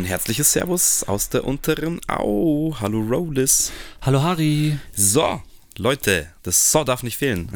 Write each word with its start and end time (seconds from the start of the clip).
Ein 0.00 0.06
herzliches 0.06 0.52
Servus 0.52 1.04
aus 1.04 1.28
der 1.28 1.44
unteren 1.44 2.00
Au. 2.08 2.74
Hallo 2.80 3.00
Rollis. 3.02 3.70
Hallo 4.00 4.22
Harry. 4.22 4.78
So, 4.96 5.42
Leute, 5.76 6.32
das 6.42 6.72
So 6.72 6.84
darf 6.84 7.02
nicht 7.02 7.18
fehlen. 7.18 7.52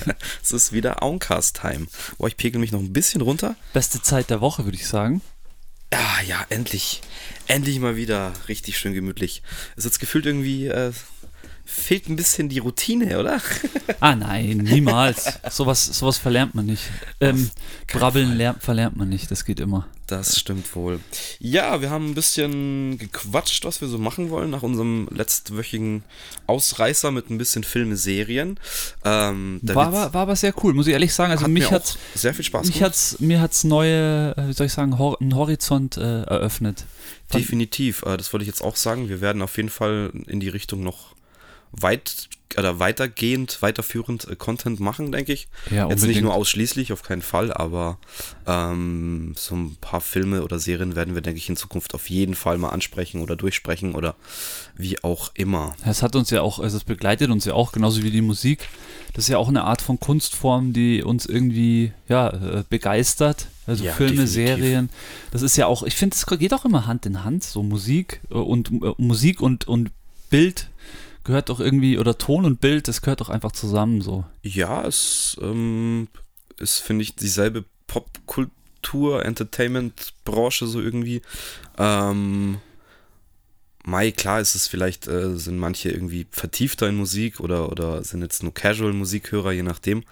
es 0.42 0.50
ist 0.50 0.72
wieder 0.72 1.04
Auncast-Time. 1.04 1.86
Boah, 2.18 2.26
ich 2.26 2.36
pegel 2.36 2.60
mich 2.60 2.72
noch 2.72 2.80
ein 2.80 2.92
bisschen 2.92 3.20
runter. 3.20 3.54
Beste 3.72 4.02
Zeit 4.02 4.28
der 4.28 4.40
Woche, 4.40 4.64
würde 4.64 4.76
ich 4.76 4.88
sagen. 4.88 5.22
Ah 5.92 6.20
ja, 6.26 6.44
endlich. 6.48 7.00
Endlich 7.46 7.78
mal 7.78 7.94
wieder 7.94 8.32
richtig 8.48 8.76
schön 8.76 8.92
gemütlich. 8.92 9.44
Es 9.76 9.84
ist 9.84 9.92
jetzt 9.92 10.00
gefühlt 10.00 10.26
irgendwie 10.26 10.66
äh, 10.66 10.90
fehlt 11.64 12.08
ein 12.08 12.16
bisschen 12.16 12.48
die 12.48 12.58
Routine, 12.58 13.18
oder? 13.18 13.40
Ah 14.00 14.14
nein, 14.16 14.58
niemals. 14.58 15.40
sowas, 15.50 15.86
sowas 15.86 16.18
verlernt 16.18 16.54
man 16.54 16.66
nicht. 16.66 16.82
Ähm, 17.20 17.50
Brabbeln 17.90 18.36
lernt, 18.36 18.62
verlernt 18.62 18.96
man 18.96 19.08
nicht, 19.08 19.30
das 19.30 19.46
geht 19.46 19.60
immer. 19.60 19.86
Das 20.06 20.38
stimmt 20.38 20.74
wohl. 20.76 21.00
Ja, 21.38 21.80
wir 21.80 21.88
haben 21.88 22.10
ein 22.10 22.14
bisschen 22.14 22.98
gequatscht, 22.98 23.64
was 23.64 23.80
wir 23.80 23.88
so 23.88 23.96
machen 23.96 24.28
wollen 24.28 24.50
nach 24.50 24.62
unserem 24.62 25.08
letztwöchigen 25.10 26.02
Ausreißer 26.46 27.10
mit 27.10 27.30
ein 27.30 27.38
bisschen 27.38 27.64
Filme, 27.64 27.96
Serien. 27.96 28.60
Ähm, 29.04 29.60
war, 29.62 29.92
war, 29.92 30.12
war 30.12 30.22
aber 30.22 30.36
sehr 30.36 30.52
cool, 30.62 30.74
muss 30.74 30.86
ich 30.86 30.92
ehrlich 30.92 31.14
sagen. 31.14 31.32
Also 31.32 31.44
hat 31.44 31.50
mich 31.50 31.70
hat 31.70 31.96
sehr 32.14 32.34
viel 32.34 32.44
Spaß 32.44 32.66
mich 32.66 32.74
gemacht. 32.76 32.90
Hat's, 32.90 33.16
mir 33.20 33.40
hat 33.40 33.52
es 33.52 33.64
neue, 33.64 34.36
äh, 34.36 34.48
wie 34.48 34.52
soll 34.52 34.66
ich 34.66 34.74
sagen, 34.74 34.98
Hor 34.98 35.18
einen 35.20 35.34
Horizont 35.34 35.96
äh, 35.96 36.22
eröffnet. 36.24 36.84
Definitiv, 37.32 38.02
äh, 38.02 38.18
das 38.18 38.32
wollte 38.34 38.42
ich 38.42 38.48
jetzt 38.48 38.62
auch 38.62 38.76
sagen. 38.76 39.08
Wir 39.08 39.22
werden 39.22 39.40
auf 39.40 39.56
jeden 39.56 39.70
Fall 39.70 40.12
in 40.26 40.40
die 40.40 40.50
Richtung 40.50 40.82
noch 40.82 41.14
weit 41.80 42.28
oder 42.58 42.78
weitergehend, 42.78 43.58
weiterführend 43.62 44.28
äh, 44.28 44.36
Content 44.36 44.80
machen, 44.80 45.12
denke 45.12 45.32
ich. 45.32 45.48
Ja, 45.70 45.88
Jetzt 45.88 46.04
nicht 46.04 46.22
nur 46.22 46.34
ausschließlich, 46.34 46.92
auf 46.92 47.02
keinen 47.02 47.22
Fall, 47.22 47.52
aber 47.52 47.98
ähm, 48.46 49.34
so 49.36 49.54
ein 49.54 49.76
paar 49.80 50.00
Filme 50.00 50.42
oder 50.42 50.58
Serien 50.58 50.96
werden 50.96 51.14
wir, 51.14 51.22
denke 51.22 51.38
ich, 51.38 51.48
in 51.48 51.56
Zukunft 51.56 51.94
auf 51.94 52.10
jeden 52.10 52.34
Fall 52.34 52.58
mal 52.58 52.70
ansprechen 52.70 53.20
oder 53.20 53.36
durchsprechen 53.36 53.94
oder 53.94 54.14
wie 54.76 55.02
auch 55.02 55.32
immer. 55.34 55.74
Es 55.84 56.02
hat 56.02 56.16
uns 56.16 56.30
ja 56.30 56.42
auch, 56.42 56.58
also 56.58 56.76
es 56.76 56.84
begleitet 56.84 57.30
uns 57.30 57.44
ja 57.44 57.54
auch, 57.54 57.72
genauso 57.72 58.02
wie 58.02 58.10
die 58.10 58.22
Musik. 58.22 58.68
Das 59.14 59.24
ist 59.24 59.28
ja 59.28 59.38
auch 59.38 59.48
eine 59.48 59.64
Art 59.64 59.80
von 59.80 60.00
Kunstform, 60.00 60.72
die 60.72 61.02
uns 61.02 61.26
irgendwie 61.26 61.92
ja, 62.08 62.30
äh, 62.30 62.64
begeistert. 62.68 63.48
Also 63.66 63.84
ja, 63.84 63.92
Filme, 63.92 64.24
definitiv. 64.24 64.34
Serien. 64.34 64.90
Das 65.30 65.42
ist 65.42 65.56
ja 65.56 65.66
auch, 65.66 65.84
ich 65.84 65.94
finde, 65.94 66.16
es 66.16 66.26
geht 66.38 66.52
auch 66.52 66.64
immer 66.64 66.86
Hand 66.86 67.06
in 67.06 67.24
Hand, 67.24 67.44
so 67.44 67.62
Musik 67.62 68.20
äh, 68.30 68.34
und 68.34 68.70
äh, 68.70 68.92
Musik 68.98 69.40
und, 69.40 69.66
und 69.66 69.90
Bild 70.30 70.68
gehört 71.24 71.48
doch 71.48 71.60
irgendwie, 71.60 71.98
oder 71.98 72.16
Ton 72.18 72.44
und 72.44 72.60
Bild, 72.60 72.88
das 72.88 73.02
gehört 73.02 73.20
doch 73.20 73.30
einfach 73.30 73.52
zusammen 73.52 74.00
so. 74.00 74.24
Ja, 74.42 74.86
es 74.86 75.36
ähm, 75.40 76.08
ist, 76.58 76.80
finde 76.80 77.02
ich, 77.02 77.16
dieselbe 77.16 77.64
Popkultur, 77.86 79.24
Entertainment-Branche 79.24 80.66
so 80.66 80.80
irgendwie. 80.80 81.22
Ähm, 81.78 82.58
Mai, 83.86 84.12
klar 84.12 84.40
ist 84.40 84.54
es 84.54 84.66
vielleicht, 84.66 85.08
äh, 85.08 85.36
sind 85.36 85.58
manche 85.58 85.90
irgendwie 85.90 86.26
vertiefter 86.30 86.88
in 86.88 86.96
Musik 86.96 87.40
oder, 87.40 87.70
oder 87.70 88.02
sind 88.02 88.22
jetzt 88.22 88.42
nur 88.42 88.54
Casual-Musikhörer, 88.54 89.52
je 89.52 89.62
nachdem. 89.62 90.04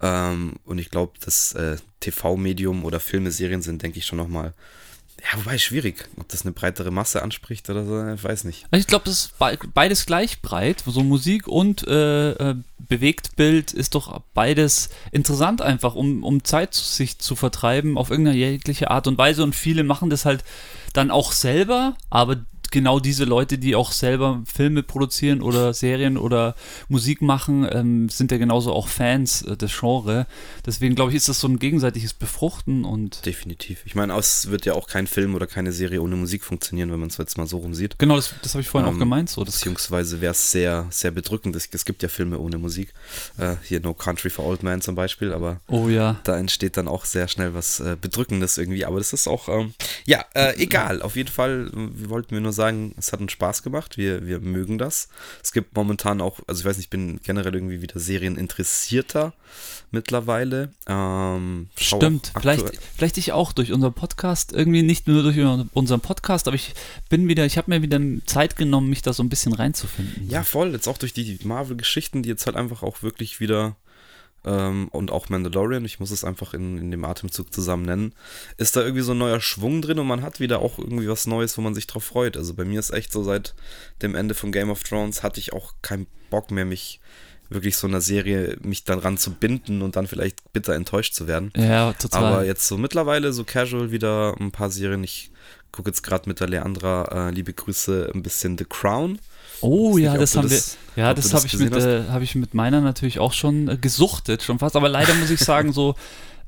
Ähm, 0.00 0.54
und 0.64 0.78
ich 0.78 0.90
glaube, 0.90 1.12
das 1.22 1.52
äh, 1.52 1.76
TV-Medium 2.00 2.82
oder 2.84 2.98
Filme, 2.98 3.30
Serien 3.30 3.60
sind, 3.60 3.82
denke 3.82 3.98
ich, 3.98 4.06
schon 4.06 4.16
nochmal 4.16 4.54
ja, 5.22 5.38
wobei 5.38 5.58
schwierig, 5.58 6.08
ob 6.16 6.28
das 6.28 6.42
eine 6.42 6.52
breitere 6.52 6.90
Masse 6.90 7.22
anspricht 7.22 7.68
oder 7.68 7.84
so, 7.84 8.12
ich 8.14 8.22
weiß 8.22 8.44
nicht. 8.44 8.66
Also 8.70 8.80
ich 8.80 8.86
glaube, 8.86 9.04
das 9.04 9.26
ist 9.26 9.34
beides 9.74 10.06
gleich 10.06 10.40
breit. 10.40 10.82
So 10.86 11.02
Musik 11.02 11.46
und 11.46 11.86
äh, 11.86 12.30
äh, 12.32 12.54
Bewegtbild 12.78 13.72
ist 13.72 13.94
doch 13.94 14.20
beides 14.34 14.88
interessant 15.12 15.62
einfach, 15.62 15.94
um, 15.94 16.24
um 16.24 16.44
Zeit 16.44 16.74
sich 16.74 17.18
zu 17.18 17.36
vertreiben 17.36 17.98
auf 17.98 18.10
irgendeine 18.10 18.38
jegliche 18.38 18.90
Art 18.90 19.06
und 19.06 19.18
Weise. 19.18 19.42
Und 19.42 19.54
viele 19.54 19.84
machen 19.84 20.10
das 20.10 20.24
halt 20.24 20.42
dann 20.92 21.10
auch 21.10 21.32
selber, 21.32 21.96
aber 22.08 22.36
genau 22.70 23.00
diese 23.00 23.24
Leute, 23.24 23.58
die 23.58 23.74
auch 23.74 23.92
selber 23.92 24.42
Filme 24.52 24.82
produzieren 24.82 25.42
oder 25.42 25.74
Serien 25.74 26.16
oder 26.16 26.54
Musik 26.88 27.22
machen, 27.22 27.68
ähm, 27.70 28.08
sind 28.08 28.30
ja 28.32 28.38
genauso 28.38 28.72
auch 28.72 28.88
Fans 28.88 29.42
äh, 29.42 29.56
des 29.56 29.78
Genres. 29.78 30.26
Deswegen 30.64 30.94
glaube 30.94 31.10
ich, 31.10 31.16
ist 31.16 31.28
das 31.28 31.40
so 31.40 31.48
ein 31.48 31.58
gegenseitiges 31.58 32.14
Befruchten 32.14 32.84
und. 32.84 33.24
Definitiv. 33.26 33.82
Ich 33.84 33.94
meine, 33.94 34.16
es 34.16 34.50
wird 34.50 34.66
ja 34.66 34.74
auch 34.74 34.86
kein 34.86 35.06
Film 35.06 35.34
oder 35.34 35.46
keine 35.46 35.72
Serie 35.72 36.00
ohne 36.02 36.16
Musik 36.16 36.44
funktionieren, 36.44 36.92
wenn 36.92 37.00
man 37.00 37.08
es 37.08 37.16
jetzt 37.16 37.38
mal 37.38 37.46
so 37.46 37.58
rum 37.58 37.74
sieht. 37.74 37.98
Genau, 37.98 38.16
das, 38.16 38.34
das 38.42 38.54
habe 38.54 38.62
ich 38.62 38.68
vorhin 38.68 38.88
ähm, 38.88 38.94
auch 38.94 38.98
gemeint. 38.98 39.30
So, 39.30 39.44
beziehungsweise 39.44 40.20
wäre 40.20 40.32
es 40.32 40.52
sehr, 40.52 40.86
sehr 40.90 41.10
bedrückend. 41.10 41.56
Es, 41.56 41.68
es, 41.70 41.84
gibt 41.84 42.02
ja 42.02 42.08
Filme 42.08 42.38
ohne 42.38 42.58
Musik. 42.58 42.92
Äh, 43.38 43.56
hier 43.64 43.80
No 43.80 43.94
Country 43.94 44.30
for 44.30 44.44
Old 44.44 44.62
Men 44.62 44.80
zum 44.80 44.94
Beispiel, 44.94 45.32
aber 45.32 45.60
oh, 45.68 45.88
ja. 45.88 46.20
da 46.24 46.38
entsteht 46.38 46.76
dann 46.76 46.88
auch 46.88 47.04
sehr 47.04 47.28
schnell 47.28 47.54
was 47.54 47.80
äh, 47.80 47.96
Bedrückendes 48.00 48.58
irgendwie. 48.58 48.84
Aber 48.84 48.98
das 48.98 49.12
ist 49.12 49.26
auch, 49.26 49.48
ähm, 49.48 49.74
ja, 50.06 50.24
äh, 50.34 50.56
egal. 50.56 51.02
Auf 51.02 51.16
jeden 51.16 51.30
Fall, 51.30 51.70
wir 51.72 52.10
wollten 52.10 52.30
wir 52.32 52.40
nur 52.40 52.52
sagen, 52.52 52.59
es 52.96 53.12
hat 53.12 53.20
uns 53.20 53.32
Spaß 53.32 53.62
gemacht. 53.62 53.96
Wir, 53.96 54.26
wir 54.26 54.40
mögen 54.40 54.78
das. 54.78 55.08
Es 55.42 55.52
gibt 55.52 55.74
momentan 55.74 56.20
auch, 56.20 56.40
also 56.46 56.60
ich 56.60 56.66
weiß 56.66 56.76
nicht, 56.76 56.86
ich 56.86 56.90
bin 56.90 57.20
generell 57.22 57.54
irgendwie 57.54 57.82
wieder 57.82 57.98
Serieninteressierter 57.98 59.32
mittlerweile. 59.90 60.72
Ähm, 60.86 61.68
Stimmt, 61.76 62.32
vielleicht, 62.38 62.78
vielleicht 62.96 63.18
ich 63.18 63.32
auch 63.32 63.52
durch 63.52 63.72
unseren 63.72 63.94
Podcast, 63.94 64.52
irgendwie 64.52 64.82
nicht 64.82 65.08
nur 65.08 65.22
durch 65.22 65.38
unseren 65.72 66.00
Podcast, 66.00 66.46
aber 66.46 66.54
ich 66.54 66.74
bin 67.08 67.28
wieder, 67.28 67.44
ich 67.46 67.58
habe 67.58 67.70
mir 67.70 67.82
wieder 67.82 68.00
Zeit 68.26 68.56
genommen, 68.56 68.90
mich 68.90 69.02
da 69.02 69.12
so 69.12 69.22
ein 69.22 69.28
bisschen 69.28 69.52
reinzufinden. 69.52 70.28
Ja, 70.28 70.42
voll. 70.42 70.72
Jetzt 70.72 70.88
auch 70.88 70.98
durch 70.98 71.12
die 71.12 71.38
Marvel-Geschichten, 71.42 72.22
die 72.22 72.28
jetzt 72.28 72.46
halt 72.46 72.56
einfach 72.56 72.82
auch 72.82 73.02
wirklich 73.02 73.40
wieder 73.40 73.76
ähm, 74.44 74.88
und 74.88 75.10
auch 75.10 75.28
Mandalorian, 75.28 75.84
ich 75.84 76.00
muss 76.00 76.10
es 76.10 76.24
einfach 76.24 76.54
in, 76.54 76.78
in 76.78 76.90
dem 76.90 77.04
Atemzug 77.04 77.52
zusammen 77.52 77.84
nennen, 77.84 78.14
ist 78.56 78.76
da 78.76 78.82
irgendwie 78.82 79.02
so 79.02 79.12
ein 79.12 79.18
neuer 79.18 79.40
Schwung 79.40 79.82
drin 79.82 79.98
und 79.98 80.06
man 80.06 80.22
hat 80.22 80.40
wieder 80.40 80.60
auch 80.60 80.78
irgendwie 80.78 81.08
was 81.08 81.26
Neues, 81.26 81.56
wo 81.58 81.62
man 81.62 81.74
sich 81.74 81.86
drauf 81.86 82.04
freut. 82.04 82.36
Also 82.36 82.54
bei 82.54 82.64
mir 82.64 82.80
ist 82.80 82.90
echt 82.90 83.12
so 83.12 83.22
seit 83.22 83.54
dem 84.02 84.14
Ende 84.14 84.34
von 84.34 84.52
Game 84.52 84.70
of 84.70 84.82
Thrones 84.82 85.22
hatte 85.22 85.40
ich 85.40 85.52
auch 85.52 85.74
keinen 85.82 86.06
Bock 86.30 86.50
mehr, 86.50 86.64
mich 86.64 87.00
wirklich 87.50 87.76
so 87.76 87.86
einer 87.86 88.00
Serie 88.00 88.56
mich 88.62 88.84
dann 88.84 89.18
zu 89.18 89.32
binden 89.32 89.82
und 89.82 89.96
dann 89.96 90.06
vielleicht 90.06 90.52
bitter 90.52 90.74
enttäuscht 90.74 91.14
zu 91.14 91.26
werden. 91.26 91.52
Ja, 91.56 91.92
total. 91.94 92.24
Aber 92.24 92.44
jetzt 92.44 92.66
so 92.66 92.78
mittlerweile 92.78 93.32
so 93.32 93.44
casual 93.44 93.90
wieder 93.90 94.36
ein 94.38 94.52
paar 94.52 94.70
Serien. 94.70 95.02
Ich 95.02 95.32
gucke 95.72 95.90
jetzt 95.90 96.02
gerade 96.02 96.28
mit 96.28 96.40
der 96.40 96.48
Leandra, 96.48 97.28
äh, 97.28 97.30
liebe 97.32 97.52
Grüße, 97.52 98.10
ein 98.14 98.22
bisschen 98.22 98.56
The 98.56 98.64
Crown. 98.64 99.18
Oh 99.60 99.98
ja, 99.98 100.16
das 100.16 100.36
haben 100.36 100.48
das, 100.48 100.78
wir. 100.94 101.04
Ja, 101.04 101.14
das 101.14 101.32
habe 101.32 101.46
ich, 101.46 101.58
mit, 101.58 101.74
äh, 101.74 102.04
hab 102.08 102.22
ich 102.22 102.34
mit 102.34 102.54
meiner 102.54 102.80
natürlich 102.80 103.18
auch 103.18 103.32
schon 103.32 103.68
äh, 103.68 103.76
gesuchtet, 103.76 104.42
schon 104.42 104.58
fast. 104.58 104.76
Aber 104.76 104.88
leider 104.88 105.14
muss 105.14 105.30
ich 105.30 105.40
sagen, 105.40 105.72
so, 105.72 105.94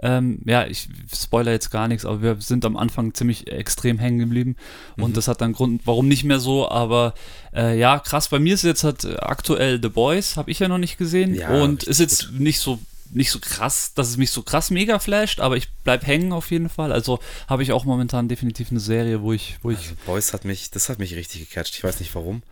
ähm, 0.01 0.41
ja, 0.45 0.67
ich 0.67 0.89
spoiler 1.15 1.53
jetzt 1.53 1.71
gar 1.71 1.87
nichts, 1.87 2.05
aber 2.05 2.23
wir 2.23 2.37
sind 2.41 2.65
am 2.65 2.77
Anfang 2.77 3.15
ziemlich 3.15 3.51
extrem 3.51 3.99
hängen 3.99 4.19
geblieben. 4.19 4.57
Und 4.97 5.11
mhm. 5.11 5.15
das 5.15 5.29
hat 5.29 5.41
dann 5.41 5.53
Grund, 5.53 5.83
warum 5.85 6.09
nicht 6.09 6.25
mehr 6.25 6.41
so. 6.41 6.69
Aber 6.69 7.15
äh, 7.55 7.79
ja, 7.79 7.99
krass, 8.01 8.29
bei 8.29 8.41
mir 8.41 8.55
ist 8.55 8.65
jetzt 8.65 8.85
halt 8.85 9.07
aktuell 9.23 9.81
The 9.81 9.89
Boys, 9.89 10.37
habe 10.37 10.51
ich 10.51 10.59
ja 10.59 10.69
noch 10.69 10.79
nicht 10.79 10.99
gesehen. 10.99 11.35
Ja, 11.35 11.51
und 11.63 11.85
ist 11.85 12.01
jetzt 12.01 12.31
gut. 12.31 12.41
nicht 12.41 12.61
so 12.61 12.79
nicht 13.15 13.31
so 13.31 13.39
krass, 13.41 13.93
dass 13.95 14.09
es 14.09 14.17
mich 14.17 14.31
so 14.31 14.43
krass 14.43 14.71
mega 14.71 14.99
flasht, 14.99 15.41
aber 15.41 15.57
ich 15.59 15.69
bleib 15.85 16.07
hängen 16.07 16.33
auf 16.33 16.51
jeden 16.51 16.71
Fall. 16.71 16.93
Also 16.93 17.19
habe 17.47 17.63
ich 17.63 17.73
auch 17.73 17.85
momentan 17.85 18.27
definitiv 18.29 18.71
eine 18.71 18.81
Serie, 18.81 19.21
wo 19.21 19.33
ich, 19.33 19.59
wo 19.63 19.71
ich. 19.71 19.79
Also 19.79 19.95
Boys 20.07 20.33
hat 20.33 20.45
mich, 20.45 20.71
das 20.71 20.89
hat 20.89 20.99
mich 20.99 21.15
richtig 21.15 21.49
gecatcht. 21.49 21.77
Ich 21.77 21.85
weiß 21.85 22.01
nicht 22.01 22.15
warum. 22.15 22.43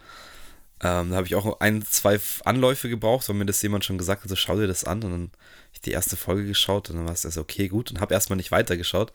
Ähm, 0.82 1.10
da 1.10 1.16
habe 1.16 1.26
ich 1.26 1.34
auch 1.34 1.60
ein, 1.60 1.82
zwei 1.82 2.18
Anläufe 2.44 2.88
gebraucht, 2.88 3.28
weil 3.28 3.36
mir 3.36 3.46
das 3.46 3.60
jemand 3.60 3.84
schon 3.84 3.98
gesagt 3.98 4.22
hat, 4.22 4.30
so 4.30 4.36
schau 4.36 4.56
dir 4.56 4.66
das 4.66 4.84
an. 4.84 5.02
Und 5.02 5.10
dann 5.10 5.22
habe 5.22 5.74
ich 5.74 5.80
die 5.80 5.90
erste 5.90 6.16
Folge 6.16 6.46
geschaut 6.46 6.88
und 6.88 6.96
dann 6.96 7.06
war 7.06 7.12
es 7.12 7.26
also 7.26 7.42
okay, 7.42 7.68
gut. 7.68 7.90
Und 7.90 8.00
habe 8.00 8.14
erstmal 8.14 8.38
nicht 8.38 8.50
weitergeschaut. 8.50 9.12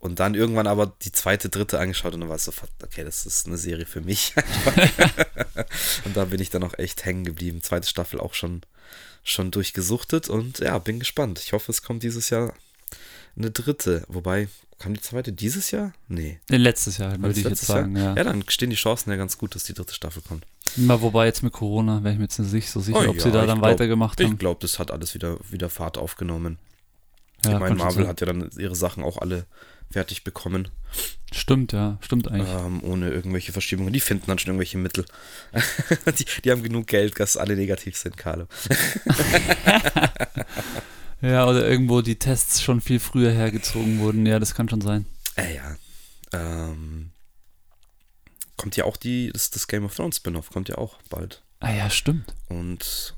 Und 0.00 0.20
dann 0.20 0.34
irgendwann 0.34 0.66
aber 0.66 0.92
die 1.02 1.10
zweite, 1.10 1.48
dritte 1.48 1.80
angeschaut 1.80 2.14
und 2.14 2.20
dann 2.20 2.28
war 2.28 2.36
es 2.36 2.44
so, 2.44 2.52
okay, 2.84 3.02
das 3.02 3.26
ist 3.26 3.46
eine 3.46 3.58
Serie 3.58 3.86
für 3.86 4.00
mich. 4.00 4.34
und 6.04 6.16
da 6.16 6.26
bin 6.26 6.40
ich 6.40 6.50
dann 6.50 6.62
auch 6.62 6.78
echt 6.78 7.04
hängen 7.04 7.24
geblieben. 7.24 7.62
Zweite 7.62 7.88
Staffel 7.88 8.20
auch 8.20 8.34
schon, 8.34 8.60
schon 9.24 9.50
durchgesuchtet 9.50 10.28
und 10.28 10.60
ja, 10.60 10.78
bin 10.78 11.00
gespannt. 11.00 11.40
Ich 11.40 11.52
hoffe, 11.52 11.72
es 11.72 11.82
kommt 11.82 12.04
dieses 12.04 12.30
Jahr 12.30 12.54
eine 13.36 13.50
dritte. 13.50 14.04
Wobei, 14.08 14.48
Kam 14.78 14.94
die 14.94 15.00
zweite 15.00 15.32
dieses 15.32 15.72
Jahr? 15.72 15.92
Nee. 16.06 16.38
nee 16.48 16.56
letztes 16.56 16.98
Jahr, 16.98 17.20
würde 17.20 17.38
ich 17.38 17.44
jetzt 17.44 17.66
sagen, 17.66 17.96
ja. 17.96 18.14
Ja, 18.14 18.22
dann 18.22 18.44
stehen 18.48 18.70
die 18.70 18.76
Chancen 18.76 19.10
ja 19.10 19.16
ganz 19.16 19.36
gut, 19.36 19.56
dass 19.56 19.64
die 19.64 19.74
dritte 19.74 19.92
Staffel 19.92 20.22
kommt. 20.22 20.46
Na, 20.76 21.00
wobei 21.00 21.26
jetzt 21.26 21.42
mit 21.42 21.52
Corona 21.52 22.02
wäre 22.02 22.12
ich 22.12 22.18
mir 22.18 22.24
jetzt 22.24 22.38
nicht 22.38 22.70
so 22.70 22.80
sicher, 22.80 22.98
oh, 22.98 23.10
ob 23.10 23.16
ja, 23.16 23.22
sie 23.22 23.30
da 23.30 23.46
dann 23.46 23.58
glaub, 23.58 23.70
weitergemacht 23.72 24.20
haben. 24.20 24.32
Ich 24.32 24.38
glaube, 24.38 24.60
das 24.60 24.78
hat 24.78 24.90
alles 24.90 25.14
wieder, 25.14 25.38
wieder 25.50 25.68
Fahrt 25.70 25.98
aufgenommen. 25.98 26.58
Ja, 27.44 27.54
ich 27.54 27.58
meine, 27.60 27.76
Marvel 27.76 28.08
hat 28.08 28.20
ja 28.20 28.26
dann 28.26 28.50
ihre 28.58 28.74
Sachen 28.74 29.02
auch 29.04 29.18
alle 29.18 29.46
fertig 29.90 30.24
bekommen. 30.24 30.68
Stimmt, 31.32 31.72
ja, 31.72 31.98
stimmt 32.00 32.28
eigentlich. 32.28 32.48
Ähm, 32.48 32.82
ohne 32.82 33.10
irgendwelche 33.10 33.52
Verschiebungen. 33.52 33.92
Die 33.92 34.00
finden 34.00 34.24
dann 34.26 34.38
schon 34.38 34.48
irgendwelche 34.48 34.78
Mittel. 34.78 35.04
die, 36.18 36.26
die 36.44 36.50
haben 36.50 36.62
genug 36.62 36.86
Geld, 36.86 37.18
dass 37.20 37.36
alle 37.36 37.56
negativ 37.56 37.96
sind, 37.96 38.16
Carlo. 38.16 38.46
Ja, 41.20 41.46
oder 41.48 41.68
irgendwo 41.68 42.00
die 42.00 42.18
Tests 42.18 42.62
schon 42.62 42.80
viel 42.80 43.00
früher 43.00 43.32
hergezogen 43.32 43.98
wurden. 43.98 44.24
Ja, 44.24 44.38
das 44.38 44.54
kann 44.54 44.68
schon 44.68 44.80
sein. 44.80 45.06
Äh, 45.36 45.56
ja. 45.56 45.76
Ähm, 46.32 47.10
kommt 48.58 48.76
ja 48.76 48.84
auch 48.84 48.98
die, 48.98 49.30
das, 49.32 49.50
das 49.50 49.66
Game 49.66 49.86
of 49.86 49.96
Thrones 49.96 50.16
Spin-off, 50.16 50.50
kommt 50.50 50.68
ja 50.68 50.76
auch 50.76 50.98
bald. 51.08 51.42
Ah 51.60 51.72
ja, 51.72 51.88
stimmt. 51.88 52.34
Und 52.48 53.14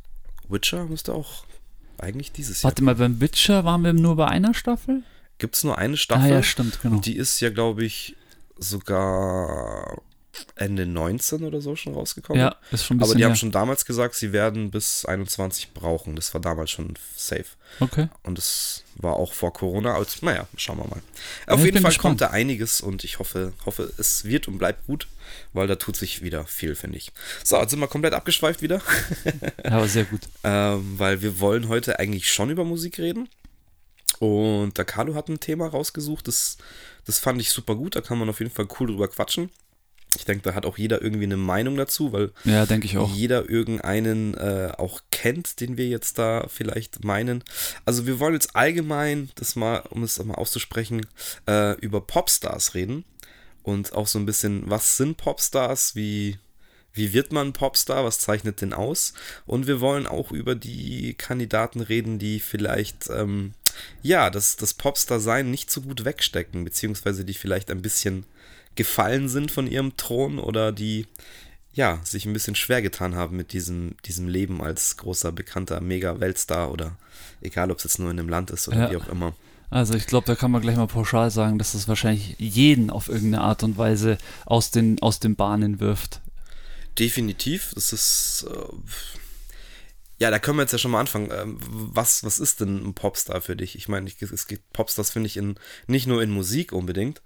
Witcher 0.48 0.84
müsste 0.84 1.12
auch 1.12 1.44
eigentlich 1.98 2.31
dieses 2.31 2.62
Jahr. 2.62 2.70
Warte 2.70 2.84
mal, 2.84 2.94
beim 2.94 3.20
Witcher 3.20 3.64
waren 3.64 3.82
wir 3.82 3.92
nur 3.92 4.16
bei 4.16 4.28
einer 4.28 4.54
Staffel? 4.54 5.02
Gibt 5.38 5.56
es 5.56 5.64
nur 5.64 5.76
eine 5.76 5.96
Staffel? 5.96 6.31
Ah 6.31 6.34
ja, 6.34 6.42
stimmt, 6.42 6.81
genau. 6.81 6.96
Und 6.96 7.06
die 7.06 7.16
ist 7.16 7.40
ja, 7.40 7.50
glaube 7.50 7.84
ich, 7.84 8.16
sogar 8.58 10.00
Ende 10.56 10.87
19 10.87 11.44
oder 11.44 11.60
so 11.60 11.76
schon 11.76 11.94
rausgekommen. 11.94 12.40
Ja, 12.40 12.56
ist 12.70 12.84
schon 12.84 12.96
ein 12.96 12.98
bisschen 12.98 13.12
Aber 13.12 13.19
die 13.19 13.25
haben 13.25 13.37
schon 13.37 13.50
damals 13.50 13.84
gesagt, 13.84 14.14
sie 14.14 14.32
werden 14.32 14.70
bis 14.70 15.04
21 15.04 15.72
brauchen. 15.72 16.16
Das 16.16 16.32
war 16.34 16.40
damals 16.40 16.70
schon 16.70 16.94
safe. 17.16 17.46
Okay. 17.81 18.08
Und 18.22 18.38
es 18.38 18.84
war 18.96 19.14
auch 19.14 19.32
vor 19.32 19.52
Corona. 19.52 19.94
Aber 19.94 20.06
naja, 20.22 20.46
schauen 20.56 20.78
wir 20.78 20.87
mal. 20.87 21.02
Ja, 21.46 21.54
Auf 21.54 21.64
jeden 21.64 21.78
Fall 21.78 21.90
gespannt. 21.90 22.02
kommt 22.02 22.20
da 22.20 22.28
einiges 22.28 22.81
und 22.81 23.04
ich 23.04 23.19
hoffe, 23.19 23.52
hoffe, 23.64 23.92
es 23.98 24.25
wird 24.25 24.48
und 24.48 24.58
bleibt 24.58 24.87
gut, 24.87 25.06
weil 25.52 25.66
da 25.66 25.76
tut 25.76 25.96
sich 25.96 26.22
wieder 26.22 26.44
viel, 26.44 26.75
finde 26.75 26.98
ich. 26.98 27.12
So, 27.44 27.56
jetzt 27.58 27.70
sind 27.70 27.81
wir 27.81 27.88
komplett 27.88 28.14
abgeschweift 28.14 28.62
wieder. 28.62 28.81
ja, 29.64 29.70
aber 29.72 29.88
sehr 29.88 30.04
gut. 30.04 30.20
ähm, 30.44 30.94
weil 30.98 31.22
wir 31.22 31.40
wollen 31.40 31.69
heute 31.69 31.98
eigentlich 31.98 32.31
schon 32.31 32.50
über 32.50 32.64
Musik 32.64 32.98
reden. 32.98 33.28
Und 34.19 34.76
der 34.76 34.84
Carlo 34.84 35.14
hat 35.14 35.28
ein 35.28 35.40
Thema 35.40 35.66
rausgesucht, 35.66 36.28
das, 36.28 36.58
das 37.06 37.19
fand 37.19 37.40
ich 37.40 37.50
super 37.50 37.75
gut, 37.75 37.96
da 37.96 38.02
kann 38.02 38.19
man 38.19 38.28
auf 38.28 38.40
jeden 38.40 38.52
Fall 38.52 38.69
cool 38.78 38.88
drüber 38.88 39.08
quatschen. 39.08 39.50
Ich 40.17 40.25
denke, 40.25 40.43
da 40.43 40.55
hat 40.55 40.67
auch 40.67 40.79
jeder 40.79 41.03
irgendwie 41.03 41.25
eine 41.25 41.37
Meinung 41.37 41.77
dazu, 41.77 42.12
weil 42.12 42.33
ja, 42.45 42.67
denke 42.67 42.87
ich 42.87 42.99
auch. 42.99 43.15
jeder 43.15 43.49
irgendeinen 43.49 44.35
äh, 44.35 44.73
auch 44.77 45.01
kennt, 45.11 45.61
den 45.61 45.77
wir 45.77 45.89
jetzt 45.89 46.19
da 46.19 46.47
vielleicht 46.49 47.05
meinen. 47.05 47.45
Also 47.85 48.07
wir 48.07 48.19
wollen 48.19 48.35
jetzt 48.35 48.57
allgemein, 48.57 49.31
das 49.35 49.57
mal, 49.57 49.83
um 49.91 50.03
es 50.03 50.23
mal 50.23 50.35
auszusprechen, 50.35 51.07
äh, 51.49 51.79
über 51.81 52.01
Popstars 52.01 52.75
reden 52.75 53.05
und 53.62 53.93
auch 53.93 54.07
so 54.07 54.19
ein 54.19 54.27
bisschen, 54.27 54.69
was 54.69 54.97
sind 54.97 55.17
Popstars, 55.17 55.95
wie 55.95 56.39
wie 56.93 57.12
wird 57.12 57.33
man 57.33 57.53
Popstar, 57.53 58.05
was 58.05 58.19
zeichnet 58.19 58.61
den 58.61 58.73
aus? 58.73 59.12
Und 59.47 59.67
wir 59.67 59.81
wollen 59.81 60.07
auch 60.07 60.33
über 60.33 60.55
die 60.55 61.15
Kandidaten 61.15 61.81
reden, 61.81 62.19
die 62.19 62.41
vielleicht, 62.41 63.09
ähm, 63.11 63.55
ja, 64.03 64.31
das, 64.31 64.57
das 64.57 64.75
Popstar-Sein 64.75 65.51
nicht 65.51 65.71
so 65.71 65.83
gut 65.83 66.05
wegstecken, 66.05 66.65
beziehungsweise 66.65 67.25
die 67.25 67.35
vielleicht 67.35 67.71
ein 67.71 67.83
bisschen 67.83 68.27
gefallen 68.75 69.28
sind 69.28 69.50
von 69.50 69.67
ihrem 69.67 69.96
Thron 69.96 70.38
oder 70.38 70.72
die 70.72 71.06
ja, 71.72 72.00
sich 72.02 72.26
ein 72.26 72.32
bisschen 72.32 72.56
schwer 72.56 72.82
getan 72.82 73.14
haben 73.14 73.37
mit 73.37 73.52
diesem, 73.52 73.96
diesem 74.05 74.26
Leben 74.26 74.61
als 74.61 74.96
großer, 74.96 75.31
bekannter 75.31 75.81
Mega-Weltstar 75.81 76.72
oder 76.72 76.96
egal, 77.40 77.70
ob 77.70 77.78
es 77.78 77.84
jetzt 77.84 77.99
nur 77.99 78.11
in 78.11 78.19
einem 78.19 78.28
Land 78.28 78.50
ist 78.50 78.69
oder 78.69 78.78
ja. 78.78 78.90
wie 78.90 78.96
auch 78.96 79.08
immer. 79.08 79.34
Also 79.70 79.94
ich 79.94 80.06
glaube, 80.06 80.26
da 80.26 80.34
kann 80.34 80.50
man 80.50 80.62
gleich 80.62 80.76
mal 80.76 80.88
pauschal 80.88 81.31
sagen, 81.31 81.58
dass 81.58 81.75
es 81.75 81.87
wahrscheinlich 81.87 82.34
jeden 82.38 82.90
auf 82.90 83.08
irgendeine 83.08 83.44
Art 83.44 83.62
und 83.62 83.78
Weise 83.78 84.19
aus 84.44 84.73
den, 84.73 85.00
aus 85.00 85.20
den 85.20 85.37
Bahnen 85.37 85.78
wirft. 85.78 86.20
Definitiv. 86.99 87.70
Das 87.75 87.93
ist. 87.93 88.46
Äh, 88.50 88.75
ja, 90.19 90.31
da 90.31 90.38
können 90.38 90.58
wir 90.58 90.62
jetzt 90.62 90.73
ja 90.73 90.78
schon 90.78 90.90
mal 90.90 91.00
anfangen. 91.00 91.31
Ähm, 91.32 91.58
was, 91.61 92.25
was 92.25 92.40
ist 92.40 92.61
denn 92.61 92.84
ein 92.84 92.94
Popstar 92.94 93.40
für 93.40 93.55
dich? 93.56 93.76
Ich 93.76 93.88
meine, 93.88 94.11
es 94.11 94.46
gibt 94.49 94.73
Popstars, 94.73 95.11
finde 95.11 95.28
ich, 95.28 95.37
in, 95.37 95.55
nicht 95.87 96.06
nur 96.06 96.20
in 96.20 96.31
Musik 96.31 96.73
unbedingt, 96.73 97.23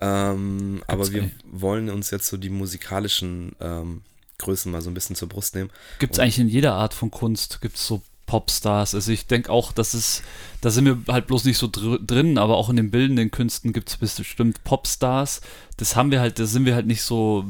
ähm, 0.00 0.82
aber 0.86 1.10
wir 1.12 1.30
wollen 1.50 1.90
uns 1.90 2.10
jetzt 2.10 2.28
so 2.28 2.36
die 2.36 2.50
musikalischen 2.50 3.52
ähm, 3.60 4.02
Größen 4.38 4.70
mal 4.70 4.82
so 4.82 4.90
ein 4.90 4.94
bisschen 4.94 5.16
zur 5.16 5.28
Brust 5.28 5.54
nehmen. 5.54 5.70
Gibt 5.98 6.14
es 6.14 6.18
eigentlich 6.20 6.38
in 6.38 6.48
jeder 6.48 6.74
Art 6.74 6.94
von 6.94 7.10
Kunst, 7.10 7.60
gibt 7.60 7.76
es 7.76 7.86
so 7.86 8.02
Popstars. 8.26 8.94
Also 8.94 9.10
ich 9.10 9.26
denke 9.26 9.50
auch, 9.50 9.72
dass 9.72 9.94
es, 9.94 10.22
da 10.60 10.70
sind 10.70 10.84
wir 10.84 11.12
halt 11.12 11.26
bloß 11.26 11.44
nicht 11.44 11.58
so 11.58 11.66
dr 11.66 11.98
drin, 11.98 12.38
aber 12.38 12.56
auch 12.56 12.68
in 12.68 12.76
den 12.76 12.90
bildenden 12.92 13.32
Künsten 13.32 13.72
gibt 13.72 13.88
es 13.88 13.96
bestimmt 13.96 14.62
Popstars. 14.62 15.40
Das 15.76 15.96
haben 15.96 16.12
wir 16.12 16.20
halt, 16.20 16.38
da 16.38 16.46
sind 16.46 16.66
wir 16.66 16.76
halt 16.76 16.86
nicht 16.86 17.02
so 17.02 17.44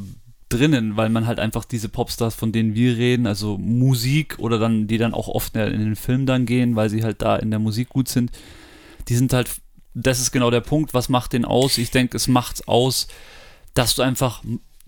drinnen, 0.49 0.97
weil 0.97 1.11
man 1.11 1.27
halt 1.27 1.41
einfach 1.41 1.67
diese 1.67 1.91
Popstars, 1.91 2.35
von 2.35 2.53
denen 2.53 2.75
wir 2.75 2.97
reden, 2.97 3.27
also 3.27 3.59
Musik 3.59 4.39
oder 4.39 4.59
dann, 4.59 4.87
die 4.87 4.97
dann 4.97 5.13
auch 5.13 5.29
oft 5.29 5.55
in 5.57 5.81
den 5.81 5.97
Film 5.97 6.25
dann 6.25 6.47
gehen, 6.47 6.75
weil 6.77 6.89
sie 6.89 7.03
halt 7.03 7.21
da 7.21 7.37
in 7.37 7.51
der 7.51 7.61
Musik 7.61 7.91
gut 7.91 8.09
sind, 8.09 8.31
die 9.09 9.17
sind 9.17 9.33
halt 9.35 9.51
das 10.03 10.21
ist 10.21 10.31
genau 10.31 10.51
der 10.51 10.61
Punkt. 10.61 10.95
Was 10.95 11.09
macht 11.09 11.33
den 11.33 11.45
aus? 11.45 11.79
Ich 11.79 11.91
denke, 11.91 12.17
es 12.17 12.29
macht 12.29 12.69
aus, 12.69 13.09
dass 13.75 13.95
du 13.95 14.03
einfach 14.03 14.43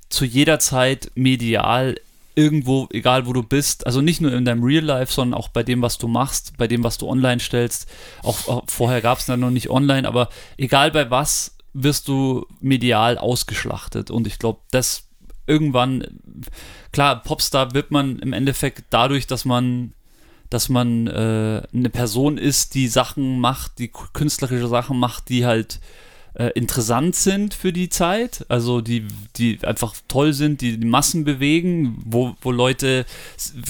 zu 0.09 0.25
jeder 0.25 0.59
Zeit 0.59 1.11
medial 1.15 1.97
irgendwo, 2.35 2.89
egal 2.93 3.27
wo 3.27 3.33
du 3.33 3.43
bist, 3.43 3.87
also 3.87 4.01
nicht 4.01 4.21
nur 4.21 4.33
in 4.33 4.45
deinem 4.45 4.63
Real 4.63 4.85
Life, 4.85 5.13
sondern 5.13 5.39
auch 5.39 5.49
bei 5.49 5.63
dem, 5.63 5.83
was 5.83 5.99
du 5.99 6.09
machst, 6.09 6.57
bei 6.57 6.67
dem, 6.67 6.85
was 6.85 6.97
du 6.97 7.09
online 7.09 7.41
stellst. 7.41 7.89
Auch, 8.23 8.49
auch 8.49 8.63
vorher 8.67 9.01
gab 9.01 9.19
es 9.19 9.27
dann 9.27 9.41
noch 9.41 9.51
nicht 9.51 9.69
online, 9.69 10.07
aber 10.07 10.29
egal 10.57 10.91
bei 10.91 11.11
was, 11.11 11.57
wirst 11.73 12.09
du 12.09 12.47
medial 12.61 13.19
ausgeschlachtet. 13.19 14.11
Und 14.11 14.27
ich 14.27 14.39
glaube, 14.39 14.61
das 14.71 15.09
irgendwann, 15.47 16.07
klar, 16.93 17.23
Popstar 17.23 17.75
wird 17.75 17.91
man 17.91 18.19
im 18.21 18.33
Endeffekt 18.33 18.85
dadurch, 18.91 19.27
dass 19.27 19.45
man 19.45 19.93
dass 20.51 20.69
man 20.69 21.07
äh, 21.07 21.63
eine 21.73 21.91
Person 21.91 22.37
ist, 22.37 22.75
die 22.75 22.89
Sachen 22.89 23.39
macht, 23.39 23.79
die 23.79 23.89
künstlerische 23.89 24.69
Sachen 24.69 24.99
macht, 24.99 25.29
die 25.29 25.47
halt 25.47 25.81
äh, 26.35 26.51
interessant 26.55 27.17
sind 27.17 27.55
für 27.55 27.73
die 27.73 27.89
Zeit, 27.89 28.45
also 28.49 28.81
die, 28.81 29.07
die 29.37 29.59
einfach 29.63 29.95
toll 30.09 30.33
sind, 30.33 30.61
die 30.61 30.79
die 30.79 30.87
Massen 30.87 31.25
bewegen, 31.25 32.03
wo, 32.05 32.37
wo 32.41 32.51
Leute 32.51 33.07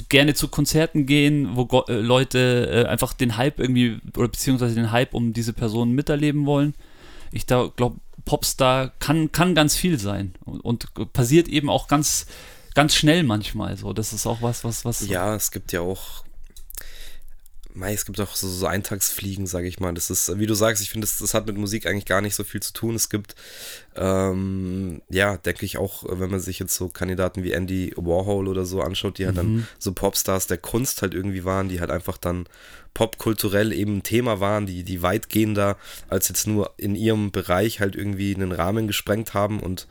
gerne 0.09 0.35
zu 0.35 0.49
Konzerten 0.49 1.06
gehen, 1.06 1.50
wo 1.55 1.67
Go 1.67 1.85
äh, 1.88 1.94
Leute 1.94 2.69
äh, 2.71 2.88
einfach 2.88 3.12
den 3.12 3.37
Hype 3.37 3.61
irgendwie, 3.61 3.99
oder 4.17 4.29
beziehungsweise 4.29 4.75
den 4.75 4.91
Hype 4.91 5.15
um 5.15 5.33
diese 5.33 5.53
Person 5.53 5.93
miterleben 5.93 6.47
wollen. 6.47 6.75
Ich 7.33 7.47
glaube, 7.47 7.97
Popstar 8.25 8.93
kann, 8.99 9.33
kann 9.33 9.55
ganz 9.55 9.76
viel 9.76 9.99
sein 9.99 10.35
und, 10.44 10.61
und 10.61 11.12
passiert 11.12 11.49
eben 11.49 11.71
auch 11.71 11.88
ganz 11.88 12.26
ganz 12.75 12.94
schnell 12.94 13.25
manchmal 13.25 13.76
so. 13.76 13.93
Das 13.93 14.12
ist 14.12 14.26
auch 14.26 14.43
was, 14.43 14.65
was, 14.65 14.85
was. 14.85 15.06
Ja, 15.09 15.35
es 15.35 15.50
gibt 15.50 15.73
ja 15.73 15.81
auch 15.81 16.25
Mei, 17.75 17.93
es 17.93 18.05
gibt 18.05 18.21
auch 18.21 18.35
so, 18.35 18.49
so 18.49 18.67
Eintagsfliegen, 18.67 19.47
sage 19.47 19.69
ich 19.69 19.81
mal. 19.81 19.95
Das 19.95 20.11
ist, 20.11 20.39
wie 20.39 20.47
du 20.47 20.55
sagst, 20.55 20.83
ich 20.83 20.91
finde, 20.91 21.07
das, 21.07 21.19
das, 21.19 21.35
hat 21.35 21.47
mit 21.47 21.57
Musik 21.57 21.87
eigentlich 21.87 22.07
gar 22.07 22.21
nicht 22.21 22.35
so 22.35 22.45
viel 22.45 22.61
zu 22.61 22.73
tun. 22.73 22.95
Es 22.95 23.09
gibt, 23.09 23.35
ähm, 23.97 25.03
ja, 25.09 25.37
denke 25.37 25.65
ich 25.65 25.79
auch, 25.79 26.05
wenn 26.09 26.31
man 26.31 26.41
sich 26.41 26.59
jetzt 26.59 26.75
so 26.75 26.89
Kandidaten 26.89 27.43
wie 27.45 27.53
Andy 27.53 27.93
Warhol 27.97 28.49
oder 28.49 28.65
so 28.65 28.81
anschaut, 28.81 29.19
die 29.19 29.27
halt 29.27 29.37
mhm. 29.37 29.39
dann 29.39 29.69
so 29.79 29.93
Popstars 29.93 30.47
der 30.47 30.59
Kunst 30.59 31.03
halt 31.03 31.15
irgendwie 31.15 31.45
waren, 31.45 31.69
die 31.69 31.81
halt 31.81 31.91
einfach 31.91 32.19
dann 32.19 32.47
popkulturell 32.95 33.73
eben 33.73 33.99
ein 33.99 34.03
Thema 34.03 34.41
waren, 34.41 34.67
die, 34.67 34.83
die 34.83 35.03
weitgehender 35.03 35.77
als 36.09 36.29
jetzt 36.29 36.47
nur 36.47 36.75
in 36.77 36.95
ihrem 36.95 37.31
Bereich 37.31 37.81
halt 37.81 37.95
irgendwie 37.95 38.35
einen 38.35 38.53
Rahmen 38.53 38.87
gesprengt 38.87 39.33
haben 39.35 39.61
und 39.61 39.87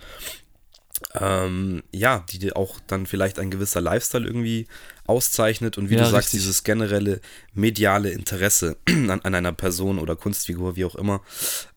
ähm, 1.16 1.84
ja, 1.92 2.26
die 2.30 2.54
auch 2.54 2.80
dann 2.88 3.06
vielleicht 3.06 3.40
ein 3.40 3.52
gewisser 3.52 3.82
Lifestyle 3.82 4.26
irgendwie 4.26 4.68
auszeichnet 5.10 5.78
und 5.78 5.90
wie 5.90 5.96
ja, 5.96 6.04
du 6.04 6.10
sagst, 6.10 6.28
richtig. 6.28 6.42
dieses 6.42 6.64
generelle 6.64 7.20
mediale 7.54 8.12
Interesse 8.12 8.78
an, 8.88 9.20
an, 9.22 9.36
einer 9.36 9.52
Person 9.52 9.98
oder 9.98 10.16
Kunstfigur, 10.16 10.76
wie 10.76 10.86
auch 10.86 10.96
immer, 10.96 11.22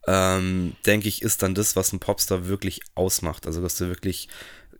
ähm, 0.07 0.77
denke 0.85 1.09
ich, 1.09 1.23
ist 1.23 1.43
dann 1.43 1.55
das, 1.55 1.75
was 1.75 1.93
ein 1.93 1.99
Popstar 1.99 2.47
wirklich 2.47 2.83
ausmacht. 2.95 3.47
Also, 3.47 3.63
dass 3.63 3.77
du 3.77 3.89
wirklich, 3.89 4.29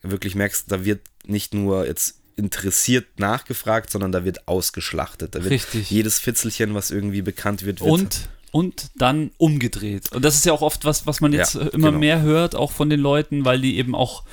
wirklich 0.03 0.35
merkst, 0.35 0.71
da 0.71 0.85
wird 0.85 1.01
nicht 1.25 1.55
nur 1.55 1.87
jetzt 1.87 2.19
interessiert 2.37 3.19
nachgefragt, 3.19 3.91
sondern 3.91 4.13
da 4.13 4.25
wird 4.25 4.47
ausgeschlachtet. 4.47 5.35
Da 5.35 5.43
wird 5.43 5.53
richtig. 5.53 5.91
jedes 5.91 6.19
Fitzelchen, 6.19 6.75
was 6.75 6.91
irgendwie 6.91 7.23
bekannt 7.23 7.65
wird, 7.65 7.81
wird 7.81 7.91
und 7.91 8.29
und 8.51 8.91
dann 8.97 9.31
umgedreht. 9.39 10.13
Und 10.13 10.23
das 10.27 10.35
ist 10.35 10.45
ja 10.45 10.53
auch 10.53 10.61
oft 10.61 10.85
was, 10.85 11.07
was 11.07 11.23
man 11.23 11.33
jetzt 11.33 11.55
ja, 11.55 11.63
immer 11.69 11.89
genau. 11.89 12.01
mehr 12.01 12.21
hört, 12.21 12.55
auch 12.55 12.71
von 12.71 12.91
den 12.91 13.01
Leuten, 13.01 13.47
weil 13.47 13.63
die 13.63 13.79
eben 13.79 13.95
auch 13.95 14.25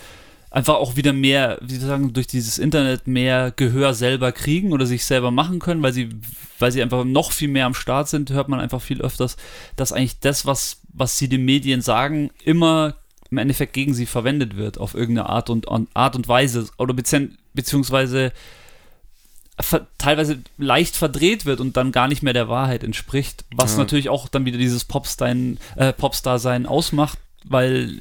einfach 0.51 0.75
auch 0.75 0.95
wieder 0.95 1.13
mehr, 1.13 1.59
wie 1.61 1.75
Sie 1.75 1.85
sagen, 1.85 2.13
durch 2.13 2.27
dieses 2.27 2.57
Internet 2.57 3.07
mehr 3.07 3.51
Gehör 3.55 3.93
selber 3.93 4.31
kriegen 4.31 4.71
oder 4.71 4.85
sich 4.85 5.05
selber 5.05 5.31
machen 5.31 5.59
können, 5.59 5.83
weil 5.83 5.93
sie, 5.93 6.09
weil 6.57 6.71
sie 6.71 6.81
einfach 6.81 7.03
noch 7.05 7.31
viel 7.31 7.49
mehr 7.49 7.65
am 7.65 7.73
Start 7.73 8.09
sind, 8.09 8.31
hört 8.31 8.49
man 8.49 8.59
einfach 8.59 8.81
viel 8.81 9.01
öfters, 9.01 9.37
dass 9.75 9.93
eigentlich 9.93 10.19
das, 10.19 10.45
was, 10.45 10.81
was 10.91 11.17
sie 11.17 11.29
den 11.29 11.45
Medien 11.45 11.81
sagen, 11.81 12.31
immer 12.43 12.95
im 13.29 13.37
Endeffekt 13.37 13.73
gegen 13.73 13.93
sie 13.93 14.07
verwendet 14.07 14.57
wird, 14.57 14.79
auf 14.79 14.95
irgendeine 14.95 15.29
Art 15.29 15.51
und, 15.51 15.67
Art 15.93 16.15
und 16.15 16.27
Weise 16.27 16.67
oder 16.77 16.95
beziehungsweise 16.95 18.33
teilweise 19.97 20.39
leicht 20.57 20.95
verdreht 20.95 21.45
wird 21.45 21.59
und 21.59 21.75
dann 21.75 21.91
gar 21.91 22.07
nicht 22.07 22.23
mehr 22.23 22.33
der 22.33 22.47
Wahrheit 22.47 22.83
entspricht, 22.83 23.43
was 23.53 23.73
ja. 23.73 23.79
natürlich 23.79 24.09
auch 24.09 24.29
dann 24.29 24.45
wieder 24.45 24.57
dieses 24.57 24.85
Popstar-Sein 24.85 25.59
äh, 25.75 25.93
Popstar 25.93 26.65
ausmacht, 26.65 27.19
weil 27.43 27.99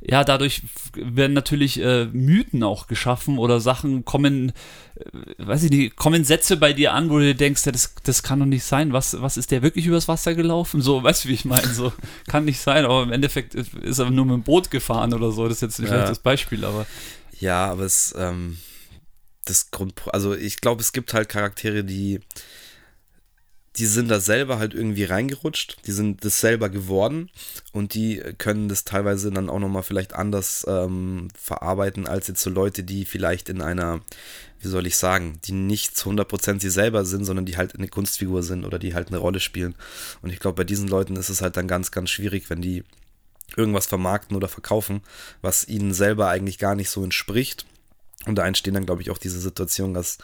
ja, 0.00 0.24
dadurch 0.24 0.62
werden 0.94 1.32
natürlich 1.32 1.80
äh, 1.80 2.06
Mythen 2.06 2.62
auch 2.62 2.86
geschaffen 2.86 3.38
oder 3.38 3.60
Sachen 3.60 4.04
kommen, 4.04 4.52
äh, 4.94 5.02
weiß 5.38 5.64
ich 5.64 5.70
nicht, 5.70 5.96
kommen 5.96 6.24
Sätze 6.24 6.56
bei 6.56 6.72
dir 6.72 6.92
an, 6.92 7.10
wo 7.10 7.18
du 7.18 7.34
denkst, 7.34 7.64
ja, 7.66 7.72
das, 7.72 7.94
das 8.02 8.22
kann 8.22 8.40
doch 8.40 8.46
nicht 8.46 8.64
sein. 8.64 8.92
Was, 8.92 9.20
was 9.20 9.36
ist 9.36 9.50
der 9.50 9.62
wirklich 9.62 9.86
übers 9.86 10.08
Wasser 10.08 10.34
gelaufen? 10.34 10.80
So, 10.82 11.02
weißt 11.02 11.24
du, 11.24 11.28
wie 11.28 11.34
ich 11.34 11.44
meine? 11.44 11.68
So, 11.68 11.92
kann 12.28 12.44
nicht 12.44 12.60
sein, 12.60 12.84
aber 12.84 13.02
im 13.02 13.12
Endeffekt 13.12 13.54
ist 13.54 13.98
er 13.98 14.10
nur 14.10 14.26
mit 14.26 14.34
dem 14.34 14.42
Boot 14.42 14.70
gefahren 14.70 15.14
oder 15.14 15.32
so. 15.32 15.44
Das 15.48 15.58
ist 15.58 15.62
jetzt 15.62 15.76
vielleicht 15.76 15.92
ja. 15.92 16.06
das 16.06 16.18
Beispiel, 16.18 16.64
aber. 16.64 16.86
Ja, 17.38 17.66
aber 17.66 17.84
es, 17.84 18.14
ähm, 18.18 18.58
das 19.44 19.70
Grund, 19.70 20.02
also 20.12 20.34
ich 20.34 20.60
glaube, 20.60 20.82
es 20.82 20.92
gibt 20.92 21.14
halt 21.14 21.28
Charaktere, 21.28 21.84
die, 21.84 22.20
die 23.76 23.86
sind 23.86 24.08
da 24.08 24.20
selber 24.20 24.58
halt 24.58 24.72
irgendwie 24.72 25.04
reingerutscht, 25.04 25.76
die 25.86 25.92
sind 25.92 26.24
das 26.24 26.40
selber 26.40 26.70
geworden 26.70 27.30
und 27.72 27.94
die 27.94 28.22
können 28.38 28.68
das 28.68 28.84
teilweise 28.84 29.30
dann 29.30 29.50
auch 29.50 29.58
nochmal 29.58 29.82
vielleicht 29.82 30.14
anders 30.14 30.64
ähm, 30.68 31.28
verarbeiten 31.38 32.06
als 32.06 32.28
jetzt 32.28 32.42
so 32.42 32.50
Leute, 32.50 32.84
die 32.84 33.04
vielleicht 33.04 33.48
in 33.50 33.60
einer, 33.60 34.00
wie 34.60 34.68
soll 34.68 34.86
ich 34.86 34.96
sagen, 34.96 35.40
die 35.44 35.52
nicht 35.52 35.96
zu 35.96 36.10
100% 36.10 36.60
sie 36.60 36.70
selber 36.70 37.04
sind, 37.04 37.24
sondern 37.24 37.44
die 37.44 37.58
halt 37.58 37.74
eine 37.74 37.88
Kunstfigur 37.88 38.42
sind 38.42 38.64
oder 38.64 38.78
die 38.78 38.94
halt 38.94 39.08
eine 39.08 39.18
Rolle 39.18 39.40
spielen. 39.40 39.74
Und 40.22 40.30
ich 40.30 40.38
glaube, 40.38 40.56
bei 40.56 40.64
diesen 40.64 40.88
Leuten 40.88 41.16
ist 41.16 41.28
es 41.28 41.42
halt 41.42 41.56
dann 41.56 41.68
ganz, 41.68 41.90
ganz 41.90 42.08
schwierig, 42.10 42.48
wenn 42.48 42.62
die 42.62 42.82
irgendwas 43.56 43.86
vermarkten 43.86 44.36
oder 44.36 44.48
verkaufen, 44.48 45.02
was 45.42 45.68
ihnen 45.68 45.92
selber 45.92 46.28
eigentlich 46.28 46.58
gar 46.58 46.74
nicht 46.74 46.90
so 46.90 47.04
entspricht. 47.04 47.66
Und 48.24 48.36
da 48.36 48.46
entstehen 48.46 48.74
dann, 48.74 48.86
glaube 48.86 49.02
ich, 49.02 49.10
auch 49.10 49.18
diese 49.18 49.38
Situation, 49.38 49.94
dass 49.94 50.18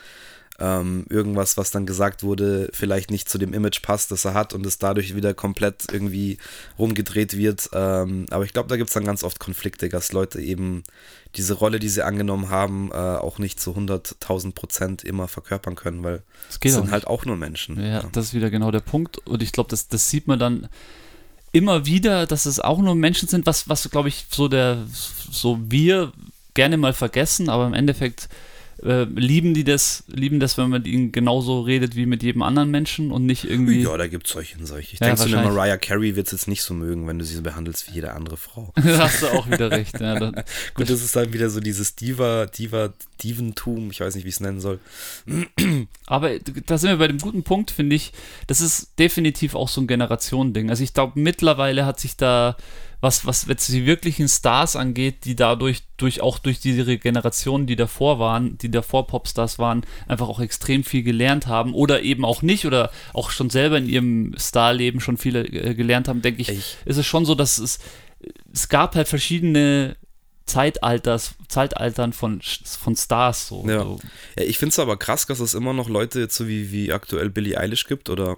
ähm, 0.59 1.05
irgendwas, 1.09 1.57
was 1.57 1.71
dann 1.71 1.85
gesagt 1.85 2.21
wurde, 2.21 2.69
vielleicht 2.73 3.09
nicht 3.09 3.27
zu 3.27 3.37
dem 3.37 3.53
Image 3.53 3.81
passt, 3.81 4.11
das 4.11 4.23
er 4.25 4.33
hat 4.33 4.53
und 4.53 4.65
es 4.65 4.77
dadurch 4.77 5.15
wieder 5.15 5.33
komplett 5.33 5.85
irgendwie 5.91 6.37
rumgedreht 6.77 7.35
wird. 7.35 7.69
Ähm, 7.73 8.27
aber 8.29 8.45
ich 8.45 8.53
glaube, 8.53 8.69
da 8.69 8.77
gibt 8.77 8.89
es 8.89 8.93
dann 8.93 9.05
ganz 9.05 9.23
oft 9.23 9.39
Konflikte, 9.39 9.89
dass 9.89 10.11
Leute 10.11 10.39
eben 10.39 10.83
diese 11.35 11.55
Rolle, 11.55 11.79
die 11.79 11.89
sie 11.89 12.05
angenommen 12.05 12.49
haben, 12.49 12.91
äh, 12.91 12.95
auch 12.95 13.39
nicht 13.39 13.59
zu 13.59 13.71
100.000 13.71 14.53
Prozent 14.53 15.03
immer 15.03 15.27
verkörpern 15.27 15.75
können, 15.75 16.03
weil 16.03 16.21
es 16.49 16.59
sind 16.61 16.91
halt 16.91 17.07
auch 17.07 17.25
nur 17.25 17.35
Menschen. 17.35 17.79
Ja, 17.79 17.87
ja, 17.87 18.03
das 18.11 18.25
ist 18.25 18.33
wieder 18.35 18.51
genau 18.51 18.69
der 18.69 18.81
Punkt. 18.81 19.17
Und 19.25 19.41
ich 19.41 19.51
glaube, 19.51 19.71
das, 19.71 19.87
das 19.87 20.09
sieht 20.11 20.27
man 20.27 20.37
dann 20.37 20.69
immer 21.51 21.87
wieder, 21.87 22.27
dass 22.27 22.45
es 22.45 22.59
auch 22.59 22.79
nur 22.79 22.93
Menschen 22.93 23.27
sind, 23.27 23.47
was, 23.47 23.67
was 23.69 23.89
glaube 23.89 24.09
ich, 24.09 24.27
so 24.29 24.47
der, 24.47 24.85
so 25.31 25.59
wir 25.69 26.13
gerne 26.53 26.77
mal 26.77 26.93
vergessen, 26.93 27.49
aber 27.49 27.65
im 27.65 27.73
Endeffekt 27.73 28.29
äh, 28.83 29.03
lieben 29.03 29.53
die 29.53 29.63
das, 29.63 30.03
lieben 30.07 30.39
das, 30.39 30.57
wenn 30.57 30.69
man 30.69 30.81
mit 30.81 30.87
ihnen 30.87 31.11
genauso 31.11 31.61
redet 31.61 31.95
wie 31.95 32.05
mit 32.05 32.21
jedem 32.21 32.41
anderen 32.41 32.69
Menschen 32.69 33.11
und 33.11 33.25
nicht 33.25 33.45
irgendwie. 33.45 33.81
Ja, 33.81 33.95
da 33.97 34.07
gibt 34.07 34.27
es 34.27 34.33
solche 34.33 34.57
und 34.57 34.65
solche. 34.65 34.93
Ich 34.95 34.99
ja, 34.99 35.07
denke, 35.07 35.21
so 35.21 35.35
eine 35.35 35.47
Mariah 35.47 35.77
Carey 35.77 36.15
wird 36.15 36.27
es 36.27 36.33
jetzt 36.33 36.47
nicht 36.47 36.63
so 36.63 36.73
mögen, 36.73 37.07
wenn 37.07 37.17
du 37.17 37.25
sie 37.25 37.35
so 37.35 37.41
behandelst 37.41 37.89
wie 37.89 37.95
jede 37.95 38.13
andere 38.13 38.37
Frau. 38.37 38.73
da 38.75 38.99
hast 38.99 39.21
du 39.21 39.27
auch 39.27 39.49
wieder 39.49 39.71
recht. 39.71 39.99
Ja, 39.99 40.19
dann, 40.19 40.33
Gut, 40.73 40.89
das 40.89 41.01
ist 41.01 41.15
dann 41.15 41.31
wieder 41.33 41.49
so 41.49 41.59
dieses 41.59 41.95
Diva, 41.95 42.45
Diva, 42.45 42.93
Diventum, 43.23 43.89
ich 43.91 44.01
weiß 44.01 44.15
nicht, 44.15 44.25
wie 44.25 44.29
ich 44.29 44.35
es 44.35 44.41
nennen 44.41 44.59
soll. 44.59 44.79
Aber 46.05 46.37
da 46.39 46.77
sind 46.77 46.89
wir 46.89 46.97
bei 46.97 47.07
dem 47.07 47.19
guten 47.19 47.43
Punkt, 47.43 47.71
finde 47.71 47.95
ich. 47.95 48.11
Das 48.47 48.59
ist 48.59 48.99
definitiv 48.99 49.55
auch 49.55 49.69
so 49.69 49.81
ein 49.81 49.87
Generationending. 49.87 50.69
Also 50.69 50.83
ich 50.83 50.93
glaube, 50.93 51.19
mittlerweile 51.19 51.85
hat 51.85 51.99
sich 51.99 52.17
da 52.17 52.57
was, 53.03 53.25
was 53.27 53.45
jetzt 53.47 53.67
die 53.67 53.85
wirklichen 53.85 54.29
Stars 54.29 54.77
angeht, 54.77 55.25
die 55.25 55.35
dadurch, 55.35 55.83
durch, 55.97 56.21
auch 56.21 56.39
durch 56.39 56.61
diese 56.61 56.97
Generationen, 56.97 57.67
die 57.67 57.75
davor 57.75 58.17
waren, 58.17 58.57
die 58.57 58.71
davor 58.71 59.07
Popstars 59.07 59.59
waren, 59.59 59.85
einfach 60.07 60.29
auch 60.29 60.39
extrem 60.39 60.85
viel 60.85 61.03
gelernt 61.03 61.45
haben 61.45 61.73
oder 61.73 62.01
eben 62.01 62.23
auch 62.23 62.41
nicht 62.41 62.65
oder 62.65 62.91
auch 63.11 63.29
schon 63.29 63.49
selber 63.49 63.77
in 63.77 63.89
ihrem 63.89 64.33
Starleben 64.37 65.01
schon 65.01 65.17
viele 65.17 65.45
äh, 65.45 65.75
gelernt 65.75 66.07
haben, 66.07 66.21
denke 66.21 66.41
ich, 66.41 66.49
ich, 66.49 66.77
ist 66.85 66.95
es 66.95 67.05
schon 67.05 67.25
so, 67.25 67.35
dass 67.35 67.57
es, 67.57 67.79
es 68.53 68.69
gab 68.69 68.95
halt 68.95 69.09
verschiedene 69.09 69.97
Zeitalters, 70.45 71.35
Zeitaltern 71.49 72.13
von, 72.13 72.39
von 72.41 72.95
Stars. 72.95 73.49
So, 73.49 73.65
ja. 73.67 73.83
so. 73.83 73.99
ja 74.37 74.43
ich 74.45 74.57
finde 74.57 74.71
es 74.71 74.79
aber 74.79 74.95
krass, 74.95 75.25
dass 75.25 75.41
es 75.41 75.55
immer 75.55 75.73
noch 75.73 75.89
Leute 75.89 76.21
jetzt 76.21 76.37
so 76.37 76.47
wie, 76.47 76.71
wie 76.71 76.93
aktuell 76.93 77.29
Billie 77.29 77.57
Eilish 77.57 77.85
gibt 77.85 78.09
oder 78.09 78.37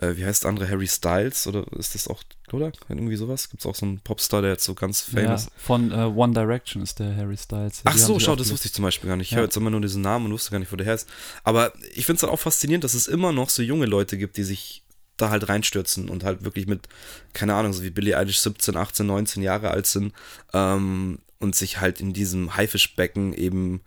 äh, 0.00 0.16
wie 0.16 0.24
heißt 0.24 0.44
der 0.44 0.48
andere, 0.48 0.68
Harry 0.68 0.88
Styles 0.88 1.46
oder 1.46 1.64
ist 1.78 1.94
das 1.94 2.08
auch, 2.08 2.22
oder? 2.52 2.72
Irgendwie 2.88 3.16
sowas? 3.16 3.50
Gibt 3.50 3.60
es 3.60 3.66
auch 3.66 3.74
so 3.74 3.84
einen 3.84 4.00
Popstar, 4.00 4.40
der 4.40 4.52
jetzt 4.52 4.64
so 4.64 4.74
ganz 4.74 5.02
famous 5.02 5.44
ja, 5.44 5.50
Von 5.56 5.92
uh, 5.92 6.12
One 6.16 6.32
Direction 6.32 6.82
ist 6.82 6.98
der 6.98 7.14
Harry 7.16 7.36
Styles. 7.36 7.82
Ach 7.84 7.96
so, 7.96 8.18
schau, 8.18 8.34
das 8.34 8.50
wusste 8.50 8.66
ich 8.66 8.72
zum 8.72 8.82
Beispiel 8.82 9.08
gar 9.08 9.16
nicht. 9.16 9.26
Ich 9.26 9.32
ja. 9.32 9.38
höre 9.38 9.44
jetzt 9.44 9.56
immer 9.56 9.70
nur 9.70 9.80
diesen 9.80 10.02
Namen 10.02 10.26
und 10.26 10.32
wusste 10.32 10.50
gar 10.50 10.58
nicht, 10.58 10.72
wo 10.72 10.76
der 10.76 10.86
her 10.86 10.94
ist. 10.94 11.08
Aber 11.44 11.72
ich 11.94 12.06
finde 12.06 12.16
es 12.16 12.22
halt 12.22 12.32
auch 12.32 12.40
faszinierend, 12.40 12.82
dass 12.82 12.94
es 12.94 13.06
immer 13.06 13.32
noch 13.32 13.50
so 13.50 13.62
junge 13.62 13.86
Leute 13.86 14.16
gibt, 14.16 14.36
die 14.38 14.44
sich 14.44 14.82
da 15.18 15.28
halt 15.28 15.48
reinstürzen 15.50 16.08
und 16.08 16.24
halt 16.24 16.44
wirklich 16.44 16.66
mit, 16.66 16.88
keine 17.34 17.54
Ahnung, 17.54 17.74
so 17.74 17.82
wie 17.82 17.90
Billie 17.90 18.16
Eilish 18.16 18.38
17, 18.40 18.76
18, 18.76 19.06
19 19.06 19.42
Jahre 19.42 19.70
alt 19.70 19.86
sind 19.86 20.14
ähm, 20.54 21.18
und 21.38 21.54
sich 21.54 21.80
halt 21.80 22.00
in 22.00 22.14
diesem 22.14 22.56
Haifischbecken 22.56 23.34
eben 23.34 23.82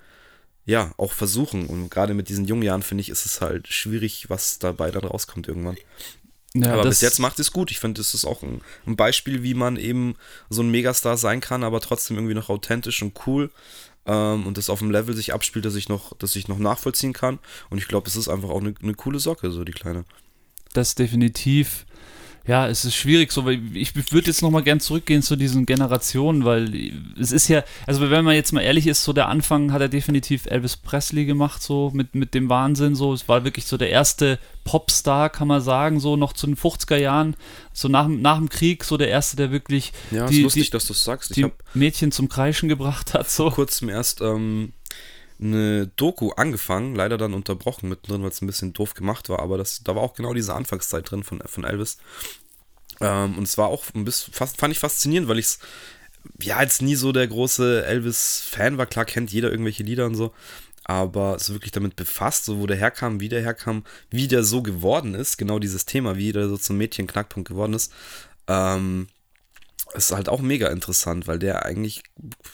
ja, 0.66 0.92
auch 0.98 1.12
versuchen. 1.12 1.68
Und 1.68 1.90
gerade 1.90 2.14
mit 2.14 2.30
diesen 2.30 2.46
jungen 2.46 2.64
Jahren, 2.64 2.84
finde 2.84 3.02
ich, 3.02 3.10
ist 3.10 3.26
es 3.26 3.42
halt 3.42 3.68
schwierig, 3.68 4.30
was 4.30 4.60
dabei 4.60 4.92
dann 4.92 5.04
rauskommt 5.04 5.48
irgendwann. 5.48 5.78
Ja, 6.56 6.74
aber 6.74 6.84
bis 6.84 7.02
jetzt 7.02 7.20
macht 7.20 7.40
es 7.40 7.52
gut. 7.52 7.72
Ich 7.72 7.80
finde, 7.80 8.00
das 8.00 8.14
ist 8.14 8.26
auch 8.26 8.44
ein, 8.44 8.62
ein, 8.86 8.96
Beispiel, 8.96 9.42
wie 9.42 9.56
man 9.56 9.76
eben 9.76 10.16
so 10.50 10.62
ein 10.62 10.70
Megastar 10.70 11.18
sein 11.18 11.42
kann, 11.42 11.64
aber 11.64 11.82
trotzdem 11.82 12.16
irgendwie 12.18 12.36
noch 12.36 12.50
authentisch 12.50 13.02
und 13.02 13.20
cool. 13.26 13.50
Ähm, 14.06 14.46
und 14.46 14.58
das 14.58 14.70
auf 14.70 14.82
einem 14.82 14.92
Level 14.92 15.16
sich 15.16 15.34
abspielt, 15.34 15.66
dass 15.66 15.76
ich 15.76 15.90
noch, 15.90 16.16
dass 16.18 16.36
ich 16.36 16.48
noch 16.48 16.60
nachvollziehen 16.60 17.14
kann. 17.14 17.40
Und 17.70 17.80
ich 17.80 17.88
glaube, 17.88 18.08
es 18.08 18.16
ist 18.16 18.28
einfach 18.28 18.50
auch 18.50 18.62
eine, 18.62 18.76
eine 18.82 18.94
coole 18.94 19.20
Socke, 19.20 19.50
so 19.50 19.64
die 19.64 19.72
kleine. 19.72 20.06
Das 20.74 20.96
definitiv 20.96 21.86
ja, 22.46 22.68
es 22.68 22.84
ist 22.84 22.96
schwierig 22.96 23.32
so, 23.32 23.46
weil 23.46 23.62
ich 23.74 23.96
würde 23.96 24.28
jetzt 24.28 24.42
nochmal 24.42 24.64
gern 24.64 24.82
zurückgehen 24.82 25.22
zu 25.22 25.38
diesen 25.38 25.66
Generationen, 25.66 26.44
weil 26.44 26.92
es 27.18 27.32
ist 27.32 27.48
ja, 27.48 27.64
also 27.88 28.10
wenn 28.10 28.26
man 28.26 28.36
jetzt 28.36 28.52
mal 28.52 28.60
ehrlich 28.60 28.86
ist, 28.86 29.06
so 29.06 29.14
der 29.14 29.30
Anfang 29.30 29.72
hat 29.72 29.80
er 29.80 29.88
definitiv 29.88 30.46
Elvis 30.48 30.76
Presley 30.76 31.24
gemacht, 31.24 31.64
so 31.64 31.92
mit, 31.94 32.16
mit 32.16 32.34
dem 32.34 32.50
Wahnsinn, 32.50 32.96
so, 32.96 33.14
es 33.14 33.30
war 33.30 33.46
wirklich 33.46 33.66
so 33.66 33.78
der 33.78 33.92
erste 33.92 34.40
Popstar, 34.66 35.30
kann 35.30 35.48
man 35.48 35.62
sagen, 35.62 36.02
so 36.02 36.18
noch 36.18 36.34
zu 36.34 36.46
den 36.46 36.58
50er 36.58 36.98
Jahren, 36.98 37.38
so 37.72 37.88
nach, 37.88 38.10
nach 38.10 38.38
dem 38.38 38.50
Krieg, 38.50 38.84
so 38.84 38.98
der 38.98 39.08
erste, 39.08 39.38
der 39.38 39.52
wirklich 39.52 39.94
ja, 40.12 40.28
die, 40.28 40.40
ist 40.40 40.44
lustig, 40.44 40.66
die, 40.66 40.72
dass 40.72 40.88
du 40.88 40.94
sagst. 40.94 41.32
Ich 41.32 41.46
die 41.46 41.52
Mädchen 41.74 42.12
zum 42.12 42.28
Kreischen 42.28 42.68
gebracht 42.68 43.14
hat, 43.14 43.30
so. 43.30 43.46
Vor 43.46 43.54
kurzem 43.54 43.88
erst, 43.88 44.20
ähm, 44.20 44.74
eine 45.40 45.88
Doku 45.88 46.32
angefangen, 46.32 46.96
leider 46.96 47.18
dann 47.18 47.34
unterbrochen 47.34 47.90
mittendrin, 47.90 48.22
weil 48.22 48.30
es 48.30 48.42
ein 48.42 48.48
bisschen 48.48 48.74
doof 48.74 48.94
gemacht 48.94 49.30
war, 49.30 49.40
aber 49.40 49.58
das, 49.58 49.84
da 49.84 49.96
war 49.96 50.04
auch 50.04 50.14
genau 50.14 50.34
diese 50.34 50.54
Anfangszeit 50.54 51.10
drin 51.10 51.24
von, 51.24 51.42
von 51.46 51.64
Elvis. 51.64 51.98
Ähm, 53.02 53.38
und 53.38 53.44
es 53.44 53.58
war 53.58 53.68
auch 53.68 53.84
ein 53.94 54.06
bisschen, 54.06 54.34
fast, 54.34 54.58
fand 54.58 54.74
ich 54.74 54.80
faszinierend, 54.80 55.28
weil 55.28 55.40
ich 55.40 55.46
es 55.46 55.60
ja 56.42 56.62
jetzt 56.62 56.82
nie 56.82 56.96
so 56.96 57.12
der 57.12 57.28
große 57.28 57.86
Elvis-Fan 57.86 58.78
war. 58.78 58.86
Klar 58.86 59.06
kennt 59.06 59.32
jeder 59.32 59.52
irgendwelche 59.52 59.84
Lieder 59.84 60.06
und 60.06 60.16
so, 60.16 60.34
aber 60.84 61.40
so 61.40 61.54
wirklich 61.54 61.72
damit 61.72 61.96
befasst, 61.96 62.46
so 62.46 62.60
wo 62.60 62.68
der 62.68 62.78
herkam, 62.78 63.20
wie 63.20 63.30
der 63.30 63.42
herkam, 63.42 63.84
wie 64.10 64.28
der 64.28 64.44
so 64.44 64.62
geworden 64.62 65.16
ist, 65.16 65.38
genau 65.38 65.60
dieses 65.60 65.86
Thema, 65.86 66.18
wie 66.18 66.32
der 66.32 66.48
so 66.48 66.58
zum 66.58 66.78
Mädchen-Knackpunkt 66.78 67.48
geworden 67.48 67.74
ist. 67.74 67.92
Ähm, 68.48 69.08
ist 69.96 70.12
halt 70.12 70.30
auch 70.30 70.42
mega 70.42 70.68
interessant, 70.68 71.28
weil 71.28 71.40
der 71.40 71.66
eigentlich, 71.66 72.04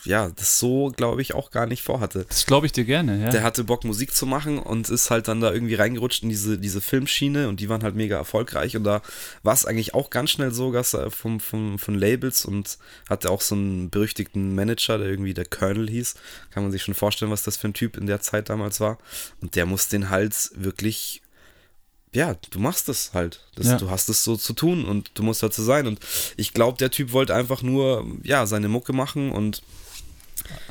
ja, 0.04 0.30
das 0.30 0.60
so, 0.60 0.92
glaube 0.96 1.22
ich, 1.22 1.34
auch 1.34 1.52
gar 1.52 1.66
nicht 1.66 1.84
vorhatte. 1.84 2.26
Das 2.28 2.46
glaube 2.46 2.66
ich 2.66 2.72
dir 2.72 2.86
gerne, 2.86 3.22
ja. 3.22 3.30
Der 3.30 3.44
hatte 3.44 3.64
Bock, 3.64 3.84
Musik 3.84 4.14
zu 4.14 4.26
machen 4.26 4.60
und 4.60 4.90
ist 4.90 5.10
halt 5.10 5.28
dann 5.28 5.42
da 5.42 5.52
irgendwie 5.52 5.76
reingerutscht 5.76 6.24
in 6.24 6.30
diese, 6.30 6.58
diese 6.58 6.82
Filmschiene 6.82 7.48
und 7.48 7.60
die 7.60 7.70
waren 7.70 7.84
halt 7.84 7.96
mega 7.96 8.18
erfolgreich 8.18 8.76
und 8.76 8.84
da 8.84 9.02
war 9.44 9.54
es 9.54 9.66
eigentlich 9.66 9.94
auch 9.94 10.10
ganz 10.10 10.32
schnell 10.32 10.52
so, 10.52 10.72
dass 10.72 10.94
er 10.94 11.12
vom, 11.12 11.40
vom, 11.40 11.80
von 11.80 11.96
Labels 11.96 12.46
und 12.46 12.78
hatte 13.10 13.30
auch 13.30 13.42
so 13.42 13.56
einen 13.56 13.90
berüchtigten 13.90 14.56
Manager, 14.56 14.98
der 14.98 15.08
irgendwie 15.08 15.34
der 15.34 15.46
Colonel 15.46 15.90
hieß. 15.90 16.16
Kann 16.52 16.64
man 16.64 16.72
sich 16.72 16.84
schon 16.84 16.94
vorstellen, 16.94 17.32
was 17.32 17.44
das 17.44 17.58
für 17.58 17.68
ein 17.68 17.74
Typ 17.74 17.98
in 17.98 18.08
der 18.08 18.22
Zeit 18.22 18.50
damals 18.50 18.80
war. 18.80 18.98
Und 19.42 19.56
der 19.56 19.66
muss 19.66 19.88
den 19.88 20.10
halt 20.10 20.52
wirklich 20.56 21.22
ja, 22.14 22.36
du 22.50 22.60
machst 22.60 22.90
es 22.90 23.14
halt. 23.14 23.42
Das, 23.56 23.68
ja. 23.68 23.78
Du 23.78 23.90
hast 23.90 24.10
es 24.10 24.24
so 24.24 24.36
zu 24.36 24.54
tun 24.54 24.86
und 24.86 25.12
du 25.14 25.24
musst 25.24 25.44
dazu 25.44 25.62
sein. 25.62 25.86
Und 25.86 26.00
ich 26.38 26.54
glaube, 26.54 26.78
der 26.78 26.90
Typ 26.90 27.12
wollte 27.12 27.36
einfach 27.36 27.62
nur, 27.62 28.06
ja, 28.24 28.46
seine 28.46 28.68
Mucke 28.68 28.94
machen 28.94 29.32
und. 29.32 29.62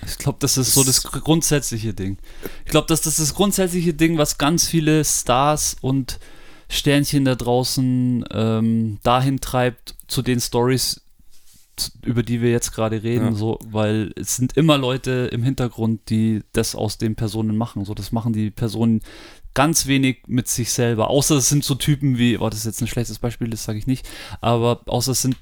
Ich 0.06 0.18
glaube, 0.18 0.38
das 0.40 0.56
ist 0.56 0.74
so 0.74 0.82
das 0.82 1.02
grundsätzliche 1.02 1.94
Ding. 1.94 2.18
Ich 2.64 2.70
glaube, 2.70 2.88
das, 2.88 3.02
das 3.02 3.18
ist 3.18 3.30
das 3.30 3.34
grundsätzliche 3.34 3.94
Ding, 3.94 4.18
was 4.18 4.38
ganz 4.38 4.66
viele 4.66 5.04
Stars 5.04 5.76
und 5.80 6.18
Sternchen 6.68 7.24
da 7.24 7.34
draußen 7.34 8.24
ähm, 8.30 8.98
dahin 9.02 9.40
treibt, 9.40 9.94
zu 10.08 10.22
den 10.22 10.40
Stories, 10.40 11.02
über 12.04 12.22
die 12.22 12.40
wir 12.40 12.50
jetzt 12.50 12.72
gerade 12.72 13.02
reden, 13.02 13.26
ja. 13.26 13.34
so, 13.34 13.58
weil 13.66 14.12
es 14.16 14.36
sind 14.36 14.56
immer 14.56 14.78
Leute 14.78 15.28
im 15.32 15.42
Hintergrund, 15.44 16.10
die 16.10 16.42
das 16.52 16.74
aus 16.74 16.98
den 16.98 17.14
Personen 17.14 17.56
machen. 17.56 17.84
So, 17.84 17.94
das 17.94 18.10
machen 18.10 18.32
die 18.32 18.50
Personen 18.50 19.02
ganz 19.58 19.88
wenig 19.88 20.18
mit 20.28 20.46
sich 20.46 20.70
selber. 20.70 21.10
Außer 21.10 21.34
es 21.34 21.48
sind 21.48 21.64
so 21.64 21.74
Typen 21.74 22.16
wie, 22.16 22.38
oh, 22.38 22.48
das 22.48 22.60
ist 22.60 22.66
jetzt 22.66 22.80
ein 22.80 22.86
schlechtes 22.86 23.18
Beispiel, 23.18 23.50
das 23.50 23.64
sage 23.64 23.76
ich 23.76 23.88
nicht, 23.88 24.08
aber 24.40 24.82
außer 24.86 25.10
es 25.10 25.22
sind 25.22 25.34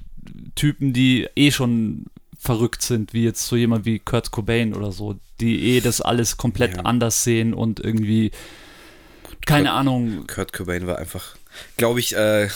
Typen, 0.55 0.91
die 0.91 1.27
eh 1.35 1.51
schon 1.51 2.07
verrückt 2.35 2.81
sind, 2.81 3.13
wie 3.13 3.23
jetzt 3.23 3.45
so 3.45 3.55
jemand 3.55 3.85
wie 3.85 3.99
Kurt 3.99 4.31
Cobain 4.31 4.73
oder 4.73 4.91
so, 4.91 5.19
die 5.39 5.69
eh 5.69 5.81
das 5.81 6.01
alles 6.01 6.35
komplett 6.35 6.77
ja. 6.77 6.81
anders 6.81 7.23
sehen 7.23 7.53
und 7.53 7.79
irgendwie, 7.79 8.31
keine 9.45 9.65
Kurt, 9.65 9.77
Ahnung. 9.77 10.25
Kurt 10.25 10.51
Cobain 10.51 10.87
war 10.87 10.97
einfach, 10.97 11.37
glaube 11.77 11.99
ich, 11.99 12.15
äh, 12.15 12.49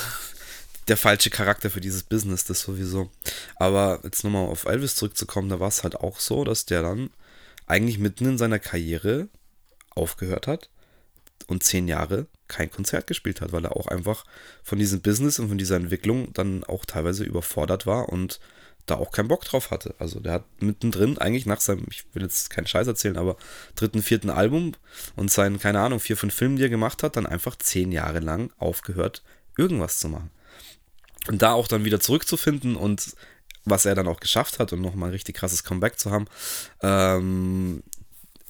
der 0.87 0.97
falsche 0.97 1.29
Charakter 1.29 1.69
für 1.69 1.79
dieses 1.79 2.01
Business, 2.01 2.43
das 2.43 2.61
sowieso. 2.61 3.11
Aber 3.57 3.99
jetzt 4.03 4.23
nochmal 4.23 4.47
auf 4.47 4.65
Elvis 4.65 4.95
zurückzukommen, 4.95 5.49
da 5.49 5.59
war 5.59 5.67
es 5.67 5.83
halt 5.83 5.93
auch 5.93 6.19
so, 6.19 6.43
dass 6.43 6.65
der 6.65 6.81
dann 6.81 7.11
eigentlich 7.67 7.99
mitten 7.99 8.25
in 8.25 8.39
seiner 8.39 8.57
Karriere 8.57 9.27
aufgehört 9.91 10.47
hat 10.47 10.71
und 11.47 11.63
zehn 11.63 11.87
Jahre 11.87 12.27
kein 12.47 12.71
Konzert 12.71 13.07
gespielt 13.07 13.41
hat, 13.41 13.51
weil 13.51 13.65
er 13.65 13.75
auch 13.75 13.87
einfach 13.87 14.25
von 14.63 14.79
diesem 14.79 15.01
Business 15.01 15.39
und 15.39 15.49
von 15.49 15.57
dieser 15.57 15.77
Entwicklung 15.77 16.33
dann 16.33 16.63
auch 16.63 16.85
teilweise 16.85 17.23
überfordert 17.23 17.85
war 17.85 18.09
und 18.09 18.39
da 18.85 18.95
auch 18.95 19.11
keinen 19.11 19.27
Bock 19.27 19.45
drauf 19.45 19.71
hatte. 19.71 19.95
Also 19.99 20.19
der 20.19 20.33
hat 20.33 20.45
mittendrin 20.59 21.17
eigentlich 21.17 21.45
nach 21.45 21.61
seinem, 21.61 21.85
ich 21.89 22.03
will 22.13 22.23
jetzt 22.23 22.49
keinen 22.49 22.67
Scheiß 22.67 22.87
erzählen, 22.87 23.17
aber 23.17 23.37
dritten, 23.75 24.01
vierten 24.01 24.29
Album 24.29 24.73
und 25.15 25.31
seinen, 25.31 25.59
keine 25.59 25.79
Ahnung, 25.79 25.99
vier, 25.99 26.17
fünf 26.17 26.33
Filmen, 26.33 26.57
die 26.57 26.63
er 26.63 26.69
gemacht 26.69 27.03
hat, 27.03 27.15
dann 27.15 27.25
einfach 27.25 27.55
zehn 27.55 27.91
Jahre 27.91 28.19
lang 28.19 28.51
aufgehört, 28.57 29.23
irgendwas 29.57 29.99
zu 29.99 30.09
machen. 30.09 30.31
Und 31.27 31.41
da 31.41 31.53
auch 31.53 31.67
dann 31.67 31.85
wieder 31.85 31.99
zurückzufinden 31.99 32.75
und 32.75 33.15
was 33.63 33.85
er 33.85 33.93
dann 33.93 34.07
auch 34.07 34.19
geschafft 34.19 34.59
hat 34.59 34.73
und 34.73 34.81
nochmal 34.81 35.09
ein 35.09 35.13
richtig 35.13 35.35
krasses 35.35 35.63
Comeback 35.63 35.99
zu 35.99 36.09
haben, 36.09 36.25
ähm, 36.81 37.83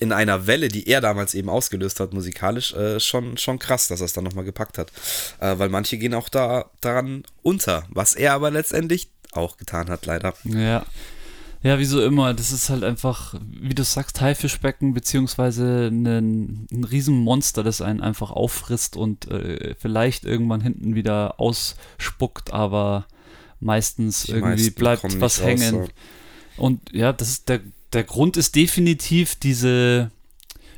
in 0.02 0.12
einer 0.12 0.48
Welle, 0.48 0.68
die 0.68 0.88
er 0.88 1.00
damals 1.00 1.36
eben 1.36 1.48
ausgelöst 1.48 2.00
hat, 2.00 2.12
musikalisch, 2.12 2.74
äh, 2.74 3.00
schon, 3.00 3.38
schon 3.38 3.60
krass, 3.60 3.88
dass 3.88 4.02
er 4.02 4.06
es 4.06 4.14
dann 4.14 4.24
nochmal 4.24 4.46
gepackt 4.46 4.80
hat. 4.80 4.92
Äh, 5.40 5.60
weil 5.60 5.70
manche 5.70 6.00
gehen 6.00 6.16
auch 6.16 6.28
da 6.28 6.66
daran 6.82 7.24
unter, 7.44 7.84
was 7.90 8.16
er 8.16 8.34
aber 8.34 8.50
letztendlich 8.50 9.10
auch 9.32 9.58
getan 9.58 9.90
hat, 9.90 10.08
leider. 10.08 10.34
Ja. 10.44 10.84
Ja, 11.64 11.78
wie 11.78 11.86
so 11.86 12.04
immer, 12.04 12.34
das 12.34 12.52
ist 12.52 12.72
halt 12.72 12.84
einfach, 12.84 13.36
wie 13.48 13.76
du 13.76 13.84
sagst, 13.84 14.20
Haifischbecken, 14.20 14.96
beziehungsweise 14.96 15.90
ein, 15.92 16.66
ein 16.72 16.84
Riesenmonster, 16.84 17.62
das 17.62 17.82
einen 17.82 18.02
einfach 18.02 18.32
auffrisst 18.32 18.96
und 18.98 19.30
äh, 19.30 19.76
vielleicht 19.78 20.26
irgendwann 20.26 20.62
hinten 20.62 20.96
wieder 20.96 21.40
ausspuckt, 21.40 22.52
aber 22.52 23.06
meistens 23.60 24.24
Die 24.24 24.32
irgendwie 24.32 24.72
bleibt 24.72 25.22
was 25.22 25.44
hängen. 25.44 25.82
Raus, 25.82 25.90
so. 26.58 26.64
Und 26.64 26.92
ja, 26.92 27.14
das 27.14 27.30
ist 27.30 27.50
der, 27.50 27.60
der 27.94 28.04
Grund 28.04 28.38
ist 28.38 28.56
definitiv 28.56 29.36
diese, 29.36 30.12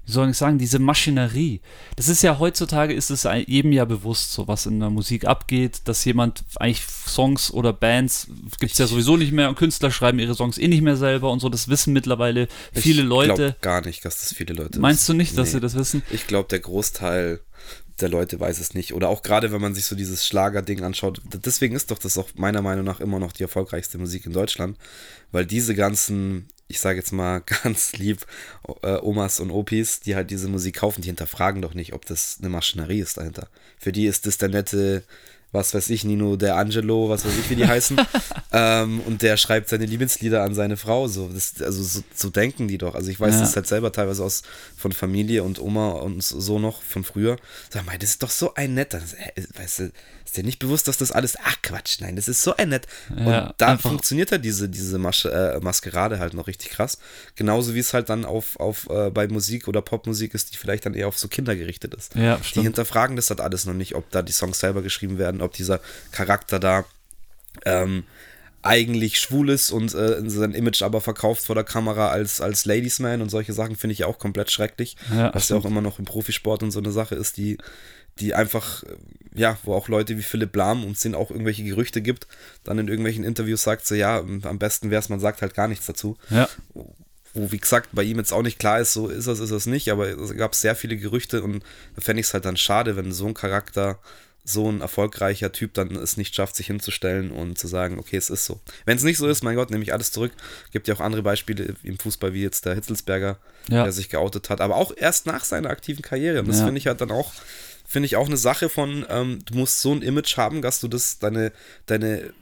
wie 0.05 0.11
soll 0.11 0.29
ich 0.29 0.37
sagen, 0.37 0.57
diese 0.57 0.79
Maschinerie. 0.79 1.61
Das 1.95 2.07
ist 2.07 2.23
ja 2.23 2.39
heutzutage, 2.39 2.93
ist 2.93 3.09
es 3.09 3.27
jedem 3.45 3.71
ja 3.71 3.85
bewusst, 3.85 4.33
so 4.33 4.47
was 4.47 4.65
in 4.65 4.79
der 4.79 4.89
Musik 4.89 5.25
abgeht, 5.25 5.81
dass 5.85 6.03
jemand 6.05 6.43
eigentlich 6.55 6.81
Songs 6.81 7.51
oder 7.51 7.71
Bands 7.71 8.27
gibt 8.59 8.73
es 8.73 8.77
ja 8.77 8.87
sowieso 8.87 9.17
nicht 9.17 9.31
mehr 9.31 9.49
und 9.49 9.55
Künstler 9.55 9.91
schreiben 9.91 10.19
ihre 10.19 10.35
Songs 10.35 10.57
eh 10.57 10.67
nicht 10.67 10.81
mehr 10.81 10.97
selber 10.97 11.31
und 11.31 11.39
so. 11.39 11.49
Das 11.49 11.67
wissen 11.67 11.93
mittlerweile 11.93 12.47
viele 12.73 13.03
ich 13.03 13.07
Leute. 13.07 13.55
Ich 13.55 13.61
gar 13.61 13.85
nicht, 13.85 14.03
dass 14.05 14.19
das 14.19 14.33
viele 14.33 14.53
Leute 14.53 14.79
Meinst 14.79 15.07
du 15.07 15.13
nicht, 15.13 15.37
dass 15.37 15.49
nee. 15.49 15.53
sie 15.53 15.59
das 15.59 15.75
wissen? 15.75 16.01
Ich 16.11 16.27
glaube, 16.27 16.49
der 16.49 16.59
Großteil 16.59 17.39
der 17.99 18.09
Leute 18.09 18.39
weiß 18.39 18.59
es 18.59 18.73
nicht. 18.73 18.93
Oder 18.93 19.09
auch 19.09 19.21
gerade, 19.21 19.51
wenn 19.51 19.61
man 19.61 19.75
sich 19.75 19.85
so 19.85 19.95
dieses 19.95 20.25
Schlager-Ding 20.25 20.83
anschaut. 20.83 21.21
Deswegen 21.23 21.75
ist 21.75 21.91
doch 21.91 21.99
das 21.99 22.17
auch 22.17 22.29
meiner 22.35 22.61
Meinung 22.61 22.85
nach 22.85 22.99
immer 22.99 23.19
noch 23.19 23.31
die 23.31 23.43
erfolgreichste 23.43 23.97
Musik 23.97 24.25
in 24.25 24.33
Deutschland. 24.33 24.77
Weil 25.31 25.45
diese 25.45 25.75
ganzen 25.75 26.47
ich 26.73 26.79
sage 26.79 26.97
jetzt 26.97 27.11
mal 27.11 27.41
ganz 27.63 27.93
lieb, 27.93 28.25
äh, 28.81 28.97
Omas 28.97 29.39
und 29.39 29.51
Opis, 29.51 29.99
die 29.99 30.15
halt 30.15 30.31
diese 30.31 30.47
Musik 30.47 30.77
kaufen, 30.77 31.01
die 31.01 31.07
hinterfragen 31.07 31.61
doch 31.61 31.75
nicht, 31.75 31.93
ob 31.93 32.05
das 32.05 32.37
eine 32.39 32.49
Maschinerie 32.49 32.99
ist 32.99 33.17
dahinter. 33.17 33.47
Für 33.77 33.91
die 33.91 34.07
ist 34.07 34.25
das 34.25 34.37
der 34.37 34.49
nette 34.49 35.03
was 35.53 35.71
weiß 35.75 35.91
ich, 35.91 36.03
Nino 36.03 36.35
der 36.35 36.57
Angelo, 36.57 37.09
was 37.09 37.25
weiß 37.25 37.37
ich, 37.37 37.49
wie 37.51 37.55
die 37.55 37.67
heißen. 37.67 37.95
ähm, 38.51 39.01
und 39.01 39.21
der 39.21 39.37
schreibt 39.37 39.69
seine 39.69 39.85
Lieblingslieder 39.85 40.41
an 40.41 40.55
seine 40.55 40.77
Frau. 40.77 41.07
So, 41.07 41.29
das, 41.29 41.61
also 41.61 41.83
so, 41.83 42.01
so, 42.13 42.31
denken 42.31 42.67
die 42.67 42.79
doch. 42.79 42.95
Also 42.95 43.11
ich 43.11 43.19
weiß 43.19 43.35
ja. 43.35 43.41
das 43.41 43.55
halt 43.55 43.67
selber 43.67 43.91
teilweise 43.91 44.23
aus 44.23 44.41
von 44.75 44.91
Familie 44.91 45.43
und 45.43 45.61
Oma 45.61 45.91
und 45.91 46.23
so 46.23 46.57
noch 46.57 46.81
von 46.81 47.03
früher. 47.03 47.37
Sag 47.69 47.85
mal, 47.85 47.99
das 47.99 48.09
ist 48.09 48.23
doch 48.23 48.31
so 48.31 48.55
ein 48.55 48.73
netter. 48.73 48.99
Weißt 49.55 49.79
du, 49.79 49.91
ist 50.33 50.37
dir 50.37 50.43
nicht 50.43 50.57
bewusst, 50.57 50.87
dass 50.87 50.97
das 50.97 51.11
alles. 51.11 51.37
Ach 51.43 51.57
Quatsch, 51.61 52.01
nein, 52.01 52.15
das 52.15 52.27
ist 52.27 52.41
so 52.41 52.55
ein 52.55 52.69
nett. 52.69 52.87
Ja, 53.15 53.47
und 53.47 53.53
da 53.59 53.77
funktioniert 53.77 54.31
halt 54.31 54.43
diese, 54.43 54.67
diese 54.67 54.97
Masche, 54.97 55.31
äh, 55.31 55.59
Maskerade 55.63 56.17
halt 56.17 56.33
noch 56.33 56.47
richtig 56.47 56.71
krass. 56.71 56.97
Genauso 57.35 57.75
wie 57.75 57.79
es 57.79 57.93
halt 57.93 58.09
dann 58.09 58.25
auf, 58.25 58.59
auf 58.59 58.89
äh, 58.89 59.11
bei 59.11 59.27
Musik 59.27 59.67
oder 59.67 59.83
Popmusik 59.83 60.33
ist, 60.33 60.51
die 60.51 60.57
vielleicht 60.57 60.87
dann 60.87 60.95
eher 60.95 61.07
auf 61.07 61.19
so 61.19 61.27
Kinder 61.27 61.55
gerichtet 61.55 61.93
ist. 61.93 62.15
Ja, 62.15 62.39
die 62.55 62.61
hinterfragen 62.61 63.15
das 63.15 63.29
halt 63.29 63.41
alles 63.41 63.65
noch 63.65 63.75
nicht, 63.75 63.93
ob 63.93 64.09
da 64.09 64.23
die 64.23 64.31
Songs 64.31 64.59
selber 64.59 64.81
geschrieben 64.81 65.19
werden 65.19 65.41
ob 65.41 65.53
dieser 65.53 65.81
Charakter 66.11 66.59
da 66.59 66.85
ähm, 67.65 68.03
eigentlich 68.63 69.19
schwul 69.19 69.49
ist 69.49 69.71
und 69.71 69.93
äh, 69.93 70.27
sein 70.27 70.53
Image 70.53 70.81
aber 70.81 71.01
verkauft 71.01 71.45
vor 71.45 71.53
der 71.53 71.65
Kamera 71.65 72.09
als, 72.09 72.39
als 72.39 72.65
Ladiesman 72.65 73.21
und 73.21 73.29
solche 73.29 73.51
Sachen 73.53 73.75
finde 73.75 73.93
ich 73.93 74.05
auch 74.05 74.17
komplett 74.17 74.49
schrecklich. 74.49 74.95
Ja, 75.13 75.33
was 75.33 75.49
ja 75.49 75.57
auch 75.57 75.65
immer 75.65 75.81
noch 75.81 75.99
im 75.99 76.05
Profisport 76.05 76.63
und 76.63 76.71
so 76.71 76.79
eine 76.79 76.91
Sache 76.91 77.13
ist, 77.15 77.37
die, 77.37 77.57
die 78.19 78.33
einfach, 78.33 78.83
äh, 78.83 78.95
ja, 79.35 79.57
wo 79.63 79.73
auch 79.73 79.87
Leute 79.87 80.17
wie 80.17 80.21
Philipp 80.21 80.55
Lahm 80.55 80.83
und 80.83 80.97
es 80.97 81.13
auch 81.13 81.31
irgendwelche 81.31 81.63
Gerüchte 81.63 82.01
gibt, 82.01 82.27
dann 82.63 82.77
in 82.77 82.87
irgendwelchen 82.87 83.23
Interviews 83.23 83.63
sagt 83.63 83.85
so, 83.85 83.95
ja, 83.95 84.19
am 84.19 84.59
besten 84.59 84.91
wäre 84.91 84.99
es, 84.99 85.09
man 85.09 85.19
sagt 85.19 85.41
halt 85.41 85.55
gar 85.55 85.67
nichts 85.67 85.87
dazu. 85.87 86.17
Ja. 86.29 86.47
Wo, 86.73 87.51
wie 87.51 87.57
gesagt, 87.57 87.89
bei 87.93 88.03
ihm 88.03 88.17
jetzt 88.17 88.31
auch 88.31 88.43
nicht 88.43 88.59
klar 88.59 88.79
ist, 88.79 88.93
so 88.93 89.07
ist 89.07 89.25
es, 89.25 89.39
ist 89.39 89.49
es 89.49 89.65
nicht, 89.65 89.89
aber 89.89 90.07
es 90.07 90.35
gab 90.37 90.53
sehr 90.53 90.75
viele 90.75 90.97
Gerüchte 90.97 91.41
und 91.41 91.63
da 91.95 92.01
fände 92.01 92.19
ich 92.19 92.27
es 92.27 92.33
halt 92.33 92.45
dann 92.45 92.57
schade, 92.57 92.95
wenn 92.95 93.11
so 93.11 93.25
ein 93.25 93.33
Charakter 93.33 93.99
so 94.45 94.69
ein 94.69 94.81
erfolgreicher 94.81 95.51
Typ 95.51 95.73
dann 95.73 95.95
es 95.95 96.17
nicht 96.17 96.35
schafft, 96.35 96.55
sich 96.55 96.67
hinzustellen 96.67 97.31
und 97.31 97.57
zu 97.57 97.67
sagen, 97.67 97.97
okay, 97.97 98.17
es 98.17 98.29
ist 98.29 98.45
so. 98.45 98.59
Wenn 98.85 98.97
es 98.97 99.03
nicht 99.03 99.17
so 99.17 99.27
ist, 99.27 99.41
mein 99.43 99.55
Gott, 99.55 99.71
nehme 99.71 99.83
ich 99.83 99.93
alles 99.93 100.11
zurück. 100.11 100.33
Gibt 100.71 100.87
ja 100.87 100.95
auch 100.95 100.99
andere 100.99 101.23
Beispiele 101.23 101.75
im 101.83 101.97
Fußball, 101.97 102.33
wie 102.33 102.41
jetzt 102.41 102.65
der 102.65 102.75
Hitzelsberger, 102.75 103.37
ja. 103.69 103.83
der 103.83 103.93
sich 103.93 104.09
geoutet 104.09 104.49
hat, 104.49 104.59
aber 104.59 104.75
auch 104.75 104.91
erst 104.95 105.27
nach 105.27 105.45
seiner 105.45 105.69
aktiven 105.69 106.01
Karriere. 106.01 106.41
Und 106.41 106.49
das 106.49 106.59
ja. 106.59 106.65
finde 106.65 106.77
ich 106.77 106.87
halt 106.87 106.99
dann 106.99 107.11
auch, 107.11 107.31
finde 107.93 108.07
ich 108.07 108.17
auch 108.17 108.27
eine 108.27 108.37
Sache 108.37 108.67
von, 108.67 109.05
ähm, 109.09 109.39
du 109.45 109.55
musst 109.55 109.81
so 109.81 109.93
ein 109.93 110.01
Image 110.01 110.35
haben, 110.35 110.61
dass 110.61 110.81
du 110.81 110.87
das, 110.87 111.19
deine, 111.19 111.53
deine 111.85 112.33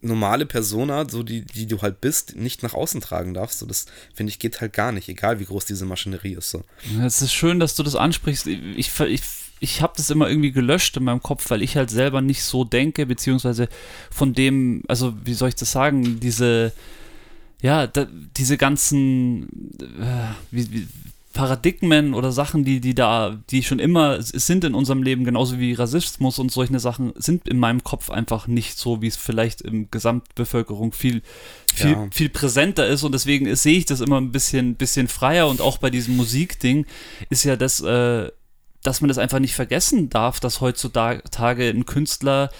normale 0.00 0.46
Persona, 0.46 1.08
so 1.08 1.22
die, 1.22 1.44
die 1.44 1.66
du 1.66 1.80
halt 1.80 2.00
bist, 2.00 2.34
nicht 2.34 2.62
nach 2.62 2.74
außen 2.74 3.00
tragen 3.00 3.34
darfst. 3.34 3.60
So, 3.60 3.66
das 3.66 3.86
finde 4.14 4.30
ich 4.30 4.40
geht 4.40 4.60
halt 4.60 4.72
gar 4.72 4.90
nicht, 4.90 5.08
egal 5.08 5.38
wie 5.38 5.44
groß 5.44 5.64
diese 5.64 5.84
Maschinerie 5.84 6.34
ist. 6.34 6.50
So. 6.50 6.64
Es 7.00 7.22
ist 7.22 7.32
schön, 7.32 7.60
dass 7.60 7.76
du 7.76 7.84
das 7.84 7.94
ansprichst. 7.94 8.48
Ich, 8.48 8.98
ich 9.00 9.22
ich 9.60 9.80
habe 9.80 9.92
das 9.96 10.10
immer 10.10 10.28
irgendwie 10.28 10.50
gelöscht 10.50 10.96
in 10.96 11.04
meinem 11.04 11.22
Kopf, 11.22 11.48
weil 11.50 11.62
ich 11.62 11.76
halt 11.76 11.88
selber 11.88 12.20
nicht 12.20 12.42
so 12.42 12.64
denke, 12.64 13.06
beziehungsweise 13.06 13.68
von 14.10 14.34
dem, 14.34 14.82
also 14.88 15.14
wie 15.24 15.34
soll 15.34 15.50
ich 15.50 15.54
das 15.54 15.70
sagen, 15.70 16.18
diese, 16.18 16.72
ja, 17.60 17.86
da, 17.86 18.08
diese 18.36 18.58
ganzen 18.58 19.44
äh, 19.80 20.34
wie, 20.50 20.72
wie, 20.72 20.88
Paradigmen 21.32 22.14
oder 22.14 22.32
Sachen, 22.32 22.64
die, 22.64 22.80
die 22.80 22.94
da, 22.94 23.38
die 23.50 23.62
schon 23.62 23.78
immer 23.78 24.22
sind 24.22 24.64
in 24.64 24.74
unserem 24.74 25.02
Leben, 25.02 25.24
genauso 25.24 25.58
wie 25.58 25.72
Rassismus 25.72 26.38
und 26.38 26.52
solche 26.52 26.78
Sachen, 26.78 27.12
sind 27.16 27.48
in 27.48 27.58
meinem 27.58 27.82
Kopf 27.82 28.10
einfach 28.10 28.46
nicht 28.46 28.78
so, 28.78 29.02
wie 29.02 29.06
es 29.06 29.16
vielleicht 29.16 29.62
im 29.62 29.90
Gesamtbevölkerung 29.90 30.92
viel, 30.92 31.22
viel, 31.74 31.92
ja. 31.92 32.08
viel 32.12 32.28
präsenter 32.28 32.86
ist. 32.86 33.02
Und 33.02 33.12
deswegen 33.12 33.54
sehe 33.56 33.78
ich 33.78 33.86
das 33.86 34.00
immer 34.00 34.20
ein 34.20 34.32
bisschen, 34.32 34.76
bisschen 34.76 35.08
freier. 35.08 35.48
Und 35.48 35.60
auch 35.60 35.78
bei 35.78 35.90
diesem 35.90 36.16
Musikding 36.16 36.86
ist 37.30 37.44
ja 37.44 37.56
das, 37.56 37.80
äh, 37.80 38.30
dass 38.82 39.00
man 39.00 39.08
das 39.08 39.18
einfach 39.18 39.38
nicht 39.38 39.54
vergessen 39.54 40.10
darf, 40.10 40.40
dass 40.40 40.60
heutzutage 40.60 41.68
ein 41.68 41.86
Künstler 41.86 42.50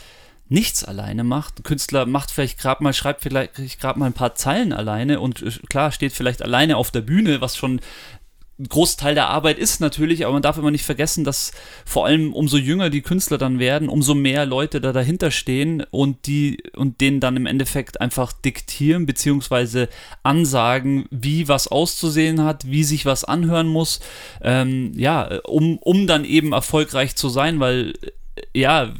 nichts 0.49 0.85
alleine 0.85 1.25
macht. 1.25 1.61
Ein 1.61 1.63
Künstler 1.63 2.07
macht 2.07 2.31
vielleicht 2.31 2.59
gerade 2.59 2.83
mal, 2.85 2.93
schreibt 2.93 3.23
vielleicht 3.23 3.81
gerade 3.81 3.99
mal 3.99 4.07
ein 4.07 4.13
paar 4.13 4.35
Zeilen 4.35 4.73
alleine 4.73 5.19
und 5.19 5.43
äh, 5.43 5.51
klar 5.69 5.93
steht 5.93 6.13
vielleicht 6.13 6.43
alleine 6.43 6.77
auf 6.77 6.91
der 6.91 7.01
Bühne, 7.01 7.41
was 7.41 7.57
schon 7.57 7.81
ein 8.63 8.69
Großteil 8.69 9.15
der 9.15 9.29
Arbeit 9.29 9.59
ist 9.59 9.81
natürlich, 9.81 10.25
aber 10.25 10.35
man 10.35 10.43
darf 10.43 10.57
immer 10.57 10.71
nicht 10.71 10.85
vergessen, 10.85 11.25
dass 11.25 11.53
vor 11.85 12.07
allem 12.07 12.33
umso 12.33 12.57
jünger 12.57 12.91
die 12.91 13.03
Künstler 13.03 13.37
dann 13.37 13.59
werden, 13.59 13.89
umso 13.89 14.15
mehr 14.15 14.47
Leute 14.47 14.81
da 14.81 14.93
dahinter 14.93 15.31
stehen 15.31 15.85
und 15.91 16.27
die 16.27 16.63
und 16.77 17.01
denen 17.01 17.19
dann 17.19 17.37
im 17.37 17.47
Endeffekt 17.47 18.01
einfach 18.01 18.33
diktieren 18.33 19.05
beziehungsweise 19.05 19.89
ansagen, 20.23 21.07
wie 21.11 21.49
was 21.49 21.67
auszusehen 21.67 22.43
hat, 22.45 22.71
wie 22.71 22.85
sich 22.85 23.05
was 23.05 23.25
anhören 23.25 23.67
muss, 23.67 24.01
ähm, 24.43 24.93
ja, 24.97 25.41
um, 25.45 25.79
um 25.79 26.07
dann 26.07 26.25
eben 26.25 26.53
erfolgreich 26.53 27.17
zu 27.17 27.29
sein, 27.29 27.59
weil 27.59 27.95
ja, 28.55 28.93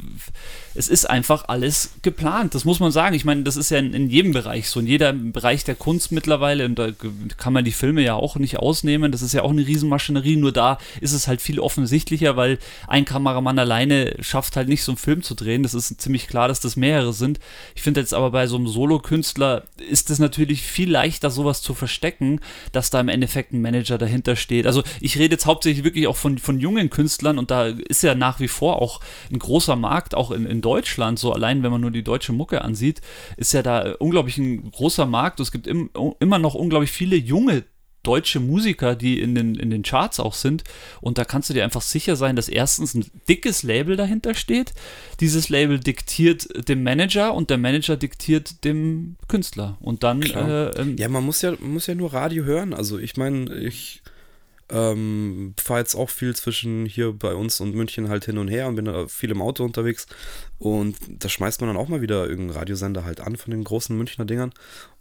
es 0.75 0.87
ist 0.87 1.09
einfach 1.09 1.45
alles 1.47 1.91
geplant. 2.01 2.55
Das 2.55 2.65
muss 2.65 2.79
man 2.79 2.91
sagen. 2.91 3.15
Ich 3.15 3.25
meine, 3.25 3.43
das 3.43 3.57
ist 3.57 3.69
ja 3.69 3.77
in, 3.77 3.93
in, 3.93 4.09
jedem 4.09 4.31
Bereich 4.31 4.69
so. 4.69 4.79
In 4.79 4.87
jedem 4.87 5.31
Bereich 5.31 5.63
der 5.63 5.75
Kunst 5.75 6.11
mittlerweile. 6.11 6.65
Und 6.65 6.79
da 6.79 6.89
kann 7.37 7.53
man 7.53 7.63
die 7.63 7.71
Filme 7.71 8.01
ja 8.01 8.15
auch 8.15 8.37
nicht 8.37 8.57
ausnehmen. 8.57 9.11
Das 9.11 9.21
ist 9.21 9.33
ja 9.33 9.43
auch 9.43 9.51
eine 9.51 9.65
Riesenmaschinerie. 9.65 10.35
Nur 10.35 10.51
da 10.51 10.79
ist 10.99 11.13
es 11.13 11.27
halt 11.27 11.41
viel 11.41 11.59
offensichtlicher, 11.59 12.35
weil 12.35 12.57
ein 12.87 13.05
Kameramann 13.05 13.59
alleine 13.59 14.15
schafft 14.19 14.55
halt 14.55 14.67
nicht 14.67 14.83
so 14.83 14.93
einen 14.93 14.97
Film 14.97 15.21
zu 15.21 15.35
drehen. 15.35 15.63
Das 15.63 15.73
ist 15.73 16.01
ziemlich 16.01 16.27
klar, 16.27 16.47
dass 16.47 16.59
das 16.59 16.75
mehrere 16.75 17.13
sind. 17.13 17.39
Ich 17.75 17.83
finde 17.83 17.99
jetzt 17.99 18.13
aber 18.13 18.31
bei 18.31 18.47
so 18.47 18.55
einem 18.55 18.67
Solo-Künstler 18.67 19.63
ist 19.89 20.09
es 20.09 20.19
natürlich 20.19 20.63
viel 20.63 20.89
leichter, 20.89 21.29
sowas 21.29 21.61
zu 21.61 21.73
verstecken, 21.73 22.39
dass 22.71 22.89
da 22.89 22.99
im 22.99 23.09
Endeffekt 23.09 23.53
ein 23.53 23.61
Manager 23.61 23.97
dahinter 23.97 24.35
steht. 24.35 24.65
Also 24.65 24.83
ich 24.99 25.19
rede 25.19 25.35
jetzt 25.35 25.45
hauptsächlich 25.45 25.83
wirklich 25.83 26.07
auch 26.07 26.15
von, 26.15 26.37
von 26.39 26.59
jungen 26.59 26.89
Künstlern 26.89 27.37
und 27.37 27.51
da 27.51 27.67
ist 27.67 28.03
ja 28.03 28.15
nach 28.15 28.39
wie 28.39 28.47
vor 28.47 28.81
auch 28.81 29.01
ein 29.31 29.39
großer 29.39 29.75
Markt, 29.75 30.15
auch 30.15 30.31
in, 30.31 30.45
in 30.45 30.62
Deutschland, 30.63 31.19
so 31.19 31.31
allein 31.31 31.61
wenn 31.61 31.71
man 31.71 31.81
nur 31.81 31.91
die 31.91 32.03
deutsche 32.03 32.33
Mucke 32.33 32.63
ansieht, 32.63 33.01
ist 33.37 33.53
ja 33.53 33.61
da 33.61 33.93
unglaublich 33.99 34.39
ein 34.39 34.71
großer 34.71 35.05
Markt. 35.05 35.39
Es 35.39 35.51
gibt 35.51 35.67
im, 35.67 35.91
immer 36.19 36.39
noch 36.39 36.55
unglaublich 36.55 36.91
viele 36.91 37.15
junge 37.15 37.63
deutsche 38.03 38.41
Musiker, 38.41 38.95
die 38.95 39.19
in 39.21 39.33
den, 39.33 39.55
in 39.55 39.69
den 39.69 39.81
Charts 39.81 40.19
auch 40.19 40.33
sind. 40.33 40.63
Und 41.01 41.17
da 41.17 41.23
kannst 41.23 41.49
du 41.49 41.53
dir 41.53 41.63
einfach 41.63 41.81
sicher 41.81 42.15
sein, 42.15 42.35
dass 42.35 42.49
erstens 42.49 42.93
ein 42.93 43.05
dickes 43.27 43.63
Label 43.63 43.95
dahinter 43.95 44.35
steht. 44.35 44.73
Dieses 45.21 45.49
Label 45.49 45.79
diktiert 45.79 46.67
dem 46.67 46.83
Manager 46.83 47.33
und 47.33 47.49
der 47.49 47.57
Manager 47.57 47.95
diktiert 47.95 48.65
dem 48.65 49.15
Künstler. 49.27 49.77
Und 49.79 50.03
dann. 50.03 50.21
Äh, 50.21 50.69
ähm, 50.71 50.97
ja, 50.97 51.07
man 51.07 51.23
muss 51.23 51.41
ja, 51.41 51.53
muss 51.59 51.87
ja 51.87 51.95
nur 51.95 52.13
Radio 52.13 52.43
hören. 52.43 52.73
Also 52.73 52.99
ich 52.99 53.15
meine, 53.15 53.53
ich 53.55 54.03
ähm, 54.73 55.53
fahre 55.61 55.79
jetzt 55.79 55.95
auch 55.95 56.09
viel 56.09 56.35
zwischen 56.35 56.85
hier 56.85 57.13
bei 57.13 57.35
uns 57.35 57.61
und 57.61 57.75
München 57.75 58.09
halt 58.09 58.25
hin 58.25 58.37
und 58.37 58.47
her 58.47 58.67
und 58.67 58.75
bin 58.75 59.07
viel 59.07 59.31
im 59.31 59.41
Auto 59.41 59.63
unterwegs. 59.63 60.07
Und 60.57 60.97
da 61.09 61.29
schmeißt 61.29 61.61
man 61.61 61.69
dann 61.69 61.77
auch 61.77 61.87
mal 61.87 62.01
wieder 62.01 62.27
irgendeinen 62.27 62.57
Radiosender 62.57 63.05
halt 63.05 63.21
an 63.21 63.35
von 63.35 63.51
den 63.51 63.63
großen 63.63 63.95
Münchner 63.95 64.25
Dingern 64.25 64.51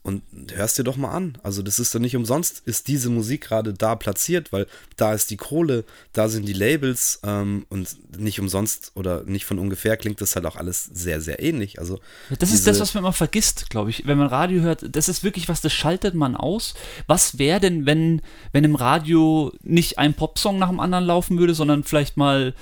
und 0.02 0.22
hörst 0.52 0.78
dir 0.78 0.84
doch 0.84 0.96
mal 0.96 1.10
an. 1.10 1.38
Also 1.42 1.62
das 1.62 1.78
ist 1.78 1.94
doch 1.94 2.00
nicht 2.00 2.16
umsonst, 2.16 2.62
ist 2.66 2.88
diese 2.88 3.08
Musik 3.08 3.42
gerade 3.42 3.72
da 3.72 3.94
platziert, 3.94 4.52
weil 4.52 4.66
da 4.96 5.14
ist 5.14 5.30
die 5.30 5.36
Kohle, 5.36 5.84
da 6.12 6.28
sind 6.28 6.46
die 6.48 6.52
Labels 6.52 7.20
ähm, 7.22 7.66
und 7.68 7.96
nicht 8.18 8.40
umsonst 8.40 8.92
oder 8.94 9.22
nicht 9.24 9.44
von 9.44 9.60
ungefähr 9.60 9.96
klingt 9.96 10.20
das 10.20 10.34
halt 10.34 10.44
auch 10.46 10.56
alles 10.56 10.84
sehr, 10.92 11.20
sehr 11.20 11.40
ähnlich. 11.40 11.78
Also 11.78 12.00
das 12.38 12.52
ist 12.52 12.66
das, 12.66 12.80
was 12.80 12.94
man 12.94 13.04
immer 13.04 13.12
vergisst, 13.12 13.70
glaube 13.70 13.90
ich. 13.90 14.06
Wenn 14.06 14.18
man 14.18 14.26
Radio 14.26 14.62
hört, 14.62 14.84
das 14.94 15.08
ist 15.08 15.22
wirklich 15.22 15.48
was, 15.48 15.60
das 15.60 15.72
schaltet 15.72 16.14
man 16.14 16.34
aus. 16.36 16.74
Was 17.06 17.38
wäre 17.38 17.60
denn, 17.60 17.86
wenn, 17.86 18.22
wenn 18.50 18.64
im 18.64 18.74
Radio 18.74 19.52
nicht 19.62 19.98
ein 19.98 20.14
Popsong 20.14 20.58
nach 20.58 20.68
dem 20.68 20.80
anderen 20.80 21.04
laufen 21.04 21.38
würde, 21.38 21.54
sondern 21.54 21.84
vielleicht 21.84 22.16
mal, 22.16 22.54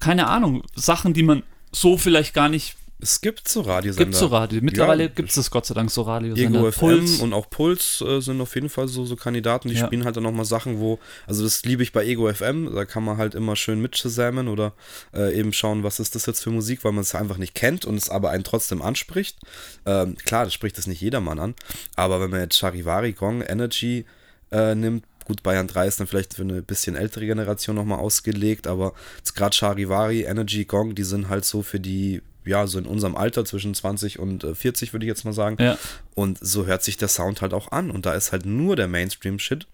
keine 0.00 0.26
Ahnung, 0.26 0.64
Sachen, 0.74 1.14
die 1.14 1.22
man 1.22 1.44
so 1.72 1.96
vielleicht 1.96 2.34
gar 2.34 2.48
nicht 2.48 2.76
Es 3.02 3.20
gibt 3.20 3.48
so 3.48 3.62
Radiosender. 3.62 4.04
Gibt 4.04 4.16
so 4.16 4.26
Radio. 4.26 4.60
Mittlerweile 4.62 5.04
ja, 5.04 5.08
gibt 5.08 5.36
es 5.36 5.50
Gott 5.50 5.66
sei 5.66 5.74
Dank 5.74 5.90
so 5.90 6.02
Radiosender. 6.02 6.60
Ego 6.60 6.70
FM 6.70 7.20
und 7.20 7.32
auch 7.32 7.48
Puls 7.48 8.00
äh, 8.00 8.20
sind 8.20 8.40
auf 8.40 8.54
jeden 8.54 8.68
Fall 8.68 8.88
so, 8.88 9.04
so 9.04 9.16
Kandidaten, 9.16 9.68
die 9.68 9.74
ja. 9.74 9.86
spielen 9.86 10.04
halt 10.04 10.16
dann 10.16 10.24
nochmal 10.24 10.44
Sachen, 10.44 10.80
wo, 10.80 10.98
also 11.26 11.42
das 11.42 11.64
liebe 11.64 11.82
ich 11.82 11.92
bei 11.92 12.04
Ego 12.04 12.32
FM, 12.32 12.74
da 12.74 12.84
kann 12.84 13.04
man 13.04 13.16
halt 13.16 13.34
immer 13.34 13.56
schön 13.56 13.80
mitzusammen 13.80 14.48
oder 14.48 14.74
äh, 15.14 15.38
eben 15.38 15.52
schauen, 15.52 15.82
was 15.82 16.00
ist 16.00 16.14
das 16.14 16.26
jetzt 16.26 16.42
für 16.42 16.50
Musik, 16.50 16.84
weil 16.84 16.92
man 16.92 17.02
es 17.02 17.14
einfach 17.14 17.38
nicht 17.38 17.54
kennt 17.54 17.84
und 17.84 17.96
es 17.96 18.10
aber 18.10 18.30
einen 18.30 18.44
trotzdem 18.44 18.82
anspricht. 18.82 19.38
Ähm, 19.86 20.16
klar, 20.16 20.44
das 20.44 20.54
spricht 20.54 20.76
das 20.78 20.86
nicht 20.86 21.00
jedermann 21.00 21.38
an, 21.38 21.54
aber 21.96 22.20
wenn 22.20 22.30
man 22.30 22.40
jetzt 22.40 22.58
Charivari, 22.58 23.12
Gong, 23.12 23.42
Energy 23.42 24.04
äh, 24.50 24.74
nimmt, 24.74 25.04
Gut, 25.26 25.44
Bayern 25.44 25.68
3 25.68 25.86
ist 25.86 26.00
dann 26.00 26.08
vielleicht 26.08 26.34
für 26.34 26.42
eine 26.42 26.60
bisschen 26.60 26.96
ältere 26.96 27.24
Generation 27.24 27.76
nochmal 27.76 28.00
ausgelegt, 28.00 28.66
aber 28.66 28.94
gerade 29.36 29.54
Charivari, 29.54 30.22
Energy, 30.22 30.64
Gong, 30.64 30.96
die 30.96 31.04
sind 31.04 31.28
halt 31.28 31.44
so 31.44 31.62
für 31.62 31.78
die 31.78 32.20
ja, 32.44 32.66
so 32.66 32.78
in 32.78 32.86
unserem 32.86 33.16
Alter 33.16 33.44
zwischen 33.44 33.74
20 33.74 34.18
und 34.18 34.46
40, 34.54 34.88
äh, 34.88 34.92
würde 34.92 35.06
ich 35.06 35.08
jetzt 35.08 35.24
mal 35.24 35.32
sagen. 35.32 35.56
Ja. 35.60 35.78
Und 36.14 36.38
so 36.40 36.66
hört 36.66 36.82
sich 36.82 36.96
der 36.96 37.08
Sound 37.08 37.42
halt 37.42 37.54
auch 37.54 37.72
an. 37.72 37.90
Und 37.90 38.06
da 38.06 38.14
ist 38.14 38.32
halt 38.32 38.46
nur 38.46 38.76
der 38.76 38.88
Mainstream-Shit. 38.88 39.66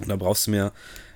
Und 0.00 0.08
da 0.08 0.16
brauchst 0.16 0.46
du 0.46 0.52
mir 0.52 0.72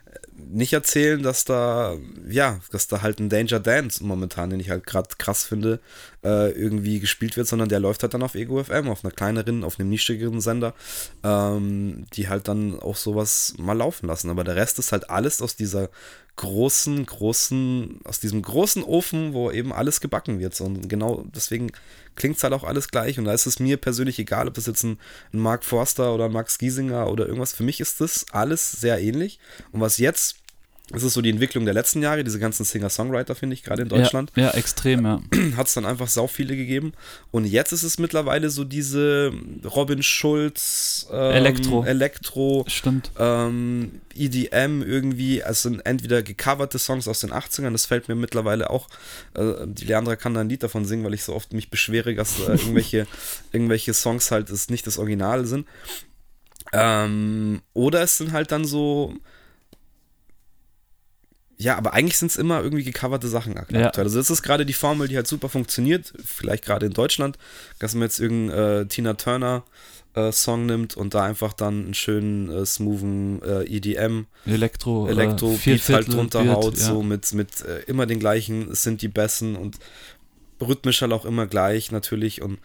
äh, 0.07 0.19
nicht 0.37 0.73
erzählen, 0.73 1.23
dass 1.23 1.45
da, 1.45 1.97
ja, 2.29 2.61
dass 2.73 2.89
da 2.89 3.03
halt 3.03 3.21
ein 3.21 3.29
Danger 3.29 3.61
Dance 3.61 4.05
momentan, 4.05 4.51
den 4.51 4.61
ich 4.61 4.71
halt 4.71 4.87
gerade 4.87 5.11
krass 5.19 5.45
finde, 5.45 5.79
äh, 6.25 6.51
irgendwie 6.51 6.99
gespielt 6.99 7.37
wird, 7.37 7.47
sondern 7.47 7.69
der 7.69 7.81
läuft 7.81 8.03
halt 8.03 8.15
dann 8.15 8.23
auf 8.23 8.35
Ego 8.35 8.63
FM, 8.63 8.89
auf 8.89 9.05
einer 9.05 9.13
kleineren, 9.13 9.63
auf 9.63 9.79
einem 9.79 9.89
nischigeren 9.89 10.41
Sender, 10.41 10.75
ähm, 11.23 12.07
die 12.15 12.29
halt 12.29 12.49
dann 12.49 12.81
auch 12.81 12.97
sowas 12.97 13.55
mal 13.59 13.77
laufen 13.77 14.07
lassen. 14.09 14.31
Aber 14.31 14.43
der 14.43 14.57
Rest 14.57 14.79
ist 14.81 14.91
halt 14.91 15.11
alles 15.11 15.41
aus 15.41 15.55
dieser 15.55 15.91
großen, 16.37 17.05
großen, 17.05 18.01
aus 18.05 18.21
diesem 18.21 18.43
großen 18.43 18.83
Ofen, 18.83 19.33
wo 19.35 19.51
eben 19.51 19.73
alles 19.73 20.01
gebacken 20.01 20.41
wird. 20.41 20.61
Und 20.61 20.89
genau 20.89 21.25
deswegen 21.35 21.71
klingt 22.17 22.37
es 22.37 22.43
halt 22.45 22.55
auch 22.55 22.65
alles 22.65 22.89
gleich. 22.89 23.19
Und 23.19 23.27
da 23.27 23.33
ist 23.33 23.47
es 23.47 23.61
mir 23.61 23.77
persönlich 23.77 24.19
egal, 24.19 24.49
ob 24.49 24.55
das 24.55 24.67
jetzt 24.67 24.83
ein, 24.83 24.99
ein 25.33 25.39
Mark 25.39 25.65
Forster 25.65 26.15
oder 26.15 26.27
ein 26.27 26.33
Max 26.33 26.59
Giesinger 26.59 27.11
oder 27.11 27.27
irgendwas. 27.27 27.53
Für 27.53 27.65
mich 27.65 27.81
ist 27.81 28.01
das 28.01 28.27
alles 28.33 28.73
sehr 28.73 29.01
ähnlich. 29.01 29.39
Und 29.73 29.81
was 29.81 29.99
jetzt 29.99 30.42
das 30.89 31.05
ist 31.05 31.15
so 31.15 31.23
die 31.23 31.31
Entwicklung 31.31 31.65
der 31.65 31.75
letzten 31.75 32.03
Jahre, 32.03 32.25
diese 32.25 32.39
ganzen 32.39 32.65
Singer-Songwriter, 32.65 33.35
finde 33.35 33.55
ich, 33.55 33.63
gerade 33.63 33.83
in 33.83 33.89
Deutschland. 33.89 34.33
Ja, 34.35 34.45
ja 34.45 34.51
extrem, 34.51 35.05
ja. 35.05 35.23
Hat 35.57 35.69
es 35.69 35.75
dann 35.75 35.87
einfach 35.87 36.09
sau 36.09 36.27
viele 36.27 36.57
gegeben. 36.57 36.93
Und 37.31 37.47
jetzt 37.47 37.73
ist 37.73 37.85
es 37.85 37.99
mittlerweile 37.99 38.51
so 38.51 38.65
diese 38.65 39.33
Robin 39.65 40.03
Schulz, 40.03 41.07
ähm, 41.11 41.33
Elektro. 41.33 41.85
Elektro, 41.85 42.65
Stimmt. 42.67 43.11
Ähm, 43.17 44.03
EDM 44.15 44.83
irgendwie, 44.83 45.43
also 45.43 45.71
sind 45.71 45.81
entweder 45.87 46.23
gecoverte 46.23 46.79
Songs 46.79 47.07
aus 47.09 47.21
den 47.21 47.33
80ern, 47.33 47.73
das 47.73 47.87
fällt 47.87 48.09
mir 48.09 48.15
mittlerweile 48.15 48.69
auch, 48.69 48.89
äh, 49.35 49.67
die 49.67 49.87
Leandra 49.87 50.17
kann 50.17 50.35
da 50.35 50.41
ein 50.41 50.49
Lied 50.49 50.63
davon 50.63 50.85
singen, 50.85 51.05
weil 51.05 51.15
ich 51.15 51.23
so 51.23 51.35
oft 51.35 51.53
mich 51.55 51.71
beschwere, 51.71 52.15
dass 52.15 52.41
äh, 52.41 52.53
irgendwelche, 52.53 53.07
irgendwelche 53.53 53.95
Songs 53.95 54.31
halt 54.31 54.51
das 54.51 54.69
nicht 54.69 54.87
das 54.87 54.99
Original 54.99 55.47
sind. 55.47 55.67
Ähm, 56.73 57.63
oder 57.73 58.03
es 58.03 58.19
sind 58.19 58.33
halt 58.33 58.53
dann 58.53 58.65
so 58.65 59.15
ja, 61.63 61.77
aber 61.77 61.93
eigentlich 61.95 62.19
sind 62.19 62.31
es 62.31 62.37
immer 62.37 62.63
irgendwie 62.63 62.85
gecoverte 62.85 63.29
Sachen 63.29 63.57
aktuell. 63.57 63.83
Ja. 63.83 63.91
Also 63.91 64.19
das 64.19 64.31
ist 64.31 64.43
gerade 64.43 64.67
die 64.67 64.73
Formel, 64.73 65.09
die 65.09 65.17
halt 65.17 65.27
super 65.27 65.49
funktioniert, 65.49 66.13
vielleicht 66.25 66.65
gerade 66.65 66.87
in 66.87 66.93
Deutschland, 66.93 67.39
dass 67.79 67.95
man 67.95 68.03
jetzt 68.03 68.19
irgendeinen 68.19 68.83
äh, 68.83 68.87
Tina 68.87 69.15
Turner 69.15 69.63
äh, 70.15 70.33
Song 70.33 70.67
nimmt 70.67 70.97
und 70.97 71.15
da 71.15 71.25
einfach 71.25 71.53
dann 71.53 71.85
einen 71.85 71.95
schönen, 71.95 72.51
äh, 72.51 72.67
smoothen 72.67 73.41
äh, 73.43 73.65
EDM 73.65 74.27
Elektro, 74.45 75.09
Elektro 75.09 75.59
Beat 75.65 75.89
halt 75.89 76.13
drunter 76.13 76.47
haut, 76.49 76.77
ja. 76.77 76.85
so 76.85 77.03
mit, 77.03 77.33
mit 77.33 77.63
äh, 77.63 77.81
immer 77.87 78.07
den 78.07 78.19
gleichen, 78.19 78.71
es 78.71 78.83
sind 78.83 79.01
die 79.03 79.09
besten 79.09 79.57
und 79.57 79.79
rhythmisch 80.63 81.01
halt 81.03 81.13
auch 81.13 81.25
immer 81.25 81.47
gleich 81.47 81.91
natürlich 81.91 82.43
und 82.43 82.59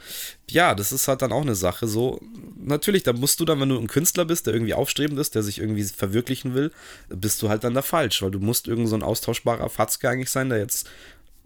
ja, 0.50 0.76
das 0.76 0.92
ist 0.92 1.08
halt 1.08 1.22
dann 1.22 1.32
auch 1.32 1.42
eine 1.42 1.56
Sache 1.56 1.88
so. 1.88 2.20
Natürlich, 2.58 3.04
da 3.04 3.14
musst 3.14 3.40
du 3.40 3.46
dann, 3.46 3.60
wenn 3.60 3.70
du 3.70 3.78
ein 3.78 3.88
Künstler 3.88 4.26
bist, 4.26 4.48
der 4.48 4.54
irgendwie 4.54 4.74
aufstrebend 4.74 5.20
ist, 5.20 5.36
der 5.36 5.44
sich 5.44 5.60
irgendwie 5.60 5.84
verwirklichen 5.84 6.54
will, 6.54 6.72
bist 7.10 7.42
du 7.42 7.50
halt 7.50 7.64
dann 7.64 7.74
da 7.74 7.82
falsch, 7.82 8.22
weil 8.22 8.32
du 8.32 8.40
musst 8.40 8.68
irgend 8.68 8.90
so 8.90 8.96
ein 8.96 9.04
austauschbarer 9.04 9.70
Fatzke 9.70 10.10
eigentlich 10.10 10.30
sein, 10.30 10.50
der 10.50 10.60
jetzt 10.60 10.90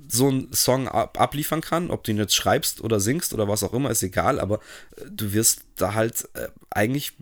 so 0.07 0.27
einen 0.27 0.51
Song 0.53 0.87
ab 0.87 1.19
abliefern 1.19 1.61
kann, 1.61 1.91
ob 1.91 2.03
du 2.03 2.11
ihn 2.11 2.17
jetzt 2.17 2.35
schreibst 2.35 2.81
oder 2.81 2.99
singst 2.99 3.33
oder 3.33 3.47
was 3.47 3.63
auch 3.63 3.73
immer, 3.73 3.91
ist 3.91 4.03
egal, 4.03 4.39
aber 4.39 4.59
äh, 4.97 5.05
du 5.09 5.33
wirst 5.33 5.61
da 5.75 5.93
halt 5.93 6.27
äh, 6.33 6.47
eigentlich 6.69 7.13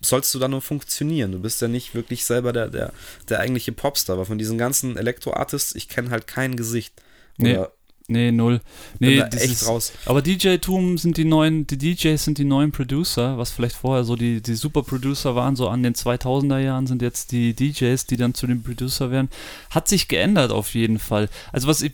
sollst 0.00 0.34
du 0.34 0.38
da 0.38 0.48
nur 0.48 0.62
funktionieren. 0.62 1.32
Du 1.32 1.40
bist 1.40 1.60
ja 1.60 1.68
nicht 1.68 1.94
wirklich 1.94 2.24
selber 2.24 2.52
der, 2.52 2.68
der, 2.68 2.92
der 3.28 3.40
eigentliche 3.40 3.72
Popstar, 3.72 4.14
aber 4.14 4.26
von 4.26 4.38
diesen 4.38 4.58
ganzen 4.58 4.96
Elektro-Artists, 4.96 5.74
ich 5.74 5.88
kenne 5.88 6.10
halt 6.10 6.26
kein 6.26 6.56
Gesicht. 6.56 6.94
Oder 7.40 7.48
nee. 7.48 7.66
Nee, 8.10 8.32
null. 8.32 8.62
Nee, 9.00 9.20
echt 9.20 9.36
ist, 9.36 9.66
raus. 9.66 9.92
Aber 10.06 10.22
DJ-Tum 10.22 10.96
sind 10.96 11.18
die 11.18 11.26
neuen, 11.26 11.66
die 11.66 11.76
DJs 11.76 12.24
sind 12.24 12.38
die 12.38 12.44
neuen 12.44 12.72
Producer, 12.72 13.36
was 13.36 13.50
vielleicht 13.50 13.76
vorher 13.76 14.04
so 14.04 14.16
die, 14.16 14.40
die 14.40 14.54
Super-Producer 14.54 15.34
waren, 15.34 15.56
so 15.56 15.68
an 15.68 15.82
den 15.82 15.94
2000er 15.94 16.58
Jahren 16.58 16.86
sind 16.86 17.02
jetzt 17.02 17.32
die 17.32 17.52
DJs, 17.52 18.06
die 18.06 18.16
dann 18.16 18.32
zu 18.32 18.46
den 18.46 18.62
Producer 18.62 19.10
werden. 19.10 19.28
Hat 19.68 19.88
sich 19.88 20.08
geändert 20.08 20.52
auf 20.52 20.74
jeden 20.74 20.98
Fall. 20.98 21.28
Also 21.52 21.68
was 21.68 21.82
ich, 21.82 21.92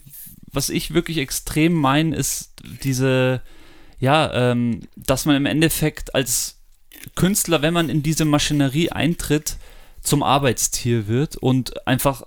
was 0.52 0.68
ich 0.68 0.94
wirklich 0.94 1.18
extrem 1.18 1.72
meine, 1.72 2.14
ist 2.14 2.52
diese, 2.84 3.42
ja, 3.98 4.32
ähm, 4.52 4.82
dass 4.94 5.26
man 5.26 5.34
im 5.34 5.46
Endeffekt 5.46 6.14
als 6.14 6.58
Künstler, 7.16 7.60
wenn 7.60 7.74
man 7.74 7.88
in 7.88 8.04
diese 8.04 8.24
Maschinerie 8.24 8.90
eintritt, 8.90 9.56
zum 10.00 10.22
Arbeitstier 10.22 11.08
wird 11.08 11.36
und 11.36 11.88
einfach 11.88 12.22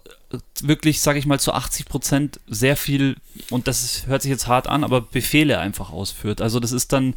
wirklich, 0.61 0.99
sage 0.99 1.19
ich 1.19 1.25
mal, 1.25 1.39
zu 1.39 1.53
80 1.53 1.85
Prozent 1.85 2.39
sehr 2.47 2.75
viel, 2.75 3.15
und 3.49 3.67
das 3.67 3.83
ist, 3.83 4.07
hört 4.07 4.21
sich 4.21 4.31
jetzt 4.31 4.47
hart 4.47 4.67
an, 4.67 4.83
aber 4.83 4.99
Befehle 5.01 5.59
einfach 5.59 5.91
ausführt. 5.91 6.41
Also 6.41 6.59
das 6.59 6.71
ist 6.71 6.91
dann 6.91 7.13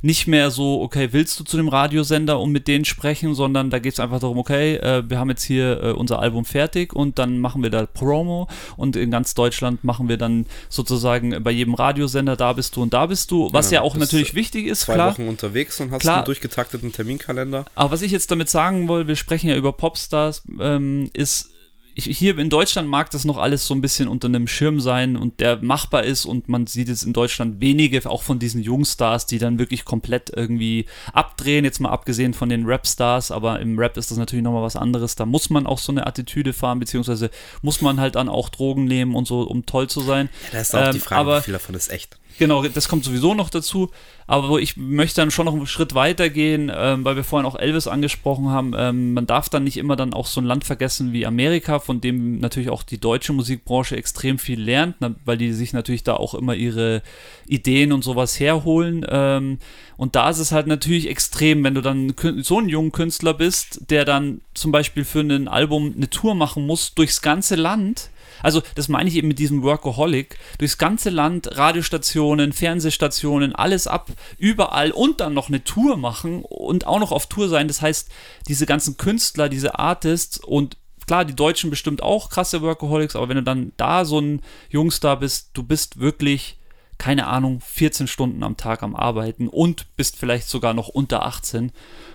nicht 0.00 0.26
mehr 0.26 0.50
so, 0.50 0.80
okay, 0.80 1.08
willst 1.12 1.38
du 1.38 1.44
zu 1.44 1.56
dem 1.56 1.68
Radiosender 1.68 2.40
und 2.40 2.52
mit 2.52 2.66
denen 2.68 2.84
sprechen, 2.84 3.34
sondern 3.34 3.70
da 3.70 3.78
geht 3.78 3.94
es 3.94 4.00
einfach 4.00 4.20
darum, 4.20 4.38
okay, 4.38 4.76
äh, 4.76 5.02
wir 5.08 5.18
haben 5.18 5.28
jetzt 5.28 5.42
hier 5.42 5.82
äh, 5.82 5.90
unser 5.92 6.20
Album 6.20 6.44
fertig 6.44 6.94
und 6.94 7.18
dann 7.18 7.38
machen 7.38 7.62
wir 7.62 7.70
da 7.70 7.84
Promo 7.86 8.48
und 8.76 8.96
in 8.96 9.10
ganz 9.10 9.34
Deutschland 9.34 9.84
machen 9.84 10.08
wir 10.08 10.16
dann 10.16 10.46
sozusagen 10.68 11.42
bei 11.42 11.50
jedem 11.50 11.74
Radiosender, 11.74 12.36
da 12.36 12.52
bist 12.54 12.76
du 12.76 12.82
und 12.82 12.94
da 12.94 13.06
bist 13.06 13.30
du, 13.30 13.50
was 13.52 13.70
ja, 13.70 13.80
ja 13.80 13.82
auch 13.82 13.96
natürlich 13.96 14.34
wichtig 14.34 14.66
ist, 14.66 14.80
zwei 14.80 14.94
klar. 14.94 15.12
Wochen 15.12 15.28
unterwegs 15.28 15.80
und 15.80 15.90
hast 15.90 16.00
klar, 16.00 16.16
einen 16.16 16.24
durchgetakteten 16.26 16.92
Terminkalender. 16.92 17.66
Aber 17.74 17.90
was 17.90 18.02
ich 18.02 18.12
jetzt 18.12 18.30
damit 18.30 18.48
sagen 18.48 18.88
wollte, 18.88 19.08
wir 19.08 19.16
sprechen 19.16 19.48
ja 19.48 19.56
über 19.56 19.72
Popstars, 19.72 20.42
ähm, 20.60 21.10
ist, 21.12 21.50
hier 21.96 22.36
in 22.38 22.50
Deutschland 22.50 22.88
mag 22.88 23.10
das 23.10 23.24
noch 23.24 23.38
alles 23.38 23.66
so 23.66 23.74
ein 23.74 23.80
bisschen 23.80 24.08
unter 24.08 24.26
einem 24.26 24.48
Schirm 24.48 24.80
sein 24.80 25.16
und 25.16 25.40
der 25.40 25.62
machbar 25.62 26.02
ist 26.02 26.24
und 26.24 26.48
man 26.48 26.66
sieht 26.66 26.88
es 26.88 27.04
in 27.04 27.12
Deutschland 27.12 27.60
wenige, 27.60 28.08
auch 28.08 28.22
von 28.22 28.38
diesen 28.38 28.62
Jungstars, 28.62 29.26
die 29.26 29.38
dann 29.38 29.58
wirklich 29.58 29.84
komplett 29.84 30.30
irgendwie 30.34 30.86
abdrehen, 31.12 31.64
jetzt 31.64 31.80
mal 31.80 31.90
abgesehen 31.90 32.34
von 32.34 32.48
den 32.48 32.66
Rap-Stars, 32.66 33.30
aber 33.30 33.60
im 33.60 33.78
Rap 33.78 33.96
ist 33.96 34.10
das 34.10 34.18
natürlich 34.18 34.42
nochmal 34.42 34.62
was 34.62 34.76
anderes, 34.76 35.14
da 35.14 35.24
muss 35.24 35.50
man 35.50 35.66
auch 35.66 35.78
so 35.78 35.92
eine 35.92 36.06
Attitüde 36.06 36.52
fahren, 36.52 36.80
beziehungsweise 36.80 37.30
muss 37.62 37.80
man 37.80 38.00
halt 38.00 38.16
dann 38.16 38.28
auch 38.28 38.48
Drogen 38.48 38.84
nehmen 38.84 39.14
und 39.14 39.26
so, 39.26 39.42
um 39.42 39.64
toll 39.64 39.88
zu 39.88 40.00
sein. 40.00 40.28
Ja, 40.46 40.48
da 40.52 40.60
ist 40.60 40.74
auch 40.74 40.86
ähm, 40.86 40.92
die 40.92 41.00
Frage, 41.00 41.20
aber, 41.20 41.38
wie 41.38 41.44
viel 41.44 41.52
davon 41.54 41.74
ist 41.74 41.90
echt. 41.90 42.18
Genau, 42.38 42.64
das 42.64 42.88
kommt 42.88 43.04
sowieso 43.04 43.34
noch 43.34 43.50
dazu. 43.50 43.90
Aber 44.26 44.58
ich 44.58 44.76
möchte 44.76 45.20
dann 45.20 45.30
schon 45.30 45.44
noch 45.44 45.52
einen 45.52 45.66
Schritt 45.66 45.94
weiter 45.94 46.30
gehen, 46.30 46.72
ähm, 46.74 47.04
weil 47.04 47.14
wir 47.14 47.24
vorhin 47.24 47.46
auch 47.46 47.56
Elvis 47.56 47.86
angesprochen 47.86 48.48
haben. 48.48 48.72
Ähm, 48.76 49.12
man 49.12 49.26
darf 49.26 49.50
dann 49.50 49.64
nicht 49.64 49.76
immer 49.76 49.96
dann 49.96 50.14
auch 50.14 50.26
so 50.26 50.40
ein 50.40 50.46
Land 50.46 50.64
vergessen 50.64 51.12
wie 51.12 51.26
Amerika, 51.26 51.78
von 51.78 52.00
dem 52.00 52.38
natürlich 52.38 52.70
auch 52.70 52.82
die 52.82 52.98
deutsche 52.98 53.34
Musikbranche 53.34 53.96
extrem 53.96 54.38
viel 54.38 54.60
lernt, 54.60 54.96
weil 55.24 55.36
die 55.36 55.52
sich 55.52 55.74
natürlich 55.74 56.04
da 56.04 56.14
auch 56.14 56.34
immer 56.34 56.54
ihre 56.54 57.02
Ideen 57.46 57.92
und 57.92 58.02
sowas 58.02 58.40
herholen. 58.40 59.04
Ähm, 59.08 59.58
und 59.96 60.16
da 60.16 60.30
ist 60.30 60.38
es 60.38 60.52
halt 60.52 60.66
natürlich 60.66 61.08
extrem, 61.08 61.62
wenn 61.62 61.74
du 61.74 61.82
dann 61.82 62.14
so 62.38 62.58
ein 62.58 62.68
junger 62.68 62.90
Künstler 62.90 63.34
bist, 63.34 63.90
der 63.90 64.04
dann 64.04 64.40
zum 64.54 64.72
Beispiel 64.72 65.04
für 65.04 65.20
ein 65.20 65.48
Album 65.48 65.92
eine 65.96 66.08
Tour 66.08 66.34
machen 66.34 66.66
muss 66.66 66.94
durchs 66.94 67.20
ganze 67.20 67.56
Land 67.56 68.10
also 68.42 68.62
das 68.74 68.88
meine 68.88 69.08
ich 69.08 69.16
eben 69.16 69.28
mit 69.28 69.38
diesem 69.38 69.62
Workaholic. 69.62 70.38
Durchs 70.58 70.78
ganze 70.78 71.10
Land, 71.10 71.56
Radiostationen, 71.56 72.52
Fernsehstationen, 72.52 73.54
alles 73.54 73.86
ab, 73.86 74.10
überall 74.38 74.90
und 74.90 75.20
dann 75.20 75.34
noch 75.34 75.48
eine 75.48 75.64
Tour 75.64 75.96
machen 75.96 76.42
und 76.42 76.86
auch 76.86 77.00
noch 77.00 77.12
auf 77.12 77.26
Tour 77.26 77.48
sein. 77.48 77.68
Das 77.68 77.82
heißt, 77.82 78.08
diese 78.48 78.66
ganzen 78.66 78.96
Künstler, 78.96 79.48
diese 79.48 79.78
Artists 79.78 80.38
und 80.38 80.76
klar, 81.06 81.24
die 81.24 81.36
Deutschen 81.36 81.70
bestimmt 81.70 82.02
auch 82.02 82.30
krasse 82.30 82.62
Workaholics, 82.62 83.16
aber 83.16 83.28
wenn 83.28 83.36
du 83.36 83.42
dann 83.42 83.72
da 83.76 84.04
so 84.04 84.20
ein 84.20 84.40
Jungstar 84.70 85.18
bist, 85.18 85.50
du 85.54 85.62
bist 85.62 86.00
wirklich 86.00 86.58
keine 86.98 87.26
Ahnung, 87.26 87.60
14 87.60 88.06
Stunden 88.06 88.42
am 88.42 88.56
Tag 88.56 88.82
am 88.82 88.94
Arbeiten 88.94 89.48
und 89.48 89.96
bist 89.96 90.16
vielleicht 90.16 90.48
sogar 90.48 90.74
noch 90.74 90.88
unter 90.88 91.26
18. 91.26 91.72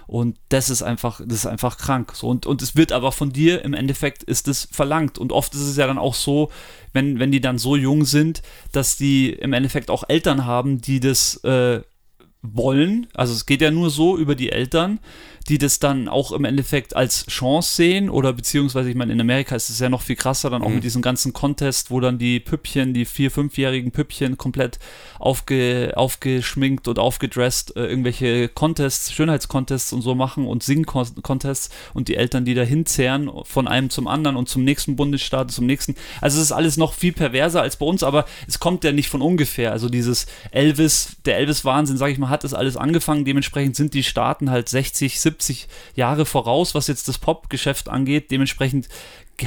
Und 0.08 0.38
das 0.50 0.70
ist 0.70 0.82
einfach, 0.82 1.22
das 1.24 1.40
ist 1.40 1.46
einfach 1.46 1.78
krank. 1.78 2.14
So, 2.16 2.28
und, 2.30 2.46
und 2.46 2.62
es 2.62 2.76
wird 2.76 2.92
aber 2.92 3.12
von 3.12 3.32
dir 3.32 3.64
im 3.64 3.74
Endeffekt 3.74 4.24
ist 4.24 4.48
es 4.48 4.68
verlangt. 4.72 5.18
Und 5.18 5.32
oft 5.32 5.54
ist 5.54 5.62
es 5.62 5.78
ja 5.78 5.86
dann 5.86 6.00
auch 6.00 6.16
so, 6.16 6.50
wenn, 6.94 7.20
wenn 7.20 7.32
die 7.32 7.42
dann 7.42 7.60
so 7.60 7.76
jung 7.76 8.06
sind, 8.06 8.42
dass 8.72 8.98
die 8.98 9.30
im 9.32 9.54
Endeffekt 9.54 9.92
auch 9.92 10.04
Eltern 10.08 10.46
haben, 10.46 10.82
die 10.82 11.00
das 11.00 11.44
äh, 11.44 11.82
wollen. 12.42 13.08
Also 13.14 13.34
es 13.34 13.46
geht 13.46 13.62
ja 13.62 13.72
nur 13.72 13.90
so 13.90 14.18
über 14.18 14.36
die 14.36 14.52
Eltern, 14.52 15.00
die 15.48 15.58
das 15.58 15.80
dann 15.80 16.08
auch 16.08 16.32
im 16.32 16.46
Endeffekt 16.46 16.96
als 16.96 17.26
Chance 17.28 17.76
sehen 17.76 18.10
oder 18.10 18.34
beziehungsweise, 18.34 18.90
ich 18.90 18.96
meine, 18.96 19.14
in 19.14 19.22
Amerika 19.22 19.56
ist 19.56 19.70
es 19.70 19.80
ja 19.80 19.90
noch 19.90 20.02
viel 20.02 20.16
krasser, 20.16 20.50
dann 20.50 20.62
auch 20.62 20.70
mhm. 20.70 20.76
mit 20.76 20.84
diesem 20.84 21.02
ganzen 21.02 21.34
Contest, 21.34 21.92
wo 21.92 22.00
dann 22.00 22.20
die 22.20 22.40
Püppchen, 22.40 22.94
die 22.94 23.06
vier-, 23.06 23.32
fünfjährigen 23.32 23.92
Püppchen 23.92 24.38
komplett 24.38 24.80
aufge, 25.18 25.94
aufgeschminkt 25.96 26.88
und 26.88 27.00
aufgedresst 27.00 27.76
äh, 27.76 27.88
irgendwelche 27.88 28.50
Contests, 28.50 29.12
Schönheitscontests 29.12 29.94
und 29.94 30.02
so 30.02 30.16
machen 30.16 30.46
und 30.46 30.64
Sing-Contests 30.64 31.70
und 31.94 32.08
die 32.08 32.16
Eltern, 32.16 32.46
die 32.46 32.54
da 32.54 32.64
hinzehren 32.64 33.32
von 33.44 33.68
einem 33.68 33.90
zum 33.90 34.08
anderen 34.08 34.36
und 34.36 34.50
zum 34.50 34.64
nächsten 34.64 34.96
Bundesstaat, 34.96 35.52
zum 35.52 35.66
nächsten. 35.66 35.96
Also 36.22 36.38
es 36.38 36.46
ist 36.46 36.52
alles 36.52 36.78
noch 36.78 36.94
viel 36.94 37.14
perverser 37.14 37.62
als 37.62 37.78
bei 37.78 37.86
uns, 37.86 38.04
aber 38.04 38.26
es 38.48 38.60
kommt 38.60 38.84
ja 38.84 38.92
nicht 38.92 39.10
von 39.10 39.22
ungefähr. 39.22 39.72
Also 39.72 39.90
dieses 39.90 40.28
Elvis, 40.52 41.18
der 41.26 41.38
Elvis-Wahnsinn, 41.38 41.98
sag 41.98 42.10
ich 42.12 42.18
mal, 42.18 42.30
hat 42.30 42.44
das 42.44 42.54
alles 42.54 42.78
angefangen. 42.78 43.26
Dementsprechend 43.26 43.76
sind 43.76 43.94
die 43.94 44.04
Staaten 44.04 44.52
halt 44.52 44.70
60, 44.70 45.20
70 45.20 45.39
Jahre 45.96 46.26
voraus, 46.26 46.76
was 46.76 46.88
jetzt 46.88 47.08
das 47.08 47.18
Pop-Geschäft 47.18 47.90
angeht. 47.90 48.32
Dementsprechend 48.32 48.90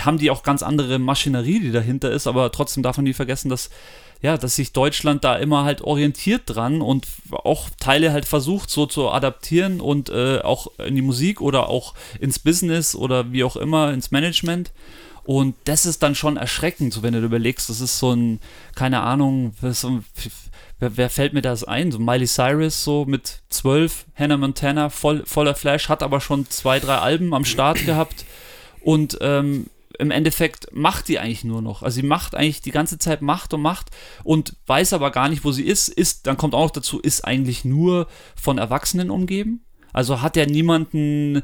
haben 0.01 0.19
die 0.19 0.31
auch 0.31 0.43
ganz 0.43 0.63
andere 0.63 0.99
Maschinerie, 0.99 1.61
die 1.61 1.73
dahinter 1.73 2.11
ist, 2.11 2.27
aber 2.27 2.51
trotzdem 2.51 2.83
darf 2.83 2.97
man 2.97 3.05
nie 3.05 3.13
vergessen, 3.13 3.49
dass 3.49 3.71
ja, 4.23 4.39
dass 4.39 4.55
sich 4.55 4.73
Deutschland 4.73 5.25
da 5.25 5.35
immer 5.35 5.65
halt 5.65 5.83
orientiert 5.83 6.43
dran 6.47 6.81
und 6.81 7.09
auch 7.33 7.69
Teile 7.81 8.13
halt 8.13 8.25
versucht 8.25 8.71
so 8.71 8.87
zu 8.87 9.11
adaptieren 9.11 9.81
und 9.81 10.11
äh, 10.11 10.39
auch 10.39 10.69
in 10.79 10.95
die 10.95 11.03
Musik 11.03 11.41
oder 11.41 11.69
auch 11.69 11.95
ins 12.21 12.39
Business 12.39 12.95
oder 12.95 13.33
wie 13.33 13.43
auch 13.43 13.57
immer 13.57 13.93
ins 13.93 14.13
Management. 14.13 14.71
Und 15.25 15.57
das 15.65 15.87
ist 15.87 16.05
dann 16.05 16.15
schon 16.15 16.37
erschreckend, 16.37 16.95
so 16.95 17.03
wenn 17.03 17.15
du 17.15 17.21
überlegst, 17.21 17.69
das 17.69 17.81
ist 17.81 17.99
so 17.99 18.13
ein, 18.13 18.41
keine 18.77 19.01
Ahnung, 19.01 19.55
so 19.61 19.89
ein, 19.89 20.05
wer, 20.83 20.97
wer, 20.97 21.11
fällt 21.11 21.33
mir 21.33 21.43
das 21.43 21.65
ein? 21.65 21.93
So 21.93 21.99
Miley 21.99 22.27
Cyrus, 22.27 22.83
so 22.85 23.05
mit 23.07 23.43
zwölf, 23.49 24.05
Hannah 24.17 24.37
Montana, 24.37 24.91
voll, 24.91 25.23
voller 25.25 25.55
Flash, 25.55 25.89
hat 25.89 26.03
aber 26.03 26.21
schon 26.21 26.51
zwei, 26.51 26.81
drei 26.81 26.97
Alben 26.97 27.33
am 27.33 27.45
Start 27.45 27.79
gehabt. 27.87 28.25
Und 28.81 29.17
ähm, 29.21 29.67
im 29.99 30.11
Endeffekt 30.11 30.67
macht 30.73 31.07
die 31.09 31.21
eigentlich 31.21 31.45
nur 31.45 31.63
noch. 31.63 31.83
Also 31.83 31.97
sie 31.97 32.07
macht 32.07 32.35
eigentlich 32.35 32.63
die 32.63 32.73
ganze 32.73 32.99
Zeit 32.99 33.23
Macht 33.23 33.55
und 33.55 33.63
Macht 33.63 33.91
und 34.25 34.57
weiß 34.67 34.93
aber 34.95 35.13
gar 35.13 35.29
nicht, 35.29 35.45
wo 35.45 35.53
sie 35.53 35.65
ist. 35.65 35.89
Ist, 35.89 36.27
dann 36.27 36.37
kommt 36.37 36.55
auch 36.55 36.65
noch 36.65 36.71
dazu, 36.71 36.99
ist 36.99 37.25
eigentlich 37.25 37.65
nur 37.65 38.09
von 38.35 38.59
Erwachsenen 38.59 39.11
umgeben. 39.11 39.65
Also 39.93 40.23
hat 40.23 40.37
er 40.37 40.47
niemanden, 40.47 41.43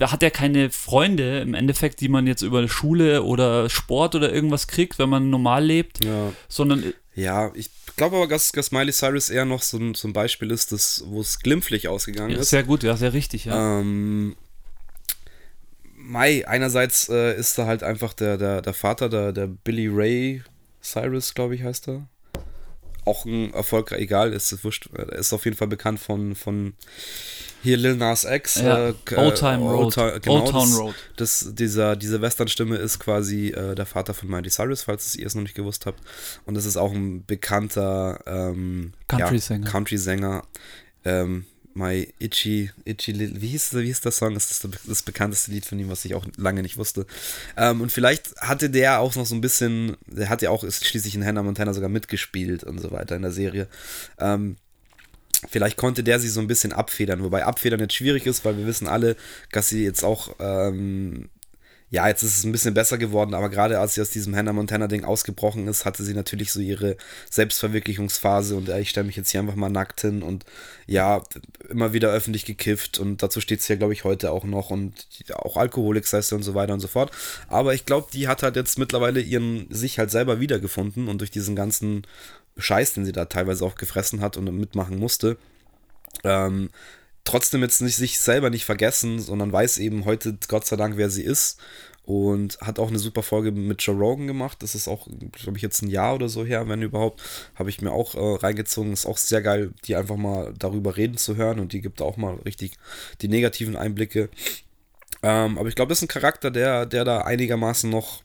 hat 0.00 0.22
er 0.22 0.30
keine 0.30 0.70
Freunde 0.70 1.40
im 1.40 1.54
Endeffekt, 1.54 2.00
die 2.00 2.08
man 2.08 2.26
jetzt 2.26 2.42
über 2.42 2.68
Schule 2.68 3.22
oder 3.22 3.68
Sport 3.68 4.14
oder 4.14 4.32
irgendwas 4.32 4.68
kriegt, 4.68 4.98
wenn 4.98 5.08
man 5.08 5.30
normal 5.30 5.64
lebt, 5.64 6.04
ja. 6.04 6.32
sondern. 6.48 6.92
Ja, 7.14 7.50
ich 7.54 7.70
glaube 7.96 8.16
aber, 8.16 8.26
dass, 8.28 8.52
dass 8.52 8.70
Miley 8.70 8.92
Cyrus 8.92 9.28
eher 9.28 9.44
noch 9.44 9.62
so 9.62 9.78
ein, 9.78 9.94
so 9.94 10.08
ein 10.08 10.12
Beispiel 10.12 10.50
ist, 10.50 10.72
das, 10.72 11.02
wo 11.06 11.20
es 11.20 11.40
glimpflich 11.40 11.88
ausgegangen 11.88 12.30
ja, 12.30 12.38
ist. 12.38 12.50
Sehr 12.50 12.62
gut, 12.62 12.82
ja, 12.82 12.96
sehr 12.96 13.12
richtig, 13.12 13.46
ja. 13.46 13.80
Ähm, 13.80 14.36
Mai, 15.96 16.46
einerseits 16.48 17.08
äh, 17.10 17.36
ist 17.36 17.58
da 17.58 17.66
halt 17.66 17.82
einfach 17.82 18.14
der, 18.14 18.38
der, 18.38 18.62
der 18.62 18.72
Vater, 18.72 19.08
der, 19.08 19.32
der 19.32 19.46
Billy 19.46 19.88
Ray 19.88 20.42
Cyrus, 20.80 21.34
glaube 21.34 21.54
ich, 21.54 21.64
heißt 21.64 21.88
er. 21.88 22.08
Auch 23.08 23.24
ein 23.24 23.54
erfolgreich, 23.54 24.00
egal, 24.00 24.32
ist 24.34 24.52
es 24.52 24.62
wurscht, 24.64 24.86
ist 24.86 25.32
auf 25.32 25.46
jeden 25.46 25.56
Fall 25.56 25.68
bekannt 25.68 25.98
von, 25.98 26.34
von 26.34 26.74
hier 27.62 27.76
Lil 27.76 27.96
Nas 27.96 28.24
X. 28.24 28.56
Ja, 28.56 28.90
äh, 28.90 28.94
Old 29.16 29.36
Time 29.36 29.58
Road. 29.58 29.96
Old, 29.96 30.22
genau, 30.22 30.36
Old 30.36 30.50
Town 30.50 30.72
Road. 30.74 30.94
Das, 31.16 31.52
dieser, 31.54 31.96
diese 31.96 32.20
Western-Stimme 32.20 32.76
ist 32.76 32.98
quasi 32.98 33.48
äh, 33.48 33.74
der 33.74 33.86
Vater 33.86 34.14
von 34.14 34.28
Miley 34.28 34.50
Cyrus, 34.50 34.82
falls 34.82 35.16
ihr 35.16 35.26
es 35.26 35.34
noch 35.34 35.42
nicht 35.42 35.54
gewusst 35.54 35.86
habt. 35.86 36.00
Und 36.44 36.54
das 36.54 36.66
ist 36.66 36.76
auch 36.76 36.92
ein 36.92 37.24
bekannter 37.24 38.20
ähm, 38.26 38.92
Country-Sänger. 39.08 39.64
Ja, 39.64 39.72
Country-Sänger. 39.72 40.42
Ähm, 41.04 41.46
My 41.74 42.12
Itchy, 42.18 42.70
Itchy 42.84 43.12
Little, 43.12 43.40
wie 43.40 43.48
hieß, 43.48 43.74
wie 43.74 43.86
hieß 43.86 44.00
der 44.00 44.12
Song? 44.12 44.34
Das 44.34 44.50
ist 44.50 44.64
das, 44.64 44.70
das 44.86 45.02
bekannteste 45.02 45.50
Lied 45.50 45.64
von 45.64 45.78
ihm, 45.78 45.88
was 45.88 46.04
ich 46.04 46.14
auch 46.14 46.26
lange 46.36 46.62
nicht 46.62 46.76
wusste. 46.76 47.06
Ähm, 47.56 47.80
und 47.80 47.92
vielleicht 47.92 48.36
hatte 48.40 48.70
der 48.70 49.00
auch 49.00 49.14
noch 49.14 49.26
so 49.26 49.34
ein 49.34 49.40
bisschen, 49.40 49.96
der 50.06 50.28
hat 50.28 50.42
ja 50.42 50.50
auch 50.50 50.64
ist 50.64 50.84
schließlich 50.84 51.14
in 51.14 51.24
Hannah 51.24 51.42
Montana 51.42 51.72
sogar 51.74 51.88
mitgespielt 51.88 52.64
und 52.64 52.80
so 52.80 52.90
weiter 52.90 53.16
in 53.16 53.22
der 53.22 53.32
Serie. 53.32 53.68
Ähm, 54.18 54.56
vielleicht 55.48 55.76
konnte 55.76 56.02
der 56.02 56.18
sie 56.18 56.28
so 56.28 56.40
ein 56.40 56.48
bisschen 56.48 56.72
abfedern, 56.72 57.22
wobei 57.22 57.44
abfedern 57.44 57.80
jetzt 57.80 57.94
schwierig 57.94 58.26
ist, 58.26 58.44
weil 58.44 58.58
wir 58.58 58.66
wissen 58.66 58.88
alle, 58.88 59.16
dass 59.52 59.68
sie 59.68 59.84
jetzt 59.84 60.04
auch 60.04 60.34
ähm, 60.40 61.28
ja, 61.90 62.06
jetzt 62.06 62.22
ist 62.22 62.38
es 62.38 62.44
ein 62.44 62.52
bisschen 62.52 62.74
besser 62.74 62.98
geworden, 62.98 63.32
aber 63.32 63.48
gerade 63.48 63.78
als 63.78 63.94
sie 63.94 64.02
aus 64.02 64.10
diesem 64.10 64.36
Hannah 64.36 64.52
Montana-Ding 64.52 65.04
ausgebrochen 65.04 65.66
ist, 65.68 65.86
hatte 65.86 66.04
sie 66.04 66.12
natürlich 66.12 66.52
so 66.52 66.60
ihre 66.60 66.96
Selbstverwirklichungsphase 67.30 68.56
und 68.56 68.68
äh, 68.68 68.80
ich 68.80 68.90
stelle 68.90 69.06
mich 69.06 69.16
jetzt 69.16 69.30
hier 69.30 69.40
einfach 69.40 69.54
mal 69.54 69.70
nackt 69.70 70.02
hin 70.02 70.22
und 70.22 70.44
ja, 70.86 71.22
immer 71.70 71.94
wieder 71.94 72.10
öffentlich 72.10 72.44
gekifft 72.44 72.98
und 72.98 73.22
dazu 73.22 73.40
steht 73.40 73.62
sie 73.62 73.72
ja, 73.72 73.78
glaube 73.78 73.94
ich, 73.94 74.04
heute 74.04 74.32
auch 74.32 74.44
noch 74.44 74.70
und 74.70 75.06
auch 75.32 75.56
Alkoholik 75.56 76.06
sei 76.06 76.18
und 76.32 76.42
so 76.42 76.54
weiter 76.54 76.74
und 76.74 76.80
so 76.80 76.88
fort. 76.88 77.10
Aber 77.48 77.72
ich 77.72 77.86
glaube, 77.86 78.08
die 78.12 78.28
hat 78.28 78.42
halt 78.42 78.56
jetzt 78.56 78.78
mittlerweile 78.78 79.20
ihren 79.20 79.66
sich 79.70 79.98
halt 79.98 80.10
selber 80.10 80.40
wiedergefunden 80.40 81.08
und 81.08 81.18
durch 81.18 81.30
diesen 81.30 81.56
ganzen 81.56 82.06
Scheiß, 82.58 82.94
den 82.94 83.04
sie 83.04 83.12
da 83.12 83.26
teilweise 83.26 83.64
auch 83.64 83.76
gefressen 83.76 84.20
hat 84.20 84.36
und 84.36 84.44
mitmachen 84.58 84.98
musste, 84.98 85.38
ähm, 86.24 86.70
trotzdem 87.28 87.60
jetzt 87.62 87.82
nicht 87.82 87.96
sich 87.96 88.18
selber 88.18 88.48
nicht 88.48 88.64
vergessen, 88.64 89.20
sondern 89.20 89.52
weiß 89.52 89.78
eben 89.78 90.06
heute 90.06 90.38
Gott 90.48 90.66
sei 90.66 90.76
Dank, 90.76 90.96
wer 90.96 91.10
sie 91.10 91.22
ist. 91.22 91.60
Und 92.04 92.58
hat 92.62 92.78
auch 92.78 92.88
eine 92.88 92.98
super 92.98 93.22
Folge 93.22 93.52
mit 93.52 93.82
Joe 93.82 93.94
Rogan 93.94 94.26
gemacht. 94.26 94.62
Das 94.62 94.74
ist 94.74 94.88
auch, 94.88 95.06
glaube 95.32 95.58
ich, 95.58 95.62
jetzt 95.62 95.82
ein 95.82 95.90
Jahr 95.90 96.14
oder 96.14 96.30
so 96.30 96.42
her, 96.42 96.66
wenn 96.66 96.80
überhaupt. 96.80 97.20
Habe 97.54 97.68
ich 97.68 97.82
mir 97.82 97.92
auch 97.92 98.14
äh, 98.14 98.18
reingezogen. 98.18 98.94
Ist 98.94 99.04
auch 99.04 99.18
sehr 99.18 99.42
geil, 99.42 99.74
die 99.84 99.94
einfach 99.94 100.16
mal 100.16 100.54
darüber 100.58 100.96
reden 100.96 101.18
zu 101.18 101.36
hören. 101.36 101.60
Und 101.60 101.74
die 101.74 101.82
gibt 101.82 102.00
auch 102.00 102.16
mal 102.16 102.36
richtig 102.46 102.78
die 103.20 103.28
negativen 103.28 103.76
Einblicke. 103.76 104.30
Ähm, 105.22 105.58
aber 105.58 105.68
ich 105.68 105.74
glaube, 105.74 105.90
das 105.90 105.98
ist 105.98 106.04
ein 106.04 106.08
Charakter, 106.08 106.50
der, 106.50 106.86
der 106.86 107.04
da 107.04 107.18
einigermaßen 107.18 107.90
noch 107.90 108.22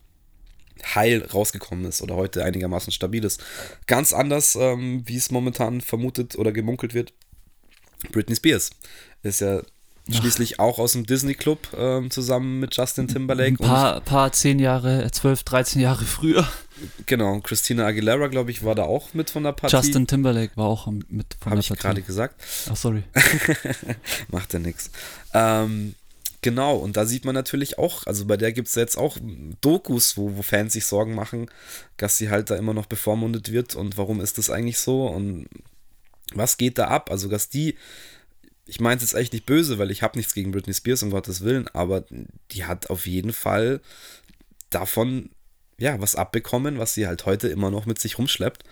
heil 0.95 1.27
rausgekommen 1.33 1.83
ist 1.83 2.01
oder 2.01 2.15
heute 2.15 2.45
einigermaßen 2.45 2.93
stabil 2.93 3.25
ist. 3.25 3.43
Ganz 3.85 4.13
anders, 4.13 4.55
ähm, 4.55 5.03
wie 5.05 5.17
es 5.17 5.29
momentan 5.29 5.81
vermutet 5.81 6.37
oder 6.37 6.53
gemunkelt 6.53 6.93
wird, 6.93 7.11
Britney 8.11 8.35
Spears 8.35 8.71
ist 9.23 9.41
ja 9.41 9.61
schließlich 10.09 10.59
auch 10.59 10.79
aus 10.79 10.93
dem 10.93 11.05
Disney 11.05 11.33
Club 11.33 11.67
ähm, 11.77 12.11
zusammen 12.11 12.59
mit 12.59 12.75
Justin 12.75 13.07
Timberlake. 13.07 13.51
Ein 13.51 13.57
paar, 13.57 14.01
paar 14.01 14.31
zehn 14.31 14.59
Jahre, 14.59 15.09
zwölf, 15.11 15.43
dreizehn 15.43 15.81
Jahre 15.81 16.03
früher. 16.03 16.47
Genau, 17.05 17.39
Christina 17.39 17.85
Aguilera, 17.85 18.27
glaube 18.27 18.51
ich, 18.51 18.63
war 18.63 18.75
da 18.75 18.83
auch 18.83 19.13
mit 19.13 19.29
von 19.29 19.43
der 19.43 19.53
Partie. 19.53 19.75
Justin 19.75 20.07
Timberlake 20.07 20.57
war 20.57 20.65
auch 20.65 20.87
mit 20.87 21.01
von 21.07 21.13
Hab 21.13 21.25
der 21.25 21.39
Partie. 21.39 21.49
Habe 21.49 21.59
ich 21.61 21.79
gerade 21.79 22.01
gesagt. 22.01 22.41
Ach, 22.69 22.75
sorry. 22.75 23.03
Macht 24.29 24.53
ja 24.53 24.59
nichts. 24.59 24.91
Ähm, 25.33 25.95
genau, 26.41 26.75
und 26.75 26.97
da 26.97 27.05
sieht 27.05 27.23
man 27.23 27.35
natürlich 27.35 27.77
auch, 27.77 28.05
also 28.05 28.25
bei 28.25 28.35
der 28.35 28.51
gibt 28.51 28.67
es 28.67 28.75
jetzt 28.75 28.97
auch 28.97 29.17
Dokus, 29.61 30.17
wo, 30.17 30.35
wo 30.35 30.41
Fans 30.41 30.73
sich 30.73 30.85
Sorgen 30.85 31.15
machen, 31.15 31.49
dass 31.95 32.17
sie 32.17 32.29
halt 32.29 32.49
da 32.49 32.55
immer 32.55 32.73
noch 32.73 32.87
bevormundet 32.87 33.51
wird 33.51 33.75
und 33.75 33.97
warum 33.97 34.19
ist 34.19 34.37
das 34.37 34.49
eigentlich 34.49 34.79
so 34.79 35.07
und 35.07 35.47
was 36.35 36.57
geht 36.57 36.77
da 36.77 36.87
ab? 36.87 37.11
Also, 37.11 37.29
dass 37.29 37.49
die, 37.49 37.75
ich 38.65 38.79
meine 38.79 38.97
es 38.97 39.03
jetzt 39.03 39.15
echt 39.15 39.33
nicht 39.33 39.45
böse, 39.45 39.77
weil 39.77 39.91
ich 39.91 40.01
habe 40.03 40.17
nichts 40.17 40.33
gegen 40.33 40.51
Britney 40.51 40.73
Spears, 40.73 41.03
um 41.03 41.11
Gottes 41.11 41.41
Willen, 41.41 41.67
aber 41.69 42.05
die 42.51 42.65
hat 42.65 42.89
auf 42.89 43.07
jeden 43.07 43.33
Fall 43.33 43.81
davon, 44.69 45.29
ja, 45.77 45.99
was 45.99 46.15
abbekommen, 46.15 46.79
was 46.79 46.93
sie 46.93 47.07
halt 47.07 47.25
heute 47.25 47.47
immer 47.47 47.71
noch 47.71 47.85
mit 47.85 47.99
sich 47.99 48.17
rumschleppt. 48.17 48.63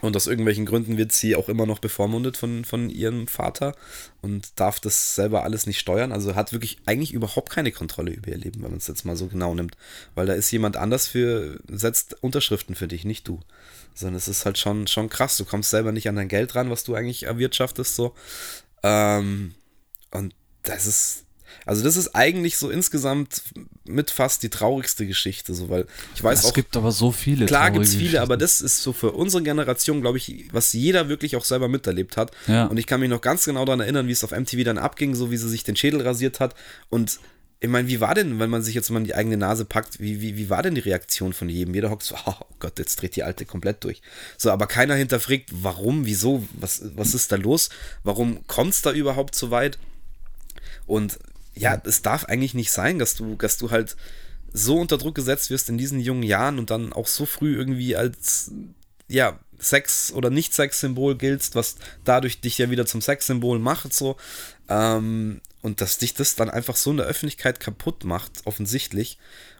Und 0.00 0.14
aus 0.14 0.28
irgendwelchen 0.28 0.64
Gründen 0.64 0.96
wird 0.96 1.10
sie 1.10 1.34
auch 1.34 1.48
immer 1.48 1.66
noch 1.66 1.80
bevormundet 1.80 2.36
von, 2.36 2.64
von 2.64 2.88
ihrem 2.88 3.26
Vater 3.26 3.74
und 4.22 4.52
darf 4.60 4.78
das 4.78 5.16
selber 5.16 5.42
alles 5.42 5.66
nicht 5.66 5.80
steuern. 5.80 6.12
Also 6.12 6.36
hat 6.36 6.52
wirklich 6.52 6.78
eigentlich 6.86 7.12
überhaupt 7.12 7.50
keine 7.50 7.72
Kontrolle 7.72 8.12
über 8.12 8.28
ihr 8.28 8.38
Leben, 8.38 8.62
wenn 8.62 8.70
man 8.70 8.78
es 8.78 8.86
jetzt 8.86 9.04
mal 9.04 9.16
so 9.16 9.26
genau 9.26 9.54
nimmt. 9.54 9.76
Weil 10.14 10.26
da 10.26 10.34
ist 10.34 10.52
jemand 10.52 10.76
anders 10.76 11.08
für, 11.08 11.58
setzt 11.68 12.22
Unterschriften 12.22 12.76
für 12.76 12.86
dich, 12.86 13.04
nicht 13.04 13.26
du. 13.26 13.40
Sondern 13.98 14.16
es 14.16 14.28
ist 14.28 14.44
halt 14.44 14.58
schon, 14.58 14.86
schon 14.86 15.08
krass. 15.08 15.36
Du 15.36 15.44
kommst 15.44 15.70
selber 15.70 15.90
nicht 15.90 16.08
an 16.08 16.16
dein 16.16 16.28
Geld 16.28 16.54
ran, 16.54 16.70
was 16.70 16.84
du 16.84 16.94
eigentlich 16.94 17.24
erwirtschaftest, 17.24 17.96
so. 17.96 18.14
Ähm, 18.84 19.54
und 20.12 20.34
das 20.62 20.86
ist, 20.86 21.24
also 21.66 21.82
das 21.82 21.96
ist 21.96 22.14
eigentlich 22.14 22.56
so 22.56 22.70
insgesamt 22.70 23.42
mit 23.84 24.10
fast 24.10 24.42
die 24.42 24.50
traurigste 24.50 25.06
Geschichte, 25.06 25.52
so 25.54 25.68
weil 25.68 25.86
ich 26.14 26.22
weiß 26.22 26.38
es 26.38 26.44
auch. 26.44 26.48
Es 26.50 26.54
gibt 26.54 26.76
aber 26.76 26.92
so 26.92 27.10
viele. 27.10 27.46
Klar 27.46 27.70
gibt 27.70 27.86
es 27.86 27.94
viele, 27.94 28.20
aber 28.20 28.36
das 28.36 28.60
ist 28.60 28.82
so 28.82 28.92
für 28.92 29.12
unsere 29.12 29.42
Generation, 29.42 30.00
glaube 30.00 30.18
ich, 30.18 30.46
was 30.52 30.72
jeder 30.72 31.08
wirklich 31.08 31.34
auch 31.34 31.44
selber 31.44 31.68
miterlebt 31.68 32.16
hat. 32.16 32.30
Ja. 32.46 32.66
Und 32.66 32.76
ich 32.76 32.86
kann 32.86 33.00
mich 33.00 33.10
noch 33.10 33.20
ganz 33.20 33.44
genau 33.44 33.64
daran 33.64 33.80
erinnern, 33.80 34.06
wie 34.06 34.12
es 34.12 34.22
auf 34.22 34.30
MTV 34.30 34.62
dann 34.64 34.78
abging, 34.78 35.14
so 35.14 35.30
wie 35.30 35.36
sie 35.36 35.48
sich 35.48 35.64
den 35.64 35.76
Schädel 35.76 36.02
rasiert 36.02 36.38
hat 36.38 36.54
und 36.88 37.18
ich 37.60 37.68
meine, 37.68 37.88
wie 37.88 38.00
war 38.00 38.14
denn, 38.14 38.38
wenn 38.38 38.50
man 38.50 38.62
sich 38.62 38.74
jetzt 38.74 38.88
mal 38.90 39.00
in 39.00 39.04
die 39.04 39.16
eigene 39.16 39.36
Nase 39.36 39.64
packt, 39.64 39.98
wie, 39.98 40.20
wie, 40.20 40.36
wie 40.36 40.48
war 40.48 40.62
denn 40.62 40.76
die 40.76 40.80
Reaktion 40.80 41.32
von 41.32 41.48
jedem? 41.48 41.74
Jeder 41.74 41.90
hockt 41.90 42.04
so, 42.04 42.14
oh 42.26 42.34
Gott, 42.60 42.78
jetzt 42.78 43.00
dreht 43.00 43.16
die 43.16 43.24
Alte 43.24 43.46
komplett 43.46 43.82
durch. 43.82 44.00
So, 44.36 44.50
aber 44.50 44.66
keiner 44.68 44.94
hinterfragt, 44.94 45.50
warum, 45.52 46.06
wieso, 46.06 46.46
was, 46.52 46.82
was 46.94 47.14
ist 47.14 47.32
da 47.32 47.36
los? 47.36 47.70
Warum 48.04 48.46
kommt 48.46 48.74
es 48.74 48.82
da 48.82 48.92
überhaupt 48.92 49.34
so 49.34 49.50
weit? 49.50 49.78
Und 50.86 51.18
ja, 51.54 51.80
es 51.84 52.02
darf 52.02 52.26
eigentlich 52.26 52.54
nicht 52.54 52.70
sein, 52.70 53.00
dass 53.00 53.16
du, 53.16 53.34
dass 53.34 53.58
du 53.58 53.72
halt 53.72 53.96
so 54.52 54.78
unter 54.78 54.96
Druck 54.96 55.16
gesetzt 55.16 55.50
wirst 55.50 55.68
in 55.68 55.78
diesen 55.78 55.98
jungen 55.98 56.22
Jahren 56.22 56.58
und 56.58 56.70
dann 56.70 56.92
auch 56.92 57.08
so 57.08 57.26
früh 57.26 57.56
irgendwie 57.56 57.96
als, 57.96 58.52
ja, 59.08 59.38
Sex- 59.58 60.12
oder 60.12 60.30
Nicht-Sex-Symbol 60.30 61.18
giltst, 61.18 61.56
was 61.56 61.76
dadurch 62.04 62.40
dich 62.40 62.58
ja 62.58 62.70
wieder 62.70 62.86
zum 62.86 63.00
Sex-Symbol 63.00 63.58
macht, 63.58 63.92
so. 63.92 64.16
Ähm, 64.68 65.40
und 65.62 65.80
dass 65.80 65.98
dich 65.98 66.14
das 66.14 66.36
dann 66.36 66.50
einfach 66.50 66.76
so 66.76 66.90
in 66.90 66.98
der 66.98 67.06
Öffentlichkeit 67.06 67.60
kaputt 67.60 68.04
macht, 68.04 68.32
offensichtlich. 68.44 69.18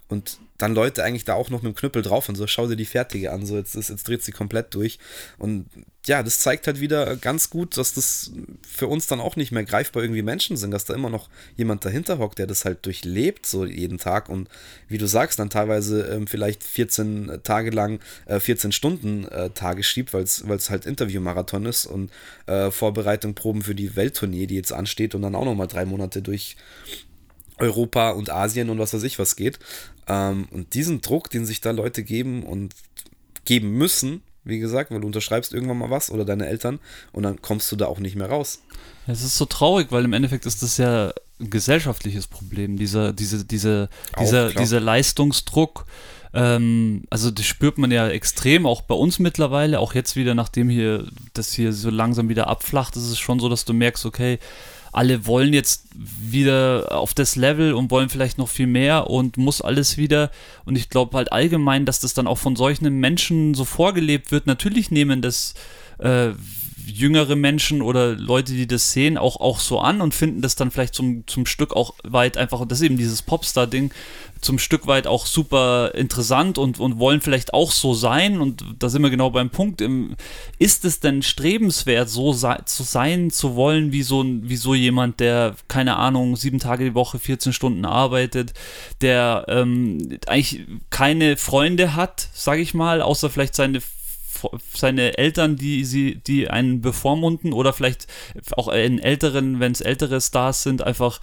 Und 0.09 0.39
dann 0.59 0.75
Leute 0.75 1.05
eigentlich 1.05 1.25
da 1.25 1.35
auch 1.35 1.51
noch 1.51 1.63
mit 1.63 1.73
dem 1.73 1.77
Knüppel 1.77 2.03
drauf 2.03 2.29
und 2.29 2.35
so, 2.35 2.47
schau 2.47 2.67
dir 2.67 2.77
die 2.77 2.85
fertige 2.85 3.33
an, 3.33 3.47
so 3.47 3.57
jetzt, 3.57 3.77
jetzt 3.77 4.09
dreht 4.09 4.23
sie 4.23 4.33
komplett 4.33 4.75
durch. 4.75 4.99
Und 5.39 5.67
ja, 6.07 6.23
das 6.23 6.41
zeigt 6.41 6.67
halt 6.67 6.81
wieder 6.81 7.17
ganz 7.17 7.49
gut, 7.49 7.77
dass 7.77 7.95
das 7.95 8.33
für 8.67 8.89
uns 8.89 9.07
dann 9.07 9.21
auch 9.21 9.37
nicht 9.37 9.53
mehr 9.53 9.63
greifbar 9.63 10.03
irgendwie 10.03 10.23
Menschen 10.23 10.57
sind, 10.57 10.73
dass 10.73 10.85
da 10.85 10.95
immer 10.95 11.11
noch 11.11 11.29
jemand 11.57 11.85
dahinter 11.85 12.19
hockt, 12.19 12.39
der 12.39 12.49
das 12.49 12.65
halt 12.65 12.85
durchlebt, 12.87 13.47
so 13.47 13.65
jeden 13.65 13.99
Tag 13.99 14.29
und 14.29 14.49
wie 14.89 14.99
du 14.99 15.07
sagst, 15.07 15.39
dann 15.39 15.51
teilweise 15.51 16.03
ähm, 16.09 16.27
vielleicht 16.27 16.65
14 16.65 17.41
Tage 17.45 17.71
lang 17.71 18.01
äh, 18.27 18.41
14 18.41 18.73
Stunden 18.73 19.29
äh, 19.29 19.51
Tage 19.51 19.85
schiebt, 19.85 20.13
weil 20.13 20.25
es 20.25 20.71
halt 20.71 20.87
Interviewmarathon 20.87 21.67
ist 21.67 21.87
und 21.87 22.11
äh, 22.47 22.73
Vorbereitung, 22.73 23.35
Proben 23.35 23.63
für 23.63 23.77
die 23.77 23.95
Welttournee, 23.95 24.47
die 24.47 24.57
jetzt 24.57 24.73
ansteht 24.73 25.15
und 25.15 25.23
dann 25.23 25.37
auch 25.37 25.45
nochmal 25.45 25.69
drei 25.69 25.85
Monate 25.85 26.23
durch 26.23 26.57
Europa 27.59 28.11
und 28.11 28.31
Asien 28.31 28.71
und 28.71 28.79
was 28.79 28.95
weiß 28.95 29.03
ich 29.03 29.19
was 29.19 29.37
geht. 29.37 29.59
Ähm, 30.09 30.49
und 30.51 30.75
diesen 30.75 31.01
Druck, 31.01 31.31
den 31.31 31.47
sich 31.47 31.61
da 31.61 31.71
Leute 31.71 32.03
geben 32.03 32.43
und 32.43 32.75
geben 33.45 33.71
müssen, 33.73 34.23
wie 34.45 34.59
gesagt, 34.59 34.91
weil 34.91 35.01
du 35.01 35.07
unterschreibst 35.07 35.53
irgendwann 35.53 35.79
mal 35.79 35.91
was 35.91 36.11
oder 36.11 36.25
deine 36.25 36.47
Eltern 36.47 36.81
und 37.13 37.23
dann 37.23 37.43
kommst 37.43 37.71
du 37.71 37.77
da 37.77 37.87
auch 37.87 37.99
nicht 37.99 38.17
mehr 38.17 38.29
raus. 38.29 38.63
Es 39.07 39.23
ist 39.23 39.37
so 39.37 39.45
traurig, 39.45 39.89
weil 39.91 40.05
im 40.05 40.13
Endeffekt 40.13 40.47
ist 40.47 40.63
das 40.63 40.79
ja 40.79 41.13
ein 41.41 41.51
gesellschaftliches 41.51 42.27
Problem, 42.27 42.77
dieser, 42.77 43.13
diese, 43.13 43.45
diese, 43.45 43.89
dieser, 44.19 44.53
dieser 44.53 44.81
Leistungsdruck. 44.81 45.87
Ähm, 46.35 47.05
also 47.11 47.31
das 47.31 47.47
spürt 47.47 47.79
man 47.79 47.91
ja 47.91 48.09
extrem, 48.09 48.67
auch 48.67 48.83
bei 48.83 48.95
uns 48.95 49.19
mittlerweile, 49.19 49.81
auch 49.81 49.95
jetzt 49.95 50.17
wieder, 50.17 50.35
nachdem 50.35 50.69
hier 50.69 51.07
das 51.35 51.53
hier 51.53 51.73
so 51.73 51.91
langsam 51.91 52.29
wieder 52.29 52.49
abflacht, 52.49 52.97
ist 52.97 53.11
es 53.11 53.19
schon 53.19 53.41
so, 53.41 53.49
dass 53.49 53.65
du 53.65 53.73
merkst, 53.73 54.05
okay, 54.05 54.39
alle 54.93 55.27
wollen 55.27 55.53
jetzt 55.53 55.87
wieder 55.95 56.89
auf 56.91 57.15
das 57.15 57.37
Level 57.37 57.75
und 57.75 57.91
wollen 57.91 58.09
vielleicht 58.09 58.39
noch 58.39 58.49
viel 58.49 58.67
mehr 58.67 59.09
und 59.09 59.37
muss 59.37 59.61
alles 59.61 59.97
wieder. 59.97 60.31
Und 60.65 60.77
ich 60.77 60.89
glaube 60.89 61.17
halt 61.17 61.33
allgemein, 61.33 61.85
dass 61.85 62.01
das 62.01 62.15
dann 62.15 62.27
auch 62.27 62.39
von 62.39 62.57
solchen 62.57 62.93
Menschen 63.01 63.55
so 63.55 63.65
vorgelebt 63.65 64.33
wird. 64.33 64.47
Natürlich 64.47 64.91
nehmen 64.91 65.23
das 65.23 65.55
äh, 65.99 66.31
jüngere 66.91 67.37
Menschen 67.37 67.83
oder 67.83 68.15
Leute, 68.15 68.53
die 68.53 68.67
das 68.67 68.93
sehen, 68.93 69.19
auch, 69.19 69.41
auch 69.41 69.61
so 69.61 69.81
an 69.81 70.01
und 70.01 70.15
finden 70.15 70.41
das 70.41 70.57
dann 70.57 70.71
vielleicht 70.71 70.95
zum, 70.95 71.27
zum 71.27 71.47
Stück 71.47 71.75
auch 71.75 71.95
weit 72.03 72.37
einfach, 72.37 72.67
das 72.67 72.81
ist 72.81 72.87
eben 72.87 72.97
dieses 72.97 73.23
Popstar-Ding, 73.23 73.93
zum 74.41 74.59
Stück 74.59 74.87
weit 74.87 75.07
auch 75.07 75.27
super 75.27 75.93
interessant 75.95 76.59
und, 76.59 76.79
und 76.79 76.99
wollen 76.99 77.21
vielleicht 77.21 77.55
auch 77.55 77.73
so 77.73 77.95
sein. 77.95 78.41
Und 78.41 78.65
da 78.79 78.89
sind 78.89 79.03
wir 79.03 79.11
genau 79.11 79.31
beim 79.31 79.51
Punkt. 79.51 79.83
Ist 80.59 80.85
es 80.85 81.01
denn 81.01 81.23
strebenswert, 81.23 82.09
so 82.09 82.33
zu 82.33 82.83
sein 82.83 83.31
zu 83.31 83.57
wollen, 83.57 83.93
wie 83.93 84.03
so, 84.03 84.25
wie 84.25 84.57
so 84.57 84.75
jemand, 84.75 85.21
der, 85.21 85.57
keine 85.67 85.97
Ahnung, 85.97 86.37
sieben 86.37 86.59
Tage 86.59 86.85
die 86.85 86.95
Woche, 86.95 87.19
14 87.19 87.53
Stunden 87.53 87.85
arbeitet, 87.85 88.55
der 89.01 89.45
ähm, 89.49 90.19
eigentlich 90.27 90.67
keine 90.91 91.37
Freunde 91.37 91.97
hat, 91.97 92.29
sage 92.33 92.61
ich 92.61 92.75
mal, 92.75 93.03
außer 93.03 93.31
vielleicht 93.31 93.57
seine 93.57 93.81
seine 94.73 95.19
Eltern, 95.19 95.57
die 95.57 95.85
sie, 95.85 96.17
die 96.17 96.49
einen 96.49 96.81
bevormunden 96.81 97.53
oder 97.53 97.73
vielleicht 97.73 98.07
auch 98.57 98.69
in 98.69 98.99
älteren, 98.99 99.61
wenn 99.61 99.73
es 99.73 99.81
ältere 99.81 100.21
Stars 100.21 100.63
sind, 100.63 100.83
einfach, 100.83 101.21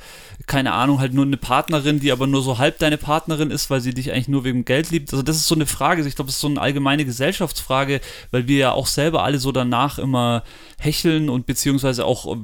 keine 0.47 0.73
Ahnung, 0.73 0.99
halt 0.99 1.13
nur 1.13 1.25
eine 1.25 1.37
Partnerin, 1.37 1.99
die 1.99 2.11
aber 2.11 2.27
nur 2.27 2.41
so 2.41 2.57
halb 2.57 2.79
deine 2.79 2.97
Partnerin 2.97 3.51
ist, 3.51 3.69
weil 3.69 3.81
sie 3.81 3.93
dich 3.93 4.11
eigentlich 4.11 4.27
nur 4.27 4.43
wegen 4.43 4.65
Geld 4.65 4.91
liebt. 4.91 5.13
Also 5.13 5.23
das 5.23 5.37
ist 5.37 5.47
so 5.47 5.55
eine 5.55 5.65
Frage, 5.65 6.05
ich 6.05 6.15
glaube, 6.15 6.27
das 6.27 6.35
ist 6.35 6.41
so 6.41 6.47
eine 6.47 6.61
allgemeine 6.61 7.05
Gesellschaftsfrage, 7.05 8.01
weil 8.31 8.47
wir 8.47 8.57
ja 8.57 8.71
auch 8.71 8.87
selber 8.87 9.23
alle 9.23 9.39
so 9.39 9.51
danach 9.51 9.99
immer 9.99 10.43
hecheln 10.77 11.29
und 11.29 11.45
beziehungsweise 11.45 12.05
auch 12.05 12.35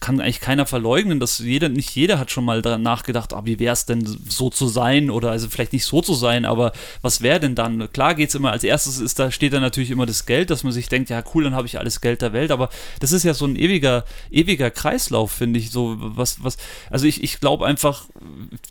kann 0.00 0.20
eigentlich 0.20 0.40
keiner 0.40 0.66
verleugnen, 0.66 1.20
dass 1.20 1.38
jeder, 1.38 1.68
nicht 1.68 1.94
jeder 1.94 2.18
hat 2.18 2.30
schon 2.30 2.44
mal 2.44 2.62
daran 2.62 2.82
nachgedacht, 2.82 3.32
ah, 3.32 3.44
wie 3.44 3.58
wäre 3.58 3.72
es 3.72 3.86
denn 3.86 4.04
so 4.04 4.50
zu 4.50 4.68
sein 4.68 5.10
oder 5.10 5.30
also 5.30 5.48
vielleicht 5.48 5.72
nicht 5.72 5.84
so 5.84 6.02
zu 6.02 6.14
sein, 6.14 6.44
aber 6.44 6.72
was 7.02 7.20
wäre 7.20 7.40
denn 7.40 7.54
dann? 7.54 7.90
Klar 7.92 8.14
geht 8.14 8.28
es 8.28 8.34
immer, 8.34 8.52
als 8.52 8.64
erstes 8.64 8.98
ist 8.98 9.18
da, 9.18 9.30
steht 9.30 9.52
da 9.52 9.60
natürlich 9.60 9.90
immer 9.90 10.06
das 10.06 10.26
Geld, 10.26 10.50
dass 10.50 10.64
man 10.64 10.72
sich 10.72 10.88
denkt, 10.88 11.10
ja 11.10 11.22
cool, 11.34 11.44
dann 11.44 11.54
habe 11.54 11.66
ich 11.66 11.78
alles 11.78 12.00
Geld 12.00 12.22
der 12.22 12.32
Welt, 12.32 12.50
aber 12.50 12.68
das 13.00 13.12
ist 13.12 13.24
ja 13.24 13.34
so 13.34 13.46
ein 13.46 13.56
ewiger, 13.56 14.04
ewiger 14.30 14.70
Kreislauf, 14.70 15.32
finde 15.32 15.58
ich, 15.58 15.70
so 15.70 15.96
was, 15.98 16.42
was, 16.42 16.56
also 16.90 17.06
ich, 17.06 17.22
ich 17.22 17.40
glaube 17.40 17.66
einfach, 17.66 18.04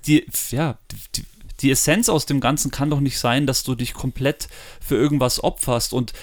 die, 0.05 0.25
ja, 0.51 0.77
die, 1.15 1.23
die 1.61 1.71
Essenz 1.71 2.09
aus 2.09 2.25
dem 2.25 2.39
Ganzen 2.39 2.71
kann 2.71 2.89
doch 2.89 2.99
nicht 2.99 3.19
sein, 3.19 3.47
dass 3.47 3.63
du 3.63 3.75
dich 3.75 3.93
komplett 3.93 4.47
für 4.79 4.95
irgendwas 4.95 5.43
opferst 5.43 5.93
und 5.93 6.13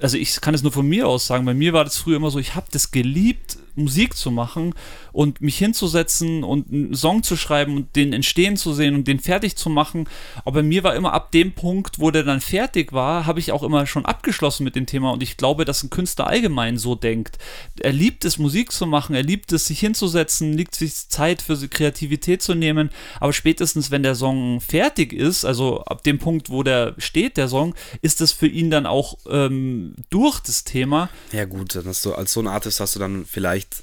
also 0.00 0.16
ich 0.16 0.40
kann 0.40 0.54
es 0.54 0.62
nur 0.62 0.72
von 0.72 0.88
mir 0.88 1.06
aus 1.06 1.26
sagen, 1.26 1.44
bei 1.44 1.54
mir 1.54 1.72
war 1.72 1.84
das 1.84 1.98
früher 1.98 2.16
immer 2.16 2.30
so, 2.30 2.38
ich 2.38 2.54
habe 2.54 2.68
das 2.70 2.90
geliebt, 2.90 3.58
Musik 3.80 4.16
zu 4.16 4.30
machen 4.30 4.74
und 5.12 5.40
mich 5.40 5.58
hinzusetzen 5.58 6.44
und 6.44 6.72
einen 6.72 6.94
Song 6.94 7.22
zu 7.22 7.36
schreiben 7.36 7.76
und 7.76 7.96
den 7.96 8.12
entstehen 8.12 8.56
zu 8.56 8.72
sehen 8.72 8.94
und 8.94 9.08
den 9.08 9.18
fertig 9.18 9.56
zu 9.56 9.70
machen. 9.70 10.08
Aber 10.44 10.62
mir 10.62 10.84
war 10.84 10.94
immer 10.94 11.12
ab 11.12 11.32
dem 11.32 11.52
Punkt, 11.52 11.98
wo 11.98 12.10
der 12.10 12.22
dann 12.22 12.40
fertig 12.40 12.92
war, 12.92 13.26
habe 13.26 13.40
ich 13.40 13.52
auch 13.52 13.62
immer 13.62 13.86
schon 13.86 14.06
abgeschlossen 14.06 14.64
mit 14.64 14.76
dem 14.76 14.86
Thema 14.86 15.12
und 15.12 15.22
ich 15.22 15.36
glaube, 15.36 15.64
dass 15.64 15.82
ein 15.82 15.90
Künstler 15.90 16.26
allgemein 16.26 16.78
so 16.78 16.94
denkt. 16.94 17.38
Er 17.80 17.92
liebt 17.92 18.24
es, 18.24 18.38
Musik 18.38 18.72
zu 18.72 18.86
machen, 18.86 19.14
er 19.14 19.22
liebt 19.22 19.52
es, 19.52 19.66
sich 19.66 19.80
hinzusetzen, 19.80 20.52
liebt 20.52 20.74
sich 20.74 21.08
Zeit 21.08 21.42
für 21.42 21.56
Kreativität 21.68 22.42
zu 22.42 22.54
nehmen, 22.54 22.90
aber 23.18 23.32
spätestens, 23.32 23.90
wenn 23.90 24.02
der 24.02 24.14
Song 24.14 24.60
fertig 24.60 25.12
ist, 25.12 25.44
also 25.44 25.82
ab 25.84 26.02
dem 26.04 26.18
Punkt, 26.18 26.50
wo 26.50 26.62
der 26.62 26.94
steht, 26.98 27.36
der 27.36 27.48
Song, 27.48 27.74
ist 28.02 28.20
es 28.20 28.32
für 28.32 28.46
ihn 28.46 28.70
dann 28.70 28.86
auch 28.86 29.18
ähm, 29.28 29.94
durch 30.10 30.40
das 30.40 30.64
Thema. 30.64 31.08
Ja 31.32 31.44
gut, 31.44 31.74
dann 31.74 31.86
hast 31.86 32.04
du, 32.04 32.14
als 32.14 32.32
so 32.32 32.40
ein 32.40 32.46
Artist 32.46 32.80
hast 32.80 32.94
du 32.94 33.00
dann 33.00 33.24
vielleicht 33.26 33.82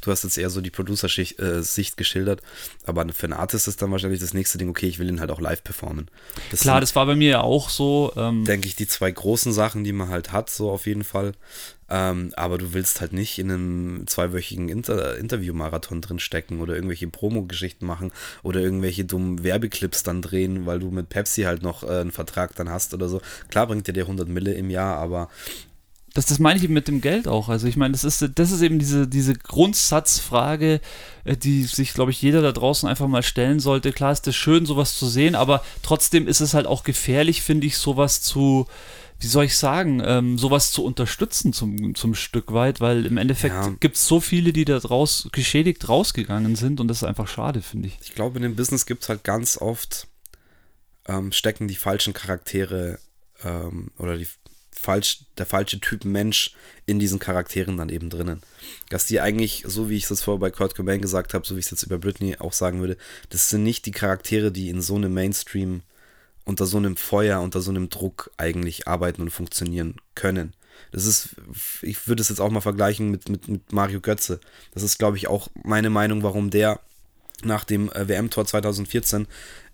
Du 0.00 0.10
hast 0.10 0.24
jetzt 0.24 0.38
eher 0.38 0.50
so 0.50 0.60
die 0.60 0.70
Producer-Sicht 0.70 1.38
äh, 1.38 1.96
geschildert, 1.96 2.42
aber 2.84 3.06
für 3.12 3.24
einen 3.24 3.34
Artist 3.34 3.68
ist 3.68 3.82
dann 3.82 3.90
wahrscheinlich 3.90 4.20
das 4.20 4.34
nächste 4.34 4.58
Ding, 4.58 4.68
okay, 4.68 4.86
ich 4.86 4.98
will 4.98 5.08
ihn 5.08 5.20
halt 5.20 5.30
auch 5.30 5.40
live 5.40 5.62
performen. 5.62 6.08
Das 6.50 6.60
Klar, 6.60 6.76
sind, 6.76 6.82
das 6.82 6.96
war 6.96 7.06
bei 7.06 7.16
mir 7.16 7.30
ja 7.30 7.40
auch 7.40 7.68
so. 7.68 8.12
Ähm, 8.16 8.44
denke 8.44 8.66
ich, 8.66 8.76
die 8.76 8.86
zwei 8.86 9.10
großen 9.10 9.52
Sachen, 9.52 9.84
die 9.84 9.92
man 9.92 10.08
halt 10.08 10.32
hat, 10.32 10.50
so 10.50 10.70
auf 10.70 10.86
jeden 10.86 11.04
Fall. 11.04 11.32
Ähm, 11.92 12.32
aber 12.36 12.56
du 12.56 12.72
willst 12.72 13.00
halt 13.00 13.12
nicht 13.12 13.38
in 13.40 13.50
einem 13.50 14.06
zweiwöchigen 14.06 14.68
Inter 14.68 15.18
Interview-Marathon 15.18 16.00
drin 16.00 16.20
stecken 16.20 16.60
oder 16.60 16.74
irgendwelche 16.76 17.08
Promo-Geschichten 17.08 17.84
machen 17.84 18.12
oder 18.44 18.60
irgendwelche 18.60 19.04
dummen 19.04 19.42
Werbeclips 19.42 20.04
dann 20.04 20.22
drehen, 20.22 20.66
weil 20.66 20.78
du 20.78 20.92
mit 20.92 21.08
Pepsi 21.08 21.42
halt 21.42 21.62
noch 21.62 21.82
äh, 21.82 22.00
einen 22.00 22.12
Vertrag 22.12 22.54
dann 22.54 22.70
hast 22.70 22.94
oder 22.94 23.08
so. 23.08 23.20
Klar 23.48 23.66
bringt 23.66 23.88
dir 23.88 23.92
der 23.92 24.04
100 24.04 24.28
Mille 24.28 24.54
im 24.54 24.70
Jahr, 24.70 24.98
aber 24.98 25.28
das, 26.14 26.26
das 26.26 26.38
meine 26.38 26.58
ich 26.58 26.64
eben 26.64 26.74
mit 26.74 26.88
dem 26.88 27.00
Geld 27.00 27.28
auch. 27.28 27.48
Also 27.48 27.66
ich 27.66 27.76
meine, 27.76 27.92
das 27.92 28.04
ist, 28.04 28.28
das 28.34 28.50
ist 28.50 28.62
eben 28.62 28.78
diese, 28.78 29.06
diese 29.06 29.34
Grundsatzfrage, 29.34 30.80
äh, 31.24 31.36
die 31.36 31.64
sich, 31.64 31.94
glaube 31.94 32.10
ich, 32.10 32.20
jeder 32.20 32.42
da 32.42 32.52
draußen 32.52 32.88
einfach 32.88 33.06
mal 33.06 33.22
stellen 33.22 33.60
sollte. 33.60 33.92
Klar 33.92 34.12
ist 34.12 34.26
es 34.26 34.36
schön, 34.36 34.66
sowas 34.66 34.96
zu 34.98 35.06
sehen, 35.06 35.34
aber 35.34 35.64
trotzdem 35.82 36.26
ist 36.26 36.40
es 36.40 36.54
halt 36.54 36.66
auch 36.66 36.82
gefährlich, 36.82 37.42
finde 37.42 37.66
ich, 37.66 37.78
sowas 37.78 38.22
zu, 38.22 38.66
wie 39.20 39.28
soll 39.28 39.44
ich 39.44 39.56
sagen, 39.56 40.02
ähm, 40.04 40.36
sowas 40.36 40.72
zu 40.72 40.84
unterstützen 40.84 41.52
zum, 41.52 41.94
zum 41.94 42.14
Stück 42.14 42.52
weit, 42.52 42.80
weil 42.80 43.06
im 43.06 43.16
Endeffekt 43.16 43.54
ja. 43.54 43.74
gibt 43.78 43.96
es 43.96 44.06
so 44.06 44.20
viele, 44.20 44.52
die 44.52 44.64
da 44.64 44.80
draus 44.80 45.28
geschädigt 45.30 45.88
rausgegangen 45.88 46.56
sind 46.56 46.80
und 46.80 46.88
das 46.88 46.98
ist 46.98 47.04
einfach 47.04 47.28
schade, 47.28 47.62
finde 47.62 47.88
ich. 47.88 47.98
Ich 48.02 48.14
glaube, 48.14 48.38
in 48.38 48.42
dem 48.42 48.56
Business 48.56 48.84
gibt 48.84 49.04
es 49.04 49.08
halt 49.08 49.22
ganz 49.22 49.58
oft, 49.58 50.08
ähm, 51.06 51.30
stecken 51.30 51.68
die 51.68 51.76
falschen 51.76 52.14
Charaktere 52.14 52.98
ähm, 53.44 53.90
oder 53.98 54.16
die 54.16 54.26
falsch, 54.72 55.20
der 55.38 55.46
falsche 55.46 55.80
Typ 55.80 56.04
Mensch 56.04 56.54
in 56.86 56.98
diesen 56.98 57.18
Charakteren 57.18 57.76
dann 57.76 57.88
eben 57.88 58.10
drinnen. 58.10 58.42
Dass 58.88 59.06
die 59.06 59.20
eigentlich, 59.20 59.64
so 59.66 59.88
wie 59.88 59.96
ich 59.96 60.10
es 60.10 60.22
vorher 60.22 60.40
bei 60.40 60.50
Kurt 60.50 60.74
Cobain 60.74 61.00
gesagt 61.00 61.34
habe, 61.34 61.46
so 61.46 61.54
wie 61.54 61.60
ich 61.60 61.66
es 61.66 61.70
jetzt 61.70 61.82
über 61.82 61.98
Britney 61.98 62.36
auch 62.38 62.52
sagen 62.52 62.80
würde, 62.80 62.96
das 63.28 63.50
sind 63.50 63.62
nicht 63.62 63.86
die 63.86 63.92
Charaktere, 63.92 64.50
die 64.50 64.68
in 64.68 64.82
so 64.82 64.96
einem 64.96 65.12
Mainstream 65.12 65.82
unter 66.44 66.66
so 66.66 66.78
einem 66.78 66.96
Feuer, 66.96 67.40
unter 67.40 67.60
so 67.60 67.70
einem 67.70 67.90
Druck 67.90 68.30
eigentlich 68.36 68.88
arbeiten 68.88 69.22
und 69.22 69.30
funktionieren 69.30 69.96
können. 70.14 70.54
Das 70.92 71.04
ist, 71.04 71.36
ich 71.82 72.08
würde 72.08 72.22
es 72.22 72.28
jetzt 72.28 72.40
auch 72.40 72.50
mal 72.50 72.60
vergleichen 72.60 73.10
mit, 73.10 73.28
mit, 73.28 73.48
mit 73.48 73.72
Mario 73.72 74.00
Götze. 74.00 74.40
Das 74.72 74.82
ist, 74.82 74.98
glaube 74.98 75.16
ich, 75.16 75.28
auch 75.28 75.48
meine 75.62 75.90
Meinung, 75.90 76.22
warum 76.22 76.50
der 76.50 76.80
nach 77.42 77.64
dem 77.64 77.90
äh, 77.92 78.08
WM-Tor 78.08 78.46
2014 78.46 79.26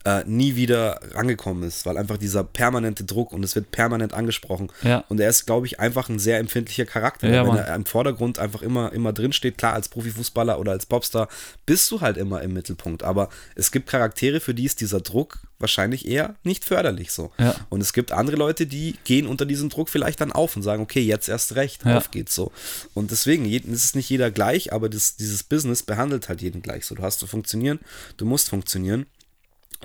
äh, 0.06 0.22
nie 0.24 0.54
wieder 0.54 1.00
rangekommen 1.14 1.64
ist, 1.64 1.84
weil 1.84 1.98
einfach 1.98 2.16
dieser 2.16 2.44
permanente 2.44 3.02
Druck 3.02 3.32
und 3.32 3.44
es 3.44 3.56
wird 3.56 3.72
permanent 3.72 4.14
angesprochen. 4.14 4.70
Ja. 4.82 5.04
Und 5.08 5.18
er 5.18 5.28
ist, 5.28 5.46
glaube 5.46 5.66
ich, 5.66 5.80
einfach 5.80 6.08
ein 6.08 6.20
sehr 6.20 6.38
empfindlicher 6.38 6.86
Charakter. 6.86 7.28
Ja, 7.28 7.42
wenn 7.42 7.54
Mann. 7.54 7.58
er 7.58 7.74
im 7.74 7.86
Vordergrund 7.86 8.38
einfach 8.38 8.62
immer, 8.62 8.92
immer 8.92 9.12
drin 9.12 9.32
steht, 9.32 9.58
klar, 9.58 9.72
als 9.72 9.88
Profifußballer 9.88 10.60
oder 10.60 10.70
als 10.70 10.86
Popstar 10.86 11.28
bist 11.66 11.90
du 11.90 12.00
halt 12.02 12.18
immer 12.18 12.40
im 12.42 12.52
Mittelpunkt. 12.52 13.02
Aber 13.02 13.30
es 13.56 13.72
gibt 13.72 13.88
Charaktere, 13.88 14.38
für 14.38 14.54
die 14.54 14.64
ist 14.64 14.80
dieser 14.80 15.00
Druck 15.00 15.40
wahrscheinlich 15.58 16.06
eher 16.06 16.36
nicht 16.44 16.64
förderlich 16.64 17.10
so. 17.10 17.32
Ja. 17.38 17.56
Und 17.68 17.80
es 17.80 17.92
gibt 17.92 18.12
andere 18.12 18.36
Leute, 18.36 18.66
die 18.66 18.94
gehen 19.02 19.26
unter 19.26 19.44
diesem 19.44 19.70
Druck 19.70 19.88
vielleicht 19.88 20.20
dann 20.20 20.30
auf 20.30 20.54
und 20.54 20.62
sagen, 20.62 20.82
okay, 20.82 21.00
jetzt 21.00 21.28
erst 21.28 21.56
recht, 21.56 21.84
ja. 21.84 21.96
auf 21.96 22.12
geht's 22.12 22.34
so. 22.34 22.52
Und 22.94 23.10
deswegen 23.10 23.44
jeden, 23.44 23.72
ist 23.72 23.96
nicht 23.96 24.08
jeder 24.08 24.30
gleich, 24.30 24.72
aber 24.72 24.88
das, 24.88 25.16
dieses 25.16 25.42
Business 25.42 25.82
behandelt 25.82 26.28
halt 26.28 26.42
jeden 26.42 26.62
gleich 26.62 26.84
so. 26.84 26.94
Du 26.94 27.02
hast 27.02 27.18
zu 27.18 27.26
funktionieren, 27.26 27.80
du 28.18 28.24
musst 28.24 28.50
funktionieren. 28.50 29.06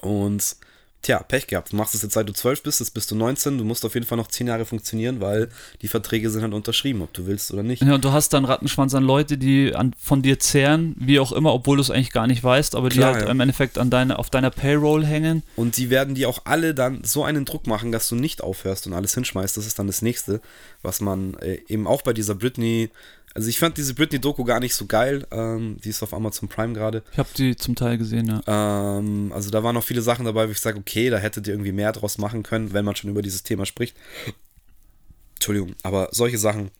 Und 0.01 0.55
tja, 1.01 1.19
Pech 1.23 1.47
gehabt. 1.47 1.71
Du 1.71 1.75
machst 1.75 1.95
es 1.95 2.03
jetzt 2.03 2.13
seit 2.13 2.29
du 2.29 2.33
12 2.33 2.63
bist, 2.63 2.79
jetzt 2.79 2.93
bist 2.93 3.09
du 3.11 3.15
19, 3.15 3.57
du 3.57 3.63
musst 3.63 3.85
auf 3.85 3.93
jeden 3.93 4.05
Fall 4.05 4.17
noch 4.17 4.27
10 4.27 4.47
Jahre 4.47 4.65
funktionieren, 4.65 5.19
weil 5.19 5.49
die 5.81 5.87
Verträge 5.87 6.29
sind 6.29 6.43
halt 6.43 6.53
unterschrieben, 6.53 7.01
ob 7.01 7.13
du 7.13 7.25
willst 7.25 7.51
oder 7.51 7.63
nicht. 7.63 7.81
Ja, 7.81 7.95
und 7.95 8.05
du 8.05 8.11
hast 8.11 8.33
dann 8.33 8.45
Rattenschwanz 8.45 8.93
an 8.93 9.03
Leute, 9.03 9.37
die 9.37 9.73
an, 9.73 9.93
von 9.99 10.21
dir 10.21 10.39
zehren, 10.39 10.95
wie 10.99 11.19
auch 11.19 11.31
immer, 11.31 11.53
obwohl 11.53 11.77
du 11.77 11.81
es 11.81 11.89
eigentlich 11.89 12.11
gar 12.11 12.27
nicht 12.27 12.43
weißt, 12.43 12.75
aber 12.75 12.89
Klar, 12.89 13.11
die 13.11 13.15
halt 13.15 13.25
ja. 13.25 13.31
im 13.31 13.39
Endeffekt 13.39 13.77
an 13.77 13.89
deine, 13.89 14.19
auf 14.19 14.29
deiner 14.29 14.51
Payroll 14.51 15.05
hängen. 15.05 15.43
Und 15.55 15.77
die 15.77 15.89
werden 15.89 16.15
die 16.15 16.25
auch 16.25 16.39
alle 16.45 16.73
dann 16.73 17.03
so 17.03 17.23
einen 17.23 17.45
Druck 17.45 17.67
machen, 17.67 17.91
dass 17.91 18.07
du 18.07 18.15
nicht 18.15 18.43
aufhörst 18.43 18.87
und 18.87 18.93
alles 18.93 19.13
hinschmeißt. 19.15 19.57
Das 19.57 19.65
ist 19.65 19.79
dann 19.79 19.87
das 19.87 20.01
nächste, 20.01 20.41
was 20.81 21.01
man 21.01 21.35
äh, 21.35 21.59
eben 21.67 21.87
auch 21.87 22.03
bei 22.03 22.13
dieser 22.13 22.35
Britney 22.35 22.89
also 23.33 23.47
ich 23.47 23.59
fand 23.59 23.77
diese 23.77 23.93
Britney-Doku 23.93 24.43
gar 24.43 24.59
nicht 24.59 24.75
so 24.75 24.85
geil. 24.85 25.25
Ähm, 25.31 25.77
die 25.83 25.89
ist 25.89 26.03
auf 26.03 26.13
Amazon 26.13 26.49
Prime 26.49 26.73
gerade. 26.73 27.03
Ich 27.11 27.17
habe 27.17 27.29
die 27.37 27.55
zum 27.55 27.75
Teil 27.75 27.97
gesehen, 27.97 28.27
ja. 28.27 28.97
Ähm, 28.97 29.31
also 29.33 29.49
da 29.49 29.63
waren 29.63 29.75
noch 29.75 29.83
viele 29.83 30.01
Sachen 30.01 30.25
dabei, 30.25 30.47
wo 30.47 30.51
ich 30.51 30.59
sage, 30.59 30.77
okay, 30.77 31.09
da 31.09 31.17
hättet 31.17 31.47
ihr 31.47 31.53
irgendwie 31.53 31.71
mehr 31.71 31.91
draus 31.91 32.17
machen 32.17 32.43
können, 32.43 32.73
wenn 32.73 32.85
man 32.85 32.95
schon 32.95 33.09
über 33.09 33.21
dieses 33.21 33.43
Thema 33.43 33.65
spricht. 33.65 33.95
Entschuldigung, 35.35 35.75
aber 35.83 36.09
solche 36.11 36.37
Sachen 36.37 36.71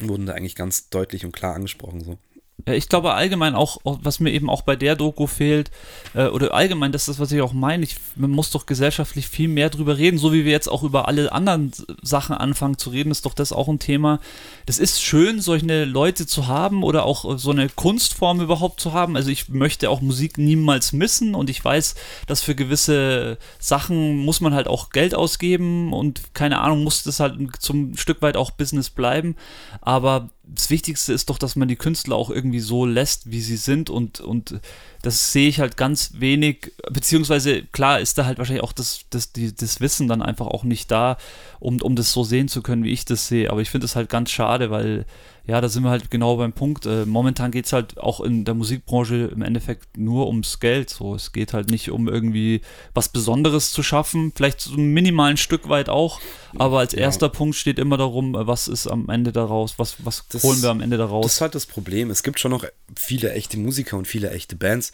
wurden 0.00 0.26
da 0.26 0.34
eigentlich 0.34 0.54
ganz 0.54 0.90
deutlich 0.90 1.24
und 1.24 1.32
klar 1.32 1.54
angesprochen. 1.54 2.04
So. 2.04 2.18
Ja, 2.64 2.72
ich 2.72 2.88
glaube 2.88 3.12
allgemein 3.12 3.54
auch, 3.54 3.78
was 3.84 4.18
mir 4.18 4.30
eben 4.32 4.48
auch 4.48 4.62
bei 4.62 4.76
der 4.76 4.96
Doku 4.96 5.26
fehlt, 5.26 5.70
äh, 6.14 6.28
oder 6.28 6.54
allgemein, 6.54 6.90
das 6.90 7.02
ist 7.02 7.08
das, 7.08 7.18
was 7.20 7.30
ich 7.30 7.42
auch 7.42 7.52
meine, 7.52 7.84
ich, 7.84 7.96
man 8.16 8.30
muss 8.30 8.50
doch 8.50 8.64
gesellschaftlich 8.64 9.28
viel 9.28 9.48
mehr 9.48 9.68
drüber 9.68 9.98
reden, 9.98 10.16
so 10.16 10.32
wie 10.32 10.46
wir 10.46 10.52
jetzt 10.52 10.68
auch 10.68 10.82
über 10.82 11.06
alle 11.06 11.30
anderen 11.32 11.70
Sachen 12.02 12.34
anfangen 12.34 12.78
zu 12.78 12.88
reden, 12.90 13.10
ist 13.10 13.26
doch 13.26 13.34
das 13.34 13.52
auch 13.52 13.68
ein 13.68 13.78
Thema. 13.78 14.20
Das 14.64 14.78
ist 14.78 15.02
schön, 15.02 15.40
solche 15.40 15.84
Leute 15.84 16.26
zu 16.26 16.46
haben 16.46 16.82
oder 16.82 17.04
auch 17.04 17.38
so 17.38 17.50
eine 17.50 17.68
Kunstform 17.68 18.40
überhaupt 18.40 18.80
zu 18.80 18.94
haben. 18.94 19.16
Also 19.16 19.30
ich 19.30 19.50
möchte 19.50 19.90
auch 19.90 20.00
Musik 20.00 20.38
niemals 20.38 20.94
missen 20.94 21.34
und 21.34 21.50
ich 21.50 21.62
weiß, 21.62 21.94
dass 22.26 22.40
für 22.40 22.54
gewisse 22.54 23.36
Sachen 23.58 24.16
muss 24.16 24.40
man 24.40 24.54
halt 24.54 24.66
auch 24.66 24.90
Geld 24.90 25.14
ausgeben 25.14 25.92
und 25.92 26.34
keine 26.34 26.60
Ahnung, 26.62 26.84
muss 26.84 27.02
das 27.02 27.20
halt 27.20 27.38
zum 27.60 27.96
Stück 27.98 28.22
weit 28.22 28.36
auch 28.38 28.50
Business 28.50 28.88
bleiben. 28.88 29.36
Aber 29.82 30.30
das 30.46 30.70
Wichtigste 30.70 31.12
ist 31.12 31.28
doch, 31.28 31.38
dass 31.38 31.56
man 31.56 31.68
die 31.68 31.76
Künstler 31.76 32.16
auch 32.16 32.30
irgendwie 32.30 32.60
so 32.60 32.86
lässt, 32.86 33.30
wie 33.30 33.40
sie 33.40 33.56
sind 33.56 33.90
und, 33.90 34.20
und 34.20 34.60
das 35.02 35.32
sehe 35.32 35.48
ich 35.48 35.60
halt 35.60 35.76
ganz 35.76 36.12
wenig, 36.18 36.72
beziehungsweise 36.90 37.62
klar 37.62 38.00
ist 38.00 38.18
da 38.18 38.26
halt 38.26 38.38
wahrscheinlich 38.38 38.64
auch 38.64 38.72
das, 38.72 39.00
das, 39.10 39.32
die, 39.32 39.54
das 39.54 39.80
Wissen 39.80 40.08
dann 40.08 40.22
einfach 40.22 40.46
auch 40.46 40.64
nicht 40.64 40.90
da, 40.90 41.16
um, 41.60 41.80
um 41.82 41.96
das 41.96 42.12
so 42.12 42.24
sehen 42.24 42.48
zu 42.48 42.62
können, 42.62 42.84
wie 42.84 42.92
ich 42.92 43.04
das 43.04 43.28
sehe. 43.28 43.50
Aber 43.50 43.60
ich 43.60 43.70
finde 43.70 43.84
es 43.84 43.96
halt 43.96 44.08
ganz 44.08 44.30
schade, 44.30 44.70
weil 44.70 45.06
ja, 45.46 45.60
da 45.60 45.68
sind 45.68 45.84
wir 45.84 45.90
halt 45.90 46.10
genau 46.10 46.36
beim 46.36 46.52
Punkt. 46.52 46.86
Äh, 46.86 47.06
momentan 47.06 47.52
geht 47.52 47.66
es 47.66 47.72
halt 47.72 47.98
auch 47.98 48.20
in 48.20 48.44
der 48.44 48.54
Musikbranche 48.54 49.30
im 49.32 49.42
Endeffekt 49.42 49.96
nur 49.96 50.26
ums 50.26 50.58
Geld. 50.58 50.90
So, 50.90 51.14
es 51.14 51.32
geht 51.32 51.52
halt 51.52 51.70
nicht 51.70 51.90
um 51.90 52.08
irgendwie 52.08 52.62
was 52.94 53.08
Besonderes 53.08 53.70
zu 53.70 53.84
schaffen, 53.84 54.32
vielleicht 54.34 54.60
so 54.60 54.74
ein 54.74 54.92
minimalen 54.92 55.36
Stück 55.36 55.68
weit 55.68 55.88
auch, 55.88 56.20
aber 56.58 56.80
als 56.80 56.94
erster 56.94 57.28
Punkt 57.28 57.54
steht 57.54 57.78
immer 57.78 57.96
darum, 57.96 58.34
äh, 58.34 58.46
was 58.46 58.66
ist 58.66 58.88
am 58.88 59.08
Ende 59.08 59.30
daraus, 59.30 59.78
was, 59.78 59.96
was 60.00 60.24
das, 60.28 60.42
holen 60.42 60.62
wir 60.62 60.70
am 60.70 60.80
Ende 60.80 60.96
daraus. 60.96 61.24
Das 61.24 61.34
ist 61.34 61.40
halt 61.40 61.54
das 61.54 61.66
Problem. 61.66 62.10
Es 62.10 62.24
gibt 62.24 62.40
schon 62.40 62.50
noch 62.50 62.64
viele 62.96 63.32
echte 63.32 63.56
Musiker 63.56 63.96
und 63.96 64.08
viele 64.08 64.30
echte 64.30 64.56
Bands, 64.56 64.92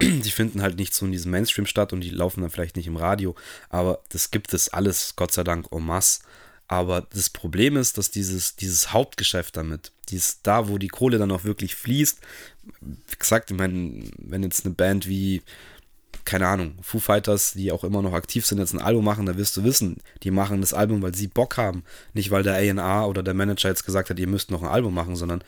die 0.00 0.30
finden 0.30 0.62
halt 0.62 0.76
nicht 0.76 0.94
so 0.94 1.06
in 1.06 1.12
diesem 1.12 1.30
Mainstream 1.30 1.66
statt 1.66 1.92
und 1.92 2.00
die 2.00 2.10
laufen 2.10 2.40
dann 2.40 2.50
vielleicht 2.50 2.76
nicht 2.76 2.86
im 2.86 2.96
Radio, 2.96 3.34
aber 3.68 4.00
das 4.10 4.30
gibt 4.30 4.54
es 4.54 4.68
alles, 4.68 5.14
Gott 5.16 5.32
sei 5.32 5.44
Dank, 5.44 5.66
en 5.72 5.84
masse. 5.84 6.20
Aber 6.68 7.02
das 7.12 7.28
Problem 7.28 7.76
ist, 7.76 7.98
dass 7.98 8.10
dieses, 8.10 8.56
dieses 8.56 8.94
Hauptgeschäft 8.94 9.58
damit, 9.58 9.92
dies, 10.08 10.40
da, 10.42 10.68
wo 10.68 10.78
die 10.78 10.88
Kohle 10.88 11.18
dann 11.18 11.30
auch 11.30 11.44
wirklich 11.44 11.74
fließt, 11.74 12.18
wie 12.80 13.16
gesagt, 13.18 13.50
ich 13.50 13.56
meine, 13.58 14.04
wenn 14.16 14.42
jetzt 14.42 14.64
eine 14.64 14.74
Band 14.74 15.06
wie, 15.06 15.42
keine 16.24 16.46
Ahnung, 16.46 16.78
Foo 16.80 16.98
Fighters, 16.98 17.52
die 17.52 17.72
auch 17.72 17.84
immer 17.84 18.00
noch 18.00 18.14
aktiv 18.14 18.46
sind, 18.46 18.58
jetzt 18.58 18.72
ein 18.72 18.80
Album 18.80 19.04
machen, 19.04 19.26
da 19.26 19.36
wirst 19.36 19.56
du 19.56 19.64
wissen, 19.64 19.98
die 20.22 20.30
machen 20.30 20.60
das 20.60 20.72
Album, 20.72 21.02
weil 21.02 21.14
sie 21.14 21.26
Bock 21.26 21.56
haben. 21.56 21.84
Nicht, 22.14 22.30
weil 22.30 22.42
der 22.42 22.54
A&R 22.54 23.08
oder 23.08 23.22
der 23.22 23.34
Manager 23.34 23.68
jetzt 23.68 23.84
gesagt 23.84 24.08
hat, 24.08 24.18
ihr 24.18 24.28
müsst 24.28 24.50
noch 24.50 24.62
ein 24.62 24.68
Album 24.68 24.94
machen, 24.94 25.16
sondern 25.16 25.44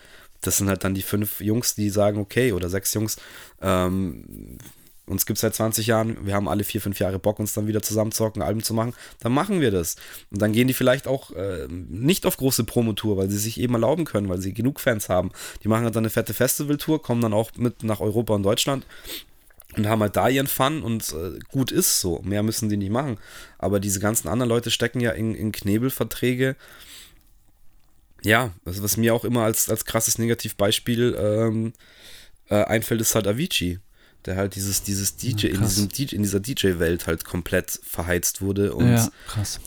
das 0.47 0.59
sind 0.59 0.69
halt 0.69 0.85
dann 0.85 0.95
die 0.95 1.03
fünf 1.03 1.41
Jungs, 1.41 1.75
die 1.75 1.91
sagen, 1.91 2.19
okay, 2.19 2.53
oder 2.53 2.69
sechs 2.69 2.95
Jungs, 2.95 3.17
ähm, 3.61 4.59
uns 5.07 5.27
gibt 5.27 5.37
es 5.37 5.43
seit 5.43 5.55
20 5.55 5.87
Jahren, 5.87 6.25
wir 6.25 6.35
haben 6.35 6.49
alle 6.49 6.65
vier, 6.65 6.81
fünf 6.81 6.99
Jahre 6.99 7.19
Bock, 7.19 7.39
uns 7.39 7.53
dann 7.53 7.67
wieder 7.67 7.83
zusammenzocken, 7.83 8.41
Album 8.41 8.63
zu 8.63 8.73
machen, 8.73 8.95
dann 9.21 9.33
machen 9.33 9.61
wir 9.61 9.71
das. 9.71 9.97
Und 10.31 10.41
dann 10.41 10.53
gehen 10.53 10.67
die 10.67 10.75
vielleicht 10.75 11.07
auch 11.07 11.31
äh, 11.33 11.67
nicht 11.69 12.25
auf 12.25 12.39
große 12.39 12.65
Promotour, 12.65 13.19
weil 13.19 13.29
sie 13.29 13.39
sich 13.39 13.61
eben 13.61 13.75
erlauben 13.75 14.07
können, 14.07 14.29
weil 14.31 14.41
sie 14.41 14.55
genug 14.55 14.81
Fans 14.81 15.11
haben. 15.11 15.31
Die 15.63 15.69
machen 15.69 15.85
halt 15.85 15.95
dann 15.95 16.05
eine 16.05 16.11
fette 16.11 16.33
Festivaltour, 16.33 17.03
kommen 17.03 17.21
dann 17.21 17.35
auch 17.35 17.51
mit 17.57 17.83
nach 17.83 18.01
Europa 18.01 18.35
und 18.35 18.45
Deutschland 18.45 18.87
und 19.77 19.89
haben 19.89 20.01
halt 20.01 20.17
da 20.17 20.29
ihren 20.29 20.47
Fun 20.47 20.83
und 20.83 21.13
äh, 21.13 21.39
gut 21.51 21.71
ist 21.71 22.01
so. 22.01 22.21
Mehr 22.25 22.43
müssen 22.43 22.69
die 22.71 22.77
nicht 22.77 22.91
machen. 22.93 23.19
Aber 23.59 23.81
diese 23.81 24.01
ganzen 24.01 24.29
anderen 24.29 24.49
Leute 24.49 24.71
stecken 24.71 25.01
ja 25.01 25.11
in, 25.11 25.35
in 25.35 25.53
Knebelverträge. 25.53 26.57
Ja, 28.25 28.53
also 28.65 28.83
was 28.83 28.97
mir 28.97 29.15
auch 29.15 29.25
immer 29.25 29.43
als, 29.43 29.69
als 29.69 29.85
krasses 29.85 30.19
Negativbeispiel 30.19 31.17
ähm, 31.19 31.73
äh, 32.49 32.65
einfällt, 32.65 33.01
ist 33.01 33.15
halt 33.15 33.27
Avicii 33.27 33.79
der 34.25 34.37
halt 34.37 34.55
dieses, 34.55 34.83
dieses 34.83 35.17
DJ, 35.17 35.49
ja, 35.49 35.55
in, 35.55 35.61
diesem 35.61 35.89
DJ 35.89 36.17
in 36.17 36.23
dieser 36.23 36.41
DJ-Welt 36.41 37.07
halt 37.07 37.25
komplett 37.25 37.79
verheizt 37.83 38.41
wurde 38.41 38.75
und 38.75 38.89
ja, 38.89 39.11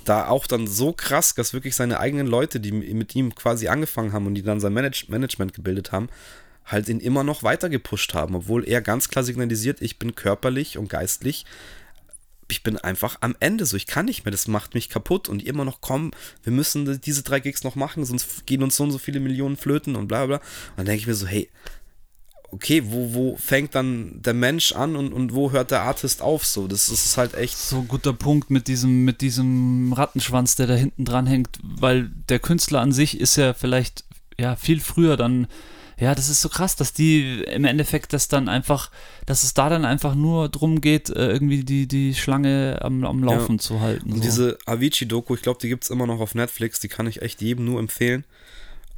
da 0.05 0.27
auch 0.27 0.47
dann 0.47 0.67
so 0.67 0.93
krass, 0.93 1.35
dass 1.35 1.53
wirklich 1.53 1.75
seine 1.75 1.99
eigenen 1.99 2.27
Leute, 2.27 2.59
die 2.59 2.71
mit 2.71 3.15
ihm 3.15 3.35
quasi 3.35 3.67
angefangen 3.67 4.13
haben 4.13 4.25
und 4.25 4.35
die 4.35 4.41
dann 4.41 4.59
sein 4.59 4.73
Manage 4.73 5.05
Management 5.09 5.53
gebildet 5.53 5.91
haben, 5.91 6.09
halt 6.65 6.89
ihn 6.89 6.99
immer 6.99 7.23
noch 7.23 7.43
weiter 7.43 7.69
gepusht 7.69 8.13
haben, 8.13 8.35
obwohl 8.35 8.67
er 8.67 8.81
ganz 8.81 9.09
klar 9.09 9.23
signalisiert, 9.23 9.81
ich 9.81 9.99
bin 9.99 10.15
körperlich 10.15 10.77
und 10.77 10.89
geistlich 10.89 11.45
ich 12.49 12.63
bin 12.63 12.77
einfach 12.77 13.17
am 13.21 13.35
Ende 13.39 13.65
so, 13.65 13.75
ich 13.77 13.87
kann 13.87 14.05
nicht 14.05 14.25
mehr, 14.25 14.31
das 14.31 14.47
macht 14.47 14.73
mich 14.73 14.89
kaputt 14.89 15.29
und 15.29 15.43
immer 15.43 15.65
noch, 15.65 15.81
komm, 15.81 16.11
wir 16.43 16.53
müssen 16.53 16.99
diese 17.01 17.23
drei 17.23 17.39
Gigs 17.39 17.63
noch 17.63 17.75
machen, 17.75 18.05
sonst 18.05 18.45
gehen 18.45 18.63
uns 18.63 18.75
so 18.75 18.83
und 18.83 18.91
so 18.91 18.97
viele 18.97 19.19
Millionen 19.19 19.57
flöten 19.57 19.95
und 19.95 20.07
bla 20.07 20.25
bla. 20.25 20.37
Und 20.37 20.77
dann 20.77 20.85
denke 20.85 21.01
ich 21.01 21.07
mir 21.07 21.13
so, 21.13 21.27
hey, 21.27 21.49
okay, 22.51 22.83
wo, 22.85 23.13
wo 23.13 23.35
fängt 23.37 23.75
dann 23.75 24.21
der 24.21 24.33
Mensch 24.33 24.71
an 24.71 24.95
und, 24.95 25.11
und 25.11 25.33
wo 25.33 25.51
hört 25.51 25.71
der 25.71 25.81
Artist 25.81 26.21
auf? 26.21 26.45
So, 26.45 26.67
das 26.67 26.89
ist 26.89 27.17
halt 27.17 27.33
echt. 27.33 27.57
So 27.57 27.79
ein 27.79 27.87
guter 27.87 28.13
Punkt 28.13 28.49
mit 28.49 28.67
diesem, 28.67 29.03
mit 29.03 29.21
diesem 29.21 29.93
Rattenschwanz, 29.93 30.55
der 30.55 30.67
da 30.67 30.75
hinten 30.75 31.05
dran 31.05 31.27
hängt, 31.27 31.59
weil 31.61 32.09
der 32.29 32.39
Künstler 32.39 32.81
an 32.81 32.91
sich 32.91 33.19
ist 33.19 33.35
ja 33.35 33.53
vielleicht 33.53 34.05
ja 34.39 34.55
viel 34.55 34.79
früher 34.79 35.17
dann. 35.17 35.47
Ja, 35.99 36.13
das 36.13 36.29
ist 36.29 36.41
so 36.41 36.49
krass, 36.49 36.75
dass 36.75 36.93
die 36.93 37.41
im 37.43 37.65
Endeffekt 37.65 38.13
das 38.13 38.27
dann 38.27 38.49
einfach, 38.49 38.91
dass 39.25 39.43
es 39.43 39.55
da 39.55 39.67
dann 39.67 39.83
einfach 39.83 40.13
nur 40.13 40.47
drum 40.47 40.79
geht, 40.79 41.09
äh, 41.09 41.31
irgendwie 41.31 41.63
die, 41.63 41.87
die 41.87 42.13
Schlange 42.13 42.77
am, 42.81 43.03
am 43.03 43.23
Laufen 43.23 43.55
ja. 43.55 43.59
zu 43.59 43.81
halten. 43.81 44.13
So. 44.15 44.21
Diese 44.21 44.57
Avicii-Doku, 44.67 45.33
ich 45.33 45.41
glaube, 45.41 45.59
die 45.59 45.69
gibt 45.69 45.85
es 45.85 45.89
immer 45.89 46.05
noch 46.05 46.19
auf 46.19 46.35
Netflix, 46.35 46.79
die 46.79 46.87
kann 46.87 47.07
ich 47.07 47.23
echt 47.23 47.41
jedem 47.41 47.65
nur 47.65 47.79
empfehlen. 47.79 48.25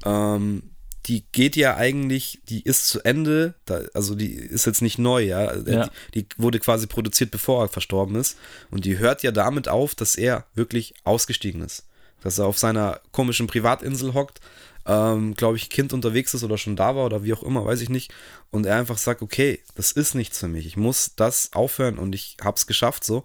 Ähm, 0.06 0.64
die 1.06 1.24
geht 1.32 1.56
ja 1.56 1.76
eigentlich, 1.76 2.40
die 2.50 2.62
ist 2.62 2.88
zu 2.88 3.04
Ende, 3.04 3.56
da, 3.66 3.82
also 3.94 4.14
die 4.14 4.34
ist 4.34 4.66
jetzt 4.66 4.82
nicht 4.82 5.00
neu, 5.00 5.24
ja? 5.24 5.56
ja. 5.56 5.90
Die, 6.14 6.24
die, 6.24 6.28
wurde 6.38 6.60
quasi 6.60 6.86
produziert, 6.86 7.32
bevor 7.32 7.64
er 7.64 7.70
verstorben 7.70 8.16
ist. 8.16 8.38
Und 8.70 8.86
die 8.86 8.98
hört 8.98 9.24
ja 9.24 9.32
damit 9.32 9.70
auf, 9.70 9.96
dass 9.96 10.16
er 10.16 10.46
wirklich 10.54 10.94
ausgestiegen 11.06 11.62
ist. 11.62 11.86
Dass 12.22 12.38
er 12.38 12.46
auf 12.46 12.58
seiner 12.58 13.00
komischen 13.12 13.48
Privatinsel 13.48 14.14
hockt, 14.14 14.42
ähm, 14.86 15.36
glaube 15.36 15.58
ich, 15.58 15.70
Kind 15.70 15.94
unterwegs 15.94 16.34
ist 16.34 16.44
oder 16.44 16.58
schon 16.58 16.76
da 16.76 16.96
war 16.96 17.06
oder 17.06 17.24
wie 17.24 17.34
auch 17.34 17.44
immer, 17.44 17.66
weiß 17.66 17.82
ich 17.82 17.90
nicht. 17.90 18.14
Und 18.52 18.66
er 18.66 18.78
einfach 18.78 18.98
sagt, 18.98 19.22
okay, 19.22 19.60
das 19.76 19.92
ist 19.92 20.16
nichts 20.16 20.40
für 20.40 20.48
mich. 20.48 20.66
Ich 20.66 20.78
muss 20.78 21.16
das 21.16 21.54
aufhören 21.54 21.98
und 21.98 22.14
ich 22.16 22.38
habe 22.42 22.56
es 22.56 22.68
geschafft 22.68 23.04
so. 23.04 23.24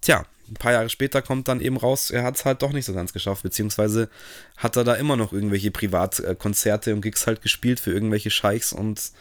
Tja, 0.00 0.24
ein 0.48 0.54
paar 0.54 0.72
Jahre 0.72 0.88
später 0.88 1.22
kommt 1.22 1.48
dann 1.48 1.60
eben 1.60 1.76
raus, 1.76 2.10
er 2.10 2.24
hat 2.24 2.36
es 2.36 2.44
halt 2.44 2.62
doch 2.62 2.72
nicht 2.72 2.84
so 2.84 2.92
ganz 2.92 3.12
geschafft, 3.12 3.42
beziehungsweise 3.42 4.08
hat 4.56 4.76
er 4.76 4.84
da 4.84 4.94
immer 4.94 5.16
noch 5.16 5.32
irgendwelche 5.32 5.70
Privatkonzerte 5.70 6.94
und 6.94 7.00
Gigs 7.00 7.26
halt 7.26 7.40
gespielt 7.42 7.80
für 7.80 7.92
irgendwelche 7.92 8.30
Scheichs 8.30 8.72
und 8.72 9.12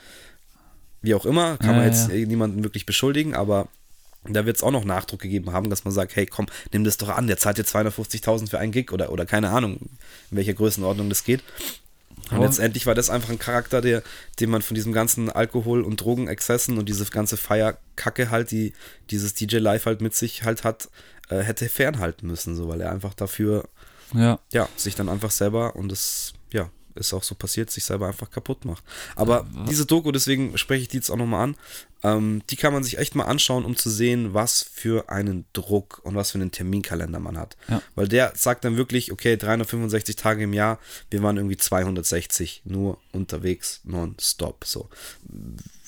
wie 1.01 1.15
auch 1.15 1.25
immer, 1.25 1.57
kann 1.57 1.71
ja, 1.71 1.77
man 1.77 1.85
jetzt 1.85 2.09
ja. 2.09 2.25
niemanden 2.25 2.63
wirklich 2.63 2.85
beschuldigen, 2.85 3.33
aber 3.33 3.69
da 4.23 4.45
wird 4.45 4.57
es 4.57 4.63
auch 4.63 4.71
noch 4.71 4.85
Nachdruck 4.85 5.21
gegeben 5.21 5.51
haben, 5.51 5.69
dass 5.69 5.83
man 5.83 5.93
sagt, 5.93 6.15
hey 6.15 6.25
komm, 6.25 6.47
nimm 6.71 6.83
das 6.83 6.97
doch 6.97 7.09
an, 7.09 7.27
der 7.27 7.37
zahlt 7.37 7.57
dir 7.57 7.65
250.000 7.65 8.49
für 8.49 8.59
einen 8.59 8.71
Gig 8.71 8.91
oder, 8.91 9.11
oder 9.11 9.25
keine 9.25 9.49
Ahnung, 9.49 9.77
in 10.29 10.37
welcher 10.37 10.53
Größenordnung 10.53 11.09
das 11.09 11.23
geht. 11.23 11.43
Und 12.29 12.37
oh. 12.37 12.43
letztendlich 12.43 12.85
war 12.85 12.95
das 12.95 13.09
einfach 13.09 13.29
ein 13.29 13.39
Charakter, 13.39 13.81
der, 13.81 14.03
den 14.39 14.49
man 14.49 14.61
von 14.61 14.75
diesem 14.75 14.93
ganzen 14.93 15.29
Alkohol- 15.29 15.83
und 15.83 15.97
Drogenexzessen 15.97 16.77
und 16.77 16.87
diese 16.87 17.05
ganze 17.05 17.35
Feierkacke 17.35 18.29
halt, 18.29 18.51
die 18.51 18.73
dieses 19.09 19.33
DJ 19.33 19.57
Live 19.57 19.85
halt 19.85 20.01
mit 20.01 20.15
sich 20.15 20.43
halt 20.43 20.63
hat, 20.63 20.89
äh, 21.29 21.39
hätte 21.39 21.67
fernhalten 21.67 22.27
müssen, 22.27 22.55
so, 22.55 22.67
weil 22.67 22.81
er 22.81 22.91
einfach 22.91 23.13
dafür, 23.13 23.67
ja. 24.13 24.39
ja, 24.51 24.69
sich 24.75 24.95
dann 24.95 25.09
einfach 25.09 25.31
selber 25.31 25.75
und 25.75 25.91
das, 25.91 26.33
ist 26.95 27.13
auch 27.13 27.23
so 27.23 27.35
passiert, 27.35 27.71
sich 27.71 27.83
selber 27.83 28.07
einfach 28.07 28.29
kaputt 28.29 28.65
macht. 28.65 28.83
Aber 29.15 29.47
ja, 29.53 29.65
diese 29.65 29.85
Doku, 29.85 30.11
deswegen 30.11 30.57
spreche 30.57 30.83
ich 30.83 30.87
die 30.89 30.97
jetzt 30.97 31.09
auch 31.09 31.17
nochmal 31.17 31.43
an, 31.43 31.55
Ähm, 32.03 32.41
die 32.49 32.55
kann 32.55 32.73
man 32.73 32.83
sich 32.83 32.97
echt 32.97 33.13
mal 33.13 33.25
anschauen, 33.25 33.63
um 33.63 33.75
zu 33.75 33.89
sehen, 33.89 34.33
was 34.33 34.63
für 34.63 35.09
einen 35.09 35.45
Druck 35.53 36.01
und 36.03 36.15
was 36.15 36.31
für 36.31 36.39
einen 36.39 36.51
Terminkalender 36.51 37.19
man 37.19 37.37
hat. 37.37 37.57
Ja. 37.67 37.81
Weil 37.93 38.07
der 38.07 38.33
sagt 38.35 38.65
dann 38.65 38.75
wirklich, 38.75 39.11
okay, 39.11 39.37
365 39.37 40.15
Tage 40.15 40.43
im 40.43 40.53
Jahr, 40.53 40.79
wir 41.11 41.21
waren 41.21 41.37
irgendwie 41.37 41.57
260 41.57 42.63
nur 42.65 42.97
unterwegs, 43.11 43.81
nonstop. 43.83 44.65
So 44.65 44.89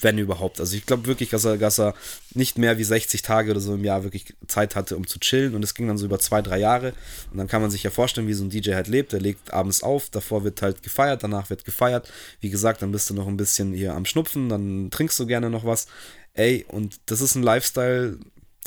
wenn 0.03 0.17
überhaupt. 0.17 0.59
Also 0.59 0.75
ich 0.75 0.85
glaube 0.85 1.05
wirklich, 1.05 1.29
dass 1.29 1.45
er, 1.45 1.57
dass 1.57 1.79
er 1.79 1.93
nicht 2.33 2.57
mehr 2.57 2.77
wie 2.77 2.83
60 2.83 3.21
Tage 3.21 3.51
oder 3.51 3.59
so 3.59 3.73
im 3.73 3.83
Jahr 3.83 4.03
wirklich 4.03 4.33
Zeit 4.47 4.75
hatte, 4.75 4.97
um 4.97 5.07
zu 5.07 5.19
chillen. 5.19 5.55
Und 5.55 5.63
es 5.63 5.73
ging 5.73 5.87
dann 5.87 5.97
so 5.97 6.05
über 6.05 6.19
zwei, 6.19 6.41
drei 6.41 6.59
Jahre. 6.59 6.93
Und 7.31 7.37
dann 7.37 7.47
kann 7.47 7.61
man 7.61 7.71
sich 7.71 7.83
ja 7.83 7.89
vorstellen, 7.89 8.27
wie 8.27 8.33
so 8.33 8.43
ein 8.43 8.49
DJ 8.49 8.73
halt 8.73 8.87
lebt. 8.87 9.13
Der 9.13 9.21
legt 9.21 9.53
abends 9.53 9.83
auf, 9.83 10.09
davor 10.09 10.43
wird 10.43 10.61
halt 10.61 10.83
gefeiert, 10.83 11.23
danach 11.23 11.49
wird 11.49 11.65
gefeiert. 11.65 12.11
Wie 12.41 12.49
gesagt, 12.49 12.81
dann 12.81 12.91
bist 12.91 13.09
du 13.09 13.13
noch 13.13 13.27
ein 13.27 13.37
bisschen 13.37 13.73
hier 13.73 13.93
am 13.93 14.05
Schnupfen, 14.05 14.49
dann 14.49 14.89
trinkst 14.91 15.19
du 15.19 15.25
gerne 15.25 15.49
noch 15.49 15.65
was. 15.65 15.87
Ey, 16.33 16.65
und 16.67 16.99
das 17.05 17.21
ist 17.21 17.35
ein 17.35 17.43
Lifestyle, 17.43 18.17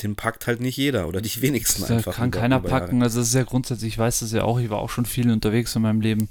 den 0.01 0.15
packt 0.15 0.47
halt 0.47 0.61
nicht 0.61 0.77
jeder 0.77 1.07
oder 1.07 1.21
die 1.21 1.41
wenigsten 1.41 1.81
das 1.81 1.91
einfach. 1.91 2.15
Kann 2.15 2.31
keiner 2.31 2.59
packen. 2.59 3.01
Also 3.01 3.19
das 3.19 3.29
ist 3.29 3.33
ja 3.33 3.43
grundsätzlich, 3.43 3.93
ich 3.93 3.97
weiß 3.97 4.19
das 4.19 4.31
ja 4.31 4.43
auch, 4.43 4.59
ich 4.59 4.69
war 4.69 4.79
auch 4.79 4.89
schon 4.89 5.05
viel 5.05 5.29
unterwegs 5.31 5.75
in 5.75 5.81
meinem 5.81 6.01
Leben. 6.01 6.29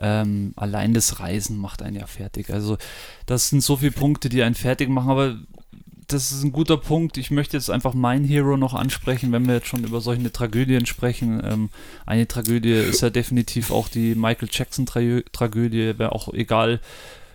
Ähm, 0.00 0.52
allein 0.56 0.94
das 0.94 1.20
Reisen 1.20 1.58
macht 1.58 1.82
einen 1.82 1.96
ja 1.96 2.06
fertig. 2.06 2.50
Also 2.50 2.78
das 3.26 3.50
sind 3.50 3.62
so 3.62 3.76
viele 3.76 3.92
Punkte, 3.92 4.28
die 4.28 4.42
einen 4.42 4.54
fertig 4.54 4.88
machen, 4.88 5.10
aber 5.10 5.36
das 6.12 6.32
ist 6.32 6.42
ein 6.42 6.52
guter 6.52 6.76
Punkt. 6.76 7.16
Ich 7.18 7.30
möchte 7.30 7.56
jetzt 7.56 7.70
einfach 7.70 7.94
mein 7.94 8.24
Hero 8.24 8.56
noch 8.56 8.74
ansprechen, 8.74 9.32
wenn 9.32 9.46
wir 9.46 9.54
jetzt 9.54 9.68
schon 9.68 9.84
über 9.84 10.00
solche 10.00 10.32
Tragödien 10.32 10.86
sprechen. 10.86 11.40
Ähm, 11.44 11.70
eine 12.06 12.26
Tragödie 12.26 12.72
ist 12.72 13.02
ja 13.02 13.10
definitiv 13.10 13.70
auch 13.70 13.88
die 13.88 14.14
Michael 14.14 14.48
Jackson-Tragödie, 14.50 15.98
wäre 15.98 16.12
auch 16.12 16.32
egal, 16.32 16.80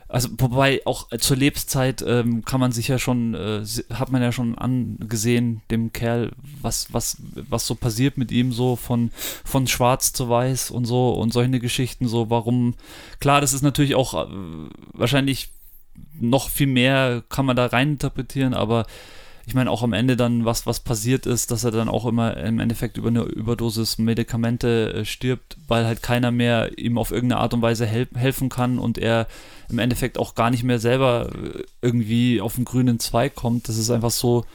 also 0.07 0.29
wobei 0.37 0.81
auch 0.85 1.09
zur 1.17 1.37
Lebenszeit 1.37 2.03
ähm, 2.05 2.45
kann 2.45 2.59
man 2.59 2.71
sich 2.71 2.87
ja 2.87 2.99
schon, 2.99 3.33
äh, 3.33 3.63
hat 3.93 4.11
man 4.11 4.21
ja 4.21 4.31
schon 4.31 4.55
angesehen, 4.57 5.61
dem 5.71 5.93
Kerl, 5.93 6.31
was, 6.61 6.93
was, 6.93 7.17
was 7.33 7.65
so 7.65 7.75
passiert 7.75 8.17
mit 8.17 8.31
ihm, 8.31 8.51
so 8.51 8.75
von, 8.75 9.11
von 9.43 9.67
schwarz 9.67 10.13
zu 10.13 10.29
weiß 10.29 10.69
und 10.69 10.85
so 10.85 11.11
und 11.11 11.33
solche 11.33 11.59
Geschichten, 11.59 12.07
so 12.07 12.29
warum, 12.29 12.75
klar, 13.19 13.41
das 13.41 13.53
ist 13.53 13.63
natürlich 13.63 13.95
auch 13.95 14.13
äh, 14.13 14.27
wahrscheinlich 14.93 15.49
noch 16.19 16.49
viel 16.49 16.67
mehr 16.67 17.23
kann 17.29 17.45
man 17.45 17.55
da 17.55 17.65
rein 17.65 17.91
interpretieren, 17.91 18.53
aber 18.53 18.85
ich 19.47 19.53
meine 19.53 19.69
auch 19.69 19.83
am 19.83 19.93
Ende 19.93 20.17
dann, 20.17 20.43
was, 20.43 20.65
was 20.65 20.79
passiert 20.79 21.25
ist, 21.25 21.51
dass 21.51 21.63
er 21.63 21.71
dann 21.71 21.87
auch 21.87 22.05
immer 22.05 22.35
im 22.37 22.59
Endeffekt 22.59 22.97
über 22.97 23.09
eine 23.09 23.23
Überdosis 23.23 23.99
Medikamente 23.99 24.93
äh, 24.93 25.05
stirbt, 25.05 25.57
weil 25.67 25.85
halt 25.85 26.01
keiner 26.01 26.31
mehr 26.31 26.77
ihm 26.77 26.97
auf 26.97 27.11
irgendeine 27.11 27.41
Art 27.41 27.53
und 27.53 27.61
Weise 27.61 27.85
hel 27.85 28.07
helfen 28.15 28.49
kann 28.49 28.79
und 28.79 28.97
er 28.97 29.27
im 29.69 29.79
Endeffekt 29.79 30.17
auch 30.17 30.33
gar 30.33 30.49
nicht 30.49 30.63
mehr 30.63 30.79
selber 30.79 31.29
äh, 31.31 31.63
irgendwie 31.81 32.41
auf 32.41 32.55
den 32.55 32.65
grünen 32.65 32.99
Zweig 32.99 33.35
kommt. 33.35 33.69
Das 33.69 33.77
ist 33.77 33.91
einfach 33.91 34.11
so 34.11 34.45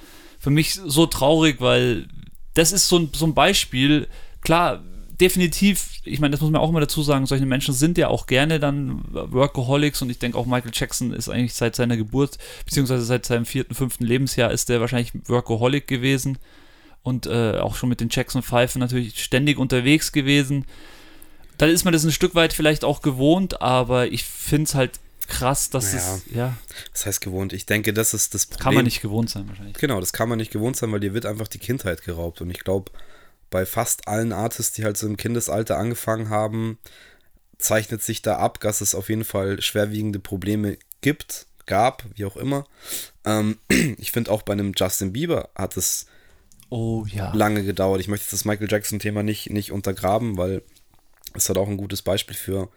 für 0.41 0.51
mich 0.51 0.75
so 0.75 1.07
traurig, 1.07 1.61
weil 1.61 2.09
das 2.55 2.73
ist 2.73 2.89
so 2.89 2.99
ein, 2.99 3.11
so 3.15 3.27
ein 3.27 3.35
Beispiel. 3.35 4.09
Klar, 4.41 4.83
definitiv, 5.21 6.01
ich 6.05 6.21
meine, 6.21 6.33
das 6.33 6.41
muss 6.41 6.51
man 6.51 6.61
auch 6.61 6.71
immer 6.71 6.81
dazu 6.81 7.03
sagen, 7.03 7.27
solche 7.27 7.47
Menschen 7.47 7.75
sind 7.75 7.99
ja 7.99 8.09
auch 8.09 8.27
gerne 8.27 8.59
dann 8.59 9.05
Workaholics 9.11 10.01
und 10.03 10.11
ich 10.11 10.19
denke 10.19 10.39
auch 10.39 10.47
Michael 10.47 10.73
Jackson 10.75 11.13
ist 11.13 11.29
eigentlich 11.29 11.55
seit 11.55 11.77
seiner 11.77 11.97
Geburt, 11.97 12.39
beziehungsweise 12.65 13.05
seit 13.05 13.27
seinem 13.27 13.45
vierten, 13.45 13.75
fünften 13.75 14.05
Lebensjahr 14.05 14.51
ist 14.51 14.69
der 14.69 14.81
wahrscheinlich 14.81 15.13
Workaholic 15.27 15.87
gewesen 15.87 16.39
und 17.03 17.27
äh, 17.27 17.59
auch 17.59 17.77
schon 17.77 17.89
mit 17.89 18.01
den 18.01 18.09
Jackson 18.11 18.43
Five 18.43 18.77
natürlich 18.77 19.23
ständig 19.23 19.59
unterwegs 19.59 20.13
gewesen. 20.13 20.65
Dann 21.59 21.69
ist 21.69 21.85
man 21.85 21.93
das 21.93 22.05
ein 22.05 22.13
Stück 22.13 22.35
weit 22.35 22.53
vielleicht 22.53 22.85
auch 22.85 23.03
gewohnt, 23.03 23.61
aber 23.61 24.11
ich 24.11 24.25
finde 24.25 24.65
es 24.65 24.75
halt 24.75 24.99
krass, 25.29 25.71
dass 25.71 25.93
naja, 25.93 26.15
es, 26.15 26.35
ja. 26.35 26.57
Das 26.93 27.07
heißt 27.07 27.21
gewohnt. 27.21 27.53
Ich 27.53 27.67
denke, 27.67 27.93
das 27.93 28.15
ist 28.15 28.35
das 28.35 28.47
Problem. 28.47 28.65
Kann 28.65 28.75
man 28.75 28.85
nicht 28.85 29.03
gewohnt 29.03 29.31
sein, 29.31 29.47
wahrscheinlich. 29.49 29.77
Genau, 29.77 30.01
das 30.01 30.13
kann 30.13 30.29
man 30.29 30.39
nicht 30.39 30.51
gewohnt 30.51 30.77
sein, 30.77 30.91
weil 30.91 31.01
dir 31.01 31.15
wird 31.15 31.27
einfach 31.27 31.49
die 31.49 31.59
Kindheit 31.59 32.03
geraubt. 32.03 32.41
Und 32.41 32.51
ich 32.51 32.61
glaube, 32.61 32.91
bei 33.51 33.67
fast 33.67 34.09
allen 34.09 34.33
Artists, 34.33 34.73
die 34.73 34.85
halt 34.85 34.97
so 34.97 35.07
im 35.07 35.17
Kindesalter 35.17 35.77
angefangen 35.77 36.31
haben, 36.31 36.79
zeichnet 37.59 38.03
sich 38.03 38.23
da 38.23 38.37
ab, 38.37 38.61
dass 38.61 38.81
es 38.81 38.95
auf 38.95 39.09
jeden 39.09 39.25
Fall 39.25 39.61
schwerwiegende 39.61 40.19
Probleme 40.19 40.79
gibt, 41.01 41.47
gab, 41.67 42.05
wie 42.15 42.25
auch 42.25 42.37
immer. 42.37 42.65
Ähm, 43.25 43.59
ich 43.99 44.13
finde 44.13 44.31
auch 44.31 44.43
bei 44.43 44.53
einem 44.53 44.73
Justin 44.77 45.13
Bieber 45.13 45.51
hat 45.55 45.77
es 45.77 46.07
oh, 46.69 47.05
ja. 47.09 47.33
lange 47.35 47.65
gedauert. 47.65 48.01
Ich 48.01 48.09
möchte 48.09 48.31
das 48.31 48.45
Michael 48.45 48.71
Jackson-Thema 48.71 49.23
nicht, 49.23 49.51
nicht 49.51 49.73
untergraben, 49.73 50.37
weil 50.37 50.63
es 51.35 51.49
hat 51.49 51.59
auch 51.59 51.69
ein 51.69 51.77
gutes 51.77 52.03
Beispiel 52.03 52.37
für 52.37 52.71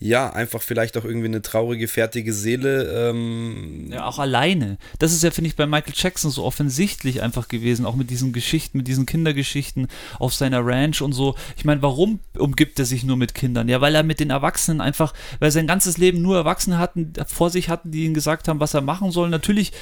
ja, 0.00 0.30
einfach 0.30 0.62
vielleicht 0.62 0.96
auch 0.96 1.04
irgendwie 1.04 1.26
eine 1.26 1.42
traurige, 1.42 1.88
fertige 1.88 2.32
Seele. 2.32 3.10
Ähm 3.10 3.88
ja, 3.90 4.04
auch 4.04 4.20
alleine. 4.20 4.78
Das 5.00 5.12
ist 5.12 5.24
ja, 5.24 5.32
finde 5.32 5.48
ich, 5.48 5.56
bei 5.56 5.66
Michael 5.66 5.94
Jackson 5.96 6.30
so 6.30 6.44
offensichtlich 6.44 7.20
einfach 7.20 7.48
gewesen, 7.48 7.84
auch 7.84 7.96
mit 7.96 8.08
diesen 8.08 8.32
Geschichten, 8.32 8.78
mit 8.78 8.86
diesen 8.86 9.06
Kindergeschichten 9.06 9.88
auf 10.20 10.34
seiner 10.34 10.64
Ranch 10.64 11.02
und 11.02 11.14
so. 11.14 11.34
Ich 11.56 11.64
meine, 11.64 11.82
warum 11.82 12.20
umgibt 12.36 12.78
er 12.78 12.84
sich 12.84 13.02
nur 13.02 13.16
mit 13.16 13.34
Kindern? 13.34 13.68
Ja, 13.68 13.80
weil 13.80 13.96
er 13.96 14.04
mit 14.04 14.20
den 14.20 14.30
Erwachsenen 14.30 14.80
einfach, 14.80 15.14
weil 15.40 15.50
sein 15.50 15.66
ganzes 15.66 15.98
Leben 15.98 16.22
nur 16.22 16.36
Erwachsene 16.36 16.78
hatten, 16.78 17.14
vor 17.26 17.50
sich 17.50 17.68
hatten, 17.68 17.90
die 17.90 18.04
ihm 18.04 18.14
gesagt 18.14 18.46
haben, 18.46 18.60
was 18.60 18.74
er 18.74 18.82
machen 18.82 19.10
soll. 19.10 19.28
Natürlich 19.30 19.72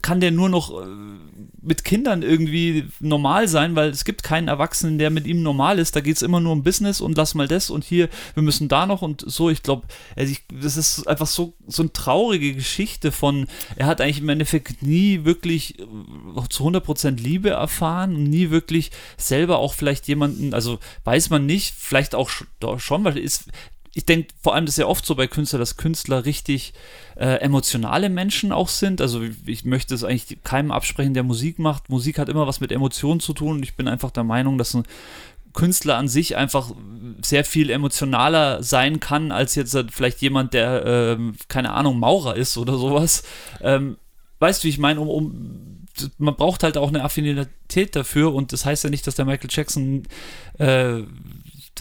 kann 0.00 0.20
der 0.20 0.30
nur 0.30 0.48
noch 0.48 0.80
äh, 0.80 0.86
mit 1.68 1.84
Kindern 1.84 2.22
irgendwie 2.22 2.86
normal 2.98 3.46
sein, 3.46 3.76
weil 3.76 3.90
es 3.90 4.04
gibt 4.04 4.22
keinen 4.22 4.48
Erwachsenen, 4.48 4.98
der 4.98 5.10
mit 5.10 5.26
ihm 5.26 5.42
normal 5.42 5.78
ist. 5.78 5.94
Da 5.94 6.00
geht 6.00 6.16
es 6.16 6.22
immer 6.22 6.40
nur 6.40 6.52
um 6.52 6.62
Business 6.62 7.02
und 7.02 7.16
lass 7.16 7.34
mal 7.34 7.46
das 7.46 7.68
und 7.68 7.84
hier, 7.84 8.08
wir 8.32 8.42
müssen 8.42 8.68
da 8.68 8.86
noch 8.86 9.02
und 9.02 9.22
so. 9.26 9.50
Ich 9.50 9.62
glaube, 9.62 9.86
also 10.16 10.34
das 10.50 10.78
ist 10.78 11.06
einfach 11.06 11.26
so, 11.26 11.52
so 11.66 11.82
eine 11.82 11.92
traurige 11.92 12.54
Geschichte 12.54 13.12
von, 13.12 13.46
er 13.76 13.86
hat 13.86 14.00
eigentlich 14.00 14.20
im 14.20 14.30
Endeffekt 14.30 14.82
nie 14.82 15.24
wirklich 15.24 15.78
äh, 15.78 15.84
zu 16.48 16.66
100% 16.66 17.20
Liebe 17.20 17.50
erfahren 17.50 18.16
und 18.16 18.24
nie 18.24 18.48
wirklich 18.48 18.90
selber 19.18 19.58
auch 19.58 19.74
vielleicht 19.74 20.08
jemanden, 20.08 20.54
also 20.54 20.78
weiß 21.04 21.28
man 21.28 21.44
nicht, 21.44 21.74
vielleicht 21.76 22.14
auch 22.14 22.30
schon, 22.30 23.04
weil 23.04 23.18
ist, 23.18 23.50
ich 23.98 24.04
denke 24.04 24.28
vor 24.40 24.54
allem, 24.54 24.64
das 24.64 24.74
ist 24.74 24.78
ja 24.78 24.86
oft 24.86 25.04
so 25.04 25.16
bei 25.16 25.26
Künstlern, 25.26 25.58
dass 25.58 25.76
Künstler 25.76 26.24
richtig 26.24 26.72
äh, 27.16 27.40
emotionale 27.40 28.08
Menschen 28.10 28.52
auch 28.52 28.68
sind. 28.68 29.00
Also 29.00 29.22
ich 29.44 29.64
möchte 29.64 29.92
es 29.92 30.04
eigentlich 30.04 30.38
keinem 30.44 30.70
absprechen, 30.70 31.14
der 31.14 31.24
Musik 31.24 31.58
macht. 31.58 31.88
Musik 31.88 32.20
hat 32.20 32.28
immer 32.28 32.46
was 32.46 32.60
mit 32.60 32.70
Emotionen 32.70 33.18
zu 33.18 33.32
tun 33.32 33.56
und 33.56 33.64
ich 33.64 33.74
bin 33.74 33.88
einfach 33.88 34.12
der 34.12 34.22
Meinung, 34.22 34.56
dass 34.56 34.72
ein 34.72 34.84
Künstler 35.52 35.96
an 35.96 36.06
sich 36.06 36.36
einfach 36.36 36.70
sehr 37.24 37.44
viel 37.44 37.70
emotionaler 37.70 38.62
sein 38.62 39.00
kann, 39.00 39.32
als 39.32 39.56
jetzt 39.56 39.76
vielleicht 39.90 40.22
jemand, 40.22 40.54
der, 40.54 40.86
ähm, 40.86 41.34
keine 41.48 41.72
Ahnung, 41.72 41.98
Maurer 41.98 42.36
ist 42.36 42.56
oder 42.56 42.78
sowas. 42.78 43.24
Ähm, 43.60 43.96
weißt 44.38 44.62
du, 44.62 44.66
wie 44.66 44.70
ich 44.70 44.78
meine, 44.78 45.00
um, 45.00 45.08
um, 45.08 45.86
man 46.18 46.36
braucht 46.36 46.62
halt 46.62 46.78
auch 46.78 46.90
eine 46.90 47.02
Affinität 47.02 47.96
dafür 47.96 48.32
und 48.32 48.52
das 48.52 48.64
heißt 48.64 48.84
ja 48.84 48.90
nicht, 48.90 49.08
dass 49.08 49.16
der 49.16 49.24
Michael 49.24 49.50
Jackson 49.50 50.04
äh, 50.58 51.02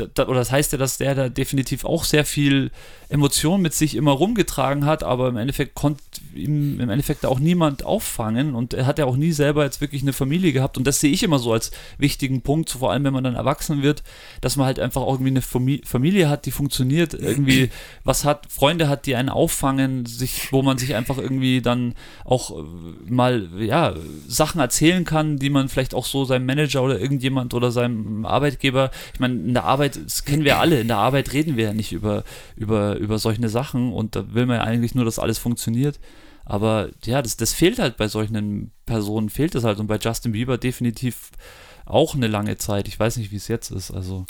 oder 0.01 0.33
das 0.33 0.51
heißt 0.51 0.71
ja, 0.71 0.77
dass 0.77 0.97
der 0.97 1.15
da 1.15 1.29
definitiv 1.29 1.85
auch 1.85 2.03
sehr 2.03 2.25
viel 2.25 2.71
Emotion 3.09 3.61
mit 3.61 3.73
sich 3.73 3.95
immer 3.95 4.11
rumgetragen 4.11 4.85
hat, 4.85 5.03
aber 5.03 5.29
im 5.29 5.37
Endeffekt 5.37 5.75
konnte 5.75 6.01
ihm 6.35 6.79
im 6.79 6.89
Endeffekt 6.89 7.25
auch 7.25 7.39
niemand 7.39 7.85
auffangen 7.85 8.53
und 8.53 8.73
er 8.73 8.85
hat 8.85 8.99
ja 8.99 9.05
auch 9.05 9.15
nie 9.15 9.31
selber 9.31 9.63
jetzt 9.63 9.79
wirklich 9.79 10.01
eine 10.01 10.13
Familie 10.13 10.51
gehabt 10.51 10.77
und 10.77 10.85
das 10.85 10.99
sehe 10.99 11.11
ich 11.11 11.23
immer 11.23 11.39
so 11.39 11.53
als 11.53 11.71
wichtigen 11.97 12.41
Punkt, 12.41 12.69
so 12.69 12.79
vor 12.79 12.91
allem 12.91 13.05
wenn 13.05 13.13
man 13.13 13.23
dann 13.23 13.35
erwachsen 13.35 13.81
wird, 13.81 14.03
dass 14.41 14.57
man 14.57 14.65
halt 14.65 14.79
einfach 14.79 15.05
irgendwie 15.07 15.29
eine 15.29 15.41
Familie 15.41 16.29
hat, 16.29 16.45
die 16.45 16.51
funktioniert, 16.51 17.13
irgendwie 17.13 17.69
was 18.03 18.25
hat, 18.25 18.51
Freunde 18.51 18.89
hat, 18.89 19.05
die 19.05 19.15
einen 19.15 19.29
auffangen, 19.29 20.05
sich, 20.05 20.51
wo 20.51 20.61
man 20.61 20.77
sich 20.77 20.95
einfach 20.95 21.17
irgendwie 21.17 21.61
dann 21.61 21.95
auch 22.25 22.51
äh, 22.51 22.63
mal, 23.09 23.47
ja, 23.59 23.95
Sachen 24.27 24.59
erzählen 24.59 25.05
kann, 25.05 25.37
die 25.37 25.49
man 25.49 25.69
vielleicht 25.69 25.95
auch 25.95 26.05
so 26.05 26.25
seinem 26.25 26.45
Manager 26.45 26.83
oder 26.83 26.99
irgendjemand 26.99 27.53
oder 27.53 27.71
seinem 27.71 28.25
Arbeitgeber, 28.25 28.91
ich 29.13 29.19
meine, 29.19 29.35
in 29.35 29.53
der 29.53 29.63
Arbeit, 29.63 29.86
das 29.89 30.25
kennen 30.25 30.43
wir 30.43 30.59
alle, 30.59 30.81
in 30.81 30.87
der 30.87 30.97
Arbeit 30.97 31.33
reden 31.33 31.57
wir 31.57 31.65
ja 31.65 31.73
nicht 31.73 31.91
über, 31.91 32.23
über, 32.55 32.95
über 32.97 33.19
solche 33.19 33.47
Sachen 33.49 33.93
und 33.93 34.15
da 34.15 34.33
will 34.33 34.45
man 34.45 34.57
ja 34.57 34.63
eigentlich 34.63 34.95
nur, 34.95 35.05
dass 35.05 35.19
alles 35.19 35.37
funktioniert. 35.37 35.99
Aber 36.45 36.89
ja, 37.03 37.21
das, 37.21 37.35
das 37.35 37.53
fehlt 37.53 37.77
halt 37.77 37.97
bei 37.97 38.07
solchen 38.07 38.71
Personen, 38.85 39.29
fehlt 39.29 39.53
es 39.55 39.65
halt. 39.65 39.79
Und 39.79 39.87
bei 39.87 39.97
Justin 39.97 40.31
Bieber 40.31 40.57
definitiv 40.57 41.31
auch 41.85 42.15
eine 42.15 42.27
lange 42.27 42.57
Zeit. 42.57 42.87
Ich 42.87 42.97
weiß 42.97 43.17
nicht, 43.17 43.31
wie 43.31 43.35
es 43.35 43.49
jetzt 43.49 43.69
ist. 43.69 43.91
Also. 43.91 44.25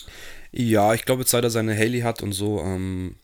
Ja, 0.52 0.96
ich 0.96 1.06
glaube, 1.06 1.26
seit 1.26 1.44
er 1.44 1.52
seine 1.52 1.78
Haley 1.78 2.02
hat 2.02 2.24
und 2.24 2.32
so, 2.32 2.60
ähm, 2.60 3.18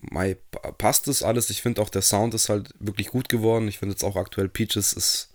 Mai, 0.00 0.36
passt 0.78 1.08
das 1.08 1.24
alles. 1.24 1.50
Ich 1.50 1.62
finde 1.62 1.82
auch 1.82 1.88
der 1.88 2.02
Sound 2.02 2.32
ist 2.34 2.48
halt 2.48 2.72
wirklich 2.78 3.08
gut 3.08 3.28
geworden. 3.28 3.66
Ich 3.66 3.78
finde 3.78 3.94
jetzt 3.94 4.04
auch 4.04 4.14
aktuell 4.14 4.48
Peaches 4.48 4.92
ist 4.92 5.27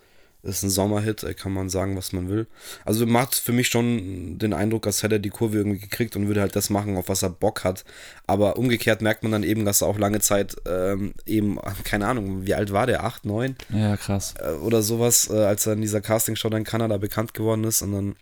ist 0.44 0.62
ein 0.62 0.70
Sommerhit, 0.70 1.26
kann 1.38 1.54
man 1.54 1.70
sagen, 1.70 1.96
was 1.96 2.12
man 2.12 2.30
will. 2.30 2.48
Also 2.84 3.06
macht 3.06 3.36
für 3.36 3.54
mich 3.54 3.70
schon 3.70 4.38
den 4.38 4.54
Eindruck, 4.54 4.86
als 4.86 5.02
hätte 5.02 5.16
er 5.16 5.20
die 5.20 5.30
Kurve 5.30 5.58
irgendwie 5.58 5.80
gekriegt 5.80 6.16
und 6.16 6.28
würde 6.28 6.42
halt 6.42 6.56
das 6.56 6.70
machen, 6.70 6.98
auf 6.98 7.08
was 7.08 7.24
er 7.24 7.30
Bock 7.30 7.64
hat. 7.64 7.86
Aber 8.28 8.58
umgekehrt 8.58 9.02
merkt 9.02 9.24
man 9.24 9.32
dann 9.32 9.44
eben, 9.44 9.64
dass 9.64 9.82
er 9.82 9.88
auch 9.88 9.98
lange 9.98 10.20
Zeit 10.20 10.58
ähm, 10.68 11.14
eben, 11.26 11.60
keine 11.86 12.08
Ahnung, 12.08 12.46
wie 12.46 12.54
alt 12.54 12.74
war 12.74 12.88
der? 12.88 13.04
Acht, 13.04 13.26
neun? 13.26 13.56
Ja, 13.70 13.96
krass. 13.96 14.34
Äh, 14.40 14.52
oder 14.52 14.82
sowas, 14.82 15.30
äh, 15.30 15.46
als 15.46 15.66
er 15.66 15.74
in 15.74 15.82
dieser 15.82 16.02
Castingshow 16.02 16.50
in 16.50 16.66
Kanada 16.66 16.98
bekannt 16.98 17.34
geworden 17.34 17.64
ist 17.64 17.82
und 17.82 17.94
dann 17.94 18.16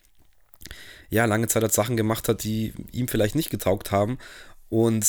ja, 1.09 1.25
lange 1.25 1.47
Zeit 1.47 1.63
hat 1.63 1.73
Sachen 1.73 1.97
gemacht 1.97 2.29
hat, 2.29 2.43
die 2.43 2.73
ihm 2.91 3.07
vielleicht 3.09 3.35
nicht 3.35 3.49
getaugt 3.49 3.91
haben. 3.91 4.17
Und 4.69 5.05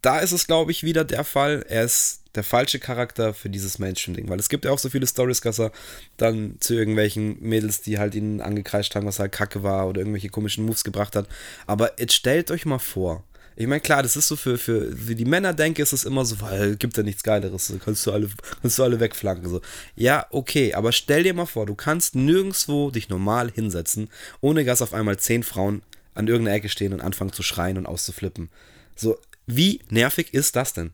da 0.00 0.18
ist 0.18 0.32
es, 0.32 0.48
glaube 0.48 0.72
ich, 0.72 0.82
wieder 0.82 1.04
der 1.04 1.22
Fall. 1.24 1.64
Er 1.68 1.84
ist 1.84 2.21
der 2.34 2.44
falsche 2.44 2.78
Charakter 2.78 3.34
für 3.34 3.50
dieses 3.50 3.78
Mainstream-Ding. 3.78 4.28
Weil 4.28 4.38
es 4.38 4.48
gibt 4.48 4.64
ja 4.64 4.70
auch 4.70 4.78
so 4.78 4.88
viele 4.88 5.06
Stories, 5.06 5.40
dass 5.40 5.60
er 5.60 5.72
dann 6.16 6.56
zu 6.60 6.74
irgendwelchen 6.74 7.40
Mädels, 7.40 7.82
die 7.82 7.98
halt 7.98 8.14
ihn 8.14 8.40
angekreischt 8.40 8.94
haben, 8.94 9.06
was 9.06 9.18
halt 9.18 9.32
kacke 9.32 9.62
war 9.62 9.88
oder 9.88 10.00
irgendwelche 10.00 10.28
komischen 10.28 10.64
Moves 10.64 10.84
gebracht 10.84 11.16
hat. 11.16 11.28
Aber 11.66 11.98
jetzt 12.00 12.14
stellt 12.14 12.50
euch 12.50 12.64
mal 12.64 12.78
vor, 12.78 13.24
ich 13.54 13.66
meine, 13.66 13.80
klar, 13.80 14.02
das 14.02 14.16
ist 14.16 14.28
so 14.28 14.36
für, 14.36 14.56
für, 14.56 14.96
für 14.96 15.14
die 15.14 15.26
Männer, 15.26 15.52
denke 15.52 15.82
ist 15.82 15.92
es 15.92 16.04
immer 16.04 16.24
so, 16.24 16.40
weil 16.40 16.76
gibt 16.76 16.96
ja 16.96 17.02
nichts 17.02 17.22
Geileres, 17.22 17.72
kannst 17.84 18.06
du 18.06 18.12
alle, 18.12 18.28
kannst 18.62 18.78
du 18.78 18.82
alle 18.82 18.98
wegflanken. 18.98 19.48
So. 19.48 19.60
Ja, 19.94 20.26
okay, 20.30 20.72
aber 20.74 20.92
stell 20.92 21.22
dir 21.22 21.34
mal 21.34 21.46
vor, 21.46 21.66
du 21.66 21.74
kannst 21.74 22.14
nirgendwo 22.14 22.90
dich 22.90 23.08
normal 23.08 23.50
hinsetzen, 23.50 24.08
ohne 24.40 24.64
dass 24.64 24.80
auf 24.80 24.94
einmal 24.94 25.18
zehn 25.18 25.42
Frauen 25.42 25.82
an 26.14 26.28
irgendeiner 26.28 26.56
Ecke 26.56 26.68
stehen 26.68 26.92
und 26.94 27.00
anfangen 27.00 27.32
zu 27.32 27.42
schreien 27.42 27.76
und 27.76 27.86
auszuflippen. 27.86 28.48
So, 28.96 29.18
wie 29.46 29.80
nervig 29.90 30.32
ist 30.32 30.56
das 30.56 30.72
denn? 30.72 30.92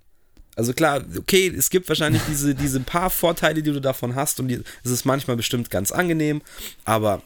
Also 0.59 0.73
klar, 0.73 1.05
okay, 1.17 1.55
es 1.57 1.71
gibt 1.71 1.89
wahrscheinlich 1.89 2.21
diese, 2.29 2.53
diese 2.53 2.81
paar 2.81 3.11
Vorteile, 3.11 3.63
die 3.63 3.71
du 3.71 3.81
davon 3.81 4.17
hast 4.17 4.41
und 4.41 4.51
es 4.51 4.91
ist 4.91 5.05
manchmal 5.05 5.37
bestimmt 5.37 5.71
ganz 5.71 5.93
angenehm, 5.93 6.43
aber 6.85 7.23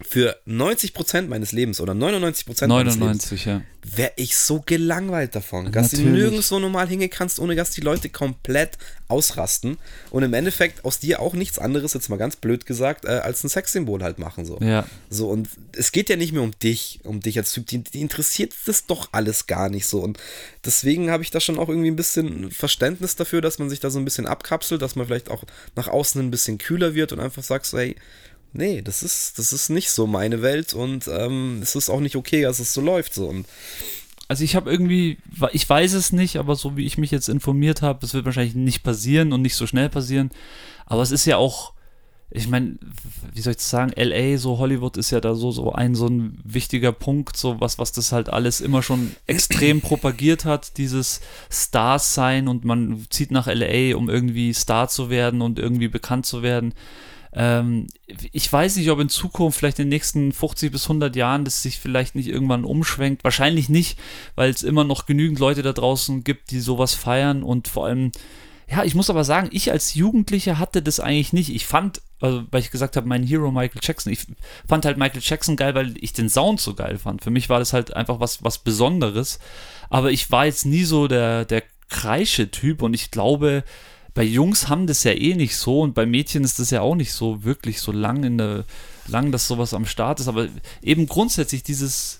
für 0.00 0.36
90% 0.46 1.22
meines 1.22 1.50
Lebens 1.50 1.80
oder 1.80 1.92
99% 1.92 2.68
99, 2.68 3.00
meines 3.00 3.30
Lebens 3.30 3.44
ja. 3.44 3.62
wäre 3.96 4.12
ich 4.14 4.36
so 4.36 4.62
gelangweilt 4.64 5.34
davon, 5.34 5.72
dass 5.72 5.92
Natürlich. 5.92 6.12
du 6.12 6.18
nirgendwo 6.18 6.58
normal 6.60 6.86
hingehen 6.86 7.10
kannst, 7.10 7.40
ohne 7.40 7.56
dass 7.56 7.72
die 7.72 7.80
Leute 7.80 8.08
komplett 8.08 8.78
ausrasten 9.08 9.76
und 10.10 10.22
im 10.22 10.34
Endeffekt 10.34 10.84
aus 10.84 11.00
dir 11.00 11.20
auch 11.20 11.34
nichts 11.34 11.58
anderes, 11.58 11.94
jetzt 11.94 12.10
mal 12.10 12.16
ganz 12.16 12.36
blöd 12.36 12.64
gesagt, 12.64 13.06
äh, 13.06 13.08
als 13.08 13.42
ein 13.42 13.48
Sexsymbol 13.48 14.02
halt 14.02 14.20
machen. 14.20 14.44
So. 14.44 14.58
Ja. 14.60 14.86
so 15.10 15.30
und 15.30 15.48
es 15.72 15.90
geht 15.90 16.08
ja 16.10 16.16
nicht 16.16 16.32
mehr 16.32 16.42
um 16.42 16.56
dich, 16.60 17.00
um 17.02 17.20
dich 17.20 17.36
als 17.36 17.52
Typ, 17.52 17.66
die, 17.66 17.82
die 17.82 18.00
interessiert 18.00 18.54
das 18.66 18.86
doch 18.86 19.08
alles 19.10 19.48
gar 19.48 19.68
nicht 19.68 19.86
so 19.86 20.00
und 20.00 20.18
deswegen 20.64 21.10
habe 21.10 21.24
ich 21.24 21.32
da 21.32 21.40
schon 21.40 21.58
auch 21.58 21.68
irgendwie 21.68 21.90
ein 21.90 21.96
bisschen 21.96 22.52
Verständnis 22.52 23.16
dafür, 23.16 23.40
dass 23.40 23.58
man 23.58 23.68
sich 23.68 23.80
da 23.80 23.90
so 23.90 23.98
ein 23.98 24.04
bisschen 24.04 24.26
abkapselt, 24.26 24.80
dass 24.80 24.94
man 24.94 25.06
vielleicht 25.06 25.30
auch 25.30 25.42
nach 25.74 25.88
außen 25.88 26.20
ein 26.20 26.30
bisschen 26.30 26.58
kühler 26.58 26.94
wird 26.94 27.12
und 27.12 27.18
einfach 27.18 27.42
sagt 27.42 27.66
so, 27.66 27.78
hey, 27.78 27.96
nee, 28.52 28.82
das 28.82 29.02
ist, 29.02 29.38
das 29.38 29.52
ist 29.52 29.68
nicht 29.68 29.90
so 29.90 30.06
meine 30.06 30.42
Welt 30.42 30.74
und 30.74 31.08
ähm, 31.08 31.60
es 31.62 31.74
ist 31.74 31.90
auch 31.90 32.00
nicht 32.00 32.16
okay, 32.16 32.42
dass 32.42 32.58
es 32.58 32.74
so 32.74 32.80
läuft. 32.80 33.14
So. 33.14 33.28
Und 33.28 33.46
also 34.28 34.44
ich 34.44 34.56
habe 34.56 34.70
irgendwie, 34.70 35.18
ich 35.52 35.68
weiß 35.68 35.94
es 35.94 36.12
nicht, 36.12 36.36
aber 36.36 36.54
so 36.54 36.76
wie 36.76 36.84
ich 36.84 36.98
mich 36.98 37.10
jetzt 37.10 37.28
informiert 37.28 37.80
habe, 37.82 38.04
es 38.04 38.14
wird 38.14 38.26
wahrscheinlich 38.26 38.54
nicht 38.54 38.82
passieren 38.82 39.32
und 39.32 39.42
nicht 39.42 39.54
so 39.54 39.66
schnell 39.66 39.88
passieren. 39.88 40.30
Aber 40.84 41.02
es 41.02 41.10
ist 41.10 41.24
ja 41.24 41.38
auch, 41.38 41.72
ich 42.30 42.46
meine, 42.46 42.76
wie 43.32 43.40
soll 43.40 43.52
ich 43.52 43.56
das 43.56 43.70
sagen, 43.70 43.92
LA, 43.96 44.36
so 44.36 44.58
Hollywood 44.58 44.98
ist 44.98 45.10
ja 45.10 45.20
da 45.20 45.34
so, 45.34 45.50
so 45.50 45.72
ein 45.72 45.94
so 45.94 46.08
ein 46.08 46.38
wichtiger 46.44 46.92
Punkt, 46.92 47.38
so 47.38 47.58
was, 47.60 47.78
was 47.78 47.92
das 47.92 48.12
halt 48.12 48.28
alles 48.28 48.60
immer 48.60 48.82
schon 48.82 49.16
extrem 49.26 49.80
propagiert 49.80 50.44
hat, 50.44 50.76
dieses 50.76 51.22
Stars 51.50 52.12
sein 52.12 52.48
und 52.48 52.66
man 52.66 53.06
zieht 53.08 53.30
nach 53.30 53.46
LA, 53.46 53.96
um 53.96 54.10
irgendwie 54.10 54.52
Star 54.52 54.88
zu 54.88 55.08
werden 55.08 55.40
und 55.40 55.58
irgendwie 55.58 55.88
bekannt 55.88 56.26
zu 56.26 56.42
werden. 56.42 56.74
Ähm, 57.32 57.86
ich 58.32 58.50
weiß 58.50 58.76
nicht, 58.76 58.90
ob 58.90 59.00
in 59.00 59.08
Zukunft, 59.08 59.58
vielleicht 59.58 59.78
in 59.78 59.86
den 59.86 59.90
nächsten 59.90 60.32
50 60.32 60.72
bis 60.72 60.84
100 60.84 61.14
Jahren, 61.14 61.44
das 61.44 61.62
sich 61.62 61.78
vielleicht 61.78 62.14
nicht 62.14 62.28
irgendwann 62.28 62.64
umschwenkt. 62.64 63.24
Wahrscheinlich 63.24 63.68
nicht, 63.68 63.98
weil 64.34 64.50
es 64.50 64.62
immer 64.62 64.84
noch 64.84 65.06
genügend 65.06 65.38
Leute 65.38 65.62
da 65.62 65.72
draußen 65.72 66.24
gibt, 66.24 66.50
die 66.50 66.60
sowas 66.60 66.94
feiern 66.94 67.42
und 67.42 67.68
vor 67.68 67.86
allem, 67.86 68.12
ja, 68.70 68.84
ich 68.84 68.94
muss 68.94 69.08
aber 69.08 69.24
sagen, 69.24 69.48
ich 69.52 69.70
als 69.70 69.94
Jugendlicher 69.94 70.58
hatte 70.58 70.82
das 70.82 71.00
eigentlich 71.00 71.32
nicht. 71.32 71.54
Ich 71.54 71.66
fand, 71.66 72.02
also, 72.20 72.44
weil 72.50 72.60
ich 72.60 72.70
gesagt 72.70 72.96
habe, 72.96 73.08
mein 73.08 73.22
Hero 73.22 73.50
Michael 73.50 73.80
Jackson, 73.82 74.12
ich 74.12 74.26
fand 74.66 74.84
halt 74.84 74.98
Michael 74.98 75.22
Jackson 75.24 75.56
geil, 75.56 75.74
weil 75.74 75.94
ich 76.00 76.12
den 76.12 76.28
Sound 76.28 76.60
so 76.60 76.74
geil 76.74 76.98
fand. 76.98 77.24
Für 77.24 77.30
mich 77.30 77.48
war 77.48 77.60
das 77.60 77.72
halt 77.72 77.94
einfach 77.94 78.20
was, 78.20 78.44
was 78.44 78.58
Besonderes. 78.58 79.38
Aber 79.88 80.10
ich 80.10 80.30
war 80.30 80.44
jetzt 80.44 80.66
nie 80.66 80.84
so 80.84 81.08
der, 81.08 81.46
der 81.46 81.62
Kreische-Typ 81.88 82.82
und 82.82 82.92
ich 82.92 83.10
glaube, 83.10 83.64
bei 84.18 84.24
Jungs 84.24 84.66
haben 84.66 84.88
das 84.88 85.04
ja 85.04 85.12
eh 85.12 85.36
nicht 85.36 85.56
so 85.56 85.80
und 85.80 85.94
bei 85.94 86.04
Mädchen 86.04 86.42
ist 86.42 86.58
das 86.58 86.70
ja 86.70 86.80
auch 86.80 86.96
nicht 86.96 87.12
so 87.12 87.44
wirklich 87.44 87.80
so 87.80 87.92
lang 87.92 88.24
in 88.24 88.36
der, 88.36 88.64
lang, 89.06 89.30
dass 89.30 89.46
sowas 89.46 89.72
am 89.72 89.86
Start 89.86 90.18
ist, 90.18 90.26
aber 90.26 90.48
eben 90.82 91.06
grundsätzlich 91.06 91.62
dieses, 91.62 92.18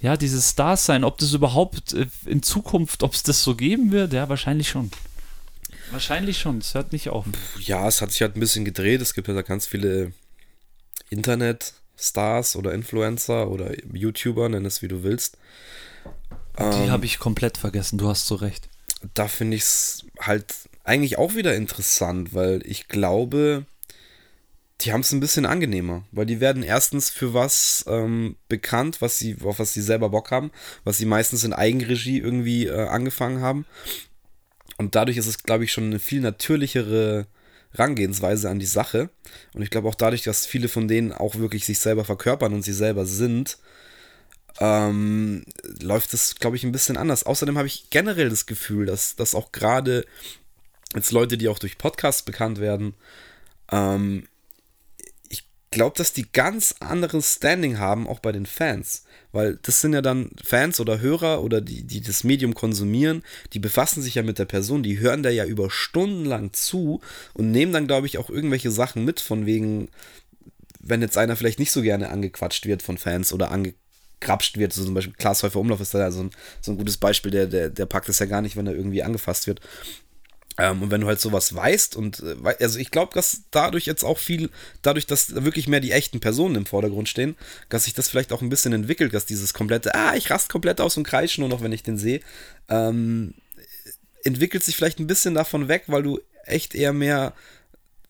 ja, 0.00 0.16
dieses 0.16 0.50
Stars 0.50 0.84
sein, 0.84 1.04
ob 1.04 1.16
das 1.18 1.32
überhaupt 1.34 1.92
äh, 1.92 2.06
in 2.26 2.42
Zukunft, 2.42 3.04
ob 3.04 3.14
es 3.14 3.22
das 3.22 3.44
so 3.44 3.54
geben 3.54 3.92
wird, 3.92 4.14
ja, 4.14 4.28
wahrscheinlich 4.28 4.68
schon. 4.68 4.90
Wahrscheinlich 5.92 6.40
schon, 6.40 6.58
es 6.58 6.74
hört 6.74 6.90
nicht 6.90 7.08
auf. 7.08 7.24
Ja, 7.60 7.86
es 7.86 8.02
hat 8.02 8.10
sich 8.10 8.22
halt 8.22 8.34
ein 8.34 8.40
bisschen 8.40 8.64
gedreht, 8.64 9.00
es 9.00 9.14
gibt 9.14 9.28
ja 9.28 9.34
da 9.34 9.42
ganz 9.42 9.64
viele 9.64 10.10
Internet-Stars 11.08 12.56
oder 12.56 12.74
Influencer 12.74 13.48
oder 13.48 13.74
YouTuber, 13.94 14.48
nenn 14.48 14.66
es 14.66 14.82
wie 14.82 14.88
du 14.88 15.04
willst. 15.04 15.38
Die 16.58 16.64
ähm, 16.64 16.90
habe 16.90 17.06
ich 17.06 17.20
komplett 17.20 17.58
vergessen, 17.58 17.96
du 17.96 18.08
hast 18.08 18.26
so 18.26 18.34
recht. 18.34 18.68
Da 19.14 19.28
finde 19.28 19.56
ich 19.56 19.62
es 19.62 20.04
halt 20.18 20.52
eigentlich 20.88 21.18
auch 21.18 21.34
wieder 21.34 21.54
interessant, 21.54 22.34
weil 22.34 22.62
ich 22.64 22.88
glaube, 22.88 23.66
die 24.80 24.92
haben 24.92 25.00
es 25.00 25.12
ein 25.12 25.20
bisschen 25.20 25.44
angenehmer, 25.44 26.04
weil 26.12 26.26
die 26.26 26.40
werden 26.40 26.62
erstens 26.62 27.10
für 27.10 27.34
was 27.34 27.84
ähm, 27.88 28.36
bekannt, 28.48 29.00
was 29.00 29.18
sie, 29.18 29.36
auf 29.42 29.58
was 29.58 29.72
sie 29.74 29.82
selber 29.82 30.08
Bock 30.08 30.30
haben, 30.30 30.50
was 30.84 30.98
sie 30.98 31.06
meistens 31.06 31.44
in 31.44 31.52
Eigenregie 31.52 32.18
irgendwie 32.18 32.66
äh, 32.66 32.86
angefangen 32.86 33.40
haben. 33.40 33.66
Und 34.76 34.94
dadurch 34.94 35.16
ist 35.16 35.26
es, 35.26 35.42
glaube 35.42 35.64
ich, 35.64 35.72
schon 35.72 35.84
eine 35.84 35.98
viel 35.98 36.20
natürlichere 36.20 37.26
Rangehensweise 37.74 38.48
an 38.48 38.60
die 38.60 38.66
Sache. 38.66 39.10
Und 39.52 39.62
ich 39.62 39.70
glaube 39.70 39.88
auch 39.88 39.96
dadurch, 39.96 40.22
dass 40.22 40.46
viele 40.46 40.68
von 40.68 40.86
denen 40.86 41.12
auch 41.12 41.34
wirklich 41.34 41.66
sich 41.66 41.80
selber 41.80 42.04
verkörpern 42.04 42.54
und 42.54 42.62
sie 42.62 42.72
selber 42.72 43.04
sind, 43.04 43.58
ähm, 44.60 45.44
läuft 45.80 46.14
es, 46.14 46.36
glaube 46.36 46.56
ich, 46.56 46.64
ein 46.64 46.72
bisschen 46.72 46.96
anders. 46.96 47.24
Außerdem 47.24 47.58
habe 47.58 47.66
ich 47.66 47.90
generell 47.90 48.30
das 48.30 48.46
Gefühl, 48.46 48.86
dass, 48.86 49.16
dass 49.16 49.34
auch 49.34 49.50
gerade 49.50 50.06
jetzt 50.94 51.12
Leute, 51.12 51.38
die 51.38 51.48
auch 51.48 51.58
durch 51.58 51.78
Podcasts 51.78 52.22
bekannt 52.22 52.58
werden, 52.60 52.94
ähm, 53.70 54.26
ich 55.28 55.44
glaube, 55.70 55.96
dass 55.96 56.12
die 56.12 56.26
ganz 56.32 56.76
anderes 56.80 57.34
Standing 57.34 57.78
haben, 57.78 58.08
auch 58.08 58.20
bei 58.20 58.32
den 58.32 58.46
Fans. 58.46 59.04
Weil 59.32 59.58
das 59.62 59.82
sind 59.82 59.92
ja 59.92 60.00
dann 60.00 60.30
Fans 60.42 60.80
oder 60.80 61.00
Hörer 61.00 61.42
oder 61.42 61.60
die, 61.60 61.82
die 61.82 62.00
das 62.00 62.24
Medium 62.24 62.54
konsumieren, 62.54 63.22
die 63.52 63.58
befassen 63.58 64.02
sich 64.02 64.14
ja 64.14 64.22
mit 64.22 64.38
der 64.38 64.46
Person, 64.46 64.82
die 64.82 64.98
hören 64.98 65.22
da 65.22 65.28
ja 65.28 65.44
über 65.44 65.70
Stunden 65.70 66.24
lang 66.24 66.54
zu 66.54 67.02
und 67.34 67.50
nehmen 67.50 67.72
dann, 67.72 67.86
glaube 67.86 68.06
ich, 68.06 68.16
auch 68.16 68.30
irgendwelche 68.30 68.70
Sachen 68.70 69.04
mit, 69.04 69.20
von 69.20 69.44
wegen, 69.44 69.90
wenn 70.80 71.02
jetzt 71.02 71.18
einer 71.18 71.36
vielleicht 71.36 71.58
nicht 71.58 71.72
so 71.72 71.82
gerne 71.82 72.08
angequatscht 72.08 72.64
wird 72.64 72.82
von 72.82 72.96
Fans 72.96 73.34
oder 73.34 73.50
angekrapscht 73.50 74.56
wird, 74.56 74.72
so 74.72 74.82
zum 74.82 74.94
Beispiel 74.94 75.14
Klaas 75.18 75.42
Häufer 75.42 75.60
Umlauf 75.60 75.82
ist 75.82 75.92
da 75.92 75.98
ja 75.98 76.10
so 76.10 76.22
ein, 76.22 76.30
so 76.62 76.72
ein 76.72 76.78
gutes 76.78 76.96
Beispiel, 76.96 77.30
der, 77.30 77.46
der, 77.46 77.68
der 77.68 77.84
packt 77.84 78.08
es 78.08 78.18
ja 78.20 78.26
gar 78.26 78.40
nicht, 78.40 78.56
wenn 78.56 78.66
er 78.66 78.74
irgendwie 78.74 79.02
angefasst 79.02 79.46
wird. 79.46 79.60
Ähm, 80.58 80.82
und 80.82 80.90
wenn 80.90 81.00
du 81.00 81.06
halt 81.06 81.20
sowas 81.20 81.54
weißt 81.54 81.96
und 81.96 82.20
äh, 82.20 82.54
also 82.60 82.78
ich 82.78 82.90
glaube, 82.90 83.14
dass 83.14 83.42
dadurch 83.50 83.86
jetzt 83.86 84.04
auch 84.04 84.18
viel, 84.18 84.50
dadurch, 84.82 85.06
dass 85.06 85.34
wirklich 85.44 85.68
mehr 85.68 85.80
die 85.80 85.92
echten 85.92 86.20
Personen 86.20 86.56
im 86.56 86.66
Vordergrund 86.66 87.08
stehen, 87.08 87.36
dass 87.68 87.84
sich 87.84 87.94
das 87.94 88.08
vielleicht 88.08 88.32
auch 88.32 88.42
ein 88.42 88.48
bisschen 88.48 88.72
entwickelt, 88.72 89.14
dass 89.14 89.26
dieses 89.26 89.54
komplette, 89.54 89.94
ah, 89.94 90.16
ich 90.16 90.30
rast 90.30 90.48
komplett 90.48 90.80
aus 90.80 90.96
und 90.96 91.04
kreische 91.04 91.40
nur 91.40 91.48
noch, 91.48 91.62
wenn 91.62 91.72
ich 91.72 91.82
den 91.82 91.96
sehe, 91.96 92.20
ähm, 92.68 93.34
entwickelt 94.24 94.64
sich 94.64 94.76
vielleicht 94.76 94.98
ein 94.98 95.06
bisschen 95.06 95.34
davon 95.34 95.68
weg, 95.68 95.84
weil 95.86 96.02
du 96.02 96.20
echt 96.44 96.74
eher 96.74 96.92
mehr 96.92 97.34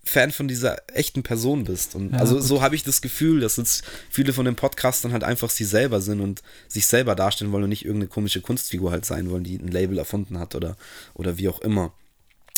Fan 0.08 0.32
von 0.32 0.48
dieser 0.48 0.78
echten 0.94 1.22
Person 1.22 1.64
bist. 1.64 1.94
Und 1.94 2.12
ja, 2.12 2.18
also 2.18 2.36
gut. 2.36 2.44
so 2.44 2.62
habe 2.62 2.74
ich 2.74 2.82
das 2.82 3.02
Gefühl, 3.02 3.40
dass 3.40 3.58
jetzt 3.58 3.84
viele 4.08 4.32
von 4.32 4.46
den 4.46 4.56
Podcastern 4.56 5.12
halt 5.12 5.22
einfach 5.22 5.50
sie 5.50 5.64
selber 5.64 6.00
sind 6.00 6.20
und 6.20 6.42
sich 6.66 6.86
selber 6.86 7.14
darstellen 7.14 7.52
wollen 7.52 7.64
und 7.64 7.70
nicht 7.70 7.84
irgendeine 7.84 8.08
komische 8.08 8.40
Kunstfigur 8.40 8.90
halt 8.90 9.04
sein 9.04 9.30
wollen, 9.30 9.44
die 9.44 9.58
ein 9.58 9.68
Label 9.68 9.98
erfunden 9.98 10.38
hat 10.38 10.54
oder, 10.54 10.76
oder 11.12 11.36
wie 11.36 11.48
auch 11.48 11.60
immer. 11.60 11.92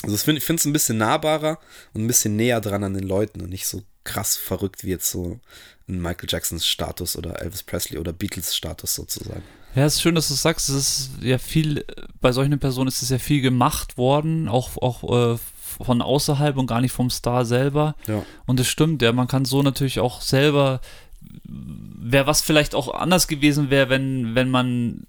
Also 0.02 0.14
ich 0.14 0.22
finde 0.44 0.60
es 0.60 0.64
ein 0.64 0.72
bisschen 0.72 0.98
nahbarer 0.98 1.58
und 1.92 2.04
ein 2.04 2.06
bisschen 2.06 2.36
näher 2.36 2.60
dran 2.60 2.84
an 2.84 2.94
den 2.94 3.06
Leuten 3.06 3.40
und 3.42 3.50
nicht 3.50 3.66
so 3.66 3.82
krass 4.04 4.36
verrückt 4.36 4.84
wie 4.84 4.90
jetzt 4.90 5.10
so 5.10 5.40
ein 5.88 6.00
Michael 6.00 6.28
Jacksons 6.28 6.66
Status 6.66 7.16
oder 7.16 7.40
Elvis 7.40 7.62
Presley 7.62 7.98
oder 7.98 8.12
Beatles 8.12 8.56
Status 8.56 8.94
sozusagen. 8.94 9.42
Ja, 9.74 9.84
es 9.84 9.96
ist 9.96 10.02
schön, 10.02 10.14
dass 10.14 10.28
du 10.28 10.34
sagst, 10.34 10.68
es 10.68 10.76
ist 10.76 11.10
ja 11.20 11.38
viel, 11.38 11.84
bei 12.20 12.32
solchen 12.32 12.58
Personen 12.58 12.88
ist 12.88 13.02
es 13.02 13.10
ja 13.10 13.18
viel 13.18 13.40
gemacht 13.40 13.98
worden, 13.98 14.48
auch, 14.48 14.76
auch 14.78 15.34
äh, 15.34 15.38
von 15.84 16.02
außerhalb 16.02 16.56
und 16.56 16.66
gar 16.66 16.80
nicht 16.80 16.92
vom 16.92 17.10
Star 17.10 17.44
selber. 17.44 17.94
Ja. 18.06 18.24
Und 18.46 18.58
es 18.58 18.68
stimmt, 18.68 19.02
ja, 19.02 19.12
man 19.12 19.28
kann 19.28 19.44
so 19.44 19.62
natürlich 19.62 20.00
auch 20.00 20.22
selber 20.22 20.80
wäre 22.02 22.26
was 22.26 22.40
vielleicht 22.40 22.74
auch 22.74 22.92
anders 22.94 23.28
gewesen 23.28 23.70
wäre, 23.70 23.88
wenn, 23.88 24.34
wenn 24.34 24.48
man 24.48 25.02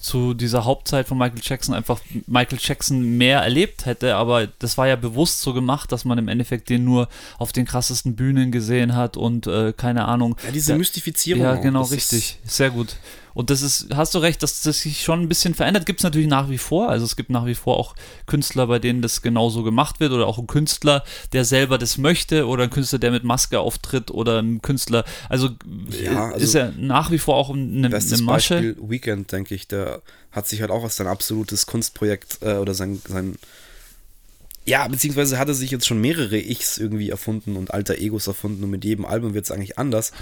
zu 0.00 0.34
dieser 0.34 0.64
Hauptzeit 0.64 1.08
von 1.08 1.18
Michael 1.18 1.40
Jackson 1.42 1.74
einfach 1.74 2.00
Michael 2.26 2.58
Jackson 2.60 3.16
mehr 3.16 3.40
erlebt 3.40 3.86
hätte, 3.86 4.16
aber 4.16 4.46
das 4.46 4.78
war 4.78 4.86
ja 4.86 4.96
bewusst 4.96 5.40
so 5.40 5.52
gemacht, 5.54 5.90
dass 5.92 6.04
man 6.04 6.18
im 6.18 6.28
Endeffekt 6.28 6.68
den 6.68 6.84
nur 6.84 7.08
auf 7.38 7.52
den 7.52 7.64
krassesten 7.64 8.16
Bühnen 8.16 8.52
gesehen 8.52 8.94
hat 8.94 9.16
und 9.16 9.46
äh, 9.46 9.72
keine 9.76 10.06
Ahnung. 10.06 10.36
Ja, 10.44 10.50
diese 10.52 10.76
Mystifizierung. 10.76 11.42
Ja, 11.42 11.54
genau, 11.56 11.82
richtig. 11.82 12.38
Sehr 12.44 12.70
gut. 12.70 12.96
Und 13.36 13.50
das 13.50 13.60
ist, 13.60 13.88
hast 13.94 14.14
du 14.14 14.18
recht, 14.18 14.42
dass 14.42 14.62
das 14.62 14.80
sich 14.80 15.02
schon 15.02 15.20
ein 15.20 15.28
bisschen 15.28 15.52
verändert. 15.52 15.84
Gibt 15.84 16.00
es 16.00 16.04
natürlich 16.04 16.26
nach 16.26 16.48
wie 16.48 16.56
vor. 16.56 16.88
Also 16.88 17.04
es 17.04 17.16
gibt 17.16 17.28
nach 17.28 17.44
wie 17.44 17.54
vor 17.54 17.76
auch 17.76 17.94
Künstler, 18.24 18.66
bei 18.66 18.78
denen 18.78 19.02
das 19.02 19.20
genauso 19.20 19.62
gemacht 19.62 20.00
wird 20.00 20.12
oder 20.12 20.26
auch 20.26 20.38
ein 20.38 20.46
Künstler, 20.46 21.04
der 21.34 21.44
selber 21.44 21.76
das 21.76 21.98
möchte 21.98 22.46
oder 22.46 22.62
ein 22.62 22.70
Künstler, 22.70 22.98
der 22.98 23.10
mit 23.10 23.24
Maske 23.24 23.60
auftritt 23.60 24.10
oder 24.10 24.40
ein 24.40 24.62
Künstler. 24.62 25.04
Also, 25.28 25.50
ja, 25.90 26.30
also 26.30 26.42
ist 26.42 26.54
ja 26.54 26.72
nach 26.78 27.10
wie 27.10 27.18
vor 27.18 27.36
auch 27.36 27.50
eine, 27.50 27.90
bestes 27.90 28.20
eine 28.20 28.22
Masche. 28.22 28.54
Beispiel 28.54 28.76
Weekend, 28.80 29.30
denke 29.30 29.54
ich, 29.54 29.68
der 29.68 30.00
hat 30.32 30.48
sich 30.48 30.62
halt 30.62 30.70
auch 30.70 30.82
als 30.82 30.96
sein 30.96 31.06
absolutes 31.06 31.66
Kunstprojekt 31.66 32.38
äh, 32.40 32.54
oder 32.54 32.72
sein, 32.72 33.02
sein 33.06 33.36
Ja, 34.64 34.88
beziehungsweise 34.88 35.38
hat 35.38 35.48
er 35.48 35.54
sich 35.54 35.70
jetzt 35.70 35.86
schon 35.86 36.00
mehrere 36.00 36.38
Ichs 36.38 36.78
irgendwie 36.78 37.10
erfunden 37.10 37.56
und 37.56 37.74
alter 37.74 37.98
Egos 37.98 38.28
erfunden 38.28 38.64
und 38.64 38.70
mit 38.70 38.82
jedem 38.82 39.04
Album 39.04 39.34
wird 39.34 39.44
es 39.44 39.50
eigentlich 39.50 39.76
anders. 39.76 40.12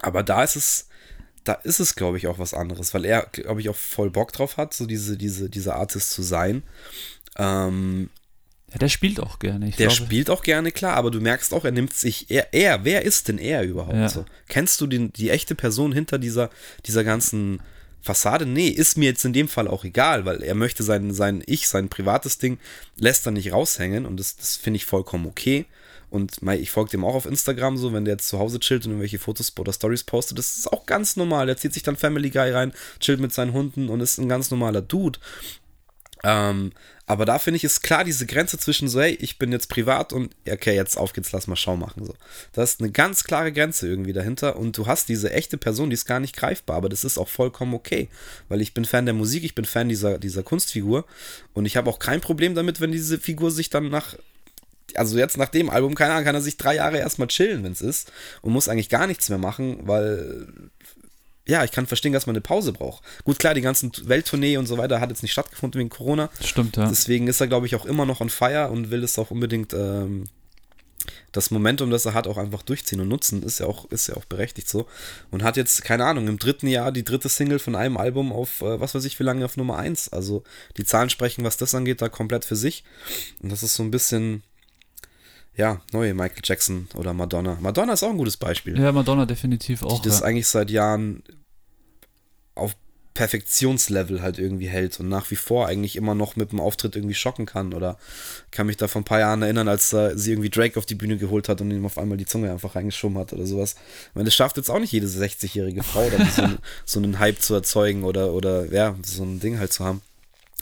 Aber 0.00 0.22
da 0.22 0.44
ist 0.44 0.54
es, 0.54 0.86
da 1.44 1.52
ist 1.52 1.78
es, 1.78 1.94
glaube 1.94 2.16
ich, 2.16 2.26
auch 2.26 2.38
was 2.38 2.54
anderes, 2.54 2.94
weil 2.94 3.04
er, 3.04 3.26
glaube 3.30 3.60
ich, 3.60 3.68
auch 3.68 3.76
voll 3.76 4.10
Bock 4.10 4.32
drauf 4.32 4.56
hat, 4.56 4.74
so 4.74 4.86
diese, 4.86 5.16
diese, 5.16 5.50
dieser 5.50 5.76
Artist 5.76 6.10
zu 6.10 6.22
sein. 6.22 6.62
Ähm, 7.36 8.08
ja, 8.72 8.78
der 8.78 8.88
spielt 8.88 9.20
auch 9.20 9.38
gerne. 9.38 9.66
der 9.66 9.72
glaube. 9.88 9.92
spielt 9.92 10.30
auch 10.30 10.42
gerne, 10.42 10.72
klar, 10.72 10.96
aber 10.96 11.10
du 11.10 11.20
merkst 11.20 11.52
auch, 11.52 11.64
er 11.64 11.70
nimmt 11.70 11.92
sich, 11.92 12.30
er, 12.30 12.52
er 12.52 12.84
wer 12.84 13.02
ist 13.02 13.28
denn 13.28 13.38
er 13.38 13.62
überhaupt 13.62 13.94
ja. 13.94 14.08
so? 14.08 14.24
Kennst 14.48 14.80
du 14.80 14.86
den, 14.86 15.12
die 15.12 15.30
echte 15.30 15.54
Person 15.54 15.92
hinter 15.92 16.18
dieser, 16.18 16.50
dieser 16.86 17.04
ganzen 17.04 17.60
Fassade? 18.00 18.46
Nee, 18.46 18.68
ist 18.68 18.96
mir 18.96 19.04
jetzt 19.04 19.24
in 19.24 19.34
dem 19.34 19.46
Fall 19.46 19.68
auch 19.68 19.84
egal, 19.84 20.24
weil 20.24 20.42
er 20.42 20.54
möchte 20.54 20.82
sein, 20.82 21.12
sein 21.12 21.42
Ich, 21.46 21.68
sein 21.68 21.90
privates 21.90 22.38
Ding, 22.38 22.58
lässt 22.96 23.26
er 23.26 23.32
nicht 23.32 23.52
raushängen 23.52 24.06
und 24.06 24.18
das, 24.18 24.36
das 24.36 24.56
finde 24.56 24.78
ich 24.78 24.86
vollkommen 24.86 25.26
okay. 25.26 25.66
Und 26.14 26.38
ich 26.60 26.70
folge 26.70 26.92
dem 26.92 27.04
auch 27.04 27.16
auf 27.16 27.26
Instagram 27.26 27.76
so, 27.76 27.92
wenn 27.92 28.04
der 28.04 28.14
jetzt 28.14 28.28
zu 28.28 28.38
Hause 28.38 28.60
chillt 28.60 28.84
und 28.84 28.92
irgendwelche 28.92 29.18
Fotos 29.18 29.52
oder 29.58 29.72
Stories 29.72 30.04
postet, 30.04 30.38
das 30.38 30.56
ist 30.56 30.72
auch 30.72 30.86
ganz 30.86 31.16
normal. 31.16 31.46
Der 31.46 31.56
zieht 31.56 31.74
sich 31.74 31.82
dann 31.82 31.96
Family 31.96 32.30
Guy 32.30 32.52
rein, 32.52 32.72
chillt 33.00 33.18
mit 33.18 33.32
seinen 33.32 33.52
Hunden 33.52 33.88
und 33.88 33.98
ist 34.00 34.18
ein 34.18 34.28
ganz 34.28 34.52
normaler 34.52 34.80
Dude. 34.80 35.18
Ähm, 36.22 36.70
aber 37.06 37.24
da 37.24 37.40
finde 37.40 37.56
ich, 37.56 37.64
ist 37.64 37.82
klar 37.82 38.04
diese 38.04 38.26
Grenze 38.26 38.58
zwischen 38.58 38.88
so, 38.88 39.00
hey, 39.00 39.18
ich 39.20 39.38
bin 39.38 39.50
jetzt 39.50 39.66
privat 39.66 40.12
und 40.12 40.36
okay, 40.48 40.76
jetzt 40.76 40.96
auf 40.96 41.12
geht's, 41.14 41.32
lass 41.32 41.48
mal 41.48 41.56
Schau 41.56 41.76
machen. 41.76 42.04
So. 42.04 42.14
Das 42.52 42.74
ist 42.74 42.80
eine 42.80 42.92
ganz 42.92 43.24
klare 43.24 43.50
Grenze 43.50 43.88
irgendwie 43.88 44.12
dahinter 44.12 44.54
und 44.54 44.78
du 44.78 44.86
hast 44.86 45.08
diese 45.08 45.32
echte 45.32 45.58
Person, 45.58 45.90
die 45.90 45.94
ist 45.94 46.06
gar 46.06 46.20
nicht 46.20 46.36
greifbar, 46.36 46.76
aber 46.76 46.88
das 46.88 47.02
ist 47.02 47.18
auch 47.18 47.28
vollkommen 47.28 47.74
okay, 47.74 48.08
weil 48.48 48.60
ich 48.60 48.72
bin 48.72 48.84
Fan 48.84 49.04
der 49.04 49.14
Musik, 49.14 49.42
ich 49.42 49.56
bin 49.56 49.64
Fan 49.64 49.88
dieser, 49.88 50.18
dieser 50.18 50.44
Kunstfigur 50.44 51.06
und 51.54 51.66
ich 51.66 51.76
habe 51.76 51.90
auch 51.90 51.98
kein 51.98 52.20
Problem 52.20 52.54
damit, 52.54 52.80
wenn 52.80 52.92
diese 52.92 53.18
Figur 53.18 53.50
sich 53.50 53.68
dann 53.68 53.88
nach 53.88 54.14
also 54.96 55.18
jetzt 55.18 55.36
nach 55.36 55.48
dem 55.48 55.70
Album, 55.70 55.94
keine 55.94 56.12
Ahnung, 56.12 56.24
kann 56.24 56.34
er 56.34 56.40
sich 56.40 56.56
drei 56.56 56.76
Jahre 56.76 56.98
erstmal 56.98 57.28
chillen, 57.28 57.64
wenn 57.64 57.72
es 57.72 57.80
ist 57.80 58.12
und 58.42 58.52
muss 58.52 58.68
eigentlich 58.68 58.88
gar 58.88 59.06
nichts 59.06 59.28
mehr 59.28 59.38
machen, 59.38 59.80
weil 59.82 60.46
ja, 61.46 61.62
ich 61.62 61.72
kann 61.72 61.86
verstehen, 61.86 62.12
dass 62.12 62.26
man 62.26 62.34
eine 62.34 62.40
Pause 62.40 62.72
braucht. 62.72 63.04
Gut, 63.24 63.38
klar, 63.38 63.54
die 63.54 63.60
ganzen 63.60 63.92
Welttournee 64.04 64.56
und 64.56 64.66
so 64.66 64.78
weiter 64.78 65.00
hat 65.00 65.10
jetzt 65.10 65.22
nicht 65.22 65.32
stattgefunden 65.32 65.78
wegen 65.78 65.90
Corona. 65.90 66.30
Stimmt, 66.42 66.76
ja. 66.76 66.88
Deswegen 66.88 67.28
ist 67.28 67.40
er, 67.40 67.48
glaube 67.48 67.66
ich, 67.66 67.76
auch 67.76 67.84
immer 67.84 68.06
noch 68.06 68.20
on 68.20 68.30
fire 68.30 68.70
und 68.70 68.90
will 68.90 69.04
es 69.04 69.18
auch 69.18 69.30
unbedingt 69.30 69.74
ähm, 69.74 70.24
das 71.32 71.50
Momentum, 71.50 71.90
das 71.90 72.06
er 72.06 72.14
hat, 72.14 72.26
auch 72.26 72.38
einfach 72.38 72.62
durchziehen 72.62 73.00
und 73.00 73.08
nutzen. 73.08 73.42
Ist 73.42 73.60
ja 73.60 73.66
auch, 73.66 73.90
ist 73.90 74.06
ja 74.06 74.16
auch 74.16 74.24
berechtigt 74.24 74.68
so. 74.68 74.86
Und 75.30 75.42
hat 75.42 75.58
jetzt, 75.58 75.84
keine 75.84 76.06
Ahnung, 76.06 76.28
im 76.28 76.38
dritten 76.38 76.66
Jahr 76.66 76.92
die 76.92 77.04
dritte 77.04 77.28
Single 77.28 77.58
von 77.58 77.74
einem 77.74 77.98
Album 77.98 78.32
auf, 78.32 78.62
äh, 78.62 78.80
was 78.80 78.94
weiß 78.94 79.04
ich, 79.04 79.18
wie 79.18 79.24
lange 79.24 79.44
auf 79.44 79.56
Nummer 79.58 79.76
1. 79.76 80.12
Also 80.12 80.44
die 80.78 80.84
Zahlen 80.84 81.10
sprechen, 81.10 81.44
was 81.44 81.58
das 81.58 81.74
angeht, 81.74 82.00
da 82.00 82.08
komplett 82.08 82.46
für 82.46 82.56
sich. 82.56 82.84
Und 83.42 83.52
das 83.52 83.62
ist 83.62 83.74
so 83.74 83.82
ein 83.82 83.90
bisschen 83.90 84.42
ja, 85.56 85.80
neue 85.92 86.14
Michael 86.14 86.42
Jackson 86.42 86.88
oder 86.94 87.12
Madonna. 87.12 87.58
Madonna 87.60 87.92
ist 87.92 88.02
auch 88.02 88.10
ein 88.10 88.18
gutes 88.18 88.36
Beispiel. 88.36 88.78
Ja, 88.78 88.92
Madonna 88.92 89.26
definitiv 89.26 89.82
auch. 89.82 90.00
Die 90.00 90.08
das 90.08 90.20
ja. 90.20 90.26
eigentlich 90.26 90.48
seit 90.48 90.70
Jahren 90.70 91.22
auf 92.54 92.74
Perfektionslevel 93.14 94.22
halt 94.22 94.40
irgendwie 94.40 94.66
hält 94.66 94.98
und 94.98 95.08
nach 95.08 95.30
wie 95.30 95.36
vor 95.36 95.68
eigentlich 95.68 95.94
immer 95.94 96.16
noch 96.16 96.34
mit 96.34 96.50
dem 96.50 96.58
Auftritt 96.58 96.96
irgendwie 96.96 97.14
schocken 97.14 97.46
kann. 97.46 97.72
Oder 97.72 97.96
kann 98.50 98.66
mich 98.66 98.76
da 98.76 98.88
vor 98.88 99.02
ein 99.02 99.04
paar 99.04 99.20
Jahren 99.20 99.42
erinnern, 99.42 99.68
als 99.68 99.92
äh, 99.92 100.18
sie 100.18 100.32
irgendwie 100.32 100.50
Drake 100.50 100.76
auf 100.76 100.86
die 100.86 100.96
Bühne 100.96 101.16
geholt 101.16 101.48
hat 101.48 101.60
und 101.60 101.70
ihm 101.70 101.86
auf 101.86 101.96
einmal 101.96 102.18
die 102.18 102.26
Zunge 102.26 102.50
einfach 102.50 102.74
reingeschoben 102.74 103.16
hat 103.16 103.32
oder 103.32 103.46
sowas. 103.46 103.76
Ich 104.08 104.14
meine, 104.16 104.24
das 104.24 104.34
schafft 104.34 104.56
jetzt 104.56 104.68
auch 104.68 104.80
nicht 104.80 104.92
jede 104.92 105.06
60-jährige 105.06 105.84
Frau, 105.84 106.10
so, 106.34 106.48
so 106.84 106.98
einen 106.98 107.20
Hype 107.20 107.40
zu 107.40 107.54
erzeugen 107.54 108.02
oder, 108.02 108.32
oder 108.32 108.70
ja, 108.72 108.96
so 109.04 109.22
ein 109.22 109.38
Ding 109.38 109.60
halt 109.60 109.72
zu 109.72 109.84
haben. 109.84 110.02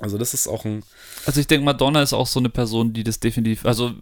Also 0.03 0.19
das 0.19 0.35
ist 0.35 0.49
auch 0.49 0.65
ein. 0.65 0.83
Also 1.27 1.39
ich 1.39 1.47
denke, 1.47 1.65
Madonna 1.65 2.03
ist 2.03 2.13
auch 2.13 2.27
so 2.27 2.41
eine 2.41 2.49
Person, 2.49 2.93
die 2.93 3.05
das 3.05 3.21
definitiv, 3.21 3.65
also 3.65 3.93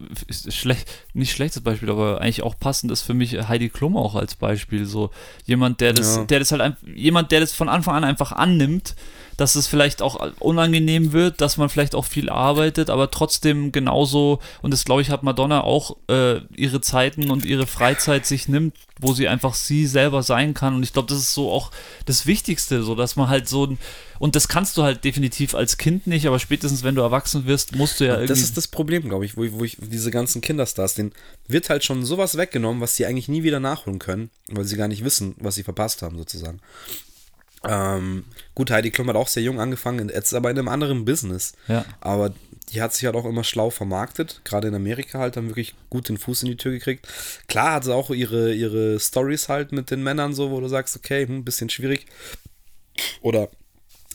schlecht, 0.49 0.89
nicht 1.13 1.31
schlechtes 1.31 1.61
Beispiel, 1.61 1.91
aber 1.91 2.21
eigentlich 2.21 2.41
auch 2.41 2.57
passend 2.59 2.91
ist 2.91 3.03
für 3.03 3.13
mich 3.13 3.47
Heidi 3.47 3.69
Klum 3.69 3.95
auch 3.95 4.15
als 4.15 4.33
Beispiel. 4.35 4.85
So 4.85 5.11
jemand, 5.45 5.79
der 5.79 5.93
das, 5.93 6.15
ja. 6.15 6.23
der 6.23 6.39
das 6.39 6.51
halt 6.51 6.75
jemand, 6.95 7.31
der 7.31 7.39
das 7.39 7.53
von 7.53 7.69
Anfang 7.69 7.97
an 7.97 8.03
einfach 8.03 8.31
annimmt, 8.31 8.95
dass 9.41 9.55
es 9.55 9.65
vielleicht 9.65 10.03
auch 10.03 10.33
unangenehm 10.39 11.13
wird, 11.13 11.41
dass 11.41 11.57
man 11.57 11.67
vielleicht 11.67 11.95
auch 11.95 12.05
viel 12.05 12.29
arbeitet, 12.29 12.91
aber 12.91 13.09
trotzdem 13.09 13.71
genauso, 13.71 14.39
und 14.61 14.71
das 14.71 14.85
glaube 14.85 15.01
ich, 15.01 15.09
hat 15.09 15.23
Madonna 15.23 15.63
auch 15.63 15.97
äh, 16.07 16.41
ihre 16.55 16.79
Zeiten 16.79 17.31
und 17.31 17.43
ihre 17.43 17.65
Freizeit 17.65 18.27
sich 18.27 18.47
nimmt, 18.47 18.75
wo 18.99 19.13
sie 19.13 19.27
einfach 19.27 19.55
sie 19.55 19.87
selber 19.87 20.21
sein 20.21 20.53
kann. 20.53 20.75
Und 20.75 20.83
ich 20.83 20.93
glaube, 20.93 21.09
das 21.09 21.17
ist 21.17 21.33
so 21.33 21.51
auch 21.51 21.71
das 22.05 22.27
Wichtigste, 22.27 22.83
so 22.83 22.93
dass 22.93 23.15
man 23.15 23.29
halt 23.29 23.49
so 23.49 23.65
ein 23.65 23.79
und 24.19 24.35
das 24.35 24.47
kannst 24.47 24.77
du 24.77 24.83
halt 24.83 25.03
definitiv 25.03 25.55
als 25.55 25.77
Kind 25.77 26.05
nicht, 26.05 26.27
aber 26.27 26.37
spätestens, 26.37 26.83
wenn 26.83 26.93
du 26.93 27.01
erwachsen 27.01 27.47
wirst, 27.47 27.75
musst 27.75 27.99
du 27.99 28.03
ja 28.03 28.13
irgendwie. 28.13 28.27
Das 28.27 28.41
ist 28.41 28.55
das 28.55 28.67
Problem, 28.67 29.09
glaube 29.09 29.25
ich, 29.25 29.35
wo, 29.35 29.43
ich, 29.43 29.53
wo 29.53 29.63
ich 29.63 29.77
diese 29.81 30.11
ganzen 30.11 30.41
Kinderstars, 30.41 30.93
denen 30.93 31.13
wird 31.47 31.71
halt 31.71 31.83
schon 31.83 32.05
sowas 32.05 32.37
weggenommen, 32.37 32.79
was 32.79 32.95
sie 32.95 33.07
eigentlich 33.07 33.27
nie 33.27 33.41
wieder 33.41 33.59
nachholen 33.59 33.97
können, 33.97 34.29
weil 34.51 34.65
sie 34.65 34.77
gar 34.77 34.87
nicht 34.87 35.03
wissen, 35.03 35.33
was 35.39 35.55
sie 35.55 35.63
verpasst 35.63 36.03
haben, 36.03 36.19
sozusagen. 36.19 36.59
Ähm, 37.63 38.25
gut, 38.55 38.71
Heidi 38.71 38.91
Klum 38.91 39.07
hat 39.09 39.15
auch 39.15 39.27
sehr 39.27 39.43
jung 39.43 39.59
angefangen, 39.59 40.09
jetzt 40.09 40.33
aber 40.33 40.49
in 40.49 40.57
einem 40.57 40.67
anderen 40.67 41.05
Business. 41.05 41.53
Ja. 41.67 41.85
Aber 41.99 42.33
die 42.71 42.81
hat 42.81 42.93
sich 42.93 43.05
halt 43.05 43.15
auch 43.15 43.25
immer 43.25 43.43
schlau 43.43 43.69
vermarktet, 43.69 44.41
gerade 44.45 44.67
in 44.67 44.75
Amerika 44.75 45.19
halt 45.19 45.35
dann 45.35 45.49
wirklich 45.49 45.75
gut 45.89 46.09
den 46.09 46.17
Fuß 46.17 46.43
in 46.43 46.49
die 46.49 46.57
Tür 46.57 46.71
gekriegt. 46.71 47.07
Klar 47.47 47.73
hat 47.73 47.83
sie 47.83 47.93
auch 47.93 48.09
ihre, 48.09 48.53
ihre 48.53 48.99
Stories 48.99 49.49
halt 49.49 49.71
mit 49.71 49.91
den 49.91 50.03
Männern 50.03 50.33
so, 50.33 50.51
wo 50.51 50.59
du 50.59 50.67
sagst, 50.67 50.95
okay, 50.95 51.23
ein 51.23 51.27
hm, 51.27 51.43
bisschen 51.43 51.69
schwierig. 51.69 52.05
Oder 53.21 53.49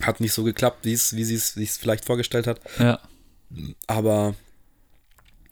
hat 0.03 0.21
nicht 0.21 0.33
so 0.33 0.43
geklappt, 0.43 0.85
wie 0.85 0.97
sie 0.97 1.35
es 1.35 1.55
sich 1.55 1.73
vielleicht 1.73 2.05
vorgestellt 2.05 2.47
hat. 2.47 2.61
Ja. 2.79 3.01
Aber 3.87 4.35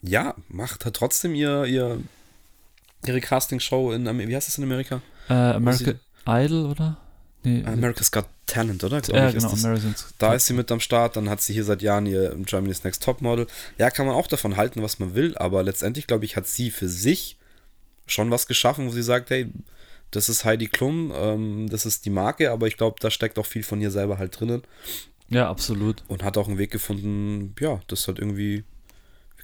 ja, 0.02 0.34
macht 0.48 0.84
hat 0.84 0.94
trotzdem 0.94 1.34
ihr, 1.34 1.64
ihr 1.64 2.00
ihre 3.06 3.20
Castingshow 3.20 3.92
in 3.92 4.06
wie 4.06 4.34
heißt 4.34 4.48
das 4.48 4.58
in 4.58 4.64
Amerika? 4.64 5.00
Äh, 5.28 5.34
American 5.34 6.00
Idol, 6.26 6.66
oder? 6.66 6.96
Nee, 7.44 7.62
America's 7.64 8.10
Got 8.10 8.26
Talent, 8.46 8.82
oder? 8.84 9.02
Ja, 9.08 9.28
ich, 9.28 9.34
genau, 9.34 9.50
American's 9.50 10.14
Da 10.18 10.34
ist 10.34 10.46
sie 10.46 10.54
mit 10.54 10.72
am 10.72 10.80
Start, 10.80 11.16
dann 11.16 11.28
hat 11.28 11.40
sie 11.42 11.52
hier 11.52 11.64
seit 11.64 11.82
Jahren 11.82 12.06
ihr 12.06 12.34
Germany's 12.44 12.84
Next 12.84 13.02
Top 13.02 13.20
Model. 13.20 13.46
Ja, 13.78 13.90
kann 13.90 14.06
man 14.06 14.14
auch 14.14 14.26
davon 14.26 14.56
halten, 14.56 14.82
was 14.82 14.98
man 14.98 15.14
will, 15.14 15.36
aber 15.36 15.62
letztendlich, 15.62 16.06
glaube 16.06 16.24
ich, 16.24 16.36
hat 16.36 16.46
sie 16.46 16.70
für 16.70 16.88
sich 16.88 17.36
schon 18.06 18.30
was 18.30 18.46
geschaffen, 18.46 18.86
wo 18.86 18.90
sie 18.90 19.02
sagt, 19.02 19.30
hey, 19.30 19.50
das 20.10 20.28
ist 20.28 20.44
Heidi 20.44 20.68
Klum, 20.68 21.12
ähm, 21.14 21.68
das 21.68 21.86
ist 21.86 22.04
die 22.04 22.10
Marke, 22.10 22.50
aber 22.50 22.66
ich 22.66 22.76
glaube, 22.76 22.96
da 23.00 23.10
steckt 23.10 23.38
auch 23.38 23.46
viel 23.46 23.62
von 23.62 23.80
ihr 23.80 23.90
selber 23.90 24.18
halt 24.18 24.38
drinnen. 24.38 24.62
Ja, 25.28 25.48
absolut. 25.48 26.02
Und 26.08 26.22
hat 26.22 26.38
auch 26.38 26.48
einen 26.48 26.58
Weg 26.58 26.70
gefunden, 26.70 27.54
ja, 27.60 27.80
das 27.88 28.06
halt 28.06 28.18
irgendwie, 28.18 28.58
wie 28.58 28.64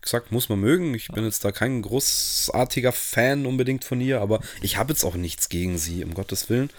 gesagt, 0.03 0.33
muss 0.33 0.49
man 0.49 0.61
mögen. 0.61 0.95
Ich 0.95 1.09
bin 1.09 1.25
jetzt 1.25 1.45
da 1.45 1.53
kein 1.53 1.83
großartiger 1.83 2.93
Fan 2.93 3.47
unbedingt 3.47 3.85
von 3.85 4.01
ihr, 4.01 4.21
aber 4.21 4.41
ich 4.63 4.77
habe 4.77 4.93
jetzt 4.93 5.05
auch 5.05 5.15
nichts 5.15 5.49
gegen 5.49 5.79
sie, 5.79 6.05
um 6.05 6.15
Gottes 6.15 6.49
Willen. 6.49 6.71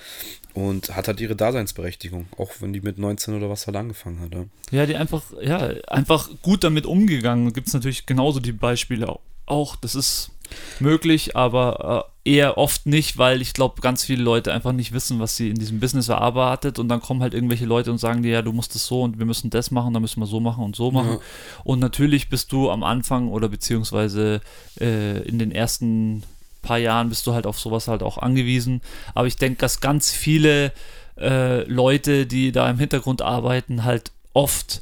Und 0.53 0.95
hat 0.95 1.07
halt 1.07 1.22
ihre 1.22 1.36
Daseinsberechtigung, 1.36 2.28
auch 2.38 2.51
wenn 2.59 2.74
die 2.74 2.82
mit 2.82 2.97
19 2.97 3.36
oder 3.36 3.49
was 3.49 3.67
halt 3.67 3.78
angefangen 3.78 4.19
hat. 4.19 4.34
Ja, 4.34 4.45
ja 4.80 4.86
die 4.86 4.97
einfach, 4.97 5.24
ja, 5.41 5.59
einfach 5.88 6.30
gut 6.41 6.65
damit 6.65 6.86
umgegangen. 6.86 7.53
Gibt 7.53 7.67
es 7.67 7.74
natürlich 7.74 8.05
genauso 8.05 8.41
die 8.41 8.51
Beispiele 8.51 9.17
auch. 9.45 9.76
Das 9.78 9.95
ist 9.95 10.32
möglich, 10.80 11.36
aber 11.36 12.06
äh, 12.26 12.32
eher 12.32 12.58
oft 12.58 12.86
nicht, 12.86 13.18
weil 13.18 13.41
ich 13.41 13.54
glaube, 13.54 13.82
ganz 13.82 14.04
viele 14.04 14.24
Leute 14.24 14.54
einfach 14.54 14.74
nicht 14.74 14.91
wissen, 14.91 15.20
was 15.20 15.36
sie 15.38 15.49
in 15.49 15.58
diesem 15.58 15.80
Business 15.80 16.10
erarbeitet 16.10 16.78
und 16.78 16.88
dann 16.88 17.02
kommen 17.02 17.22
halt 17.22 17.34
irgendwelche 17.34 17.66
Leute 17.66 17.91
und 17.91 17.97
sagen 17.97 18.22
dir, 18.22 18.32
ja, 18.32 18.41
du 18.41 18.54
musst 18.54 18.76
das 18.76 18.86
so 18.86 19.02
und 19.02 19.18
wir 19.18 19.26
müssen 19.26 19.49
das 19.49 19.72
machen, 19.72 19.93
dann 19.93 20.02
müssen 20.02 20.20
wir 20.20 20.28
so 20.28 20.39
machen 20.39 20.64
und 20.64 20.76
so 20.76 20.91
machen. 20.91 21.14
Ja. 21.14 21.20
Und 21.64 21.80
natürlich 21.80 22.30
bist 22.30 22.52
du 22.52 22.70
am 22.70 22.84
Anfang 22.84 23.30
oder 23.30 23.49
beziehungsweise 23.49 24.41
äh, 24.80 25.20
in 25.24 25.39
den 25.39 25.52
ersten 25.52 26.24
paar 26.62 26.78
Jahren 26.78 27.10
bist 27.10 27.26
du 27.26 27.34
halt 27.34 27.47
auf 27.47 27.60
sowas 27.60 27.88
halt 27.88 28.04
auch 28.04 28.18
angewiesen. 28.18 28.82
Aber 29.16 29.28
ich 29.28 29.38
denke, 29.38 29.60
dass 29.60 29.82
ganz 29.82 30.12
viele 30.12 30.74
äh, 31.20 31.64
Leute, 31.64 32.26
die 32.28 32.52
da 32.52 32.70
im 32.70 32.78
Hintergrund 32.78 33.22
arbeiten, 33.22 33.84
halt 33.84 34.12
oft 34.34 34.82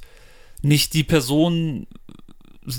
nicht 0.62 0.94
die 0.94 1.04
Person 1.04 1.88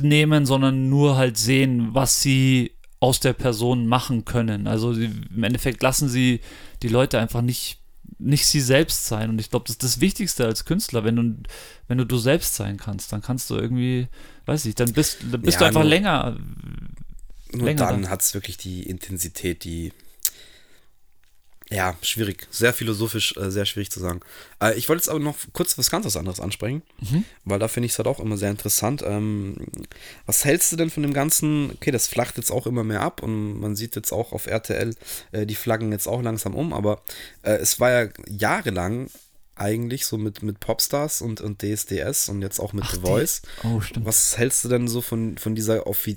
nehmen, 0.03 0.47
sondern 0.47 0.89
nur 0.89 1.17
halt 1.17 1.37
sehen, 1.37 1.89
was 1.93 2.23
sie 2.23 2.73
aus 3.01 3.19
der 3.19 3.33
Person 3.33 3.87
machen 3.87 4.25
können. 4.27 4.67
Also 4.67 4.93
die, 4.95 5.11
im 5.35 5.43
Endeffekt 5.43 5.83
lassen 5.83 6.09
sie 6.09 6.41
die 6.83 6.89
Leute 6.89 7.19
einfach 7.19 7.41
nicht, 7.41 7.79
nicht 8.19 8.47
sie 8.47 8.61
selbst 8.61 9.07
sein. 9.07 9.31
Und 9.31 9.41
ich 9.41 9.51
glaube, 9.51 9.65
das 9.67 9.73
ist 9.73 9.83
das 9.83 10.01
Wichtigste 10.01 10.45
als 10.45 10.67
Künstler, 10.67 11.03
wenn 11.03 11.17
du, 11.17 11.37
wenn 11.89 11.99
du 11.99 12.05
du 12.05 12.19
selbst 12.19 12.55
sein 12.55 12.77
kannst, 12.77 13.13
dann 13.13 13.23
kannst 13.23 13.49
du 13.49 13.57
irgendwie, 13.57 14.09
weiß 14.45 14.67
ich, 14.67 14.75
dann 14.75 14.93
bist, 14.93 15.19
dann 15.33 15.41
bist 15.41 15.55
ja, 15.55 15.61
du 15.61 15.65
einfach 15.67 15.81
nur, 15.81 15.89
länger. 15.89 16.37
Nur 17.53 17.65
länger 17.65 17.87
dann 17.87 18.11
hat 18.11 18.21
es 18.21 18.35
wirklich 18.35 18.59
die 18.59 18.83
Intensität, 18.83 19.65
die 19.65 19.93
ja, 21.71 21.97
schwierig. 22.03 22.49
Sehr 22.51 22.73
philosophisch, 22.73 23.37
äh, 23.37 23.51
sehr 23.51 23.65
schwierig 23.65 23.91
zu 23.91 24.01
sagen. 24.01 24.21
Äh, 24.61 24.77
ich 24.77 24.89
wollte 24.89 25.03
jetzt 25.03 25.09
aber 25.09 25.21
noch 25.21 25.37
kurz 25.53 25.79
was 25.79 25.89
ganz 25.89 26.17
anderes 26.17 26.41
ansprechen, 26.41 26.83
mhm. 27.01 27.25
weil 27.45 27.61
da 27.61 27.69
finde 27.69 27.87
ich 27.87 27.93
es 27.93 27.99
halt 27.99 28.09
auch 28.09 28.19
immer 28.19 28.37
sehr 28.37 28.51
interessant. 28.51 29.03
Ähm, 29.07 29.57
was 30.27 30.45
hältst 30.45 30.73
du 30.73 30.77
denn 30.77 30.91
von 30.91 31.05
dem 31.05 31.13
Ganzen? 31.13 31.71
Okay, 31.71 31.93
das 31.93 32.09
flacht 32.09 32.39
jetzt 32.39 32.51
auch 32.51 32.67
immer 32.67 32.83
mehr 32.83 33.03
ab 33.03 33.23
und 33.23 33.61
man 33.61 33.77
sieht 33.77 33.95
jetzt 33.95 34.13
auch 34.13 34.33
auf 34.33 34.47
RTL 34.49 34.95
äh, 35.31 35.47
die 35.47 35.55
Flaggen 35.55 35.93
jetzt 35.93 36.09
auch 36.09 36.23
langsam 36.23 36.57
um, 36.57 36.73
aber 36.73 37.03
äh, 37.43 37.53
es 37.53 37.79
war 37.79 37.91
ja 37.91 38.09
jahrelang 38.29 39.09
eigentlich, 39.55 40.07
so 40.07 40.17
mit, 40.17 40.43
mit 40.43 40.59
Popstars 40.59 41.21
und, 41.21 41.41
und 41.41 41.63
DSDS 41.63 42.31
und 42.31 42.43
jetzt 42.43 42.59
auch 42.59 42.73
mit 42.73 42.85
Ach, 42.87 42.95
The 42.95 43.01
Voice. 43.01 43.43
Die, 43.43 43.67
oh, 43.67 43.81
stimmt. 43.81 44.07
Was 44.07 44.39
hältst 44.39 44.65
du 44.65 44.69
denn 44.69 44.89
so 44.89 45.03
von, 45.03 45.37
von 45.39 45.55
dieser 45.55 45.87
offi 45.87 46.17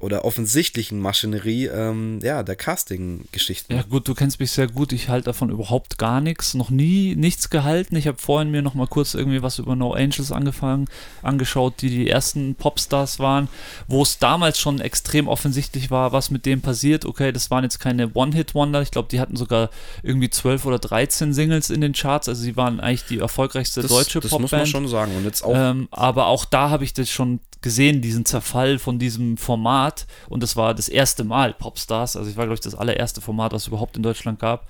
oder 0.00 0.24
offensichtlichen 0.24 1.00
Maschinerie 1.00 1.66
ähm, 1.66 2.20
ja, 2.22 2.44
der 2.44 2.54
Casting-Geschichten. 2.54 3.74
Ja 3.74 3.82
gut, 3.82 4.06
du 4.06 4.14
kennst 4.14 4.38
mich 4.38 4.52
sehr 4.52 4.68
gut. 4.68 4.92
Ich 4.92 5.08
halte 5.08 5.26
davon 5.26 5.50
überhaupt 5.50 5.98
gar 5.98 6.20
nichts. 6.20 6.54
Noch 6.54 6.70
nie 6.70 7.16
nichts 7.16 7.50
gehalten. 7.50 7.96
Ich 7.96 8.06
habe 8.06 8.18
vorhin 8.18 8.52
mir 8.52 8.62
noch 8.62 8.74
mal 8.74 8.86
kurz 8.86 9.14
irgendwie 9.14 9.42
was 9.42 9.58
über 9.58 9.74
No 9.74 9.92
Angels 9.92 10.30
angefangen, 10.30 10.86
angeschaut, 11.22 11.74
die 11.82 11.90
die 11.90 12.08
ersten 12.08 12.54
Popstars 12.54 13.18
waren, 13.18 13.48
wo 13.88 14.02
es 14.02 14.18
damals 14.18 14.60
schon 14.60 14.80
extrem 14.80 15.26
offensichtlich 15.26 15.90
war, 15.90 16.12
was 16.12 16.30
mit 16.30 16.46
dem 16.46 16.60
passiert. 16.60 17.04
Okay, 17.04 17.32
das 17.32 17.50
waren 17.50 17.64
jetzt 17.64 17.80
keine 17.80 18.14
One-Hit-Wonder. 18.14 18.82
Ich 18.82 18.92
glaube, 18.92 19.08
die 19.08 19.18
hatten 19.18 19.36
sogar 19.36 19.70
irgendwie 20.04 20.30
12 20.30 20.64
oder 20.64 20.78
13 20.78 21.32
Singles 21.32 21.70
in 21.70 21.80
den 21.80 21.92
Charts. 21.92 22.28
Also 22.28 22.42
sie 22.42 22.56
waren 22.56 22.78
eigentlich 22.78 23.04
die 23.06 23.18
erfolgreichste 23.18 23.82
das, 23.82 23.90
deutsche 23.90 24.20
das 24.20 24.30
Popband. 24.30 24.52
Das 24.52 24.52
muss 24.52 24.58
man 24.60 24.66
schon 24.66 24.88
sagen. 24.88 25.16
Und 25.16 25.24
jetzt 25.24 25.42
auch. 25.42 25.54
Ähm, 25.56 25.88
aber 25.90 26.26
auch 26.26 26.44
da 26.44 26.70
habe 26.70 26.84
ich 26.84 26.94
das 26.94 27.10
schon 27.10 27.40
gesehen, 27.60 28.00
diesen 28.00 28.24
Zerfall 28.24 28.78
von 28.78 28.98
diesem 28.98 29.36
Format. 29.36 29.87
Und 30.28 30.42
das 30.42 30.56
war 30.56 30.74
das 30.74 30.88
erste 30.88 31.24
Mal 31.24 31.54
Popstars. 31.54 32.16
Also 32.16 32.30
ich 32.30 32.36
war, 32.36 32.44
glaube 32.44 32.54
ich, 32.54 32.60
das 32.60 32.74
allererste 32.74 33.20
Format, 33.20 33.52
was 33.52 33.62
es 33.62 33.68
überhaupt 33.68 33.96
in 33.96 34.02
Deutschland 34.02 34.38
gab. 34.38 34.68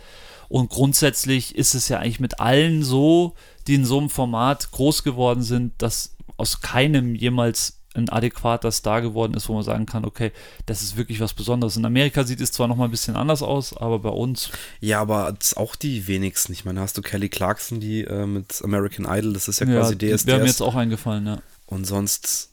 Und 0.49 0.71
grundsätzlich 0.71 1.55
ist 1.57 1.75
es 1.75 1.89
ja 1.89 1.99
eigentlich 1.99 2.21
mit 2.21 2.41
allen 2.41 2.83
so, 2.83 3.35
die 3.67 3.75
in 3.75 3.85
so 3.85 3.99
einem 3.99 4.11
Format 4.11 4.71
groß 4.71 5.03
geworden 5.03 5.43
sind, 5.43 5.73
dass 5.79 6.17
aus 6.37 6.61
keinem 6.61 7.15
jemals 7.15 7.79
ein 7.95 8.09
adäquater 8.09 8.71
Star 8.71 9.03
geworden 9.03 9.35
ist, 9.35 9.49
wo 9.49 9.55
man 9.55 9.63
sagen 9.63 9.87
kann, 9.87 10.05
okay, 10.05 10.33
das 10.67 10.83
ist 10.83 10.97
wirklich 10.97 11.21
was 11.21 11.35
Besonderes. 11.35 11.77
In 11.77 11.85
Amerika 11.85 12.25
sieht 12.25 12.41
es 12.41 12.53
zwar 12.53 12.69
noch 12.69 12.77
mal 12.77 12.85
ein 12.85 12.91
bisschen 12.91 13.17
anders 13.17 13.43
aus, 13.43 13.77
aber 13.77 13.99
bei 13.99 14.11
uns. 14.11 14.51
Ja, 14.81 15.01
aber 15.01 15.35
auch 15.57 15.77
die 15.77 16.07
wenigsten. 16.07 16.53
Ich 16.53 16.65
meine, 16.65 16.81
hast 16.81 16.97
du 16.97 17.03
Kelly 17.03 17.29
Clarkson, 17.29 17.81
die 17.81 18.05
äh, 18.05 18.27
mit 18.27 18.63
American 18.63 19.07
Idol, 19.07 19.33
das 19.33 19.49
ist 19.49 19.61
ja 19.61 19.67
quasi 19.67 19.97
ja, 20.01 20.17
DSDS. 20.17 20.27
Wäre 20.27 20.41
mir 20.41 20.47
jetzt 20.47 20.63
auch 20.63 20.77
eingefallen, 20.77 21.27
ja. 21.27 21.43
Und 21.67 21.87
sonst 21.87 22.51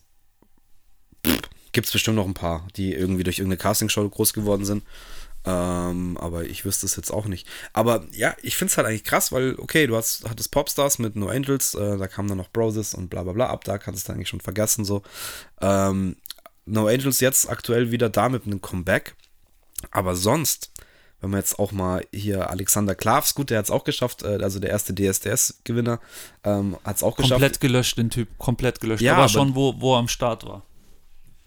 gibt 1.76 1.88
es 1.88 1.92
bestimmt 1.92 2.16
noch 2.16 2.24
ein 2.24 2.32
paar, 2.32 2.66
die 2.76 2.94
irgendwie 2.94 3.22
durch 3.22 3.38
irgendeine 3.38 3.58
Castingshow 3.58 4.08
groß 4.08 4.32
geworden 4.32 4.64
sind. 4.64 4.82
Ähm, 5.44 6.16
aber 6.16 6.44
ich 6.44 6.64
wüsste 6.64 6.86
es 6.86 6.96
jetzt 6.96 7.10
auch 7.10 7.26
nicht. 7.26 7.46
Aber 7.74 8.06
ja, 8.12 8.34
ich 8.40 8.56
finde 8.56 8.70
es 8.70 8.78
halt 8.78 8.88
eigentlich 8.88 9.04
krass, 9.04 9.30
weil, 9.30 9.56
okay, 9.58 9.86
du 9.86 9.94
hast, 9.94 10.26
hattest 10.26 10.50
Popstars 10.52 10.98
mit 10.98 11.16
No 11.16 11.28
Angels, 11.28 11.74
äh, 11.74 11.98
da 11.98 12.08
kamen 12.08 12.30
dann 12.30 12.38
noch 12.38 12.50
Broses 12.50 12.94
und 12.94 13.10
bla 13.10 13.24
bla 13.24 13.34
bla. 13.34 13.48
Ab 13.48 13.64
da 13.64 13.76
kannst 13.76 14.08
du 14.08 14.14
eigentlich 14.14 14.30
schon 14.30 14.40
vergessen. 14.40 14.86
so. 14.86 15.02
Ähm, 15.60 16.16
no 16.64 16.86
Angels 16.86 17.20
jetzt 17.20 17.50
aktuell 17.50 17.90
wieder 17.90 18.08
da 18.08 18.30
mit 18.30 18.46
einem 18.46 18.62
Comeback. 18.62 19.14
Aber 19.90 20.16
sonst, 20.16 20.72
wenn 21.20 21.28
man 21.28 21.40
jetzt 21.40 21.58
auch 21.58 21.72
mal 21.72 22.06
hier 22.10 22.48
Alexander 22.48 22.94
Klavs, 22.94 23.34
gut, 23.34 23.50
der 23.50 23.58
hat 23.58 23.66
es 23.66 23.70
auch 23.70 23.84
geschafft, 23.84 24.22
äh, 24.22 24.38
also 24.42 24.60
der 24.60 24.70
erste 24.70 24.94
DSDS-Gewinner, 24.94 26.00
ähm, 26.42 26.78
hat 26.84 26.96
es 26.96 27.02
auch 27.02 27.16
geschafft. 27.16 27.32
Komplett 27.32 27.60
gelöscht, 27.60 27.98
den 27.98 28.08
Typ, 28.08 28.38
komplett 28.38 28.80
gelöscht. 28.80 29.02
Ja, 29.02 29.12
aber, 29.12 29.24
aber 29.24 29.28
schon, 29.28 29.54
wo, 29.54 29.78
wo 29.78 29.94
er 29.94 29.98
am 29.98 30.08
Start 30.08 30.46
war. 30.46 30.62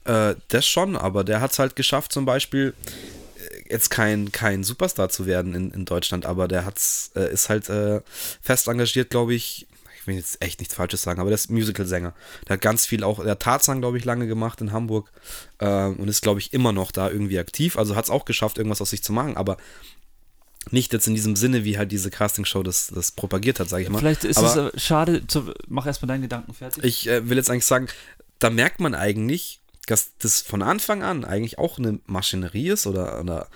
Äh, 0.05 0.35
das 0.47 0.65
schon, 0.65 0.95
aber 0.95 1.23
der 1.23 1.41
hat 1.41 1.51
es 1.51 1.59
halt 1.59 1.75
geschafft, 1.75 2.11
zum 2.11 2.25
Beispiel 2.25 2.73
äh, 3.37 3.73
jetzt 3.73 3.89
kein, 3.89 4.31
kein 4.31 4.63
Superstar 4.63 5.09
zu 5.09 5.25
werden 5.25 5.53
in, 5.53 5.71
in 5.71 5.85
Deutschland, 5.85 6.25
aber 6.25 6.47
der 6.47 6.65
hat's, 6.65 7.11
äh, 7.15 7.31
ist 7.31 7.49
halt 7.49 7.69
äh, 7.69 8.01
fest 8.41 8.67
engagiert, 8.67 9.09
glaube 9.09 9.33
ich. 9.33 9.67
Ich 9.99 10.07
will 10.07 10.15
jetzt 10.15 10.41
echt 10.41 10.59
nichts 10.59 10.73
Falsches 10.73 11.01
sagen, 11.01 11.19
aber 11.19 11.29
der 11.29 11.35
ist 11.35 11.51
Musical-Sänger. 11.51 12.13
Der 12.47 12.53
hat 12.53 12.61
ganz 12.61 12.85
viel 12.85 13.03
auch, 13.03 13.21
der 13.21 13.31
hat 13.31 13.41
Tarzan, 13.41 13.81
glaube 13.81 13.97
ich, 13.97 14.05
lange 14.05 14.27
gemacht 14.27 14.61
in 14.61 14.71
Hamburg 14.71 15.11
äh, 15.57 15.87
und 15.87 16.07
ist, 16.07 16.21
glaube 16.21 16.39
ich, 16.39 16.53
immer 16.53 16.71
noch 16.71 16.91
da 16.91 17.09
irgendwie 17.09 17.37
aktiv. 17.37 17.77
Also 17.77 17.97
hat 17.97 18.05
es 18.05 18.09
auch 18.09 18.23
geschafft, 18.23 18.57
irgendwas 18.57 18.81
aus 18.81 18.91
sich 18.91 19.03
zu 19.03 19.11
machen, 19.11 19.35
aber 19.35 19.57
nicht 20.71 20.93
jetzt 20.93 21.07
in 21.07 21.15
diesem 21.15 21.35
Sinne, 21.35 21.63
wie 21.63 21.77
halt 21.77 21.91
diese 21.91 22.09
Castingshow 22.09 22.63
das, 22.63 22.87
das 22.87 23.11
propagiert 23.11 23.59
hat, 23.59 23.69
sage 23.69 23.83
ich 23.83 23.89
mal. 23.89 23.99
Vielleicht 23.99 24.23
ist 24.23 24.37
aber 24.37 24.67
es 24.67 24.73
äh, 24.73 24.79
schade, 24.79 25.27
zu, 25.27 25.53
mach 25.67 25.85
erstmal 25.85 26.07
deinen 26.07 26.21
Gedanken 26.21 26.53
fertig. 26.53 26.83
Ich 26.83 27.07
äh, 27.07 27.27
will 27.29 27.37
jetzt 27.37 27.49
eigentlich 27.49 27.65
sagen, 27.65 27.87
da 28.39 28.49
merkt 28.49 28.79
man 28.79 28.95
eigentlich, 28.95 29.58
dass 29.89 30.17
das 30.17 30.41
von 30.41 30.61
Anfang 30.61 31.03
an 31.03 31.25
eigentlich 31.25 31.57
auch 31.57 31.77
eine 31.77 31.99
Maschinerie 32.05 32.69
ist 32.69 32.87
oder, 32.87 33.19
oder 33.19 33.47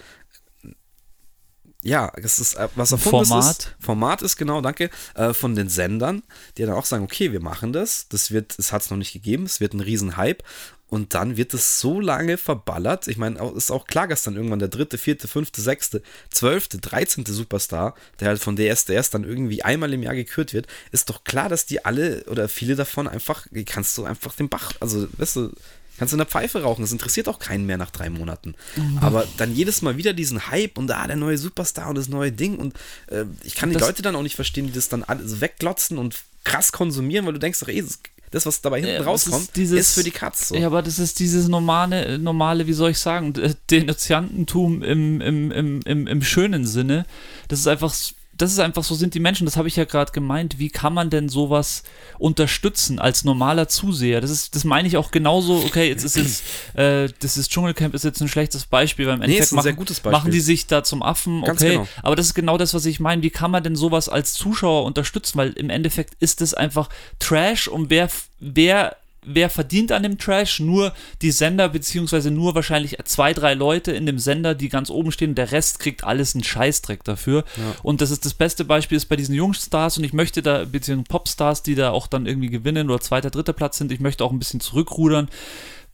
ja, 1.83 2.11
das 2.21 2.39
ist 2.39 2.55
äh, 2.55 2.69
was 2.75 2.91
erfunden 2.93 3.25
Format. 3.25 3.57
ist. 3.57 3.75
Format 3.79 4.21
ist 4.21 4.37
genau, 4.37 4.61
danke, 4.61 4.89
äh, 5.15 5.33
von 5.33 5.53
den 5.53 5.69
Sendern, 5.69 6.23
die 6.57 6.63
dann 6.63 6.75
auch 6.75 6.85
sagen, 6.85 7.03
okay, 7.03 7.31
wir 7.31 7.41
machen 7.41 7.73
das, 7.73 8.07
das 8.07 8.31
wird, 8.31 8.57
es 8.57 8.71
hat 8.71 8.83
es 8.83 8.89
noch 8.89 8.97
nicht 8.97 9.13
gegeben, 9.13 9.43
es 9.43 9.59
wird 9.59 9.73
ein 9.73 9.81
Riesenhype 9.81 10.43
und 10.87 11.13
dann 11.13 11.37
wird 11.37 11.53
es 11.53 11.79
so 11.79 11.99
lange 11.99 12.37
verballert. 12.37 13.07
Ich 13.07 13.17
meine, 13.17 13.43
ist 13.55 13.71
auch 13.71 13.85
klar, 13.85 14.07
dass 14.07 14.23
dann 14.23 14.35
irgendwann 14.35 14.59
der 14.59 14.67
dritte, 14.69 14.97
vierte, 14.97 15.27
fünfte, 15.27 15.61
sechste, 15.61 16.03
zwölfte, 16.29 16.77
dreizehnte 16.77 17.33
Superstar, 17.33 17.95
der 18.19 18.29
halt 18.29 18.39
von 18.39 18.55
DSDS 18.55 19.09
dann 19.09 19.23
irgendwie 19.23 19.63
einmal 19.63 19.91
im 19.91 20.03
Jahr 20.03 20.15
gekürt 20.15 20.53
wird, 20.53 20.67
ist 20.91 21.09
doch 21.09 21.23
klar, 21.23 21.49
dass 21.49 21.65
die 21.65 21.83
alle 21.83 22.23
oder 22.25 22.47
viele 22.47 22.75
davon 22.75 23.07
einfach, 23.07 23.45
die 23.51 23.65
kannst 23.65 23.97
du 23.97 24.05
einfach 24.05 24.35
den 24.35 24.49
Bach, 24.49 24.73
also 24.79 25.07
weißt 25.17 25.35
du, 25.35 25.51
Kannst 25.97 26.11
du 26.11 26.17
eine 26.17 26.25
Pfeife 26.25 26.63
rauchen, 26.63 26.81
das 26.81 26.91
interessiert 26.91 27.27
auch 27.29 27.39
keinen 27.39 27.65
mehr 27.65 27.77
nach 27.77 27.91
drei 27.91 28.09
Monaten. 28.09 28.55
Mhm. 28.75 28.97
Aber 28.99 29.27
dann 29.37 29.55
jedes 29.55 29.81
Mal 29.81 29.95
wieder 29.97 30.13
diesen 30.13 30.49
Hype 30.49 30.77
und 30.77 30.87
da 30.87 31.01
ah, 31.01 31.07
der 31.07 31.15
neue 31.15 31.37
Superstar 31.37 31.89
und 31.89 31.95
das 31.95 32.09
neue 32.09 32.31
Ding 32.31 32.57
und 32.57 32.73
äh, 33.07 33.25
ich 33.43 33.55
kann 33.55 33.69
die 33.69 33.75
das, 33.75 33.87
Leute 33.87 34.01
dann 34.01 34.15
auch 34.15 34.23
nicht 34.23 34.35
verstehen, 34.35 34.65
die 34.65 34.73
das 34.73 34.89
dann 34.89 35.03
alles 35.03 35.39
wegglotzen 35.39 35.97
und 35.97 36.15
krass 36.43 36.71
konsumieren, 36.71 37.25
weil 37.25 37.33
du 37.33 37.39
denkst 37.39 37.59
doch, 37.59 37.67
ey, 37.67 37.83
das, 38.31 38.47
was 38.47 38.61
dabei 38.61 38.81
hinten 38.81 38.95
ja, 38.95 39.03
rauskommt, 39.03 39.43
ist, 39.43 39.55
dieses, 39.55 39.79
ist, 39.79 39.93
für 39.93 40.03
die 40.03 40.11
Katz. 40.11 40.47
So. 40.47 40.55
Ja, 40.55 40.65
aber 40.67 40.81
das 40.81 40.97
ist 40.97 41.19
dieses 41.19 41.47
normale, 41.47 42.17
normale, 42.17 42.65
wie 42.65 42.73
soll 42.73 42.89
ich 42.89 42.97
sagen, 42.97 43.33
Denunziantentum 43.69 44.81
im, 44.81 45.21
im, 45.21 45.51
im, 45.51 45.81
im, 45.83 46.07
im 46.07 46.21
schönen 46.23 46.65
Sinne. 46.65 47.05
Das 47.47 47.59
ist 47.59 47.67
einfach 47.67 47.93
das 48.37 48.51
ist 48.51 48.59
einfach 48.59 48.83
so 48.83 48.95
sind 48.95 49.13
die 49.13 49.19
Menschen, 49.19 49.45
das 49.45 49.57
habe 49.57 49.67
ich 49.67 49.75
ja 49.75 49.85
gerade 49.85 50.11
gemeint. 50.11 50.57
Wie 50.57 50.69
kann 50.69 50.93
man 50.93 51.09
denn 51.09 51.29
sowas 51.29 51.83
unterstützen 52.17 52.97
als 52.99 53.23
normaler 53.23 53.67
Zuseher? 53.67 54.21
Das 54.21 54.31
ist, 54.31 54.55
das 54.55 54.63
meine 54.63 54.87
ich 54.87 54.97
auch 54.97 55.11
genauso, 55.11 55.57
okay, 55.57 55.87
jetzt 55.87 56.03
ist 56.03 56.15
jetzt, 56.15 56.43
äh, 56.75 57.09
das 57.19 57.37
ist 57.37 57.51
Dschungelcamp 57.51 57.93
ist 57.93 58.03
jetzt 58.03 58.21
ein 58.21 58.27
schlechtes 58.27 58.65
Beispiel, 58.65 59.05
weil 59.05 59.15
im 59.15 59.19
nee, 59.19 59.37
Endeffekt 59.37 59.51
machen, 59.51 59.75
Beispiel. 59.75 60.11
machen, 60.11 60.31
die 60.31 60.39
sich 60.39 60.65
da 60.65 60.83
zum 60.83 61.03
Affen, 61.03 61.43
okay. 61.43 61.71
Genau. 61.73 61.87
Aber 62.01 62.15
das 62.15 62.27
ist 62.27 62.33
genau 62.33 62.57
das, 62.57 62.73
was 62.73 62.85
ich 62.85 62.99
meine. 62.99 63.21
Wie 63.21 63.29
kann 63.29 63.51
man 63.51 63.63
denn 63.63 63.75
sowas 63.75 64.09
als 64.09 64.33
Zuschauer 64.33 64.83
unterstützen? 64.85 65.37
Weil 65.37 65.51
im 65.53 65.69
Endeffekt 65.69 66.15
ist 66.19 66.41
es 66.41 66.53
einfach 66.53 66.89
Trash 67.19 67.67
und 67.67 67.89
wer, 67.89 68.09
wer 68.39 68.97
wer 69.25 69.49
verdient 69.49 69.91
an 69.91 70.03
dem 70.03 70.17
Trash? 70.17 70.59
Nur 70.59 70.93
die 71.21 71.31
Sender, 71.31 71.69
beziehungsweise 71.69 72.31
nur 72.31 72.55
wahrscheinlich 72.55 72.97
zwei, 73.05 73.33
drei 73.33 73.53
Leute 73.53 73.91
in 73.91 74.05
dem 74.05 74.19
Sender, 74.19 74.55
die 74.55 74.69
ganz 74.69 74.89
oben 74.89 75.11
stehen. 75.11 75.35
Der 75.35 75.51
Rest 75.51 75.79
kriegt 75.79 76.03
alles 76.03 76.35
einen 76.35 76.43
Scheißdreck 76.43 77.03
dafür. 77.03 77.43
Ja. 77.57 77.75
Und 77.83 78.01
das 78.01 78.11
ist 78.11 78.25
das 78.25 78.33
beste 78.33 78.65
Beispiel 78.65 78.97
ist 78.97 79.05
bei 79.05 79.15
diesen 79.15 79.35
Jungstars 79.35 79.97
und 79.97 80.03
ich 80.03 80.13
möchte 80.13 80.41
da, 80.41 80.65
beziehungsweise 80.65 81.07
Popstars, 81.09 81.63
die 81.63 81.75
da 81.75 81.91
auch 81.91 82.07
dann 82.07 82.25
irgendwie 82.25 82.49
gewinnen 82.49 82.89
oder 82.89 82.99
zweiter, 82.99 83.29
dritter 83.29 83.53
Platz 83.53 83.77
sind, 83.77 83.91
ich 83.91 83.99
möchte 83.99 84.23
auch 84.23 84.31
ein 84.31 84.39
bisschen 84.39 84.59
zurückrudern 84.59 85.29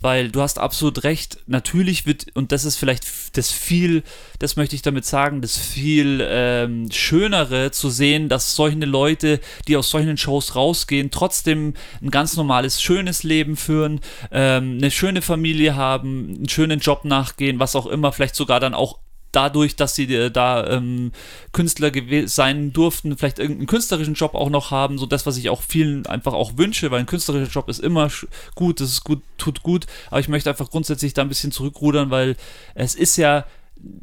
weil 0.02 0.32
du 0.32 0.42
hast 0.42 0.60
absolut 0.60 1.04
recht, 1.04 1.40
natürlich 1.48 2.06
wird, 2.06 2.28
und 2.34 2.52
das 2.52 2.64
ist 2.64 2.78
vielleicht 2.78 3.06
das 3.36 3.52
viel, 3.52 4.04
das 4.40 4.56
möchte 4.56 4.76
ich 4.76 4.82
damit 4.82 5.06
sagen, 5.06 5.42
das 5.42 5.58
viel 5.58 6.26
ähm, 6.28 6.90
Schönere 6.92 7.72
zu 7.72 7.90
sehen, 7.90 8.30
dass 8.30 8.56
solche 8.56 8.80
Leute, 8.80 9.42
die 9.68 9.76
aus 9.76 9.90
solchen 9.90 10.16
Shows 10.16 10.56
rausgehen, 10.56 11.12
trotzdem 11.12 11.74
ein 12.02 12.12
ganz 12.12 12.38
normales, 12.38 12.82
schönes 12.82 13.24
Leben 13.24 13.58
führen, 13.58 14.00
ähm, 14.32 14.78
eine 14.78 14.92
schöne 14.92 15.22
Familie 15.22 15.76
haben, 15.76 16.36
einen 16.38 16.50
schönen 16.50 16.80
Job 16.80 17.04
nachgehen, 17.04 17.60
was 17.60 17.76
auch 17.76 17.88
immer, 17.88 18.14
vielleicht 18.14 18.36
sogar 18.36 18.60
dann 18.60 18.74
auch 18.74 19.00
dadurch, 19.32 19.76
dass 19.76 19.96
sie 19.96 20.14
äh, 20.14 20.32
da 20.32 20.66
ähm, 20.68 21.12
Künstler 21.52 21.92
sein 22.26 22.74
durften, 22.74 23.18
vielleicht 23.18 23.40
irgendeinen 23.40 23.68
künstlerischen 23.68 24.14
Job 24.14 24.36
auch 24.36 24.50
noch 24.50 24.72
haben, 24.72 24.98
so 24.98 25.06
das, 25.06 25.26
was 25.26 25.38
ich 25.38 25.50
auch 25.50 25.62
vielen 25.62 26.06
einfach 26.06 26.34
auch 26.34 26.58
wünsche, 26.58 26.92
weil 26.92 27.00
ein 27.00 27.06
künstlerischer 27.06 27.52
Job 27.52 27.70
ist 27.70 27.80
immer 27.80 28.10
gut, 28.56 28.82
das 28.82 28.92
ist 28.92 29.04
gut, 29.04 29.22
tut 29.38 29.64
gut, 29.64 29.86
aber 30.08 30.20
ich 30.20 30.30
möchte 30.30 30.50
einfach 30.50 30.70
grundsätzlich 30.70 31.14
da 31.14 31.22
ein 31.22 31.30
bisschen 31.30 31.52
zurückrudern, 31.52 32.10
weil 32.10 32.36
es 32.76 32.96
ist 32.96 33.18
ja 33.18 33.46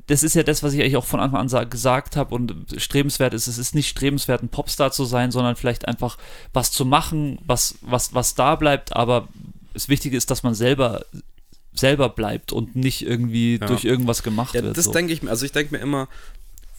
das 0.07 0.23
ist 0.23 0.35
ja 0.35 0.43
das, 0.43 0.63
was 0.63 0.73
ich 0.73 0.81
eigentlich 0.81 0.97
auch 0.97 1.05
von 1.05 1.21
Anfang 1.21 1.41
an 1.41 1.71
gesagt 1.71 2.17
habe 2.17 2.35
und 2.35 2.55
strebenswert 2.79 3.35
ist. 3.35 3.47
Es 3.47 3.59
ist 3.59 3.75
nicht 3.75 3.89
strebenswert, 3.89 4.43
ein 4.43 4.49
Popstar 4.49 4.91
zu 4.91 5.05
sein, 5.05 5.31
sondern 5.31 5.57
vielleicht 5.57 5.87
einfach 5.87 6.17
was 6.53 6.73
zu 6.73 6.87
machen, 6.87 7.39
was, 7.47 7.77
was, 7.83 8.15
was 8.15 8.35
da 8.35 8.55
bleibt. 8.55 8.97
Aber 8.97 9.29
das 9.75 9.89
Wichtige 9.91 10.17
ist, 10.17 10.31
dass 10.31 10.43
man 10.43 10.55
selber 10.55 11.05
selber 11.79 12.09
bleibt 12.09 12.53
und 12.53 12.77
nicht 12.77 13.03
irgendwie 13.03 13.59
ja. 13.59 13.67
durch 13.67 13.85
irgendwas 13.85 14.23
gemacht 14.23 14.55
ja, 14.55 14.63
wird. 14.63 14.77
Das 14.77 14.87
so. 14.87 14.93
denke 14.93 15.13
ich 15.13 15.23
mir. 15.23 15.31
Also 15.31 15.45
ich 15.45 15.53
denke 15.53 15.75
mir 15.75 15.81
immer, 15.81 16.09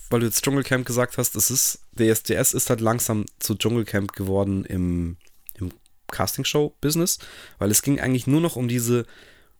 weil 0.09 0.21
du 0.21 0.25
jetzt 0.25 0.43
Dschungelcamp 0.43 0.85
gesagt 0.85 1.17
hast, 1.17 1.35
das 1.35 1.51
ist, 1.51 1.81
DSDS 1.97 2.53
ist 2.53 2.69
halt 2.69 2.81
langsam 2.81 3.25
zu 3.39 3.55
Dschungelcamp 3.55 4.13
geworden 4.13 4.65
im, 4.65 5.17
im 5.55 5.71
Castingshow-Business, 6.11 7.19
weil 7.59 7.71
es 7.71 7.81
ging 7.81 7.99
eigentlich 7.99 8.27
nur 8.27 8.41
noch 8.41 8.55
um 8.55 8.67
diese 8.67 9.05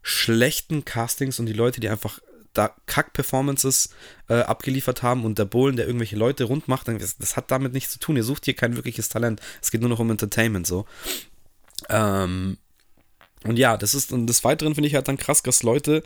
schlechten 0.02 0.86
Castings 0.86 1.40
und 1.40 1.48
die 1.48 1.54
Leute, 1.54 1.82
die 1.82 1.90
einfach 1.90 2.20
da 2.54 2.76
Kack-Performances 2.88 3.90
äh, 4.30 4.36
abgeliefert 4.36 5.04
haben 5.04 5.26
und 5.26 5.38
der 5.38 5.46
Bohlen, 5.46 5.76
der 5.76 5.86
irgendwelche 5.86 6.16
Leute 6.16 6.46
rund 6.46 6.68
macht, 6.68 6.88
das, 6.88 7.18
das, 7.18 7.36
hat 7.36 7.52
damit 7.52 7.74
nichts 7.74 7.92
zu 7.92 8.00
tun. 8.00 8.16
Ihr 8.16 8.24
sucht 8.24 8.46
hier 8.46 8.56
kein 8.56 8.76
wirkliches 8.76 9.10
Talent. 9.10 9.42
Es 9.62 9.70
geht 9.70 9.82
nur 9.82 9.90
noch 9.90 10.00
um 10.00 10.10
Entertainment 10.10 10.66
so. 10.66 10.86
Ähm, 11.90 12.58
und 13.48 13.58
ja, 13.58 13.78
das 13.78 13.94
ist 13.94 14.12
und 14.12 14.28
des 14.28 14.44
Weiteren 14.44 14.76
finde 14.76 14.88
ich 14.88 14.96
halt 14.96 15.08
dann 15.08 15.18
krass, 15.18 15.42
dass 15.44 15.64
Leute 15.64 16.04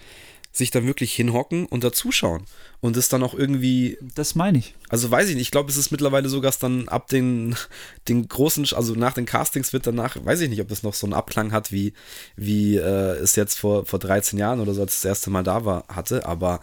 sich 0.54 0.70
dann 0.70 0.86
wirklich 0.86 1.14
hinhocken 1.14 1.66
und 1.66 1.84
dazuschauen. 1.84 2.44
Und 2.82 2.98
es 2.98 3.10
dann 3.10 3.24
auch 3.24 3.34
irgendwie. 3.34 3.98
Das 4.16 4.36
meine 4.36 4.58
ich. 4.58 4.76
Also 4.90 5.10
weiß 5.10 5.30
ich 5.30 5.36
nicht, 5.36 5.44
ich 5.44 5.52
glaube, 5.52 5.70
es 5.70 5.78
ist 5.78 5.92
mittlerweile 5.92 6.28
sogar 6.28 6.50
dass 6.50 6.60
dann 6.60 6.90
ab 6.90 7.08
den, 7.08 7.56
den 8.10 8.28
großen, 8.28 8.68
also 8.74 8.96
nach 8.96 9.14
den 9.14 9.26
Castings 9.26 9.72
wird 9.72 9.88
danach, 9.88 10.18
weiß 10.24 10.42
ich 10.42 10.50
nicht, 10.50 10.62
ob 10.62 10.68
das 10.68 10.84
noch 10.84 10.94
so 10.94 11.06
einen 11.06 11.14
Abklang 11.14 11.52
hat, 11.54 11.72
wie, 11.72 11.94
wie 12.36 12.76
äh, 12.76 13.16
es 13.18 13.36
jetzt 13.36 13.60
vor, 13.60 13.86
vor 13.86 14.00
13 14.00 14.38
Jahren 14.38 14.60
oder 14.60 14.74
so, 14.74 14.82
als 14.82 14.96
das 14.96 15.06
erste 15.06 15.30
Mal 15.30 15.44
da 15.44 15.64
war, 15.64 15.86
hatte, 15.88 16.26
aber 16.26 16.60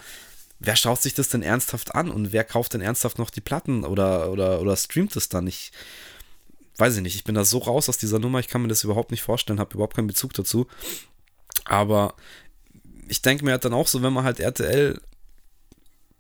wer 0.59 0.76
schaut 0.76 1.01
sich 1.01 1.14
das 1.14 1.29
denn 1.29 1.43
ernsthaft 1.43 1.95
an 1.95 2.11
und 2.11 2.33
wer 2.33 2.45
kauft 2.45 2.74
denn 2.74 2.81
ernsthaft 2.81 3.18
noch 3.18 3.31
die 3.31 3.41
Platten 3.41 3.85
oder, 3.85 4.31
oder, 4.31 4.61
oder 4.61 4.76
streamt 4.76 5.16
es 5.16 5.29
dann? 5.29 5.47
Ich 5.47 5.72
weiß 6.79 6.97
ich 6.97 7.03
nicht, 7.03 7.16
ich 7.16 7.24
bin 7.24 7.35
da 7.35 7.45
so 7.45 7.59
raus 7.59 7.89
aus 7.89 7.99
dieser 7.99 8.18
Nummer, 8.18 8.39
ich 8.39 8.49
kann 8.49 8.62
mir 8.62 8.68
das 8.68 8.85
überhaupt 8.85 9.11
nicht 9.11 9.22
vorstellen, 9.22 9.61
habe 9.61 9.74
überhaupt 9.74 9.97
keinen 9.97 10.07
Bezug 10.07 10.33
dazu. 10.33 10.66
Aber 11.64 12.14
ich 13.09 13.20
denke 13.20 13.45
mir 13.45 13.53
halt 13.53 13.64
dann 13.64 13.74
auch 13.74 13.89
so, 13.89 14.03
wenn 14.03 14.12
man 14.12 14.24
halt 14.24 14.39
RTL, 14.41 15.01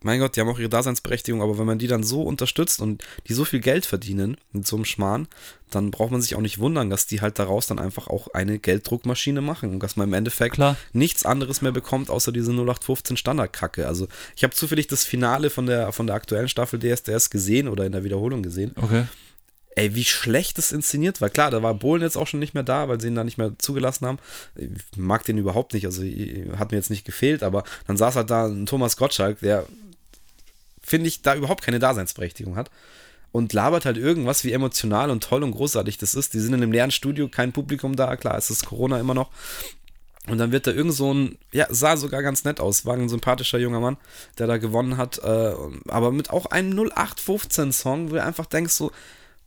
mein 0.02 0.20
Gott, 0.20 0.36
die 0.36 0.40
haben 0.40 0.48
auch 0.48 0.58
ihre 0.58 0.68
Daseinsberechtigung, 0.68 1.42
aber 1.42 1.58
wenn 1.58 1.66
man 1.66 1.78
die 1.78 1.88
dann 1.88 2.04
so 2.04 2.22
unterstützt 2.22 2.80
und 2.80 3.02
die 3.26 3.34
so 3.34 3.44
viel 3.44 3.58
Geld 3.60 3.84
verdienen 3.84 4.36
mit 4.52 4.66
so 4.66 4.76
einem 4.76 4.84
Schmarrn, 4.84 5.26
dann 5.70 5.90
braucht 5.90 6.12
man 6.12 6.22
sich 6.22 6.36
auch 6.36 6.40
nicht 6.40 6.58
wundern, 6.58 6.88
dass 6.88 7.06
die 7.06 7.20
halt 7.20 7.38
daraus 7.38 7.66
dann 7.66 7.78
einfach 7.78 8.06
auch 8.06 8.28
eine 8.28 8.58
Gelddruckmaschine 8.58 9.40
machen 9.40 9.70
und 9.70 9.82
dass 9.82 9.96
man 9.96 10.08
im 10.08 10.14
Endeffekt 10.14 10.54
Klar. 10.54 10.76
nichts 10.92 11.24
anderes 11.26 11.62
mehr 11.62 11.72
bekommt, 11.72 12.10
außer 12.10 12.30
diese 12.30 12.52
0815 12.52 13.16
Standardkacke. 13.16 13.86
Also 13.86 14.06
ich 14.36 14.44
habe 14.44 14.54
zufällig 14.54 14.86
das 14.86 15.04
Finale 15.04 15.50
von 15.50 15.66
der, 15.66 15.92
von 15.92 16.06
der 16.06 16.16
aktuellen 16.16 16.48
Staffel 16.48 16.78
DSDS 16.78 17.30
gesehen 17.30 17.68
oder 17.68 17.84
in 17.84 17.92
der 17.92 18.04
Wiederholung 18.04 18.42
gesehen. 18.42 18.72
Okay 18.76 19.04
ey, 19.78 19.94
wie 19.94 20.04
schlecht 20.04 20.58
es 20.58 20.72
inszeniert 20.72 21.20
war. 21.20 21.30
Klar, 21.30 21.50
da 21.50 21.62
war 21.62 21.72
Bohlen 21.74 22.02
jetzt 22.02 22.16
auch 22.16 22.26
schon 22.26 22.40
nicht 22.40 22.54
mehr 22.54 22.64
da, 22.64 22.88
weil 22.88 23.00
sie 23.00 23.08
ihn 23.08 23.14
da 23.14 23.22
nicht 23.22 23.38
mehr 23.38 23.52
zugelassen 23.58 24.06
haben. 24.06 24.18
Ich 24.56 24.96
mag 24.96 25.24
den 25.24 25.38
überhaupt 25.38 25.72
nicht, 25.72 25.86
also 25.86 26.02
hat 26.56 26.72
mir 26.72 26.78
jetzt 26.78 26.90
nicht 26.90 27.04
gefehlt, 27.04 27.42
aber 27.42 27.62
dann 27.86 27.96
saß 27.96 28.16
halt 28.16 28.30
da 28.30 28.46
ein 28.46 28.66
Thomas 28.66 28.96
Gottschalk, 28.96 29.38
der, 29.40 29.66
finde 30.82 31.06
ich, 31.08 31.22
da 31.22 31.36
überhaupt 31.36 31.62
keine 31.62 31.78
Daseinsberechtigung 31.78 32.56
hat. 32.56 32.70
Und 33.30 33.52
labert 33.52 33.84
halt 33.84 33.98
irgendwas, 33.98 34.42
wie 34.42 34.52
emotional 34.52 35.10
und 35.10 35.22
toll 35.22 35.44
und 35.44 35.52
großartig 35.52 35.98
das 35.98 36.14
ist. 36.14 36.32
Die 36.34 36.40
sind 36.40 36.54
in 36.54 36.62
einem 36.62 36.72
leeren 36.72 36.90
Studio, 36.90 37.28
kein 37.28 37.52
Publikum 37.52 37.94
da, 37.94 38.16
klar, 38.16 38.36
es 38.36 38.50
ist 38.50 38.66
Corona 38.66 38.98
immer 38.98 39.14
noch. 39.14 39.30
Und 40.26 40.38
dann 40.38 40.50
wird 40.50 40.66
da 40.66 40.72
irgend 40.72 40.94
so 40.94 41.12
ein, 41.12 41.38
ja, 41.52 41.66
sah 41.70 41.96
sogar 41.96 42.22
ganz 42.22 42.44
nett 42.44 42.58
aus, 42.58 42.84
war 42.84 42.94
ein 42.94 43.08
sympathischer 43.08 43.58
junger 43.58 43.80
Mann, 43.80 43.96
der 44.38 44.46
da 44.46 44.56
gewonnen 44.56 44.96
hat, 44.96 45.18
äh, 45.18 45.54
aber 45.88 46.10
mit 46.10 46.30
auch 46.30 46.46
einem 46.46 46.78
0815-Song, 46.78 48.10
wo 48.10 48.14
du 48.14 48.22
einfach 48.22 48.46
denkst 48.46 48.72
so, 48.72 48.90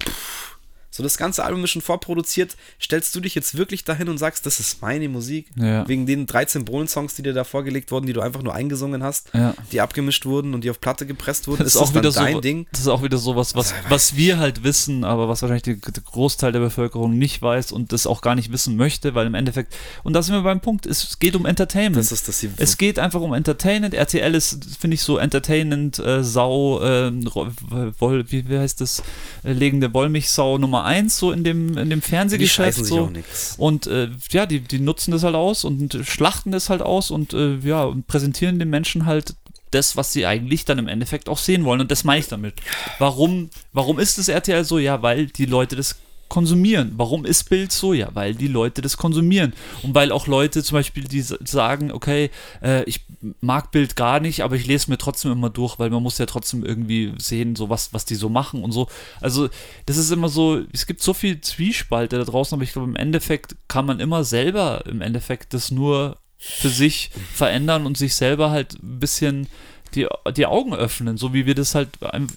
Pff. 0.06 0.51
So 0.92 1.04
das 1.04 1.18
ganze 1.18 1.44
Album 1.46 1.64
ist 1.64 1.72
schon 1.72 1.82
vorproduziert. 1.82 2.58
Stellst 2.80 3.16
du 3.16 3.22
dich 3.22 3.34
jetzt 3.34 3.58
wirklich 3.58 3.86
dahin 3.86 4.10
und 4.10 4.18
sagst, 4.18 4.46
das 4.46 4.60
ist 4.60 4.82
meine 4.82 5.08
Musik? 5.08 5.48
Ja. 5.56 5.88
Wegen 5.88 6.06
den 6.06 6.28
13 6.28 6.66
Bohlen-Songs, 6.66 7.16
die 7.16 7.24
dir 7.24 7.34
da 7.34 7.46
vorgelegt 7.46 7.92
wurden, 7.92 8.06
die 8.06 8.14
du 8.14 8.20
einfach 8.20 8.42
nur 8.42 8.54
eingesungen 8.54 9.02
hast, 9.02 9.30
ja. 9.34 9.56
die 9.72 9.80
abgemischt 9.80 10.26
wurden 10.26 10.54
und 10.54 10.64
die 10.64 10.70
auf 10.70 10.82
Platte 10.82 11.06
gepresst 11.06 11.48
wurden. 11.48 11.60
Das 11.60 11.76
ist, 11.76 11.76
ist 11.76 11.82
auch 11.82 11.96
wieder 11.96 12.12
dein 12.12 12.36
so, 12.36 12.42
Ding? 12.42 12.68
Das 12.72 12.82
ist 12.82 12.88
auch 12.90 13.04
wieder 13.04 13.18
so 13.18 13.38
was, 13.38 13.56
was, 13.56 14.16
wir 14.16 14.38
halt 14.38 14.64
wissen, 14.64 15.06
aber 15.06 15.30
was 15.30 15.42
wahrscheinlich 15.42 15.64
der 15.64 15.76
Großteil 15.76 16.52
der 16.52 16.60
Bevölkerung 16.60 17.18
nicht 17.18 17.42
weiß 17.42 17.72
und 17.72 17.94
das 17.94 18.06
auch 18.06 18.22
gar 18.22 18.36
nicht 18.36 18.52
wissen 18.52 18.76
möchte, 18.76 19.16
weil 19.16 19.28
im 19.28 19.34
Endeffekt, 19.34 19.74
und 20.04 20.12
da 20.12 20.22
sind 20.22 20.36
wir 20.36 20.42
beim 20.42 20.60
Punkt, 20.60 20.86
es 20.86 21.20
geht 21.20 21.36
um 21.38 21.46
Entertainment. 21.46 21.98
Das 21.98 22.12
ist 22.12 22.28
das 22.28 22.46
es 22.58 22.78
geht 22.78 23.00
einfach 23.00 23.22
um 23.22 23.34
Entertainment. 23.34 23.94
RTL 23.94 24.36
ist, 24.36 24.78
finde 24.80 24.96
ich, 24.96 25.04
so 25.04 25.18
Entertainment, 25.18 26.00
äh, 26.00 26.24
Sau, 26.24 26.82
äh, 26.82 27.12
wie, 27.12 28.50
wie 28.50 28.58
heißt 28.58 28.82
das, 28.82 29.04
äh, 29.44 29.54
legende 29.54 29.94
Wollmilchsau 29.94 30.58
Nummer 30.58 30.81
1, 30.86 31.18
so 31.18 31.32
in 31.32 31.44
dem 31.44 31.78
in 31.78 31.90
dem 31.90 32.02
Fernsehgeschäft. 32.02 32.86
so. 32.86 33.12
Und 33.58 33.88
äh, 33.88 34.10
ja, 34.32 34.46
die, 34.46 34.60
die 34.60 34.80
nutzen 34.80 35.12
das 35.12 35.24
halt 35.24 35.36
aus 35.36 35.64
und 35.64 35.98
schlachten 36.04 36.52
das 36.52 36.70
halt 36.70 36.82
aus 36.82 37.12
und 37.12 37.34
äh, 37.34 37.58
ja, 37.58 37.84
und 37.84 38.08
präsentieren 38.08 38.60
den 38.60 38.70
Menschen 38.70 39.06
halt 39.06 39.36
das, 39.72 39.96
was 39.96 40.14
sie 40.14 40.26
eigentlich 40.26 40.66
dann 40.66 40.78
im 40.80 40.88
Endeffekt 40.88 41.30
auch 41.30 41.38
sehen 41.38 41.64
wollen. 41.64 41.82
Und 41.82 41.92
das 41.92 42.04
meine 42.04 42.20
ich 42.20 42.28
damit. 42.28 42.56
Warum, 43.00 43.50
warum 43.74 44.00
ist 44.00 44.18
das 44.18 44.28
RTL 44.28 44.64
so? 44.64 44.78
Ja, 44.78 45.02
weil 45.02 45.28
die 45.28 45.46
Leute 45.46 45.76
das 45.76 45.96
konsumieren. 46.32 46.94
Warum 46.96 47.26
ist 47.26 47.50
Bild 47.50 47.74
so? 47.74 47.92
Ja, 47.92 48.08
weil 48.14 48.34
die 48.36 48.48
Leute 48.48 48.82
das 48.82 48.96
konsumieren. 48.96 49.52
Und 49.84 49.94
weil 49.96 50.14
auch 50.14 50.28
Leute 50.28 50.64
zum 50.64 50.78
Beispiel, 50.78 51.04
die 51.04 51.20
sagen, 51.22 51.92
okay, 51.92 52.32
äh, 52.64 52.86
ich 52.86 53.02
mag 53.42 53.72
Bild 53.72 53.98
gar 53.98 54.22
nicht, 54.22 54.42
aber 54.42 54.56
ich 54.56 54.66
lese 54.66 54.90
mir 54.90 54.98
trotzdem 54.98 55.34
immer 55.34 55.50
durch, 55.50 55.78
weil 55.78 55.90
man 55.90 56.02
muss 56.02 56.20
ja 56.20 56.26
trotzdem 56.26 56.64
irgendwie 56.64 57.12
sehen, 57.18 57.58
so 57.58 57.70
was, 57.70 57.94
was 57.94 58.06
die 58.06 58.16
so 58.16 58.30
machen 58.30 58.64
und 58.64 58.72
so. 58.72 58.88
Also, 59.20 59.50
das 59.88 59.98
ist 59.98 60.10
immer 60.10 60.30
so, 60.30 60.62
es 60.72 60.86
gibt 60.86 61.02
so 61.02 61.14
viel 61.14 61.42
Zwiespalte 61.42 62.18
da 62.18 62.24
draußen, 62.24 62.56
aber 62.56 62.64
ich 62.64 62.72
glaube, 62.72 62.88
im 62.88 62.96
Endeffekt 62.96 63.58
kann 63.68 63.86
man 63.86 64.00
immer 64.00 64.24
selber 64.24 64.86
im 64.86 65.02
Endeffekt 65.02 65.54
das 65.54 65.70
nur 65.70 66.18
für 66.38 66.70
sich 66.70 67.12
verändern 67.34 67.86
und 67.86 67.98
sich 67.98 68.16
selber 68.16 68.52
halt 68.52 68.82
ein 68.82 69.02
bisschen 69.02 69.48
die, 69.96 70.08
die 70.38 70.46
Augen 70.46 70.74
öffnen, 70.74 71.18
so 71.18 71.34
wie 71.34 71.46
wir 71.46 71.56
das 71.56 71.76
halt, 71.76 71.90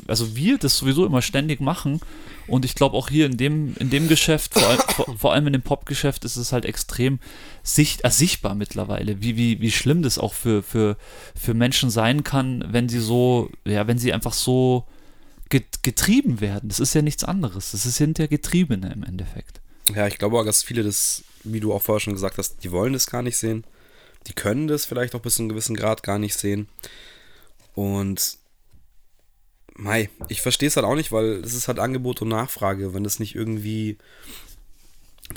also 0.08 0.34
wir 0.34 0.58
das 0.58 0.78
sowieso 0.78 1.06
immer 1.06 1.22
ständig 1.22 1.60
machen. 1.60 2.00
Und 2.46 2.64
ich 2.64 2.74
glaube 2.74 2.96
auch 2.96 3.08
hier 3.08 3.26
in 3.26 3.36
dem, 3.36 3.74
in 3.78 3.90
dem 3.90 4.08
Geschäft, 4.08 4.54
vor, 4.54 4.76
vor, 4.88 5.16
vor 5.18 5.32
allem 5.32 5.46
in 5.46 5.52
dem 5.54 5.62
Popgeschäft, 5.62 6.24
ist 6.24 6.36
es 6.36 6.52
halt 6.52 6.64
extrem 6.64 7.18
sicht, 7.62 8.04
äh, 8.04 8.10
sichtbar 8.10 8.54
mittlerweile, 8.54 9.20
wie, 9.22 9.36
wie, 9.36 9.60
wie 9.60 9.70
schlimm 9.70 10.02
das 10.02 10.18
auch 10.18 10.34
für, 10.34 10.62
für, 10.62 10.96
für 11.34 11.54
Menschen 11.54 11.90
sein 11.90 12.24
kann, 12.24 12.64
wenn 12.68 12.88
sie 12.88 13.00
so, 13.00 13.50
ja, 13.64 13.86
wenn 13.86 13.98
sie 13.98 14.12
einfach 14.12 14.34
so 14.34 14.84
getrieben 15.82 16.40
werden. 16.40 16.68
Das 16.68 16.80
ist 16.80 16.94
ja 16.94 17.02
nichts 17.02 17.22
anderes. 17.22 17.70
Das 17.70 17.82
sind 17.84 18.18
ja 18.18 18.26
Getriebene 18.26 18.92
im 18.92 19.04
Endeffekt. 19.04 19.60
Ja, 19.94 20.06
ich 20.06 20.18
glaube 20.18 20.38
auch, 20.38 20.44
dass 20.44 20.62
viele 20.62 20.82
das, 20.82 21.22
wie 21.44 21.60
du 21.60 21.72
auch 21.72 21.82
vorher 21.82 22.00
schon 22.00 22.14
gesagt 22.14 22.38
hast, 22.38 22.64
die 22.64 22.72
wollen 22.72 22.92
das 22.92 23.06
gar 23.06 23.22
nicht 23.22 23.36
sehen. 23.36 23.64
Die 24.26 24.32
können 24.32 24.66
das 24.66 24.86
vielleicht 24.86 25.14
auch 25.14 25.20
bis 25.20 25.34
zu 25.36 25.42
einem 25.42 25.50
gewissen 25.50 25.76
Grad 25.76 26.02
gar 26.02 26.18
nicht 26.18 26.36
sehen. 26.36 26.68
Und 27.74 28.38
Mei, 29.76 30.08
ich 30.28 30.40
verstehe 30.40 30.68
es 30.68 30.76
halt 30.76 30.86
auch 30.86 30.94
nicht, 30.94 31.10
weil 31.10 31.42
es 31.44 31.54
ist 31.54 31.66
halt 31.66 31.80
Angebot 31.80 32.22
und 32.22 32.28
Nachfrage. 32.28 32.94
Wenn 32.94 33.04
es 33.04 33.18
nicht 33.18 33.34
irgendwie 33.34 33.98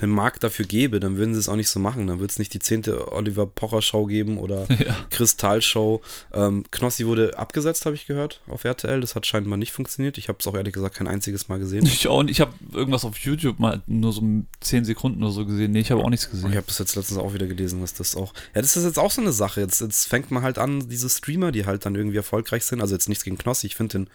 den 0.01 0.09
Markt 0.09 0.43
dafür 0.43 0.65
gäbe, 0.65 0.99
dann 0.99 1.17
würden 1.17 1.33
sie 1.33 1.39
es 1.39 1.49
auch 1.49 1.55
nicht 1.55 1.69
so 1.69 1.79
machen. 1.79 2.07
Dann 2.07 2.19
würde 2.19 2.31
es 2.31 2.39
nicht 2.39 2.53
die 2.53 2.59
zehnte 2.59 3.11
Oliver 3.11 3.47
Pocher 3.47 3.81
Show 3.81 4.05
geben 4.05 4.37
oder 4.37 4.67
ja. 4.85 4.95
Kristall 5.09 5.61
Show. 5.61 6.01
Ähm, 6.33 6.65
Knossi 6.71 7.05
wurde 7.05 7.37
abgesetzt, 7.37 7.85
habe 7.85 7.95
ich 7.95 8.05
gehört, 8.05 8.41
auf 8.47 8.63
RTL. 8.63 9.01
Das 9.01 9.15
hat 9.15 9.25
scheinbar 9.25 9.57
nicht 9.57 9.71
funktioniert. 9.71 10.17
Ich 10.17 10.27
habe 10.27 10.37
es 10.39 10.47
auch 10.47 10.55
ehrlich 10.55 10.73
gesagt 10.73 10.95
kein 10.95 11.07
einziges 11.07 11.47
Mal 11.47 11.57
gesehen. 11.59 11.85
Ich 11.85 12.07
auch 12.07 12.21
nicht. 12.23 12.33
Ich 12.33 12.41
habe 12.41 12.53
irgendwas 12.73 13.05
auf 13.05 13.17
YouTube 13.17 13.59
mal 13.59 13.81
nur 13.87 14.11
so 14.11 14.21
zehn 14.59 14.85
Sekunden 14.85 15.23
oder 15.23 15.31
so 15.31 15.45
gesehen. 15.45 15.71
Nee, 15.71 15.79
ich 15.79 15.91
habe 15.91 16.03
auch 16.03 16.09
nichts 16.09 16.29
gesehen. 16.29 16.49
Ich 16.51 16.57
habe 16.57 16.67
das 16.67 16.79
jetzt 16.79 16.95
letztens 16.95 17.17
auch 17.19 17.33
wieder 17.33 17.47
gelesen, 17.47 17.81
dass 17.81 17.93
das 17.93 18.15
auch. 18.15 18.33
Ja, 18.53 18.61
das 18.61 18.75
ist 18.75 18.83
jetzt 18.83 18.99
auch 18.99 19.11
so 19.11 19.21
eine 19.21 19.31
Sache. 19.31 19.61
Jetzt, 19.61 19.81
jetzt 19.81 20.07
fängt 20.07 20.31
man 20.31 20.43
halt 20.43 20.57
an, 20.57 20.87
diese 20.89 21.09
Streamer, 21.09 21.51
die 21.51 21.65
halt 21.65 21.85
dann 21.85 21.95
irgendwie 21.95 22.17
erfolgreich 22.17 22.65
sind. 22.65 22.81
Also 22.81 22.93
jetzt 22.93 23.09
nichts 23.09 23.23
gegen 23.23 23.37
Knossi. 23.37 23.67
Ich 23.67 23.75
finde 23.75 23.99
den 23.99 24.09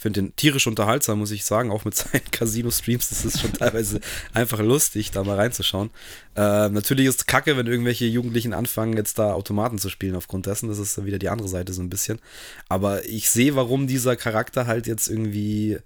finde 0.00 0.22
den 0.22 0.36
tierisch 0.36 0.68
unterhaltsam, 0.68 1.18
muss 1.18 1.32
ich 1.32 1.44
sagen, 1.44 1.72
auch 1.72 1.84
mit 1.84 1.96
seinen 1.96 2.24
Casino-Streams. 2.30 3.08
Das 3.08 3.24
ist 3.24 3.40
schon 3.40 3.52
teilweise 3.52 4.00
einfach 4.32 4.60
lustig, 4.60 5.10
da 5.10 5.24
mal 5.24 5.34
reinzuschauen. 5.34 5.90
Äh, 6.36 6.68
natürlich 6.68 7.06
ist 7.06 7.20
es 7.20 7.26
kacke, 7.26 7.56
wenn 7.56 7.66
irgendwelche 7.66 8.06
Jugendlichen 8.06 8.54
anfangen, 8.54 8.96
jetzt 8.96 9.18
da 9.18 9.32
Automaten 9.32 9.78
zu 9.78 9.88
spielen 9.90 10.14
aufgrund 10.14 10.46
dessen. 10.46 10.68
Das 10.68 10.78
ist 10.78 10.96
dann 10.96 11.04
wieder 11.04 11.18
die 11.18 11.28
andere 11.28 11.48
Seite 11.48 11.72
so 11.72 11.82
ein 11.82 11.90
bisschen. 11.90 12.20
Aber 12.68 13.04
ich 13.06 13.28
sehe, 13.28 13.56
warum 13.56 13.88
dieser 13.88 14.14
Charakter 14.14 14.68
halt 14.68 14.86
jetzt 14.86 15.08
irgendwie 15.08 15.78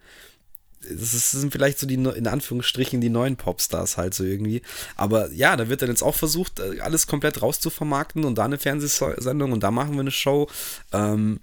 das, 0.89 1.31
sind 1.31 1.53
vielleicht 1.53 1.79
so 1.79 1.87
die, 1.87 1.95
in 1.95 2.27
Anführungsstrichen, 2.27 3.01
die 3.01 3.09
neuen 3.09 3.37
Popstars 3.37 3.97
halt 3.97 4.15
so 4.15 4.25
irgendwie. 4.25 4.63
Aber 4.97 5.31
ja, 5.33 5.57
da 5.57 5.69
wird 5.69 5.83
dann 5.83 5.89
jetzt 5.89 6.03
auch 6.03 6.17
versucht, 6.17 6.61
äh, 6.61 6.81
alles 6.81 7.07
komplett 7.07 7.41
rauszuvermarkten 7.41 8.25
und 8.25 8.37
da 8.37 8.45
eine 8.45 8.59
Fernsehsendung 8.59 9.53
und 9.53 9.63
da 9.63 9.71
machen 9.71 9.95
wir 9.95 10.01
eine 10.01 10.11
Show. 10.11 10.49
Ähm, 10.93 11.41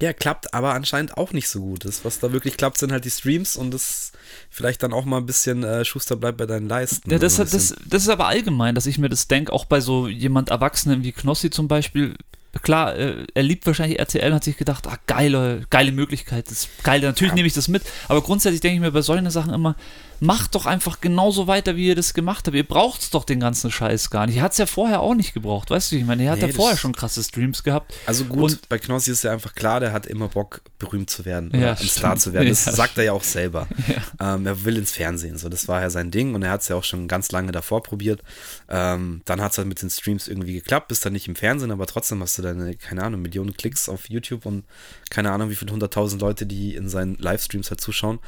ja, 0.00 0.12
klappt 0.12 0.52
aber 0.52 0.74
anscheinend 0.74 1.16
auch 1.16 1.32
nicht 1.32 1.48
so 1.48 1.60
gut. 1.60 1.84
Das, 1.84 2.04
was 2.04 2.20
da 2.20 2.32
wirklich 2.32 2.56
klappt, 2.56 2.78
sind 2.78 2.92
halt 2.92 3.04
die 3.04 3.10
Streams 3.10 3.56
und 3.56 3.72
das 3.72 4.12
vielleicht 4.50 4.82
dann 4.82 4.92
auch 4.92 5.04
mal 5.04 5.18
ein 5.18 5.26
bisschen 5.26 5.64
äh, 5.64 5.84
Schuster 5.84 6.16
bleibt 6.16 6.38
bei 6.38 6.46
deinen 6.46 6.68
Leisten. 6.68 7.10
Ja, 7.10 7.18
das, 7.18 7.36
das, 7.36 7.50
das 7.50 8.02
ist 8.02 8.08
aber 8.08 8.26
allgemein, 8.26 8.74
dass 8.74 8.86
ich 8.86 8.98
mir 8.98 9.08
das 9.08 9.28
denke, 9.28 9.52
auch 9.52 9.64
bei 9.64 9.80
so 9.80 10.06
jemand 10.06 10.50
Erwachsenen 10.50 11.02
wie 11.02 11.12
Knossi 11.12 11.50
zum 11.50 11.66
Beispiel. 11.68 12.14
Klar, 12.62 12.96
äh, 12.96 13.26
er 13.34 13.42
liebt 13.42 13.66
wahrscheinlich 13.66 13.98
RTL 13.98 14.28
und 14.28 14.36
hat 14.36 14.44
sich 14.44 14.56
gedacht, 14.56 14.86
ah, 14.86 14.98
geile, 15.06 15.62
geile 15.70 15.92
Möglichkeit, 15.92 16.46
das 16.46 16.64
ist 16.64 16.82
geil, 16.82 17.00
natürlich 17.00 17.32
ja. 17.32 17.36
nehme 17.36 17.48
ich 17.48 17.54
das 17.54 17.68
mit. 17.68 17.82
Aber 18.08 18.22
grundsätzlich 18.22 18.60
denke 18.60 18.76
ich 18.76 18.80
mir 18.80 18.92
bei 18.92 19.02
solchen 19.02 19.30
Sachen 19.30 19.52
immer, 19.52 19.76
macht 20.20 20.54
doch 20.54 20.66
einfach 20.66 21.00
genauso 21.00 21.46
weiter, 21.46 21.76
wie 21.76 21.88
ihr 21.88 21.94
das 21.94 22.14
gemacht 22.14 22.46
habt. 22.46 22.56
Ihr 22.56 22.66
braucht 22.66 23.12
doch 23.14 23.24
den 23.24 23.40
ganzen 23.40 23.70
Scheiß 23.70 24.10
gar 24.10 24.26
nicht. 24.26 24.36
Ihr 24.36 24.42
hat 24.42 24.52
es 24.52 24.58
ja 24.58 24.66
vorher 24.66 25.00
auch 25.00 25.14
nicht 25.14 25.34
gebraucht, 25.34 25.70
weißt 25.70 25.92
du? 25.92 25.96
Ich 25.96 26.04
meine, 26.04 26.24
er 26.24 26.32
hat 26.32 26.40
nee, 26.40 26.46
ja 26.46 26.52
vorher 26.52 26.76
schon 26.76 26.94
krasse 26.94 27.22
Streams 27.22 27.62
gehabt. 27.62 27.94
Also 28.06 28.24
gut, 28.24 28.52
und 28.52 28.68
bei 28.68 28.78
Knossi 28.78 29.10
ist 29.10 29.24
ja 29.24 29.32
einfach 29.32 29.54
klar, 29.54 29.80
der 29.80 29.92
hat 29.92 30.06
immer 30.06 30.28
Bock, 30.28 30.62
berühmt 30.78 31.10
zu 31.10 31.24
werden 31.24 31.50
ja, 31.54 31.72
ein 31.72 31.88
Star 31.88 32.16
zu 32.16 32.32
werden. 32.32 32.48
Das 32.48 32.64
ja. 32.66 32.72
sagt 32.72 32.98
er 32.98 33.04
ja 33.04 33.12
auch 33.12 33.24
selber. 33.24 33.66
Ja. 33.86 34.34
Ähm, 34.34 34.46
er 34.46 34.64
will 34.64 34.78
ins 34.78 34.90
Fernsehen, 34.90 35.38
so 35.38 35.48
das 35.48 35.68
war 35.68 35.80
ja 35.80 35.90
sein 35.90 36.10
Ding 36.10 36.34
und 36.34 36.42
er 36.42 36.50
hat 36.50 36.62
es 36.62 36.68
ja 36.68 36.76
auch 36.76 36.82
schon 36.82 37.06
ganz 37.06 37.30
lange 37.30 37.52
davor 37.52 37.82
probiert. 37.82 38.22
Ähm, 38.68 39.22
dann 39.26 39.40
hat 39.40 39.52
es 39.52 39.58
halt 39.58 39.68
mit 39.68 39.80
den 39.80 39.90
Streams 39.90 40.26
irgendwie 40.26 40.54
geklappt, 40.54 40.88
bist 40.88 41.04
dann 41.04 41.12
nicht 41.12 41.28
im 41.28 41.36
Fernsehen, 41.36 41.70
aber 41.70 41.86
trotzdem 41.86 42.20
hast 42.22 42.36
du 42.38 42.42
deine, 42.42 42.74
keine 42.74 43.04
Ahnung, 43.04 43.22
Millionen 43.22 43.56
Klicks 43.56 43.88
auf 43.88 44.08
YouTube 44.10 44.44
und 44.44 44.64
keine 45.08 45.30
Ahnung, 45.30 45.50
wie 45.50 45.54
viele 45.54 45.72
hunderttausend 45.72 46.20
Leute, 46.20 46.46
die 46.46 46.74
in 46.74 46.88
seinen 46.88 47.16
Livestreams 47.16 47.70
halt 47.70 47.80
zuschauen. 47.80 48.18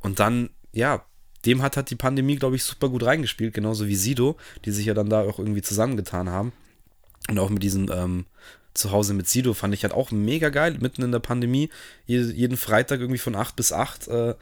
Und 0.00 0.18
dann, 0.18 0.50
ja, 0.72 1.04
dem 1.46 1.62
hat, 1.62 1.76
hat 1.76 1.90
die 1.90 1.96
Pandemie, 1.96 2.36
glaube 2.36 2.56
ich, 2.56 2.64
super 2.64 2.88
gut 2.88 3.04
reingespielt, 3.04 3.54
genauso 3.54 3.86
wie 3.86 3.96
Sido, 3.96 4.36
die 4.64 4.70
sich 4.70 4.86
ja 4.86 4.94
dann 4.94 5.08
da 5.08 5.22
auch 5.22 5.38
irgendwie 5.38 5.62
zusammengetan 5.62 6.28
haben. 6.28 6.52
Und 7.28 7.38
auch 7.38 7.50
mit 7.50 7.62
diesem, 7.62 7.90
ähm, 7.92 8.26
zu 8.74 8.90
Hause 8.90 9.14
mit 9.14 9.28
Sido 9.28 9.54
fand 9.54 9.72
ich 9.72 9.84
halt 9.84 9.94
auch 9.94 10.10
mega 10.10 10.48
geil, 10.48 10.76
mitten 10.80 11.02
in 11.02 11.12
der 11.12 11.20
Pandemie, 11.20 11.70
jeden 12.06 12.56
Freitag 12.56 13.00
irgendwie 13.00 13.18
von 13.18 13.36
8 13.36 13.54
bis 13.56 13.72
8 13.72 14.08
äh, 14.08 14.34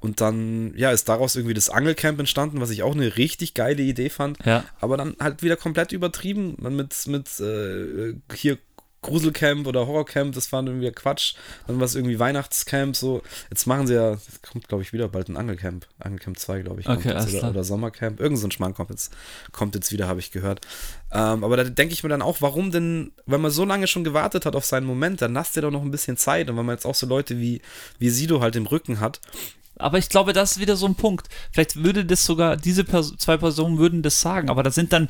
und 0.00 0.22
dann, 0.22 0.72
ja, 0.76 0.90
ist 0.92 1.08
daraus 1.10 1.36
irgendwie 1.36 1.54
das 1.54 1.68
Angelcamp 1.68 2.18
entstanden, 2.18 2.60
was 2.60 2.70
ich 2.70 2.82
auch 2.82 2.94
eine 2.94 3.18
richtig 3.18 3.52
geile 3.52 3.82
Idee 3.82 4.08
fand. 4.08 4.38
Ja. 4.46 4.64
Aber 4.80 4.96
dann 4.96 5.14
halt 5.20 5.42
wieder 5.42 5.56
komplett 5.56 5.92
übertrieben. 5.92 6.56
Mit, 6.58 7.06
mit 7.06 7.28
äh, 7.40 8.14
hier 8.34 8.56
Gruselcamp 9.02 9.66
oder 9.66 9.86
Horrorcamp, 9.86 10.34
das 10.34 10.52
war 10.52 10.62
irgendwie 10.64 10.90
Quatsch. 10.90 11.34
Dann 11.66 11.78
war 11.78 11.86
es 11.86 11.94
irgendwie 11.94 12.18
Weihnachtscamp, 12.18 12.94
so. 12.94 13.22
Jetzt 13.48 13.66
machen 13.66 13.86
sie 13.86 13.94
ja, 13.94 14.12
jetzt 14.12 14.42
kommt 14.42 14.68
glaube 14.68 14.82
ich 14.82 14.92
wieder 14.92 15.08
bald 15.08 15.28
ein 15.28 15.36
Angelcamp. 15.36 15.86
Angelcamp 15.98 16.38
2, 16.38 16.62
glaube 16.62 16.80
ich. 16.80 16.88
Okay, 16.88 17.08
jetzt, 17.08 17.34
oder, 17.34 17.50
oder, 17.50 17.64
Sommercamp. 17.64 18.20
Irgend 18.20 18.38
so 18.38 18.46
ein 18.46 18.50
Schmarrn 18.50 18.74
kommt 18.74 18.90
jetzt, 18.90 19.12
kommt 19.52 19.74
jetzt 19.74 19.90
wieder, 19.92 20.06
habe 20.06 20.20
ich 20.20 20.30
gehört. 20.32 20.66
Ähm, 21.12 21.44
aber 21.44 21.56
da 21.56 21.64
denke 21.64 21.94
ich 21.94 22.02
mir 22.02 22.10
dann 22.10 22.22
auch, 22.22 22.40
warum 22.40 22.70
denn, 22.70 23.12
wenn 23.26 23.40
man 23.40 23.50
so 23.50 23.64
lange 23.64 23.86
schon 23.86 24.04
gewartet 24.04 24.44
hat 24.44 24.54
auf 24.54 24.64
seinen 24.64 24.86
Moment, 24.86 25.22
dann 25.22 25.32
lasst 25.32 25.56
ihr 25.56 25.62
doch 25.62 25.70
noch 25.70 25.82
ein 25.82 25.90
bisschen 25.90 26.16
Zeit. 26.16 26.50
Und 26.50 26.56
wenn 26.56 26.66
man 26.66 26.76
jetzt 26.76 26.86
auch 26.86 26.94
so 26.94 27.06
Leute 27.06 27.38
wie, 27.38 27.62
wie 27.98 28.10
Sido 28.10 28.40
halt 28.40 28.56
im 28.56 28.66
Rücken 28.66 29.00
hat, 29.00 29.20
aber 29.80 29.96
ich 29.96 30.10
glaube, 30.10 30.32
das 30.34 30.52
ist 30.52 30.60
wieder 30.60 30.76
so 30.76 30.86
ein 30.86 30.94
Punkt. 30.94 31.28
Vielleicht 31.52 31.82
würde 31.82 32.04
das 32.04 32.26
sogar, 32.26 32.58
diese 32.58 32.84
Pers 32.84 33.14
zwei 33.16 33.38
Personen 33.38 33.78
würden 33.78 34.02
das 34.02 34.20
sagen, 34.20 34.50
aber 34.50 34.62
da 34.62 34.70
sind 34.70 34.92
dann 34.92 35.08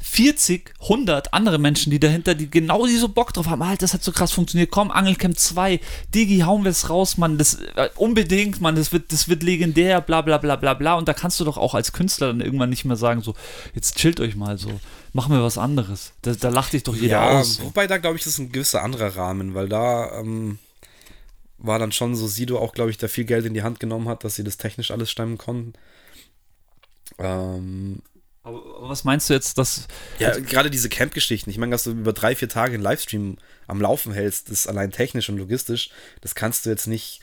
40, 0.00 0.74
100 0.82 1.34
andere 1.34 1.58
Menschen, 1.58 1.90
die 1.90 1.98
dahinter, 1.98 2.36
die 2.36 2.48
genau 2.48 2.86
diese 2.86 3.08
Bock 3.08 3.32
drauf 3.32 3.48
haben. 3.48 3.62
Alter, 3.62 3.80
das 3.80 3.94
hat 3.94 4.04
so 4.04 4.12
krass 4.12 4.30
funktioniert. 4.30 4.70
Komm, 4.70 4.92
Angelcamp 4.92 5.36
2, 5.36 5.80
Digi, 6.14 6.40
hauen 6.40 6.62
wir 6.62 6.70
es 6.70 6.88
raus, 6.88 7.16
Mann. 7.18 7.36
Das 7.36 7.54
äh, 7.54 7.88
unbedingt, 7.96 8.60
Mann. 8.60 8.76
Das 8.76 8.92
wird, 8.92 9.12
das 9.12 9.28
wird 9.28 9.42
legendär, 9.42 10.00
bla 10.00 10.22
bla 10.22 10.38
bla 10.38 10.54
bla 10.54 10.74
bla. 10.74 10.94
Und 10.94 11.08
da 11.08 11.14
kannst 11.14 11.40
du 11.40 11.44
doch 11.44 11.56
auch 11.56 11.74
als 11.74 11.92
Künstler 11.92 12.28
dann 12.28 12.40
irgendwann 12.40 12.70
nicht 12.70 12.84
mehr 12.84 12.96
sagen, 12.96 13.22
so, 13.22 13.34
jetzt 13.74 13.96
chillt 13.96 14.20
euch 14.20 14.36
mal 14.36 14.56
so. 14.56 14.70
Machen 15.12 15.32
wir 15.32 15.42
was 15.42 15.58
anderes. 15.58 16.12
Da, 16.22 16.32
da 16.32 16.48
lacht 16.48 16.74
dich 16.74 16.84
doch 16.84 16.94
jeder 16.94 17.20
ja, 17.20 17.40
aus. 17.40 17.56
So. 17.56 17.64
Wobei 17.64 17.88
da, 17.88 17.98
glaube 17.98 18.16
ich, 18.16 18.22
das 18.22 18.34
ist 18.34 18.38
ein 18.38 18.52
gewisser 18.52 18.84
anderer 18.84 19.16
Rahmen, 19.16 19.54
weil 19.54 19.68
da 19.68 20.20
ähm, 20.20 20.58
war 21.58 21.80
dann 21.80 21.90
schon 21.90 22.14
so 22.14 22.28
Sido 22.28 22.58
auch, 22.58 22.72
glaube 22.72 22.90
ich, 22.90 22.98
der 22.98 23.08
viel 23.08 23.24
Geld 23.24 23.46
in 23.46 23.54
die 23.54 23.62
Hand 23.62 23.80
genommen 23.80 24.08
hat, 24.08 24.22
dass 24.22 24.36
sie 24.36 24.44
das 24.44 24.58
technisch 24.58 24.92
alles 24.92 25.10
stemmen 25.10 25.38
konnten. 25.38 25.72
Ähm, 27.18 28.00
aber 28.48 28.88
was 28.88 29.04
meinst 29.04 29.28
du 29.28 29.34
jetzt, 29.34 29.58
dass. 29.58 29.86
Ja, 30.18 30.38
gerade 30.38 30.70
diese 30.70 30.88
Camp-Geschichten. 30.88 31.50
Ich 31.50 31.58
meine, 31.58 31.72
dass 31.72 31.84
du 31.84 31.90
über 31.90 32.12
drei, 32.12 32.34
vier 32.34 32.48
Tage 32.48 32.74
einen 32.74 32.82
Livestream 32.82 33.36
am 33.66 33.80
Laufen 33.80 34.12
hältst, 34.12 34.50
das 34.50 34.60
ist 34.60 34.66
allein 34.66 34.90
technisch 34.90 35.28
und 35.28 35.38
logistisch, 35.38 35.90
das 36.20 36.34
kannst 36.34 36.66
du 36.66 36.70
jetzt 36.70 36.86
nicht 36.86 37.20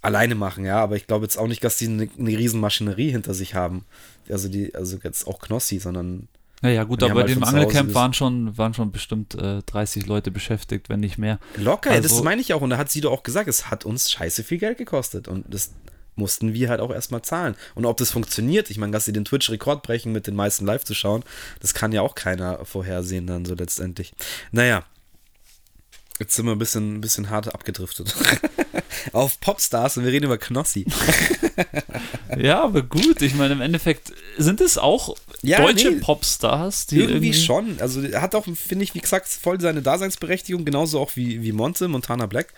alleine 0.00 0.34
machen, 0.34 0.64
ja. 0.64 0.78
Aber 0.78 0.96
ich 0.96 1.06
glaube 1.06 1.24
jetzt 1.24 1.38
auch 1.38 1.46
nicht, 1.46 1.62
dass 1.64 1.78
die 1.78 1.86
eine, 1.86 2.08
eine 2.18 2.30
riesen 2.30 2.60
Maschinerie 2.60 3.10
hinter 3.10 3.34
sich 3.34 3.54
haben. 3.54 3.84
Also 4.28 4.48
die, 4.48 4.74
also 4.74 4.98
jetzt 5.02 5.26
auch 5.26 5.40
Knossi, 5.40 5.78
sondern. 5.78 6.28
Naja, 6.62 6.84
gut, 6.84 7.02
aber 7.02 7.14
bei 7.14 7.20
halt 7.20 7.30
dem 7.30 7.44
Angelcamp 7.44 7.92
waren 7.94 8.14
schon, 8.14 8.56
waren 8.56 8.72
schon 8.72 8.90
bestimmt 8.90 9.34
äh, 9.34 9.60
30 9.66 10.06
Leute 10.06 10.30
beschäftigt, 10.30 10.88
wenn 10.88 11.00
nicht 11.00 11.18
mehr. 11.18 11.38
Locker, 11.56 11.90
also, 11.90 12.08
das 12.08 12.22
meine 12.22 12.40
ich 12.40 12.54
auch. 12.54 12.62
Und 12.62 12.70
da 12.70 12.78
hat 12.78 12.90
sie 12.90 13.02
doch 13.02 13.12
auch 13.12 13.22
gesagt, 13.22 13.48
es 13.48 13.70
hat 13.70 13.84
uns 13.84 14.10
scheiße 14.10 14.44
viel 14.44 14.58
Geld 14.58 14.78
gekostet. 14.78 15.28
Und 15.28 15.44
das 15.52 15.72
mussten 16.16 16.54
wir 16.54 16.68
halt 16.68 16.80
auch 16.80 16.90
erstmal 16.90 17.22
zahlen. 17.22 17.56
Und 17.74 17.86
ob 17.86 17.96
das 17.96 18.10
funktioniert, 18.10 18.70
ich 18.70 18.78
meine, 18.78 18.92
dass 18.92 19.04
sie 19.04 19.12
den 19.12 19.24
Twitch-Rekord 19.24 19.82
brechen, 19.82 20.12
mit 20.12 20.26
den 20.26 20.36
meisten 20.36 20.66
live 20.66 20.84
zu 20.84 20.94
schauen, 20.94 21.24
das 21.60 21.74
kann 21.74 21.92
ja 21.92 22.02
auch 22.02 22.14
keiner 22.14 22.64
vorhersehen 22.64 23.26
dann 23.26 23.44
so 23.44 23.54
letztendlich. 23.54 24.12
Naja, 24.52 24.84
Jetzt 26.20 26.36
sind 26.36 26.46
wir 26.46 26.52
ein 26.52 26.58
bisschen, 26.58 26.94
ein 26.94 27.00
bisschen 27.00 27.28
hart 27.28 27.52
abgedriftet. 27.52 28.14
Auf 29.12 29.40
Popstars 29.40 29.96
und 29.96 30.04
wir 30.04 30.12
reden 30.12 30.26
über 30.26 30.38
Knossi. 30.38 30.86
ja, 32.38 32.62
aber 32.62 32.82
gut. 32.82 33.20
Ich 33.20 33.34
meine, 33.34 33.54
im 33.54 33.60
Endeffekt 33.60 34.12
sind 34.38 34.60
es 34.60 34.78
auch 34.78 35.16
ja, 35.42 35.60
deutsche 35.60 35.90
nee, 35.90 36.00
Popstars, 36.00 36.86
die 36.86 37.00
irgendwie, 37.00 37.14
irgendwie, 37.14 37.34
schon. 37.34 37.80
Also 37.80 38.00
er 38.00 38.22
hat 38.22 38.36
auch, 38.36 38.44
finde 38.44 38.84
ich, 38.84 38.94
wie 38.94 39.00
gesagt, 39.00 39.26
voll 39.26 39.60
seine 39.60 39.82
Daseinsberechtigung, 39.82 40.64
genauso 40.64 41.00
auch 41.00 41.16
wie, 41.16 41.42
wie 41.42 41.50
Monte, 41.50 41.88
Montana 41.88 42.26
Black 42.26 42.54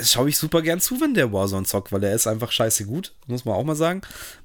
schaue 0.00 0.28
ich 0.28 0.38
super 0.38 0.62
gern 0.62 0.80
zu, 0.80 1.00
wenn 1.00 1.14
der 1.14 1.32
Warzone 1.32 1.66
zockt, 1.66 1.92
weil 1.92 2.04
er 2.04 2.14
ist 2.14 2.26
einfach 2.26 2.52
scheiße 2.52 2.84
gut, 2.84 3.14
muss 3.26 3.44
man 3.44 3.54
auch 3.54 3.64
mal 3.64 3.76
sagen. 3.76 4.02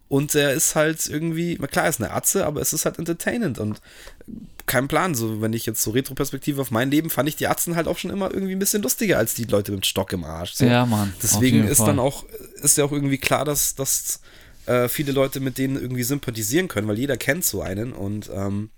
Und 0.10 0.36
er 0.36 0.54
ist 0.54 0.76
halt 0.76 1.08
irgendwie, 1.08 1.56
klar, 1.56 1.86
er 1.86 1.90
ist 1.90 2.02
eine 2.02 2.12
Atze, 2.12 2.46
aber 2.46 2.62
es 2.62 2.74
ist 2.74 2.86
halt 2.86 3.00
entertainend 3.00 3.58
und 3.60 3.82
kein 4.66 4.88
Plan. 4.88 5.16
So, 5.16 5.42
wenn 5.42 5.54
ich 5.54 5.66
jetzt 5.66 5.82
so 5.82 5.92
Retroperspektive 5.92 6.62
auf 6.62 6.72
mein 6.72 6.92
Leben, 6.92 7.10
fand 7.10 7.28
ich 7.28 7.36
die 7.36 7.48
Atzen 7.48 7.76
halt 7.76 7.88
auch 7.88 7.98
schon 7.98 8.12
immer 8.12 8.32
irgendwie 8.32 8.54
ein 8.54 8.60
bisschen 8.60 8.84
lustiger 8.84 9.18
als 9.18 9.34
die 9.34 9.46
Leute 9.46 9.72
mit 9.72 9.86
Stock 9.86 10.14
im 10.14 10.24
Arsch. 10.24 10.54
So. 10.54 10.66
Ja, 10.66 10.86
Mann. 10.86 11.14
Deswegen 11.22 11.68
ist 11.68 11.78
Fall. 11.78 11.88
dann 11.88 12.00
auch, 12.00 12.26
ist 12.62 12.78
ja 12.78 12.86
auch 12.86 12.92
irgendwie 12.92 13.18
klar, 13.18 13.44
dass, 13.44 13.76
dass 13.76 14.22
äh, 14.66 14.88
viele 14.88 15.12
Leute 15.12 15.40
mit 15.40 15.58
denen 15.58 15.76
irgendwie 15.76 16.04
sympathisieren 16.04 16.68
können, 16.68 16.88
weil 16.88 17.00
jeder 17.00 17.18
kennt 17.18 17.44
so 17.44 17.62
einen 17.62 17.92
und 17.92 18.30
ähm, 18.34 18.70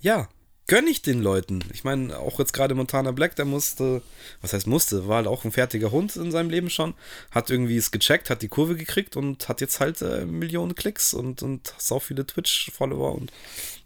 ja, 0.00 0.28
gönne 0.70 0.88
ich 0.88 1.02
den 1.02 1.20
Leuten. 1.20 1.64
Ich 1.72 1.82
meine, 1.82 2.16
auch 2.20 2.38
jetzt 2.38 2.52
gerade 2.52 2.76
Montana 2.76 3.10
Black, 3.10 3.34
der 3.34 3.44
musste, 3.44 4.02
was 4.40 4.52
heißt 4.52 4.68
musste, 4.68 5.08
war 5.08 5.16
halt 5.16 5.26
auch 5.26 5.44
ein 5.44 5.50
fertiger 5.50 5.90
Hund 5.90 6.14
in 6.14 6.30
seinem 6.30 6.48
Leben 6.48 6.70
schon, 6.70 6.94
hat 7.32 7.50
irgendwie 7.50 7.76
es 7.76 7.90
gecheckt, 7.90 8.30
hat 8.30 8.40
die 8.40 8.46
Kurve 8.46 8.76
gekriegt 8.76 9.16
und 9.16 9.48
hat 9.48 9.60
jetzt 9.60 9.80
halt 9.80 10.00
äh, 10.00 10.24
Millionen 10.24 10.76
Klicks 10.76 11.12
und, 11.12 11.42
und 11.42 11.74
so 11.76 11.98
viele 11.98 12.24
Twitch-Follower 12.24 13.16
und 13.16 13.32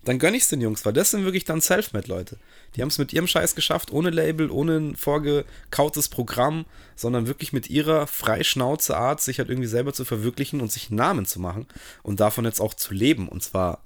dann 0.04 0.18
gönne 0.18 0.36
ich 0.36 0.42
es 0.42 0.50
den 0.50 0.60
Jungs, 0.60 0.84
weil 0.84 0.92
das 0.92 1.10
sind 1.10 1.24
wirklich 1.24 1.46
dann 1.46 1.62
Selfmade-Leute. 1.62 2.36
Die 2.76 2.82
haben 2.82 2.90
es 2.90 2.98
mit 2.98 3.14
ihrem 3.14 3.28
Scheiß 3.28 3.54
geschafft, 3.54 3.90
ohne 3.90 4.10
Label, 4.10 4.50
ohne 4.50 4.76
ein 4.76 4.94
vorgekautes 4.94 6.10
Programm, 6.10 6.66
sondern 6.96 7.26
wirklich 7.26 7.54
mit 7.54 7.70
ihrer 7.70 8.06
freischnauze 8.06 8.94
Art, 8.94 9.22
sich 9.22 9.38
halt 9.38 9.48
irgendwie 9.48 9.68
selber 9.70 9.94
zu 9.94 10.04
verwirklichen 10.04 10.60
und 10.60 10.70
sich 10.70 10.90
einen 10.90 10.98
Namen 10.98 11.24
zu 11.24 11.40
machen 11.40 11.66
und 12.02 12.20
davon 12.20 12.44
jetzt 12.44 12.60
auch 12.60 12.74
zu 12.74 12.92
leben 12.92 13.26
und 13.30 13.42
zwar 13.42 13.80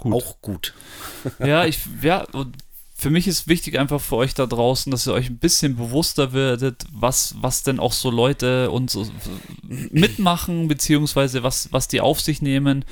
gut. 0.00 0.14
auch 0.14 0.40
gut. 0.40 0.74
Ja, 1.38 1.64
ich, 1.64 1.80
ja, 2.02 2.26
für 3.00 3.10
mich 3.10 3.26
ist 3.26 3.48
wichtig 3.48 3.78
einfach 3.78 4.00
für 4.00 4.16
euch 4.16 4.34
da 4.34 4.46
draußen, 4.46 4.90
dass 4.90 5.06
ihr 5.06 5.14
euch 5.14 5.30
ein 5.30 5.38
bisschen 5.38 5.76
bewusster 5.76 6.34
werdet, 6.34 6.84
was, 6.92 7.34
was 7.40 7.62
denn 7.62 7.80
auch 7.80 7.94
so 7.94 8.10
Leute 8.10 8.70
und 8.70 8.90
so 8.90 9.06
mitmachen, 9.62 10.68
beziehungsweise 10.68 11.42
was, 11.42 11.72
was 11.72 11.88
die 11.88 12.02
auf 12.02 12.20
sich 12.20 12.42
nehmen. 12.42 12.84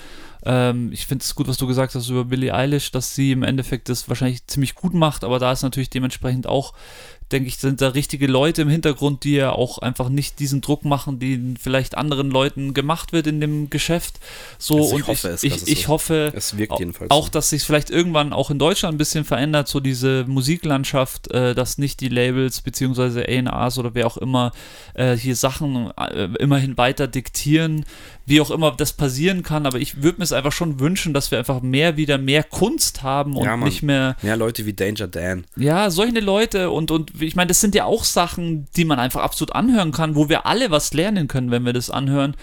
Ähm, 0.45 0.91
ich 0.93 1.07
finde 1.07 1.25
es 1.25 1.35
gut, 1.35 1.47
was 1.47 1.59
du 1.59 1.67
gesagt 1.67 1.95
hast 1.95 2.09
über 2.09 2.25
Billie 2.25 2.55
Eilish, 2.55 2.91
dass 2.91 3.15
sie 3.15 3.33
im 3.33 3.43
Endeffekt 3.43 3.91
das 3.91 4.09
wahrscheinlich 4.09 4.47
ziemlich 4.47 4.75
gut 4.75 4.95
macht, 4.95 5.25
aber 5.25 5.39
da 5.39 5.53
ist 5.53 5.63
natürlich 5.63 5.91
dementsprechend 5.91 6.47
auch 6.47 6.73
denke 7.33 7.49
ich, 7.49 7.59
sind 7.59 7.81
da 7.81 7.89
richtige 7.89 8.27
Leute 8.27 8.63
im 8.63 8.69
Hintergrund, 8.69 9.25
die 9.25 9.35
ja 9.35 9.53
auch 9.53 9.79
einfach 9.79 10.09
nicht 10.09 10.39
diesen 10.39 10.61
Druck 10.61 10.85
machen, 10.85 11.19
den 11.19 11.57
vielleicht 11.57 11.97
anderen 11.97 12.31
Leuten 12.31 12.75
gemacht 12.75 13.13
wird 13.13 13.27
in 13.27 13.41
dem 13.41 13.71
Geschäft. 13.71 14.19
So 14.59 14.77
also 14.77 14.87
ich 14.87 14.95
und 14.95 15.07
hoffe 15.09 15.29
ich, 15.29 15.35
es, 15.35 15.43
ich, 15.43 15.69
ich 15.69 15.83
so. 15.83 15.89
hoffe 15.89 16.33
auch, 17.09 17.27
so. 17.27 17.31
dass 17.31 17.51
sich 17.51 17.63
vielleicht 17.63 17.91
irgendwann 17.91 18.33
auch 18.33 18.51
in 18.51 18.59
Deutschland 18.59 18.95
ein 18.95 18.99
bisschen 18.99 19.25
verändert, 19.25 19.69
so 19.69 19.81
diese 19.81 20.25
Musiklandschaft, 20.27 21.31
äh, 21.31 21.55
dass 21.55 21.79
nicht 21.79 22.01
die 22.01 22.09
Labels 22.09 22.63
beziehungsweise 22.63 23.27
A&Rs 23.29 23.79
oder 23.79 23.95
wer 23.95 24.07
auch 24.07 24.17
immer 24.17 24.53
äh, 24.95 25.17
hier 25.17 25.37
Sachen 25.37 25.91
äh, 25.97 26.29
immerhin 26.39 26.77
weiter 26.79 27.09
diktieren, 27.09 27.85
wie 28.29 28.41
auch 28.41 28.51
immer 28.51 28.73
das 28.73 28.93
passieren 28.93 29.43
kann, 29.43 29.67
aber 29.67 29.79
ich 29.79 30.03
würde 30.03 30.19
mir 30.19 30.25
es 30.25 30.33
einfach 30.33 30.53
schon 30.53 30.81
wünschen, 30.81 31.15
dass 31.15 31.31
wir 31.31 31.39
einfach 31.39 31.63
mehr 31.63 31.97
wieder 31.97 32.19
mehr 32.19 32.43
Kunst 32.43 33.03
haben 33.03 33.37
und 33.37 33.45
ja, 33.45 33.57
nicht 33.57 33.83
mehr. 33.83 34.17
Mehr 34.23 34.37
Leute 34.37 34.67
wie 34.67 34.73
Danger 34.73 35.09
Dan. 35.09 35.45
Ja, 35.57 35.91
solche 35.91 36.21
Leute 36.21 36.71
und, 36.71 36.91
und 36.91 37.21
ich 37.21 37.37
meine, 37.37 37.49
das 37.49 37.61
sind 37.61 37.75
ja 37.75 37.85
auch 37.85 38.05
Sachen, 38.05 38.67
die 38.77 38.85
man 38.85 38.99
einfach 38.99 39.23
absolut 39.23 39.55
anhören 39.55 39.93
kann, 39.93 40.15
wo 40.15 40.29
wir 40.29 40.47
alle 40.47 40.71
was 40.71 40.93
lernen 40.93 41.29
können, 41.29 41.51
wenn 41.51 41.65
wir 41.65 41.73
das 41.73 41.91
anhören. 41.91 42.37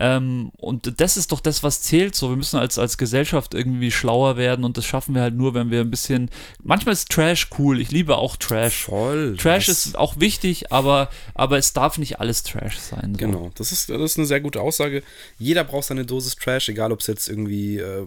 Ähm, 0.00 0.50
und 0.56 1.00
das 1.00 1.16
ist 1.16 1.32
doch 1.32 1.40
das, 1.40 1.62
was 1.62 1.82
zählt. 1.82 2.14
So, 2.14 2.30
wir 2.30 2.36
müssen 2.36 2.58
als, 2.58 2.78
als 2.78 2.98
Gesellschaft 2.98 3.54
irgendwie 3.54 3.90
schlauer 3.90 4.36
werden 4.36 4.64
und 4.64 4.76
das 4.76 4.84
schaffen 4.84 5.14
wir 5.14 5.22
halt 5.22 5.34
nur, 5.34 5.54
wenn 5.54 5.70
wir 5.70 5.80
ein 5.80 5.90
bisschen. 5.90 6.30
Manchmal 6.62 6.92
ist 6.92 7.10
Trash 7.10 7.48
cool. 7.58 7.80
Ich 7.80 7.90
liebe 7.90 8.16
auch 8.16 8.36
Trash. 8.36 8.84
Voll. 8.84 9.36
Trash 9.36 9.68
ist 9.68 9.98
auch 9.98 10.20
wichtig, 10.20 10.72
aber, 10.72 11.10
aber 11.34 11.58
es 11.58 11.72
darf 11.72 11.98
nicht 11.98 12.20
alles 12.20 12.44
Trash 12.44 12.78
sein. 12.78 13.14
So. 13.14 13.18
Genau, 13.18 13.50
das 13.56 13.72
ist, 13.72 13.90
das 13.90 14.00
ist 14.00 14.18
eine 14.18 14.26
sehr 14.26 14.40
gute 14.40 14.60
Aussage. 14.60 15.02
Jeder 15.38 15.64
braucht 15.64 15.86
seine 15.86 16.04
Dosis 16.04 16.36
Trash, 16.36 16.68
egal 16.68 16.92
ob 16.92 17.00
es 17.00 17.06
jetzt 17.06 17.28
irgendwie, 17.28 17.78
äh, 17.78 18.06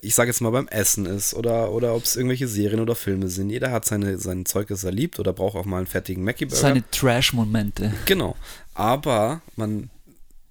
ich 0.00 0.14
sage 0.14 0.30
jetzt 0.30 0.40
mal 0.40 0.50
beim 0.50 0.68
Essen 0.68 1.06
ist 1.06 1.34
oder, 1.34 1.72
oder 1.72 1.94
ob 1.94 2.04
es 2.04 2.16
irgendwelche 2.16 2.48
Serien 2.48 2.80
oder 2.80 2.94
Filme 2.94 3.28
sind. 3.28 3.50
Jeder 3.50 3.70
hat 3.70 3.84
seine, 3.84 4.18
sein 4.18 4.46
Zeug, 4.46 4.68
das 4.68 4.84
er 4.84 4.92
liebt 4.92 5.18
oder 5.18 5.32
braucht 5.32 5.56
auch 5.56 5.64
mal 5.64 5.78
einen 5.78 5.86
fertigen 5.86 6.24
Mackie-Burger. 6.24 6.60
Seine 6.60 6.90
Trash-Momente. 6.90 7.92
Genau. 8.06 8.36
Aber 8.74 9.42
man 9.56 9.90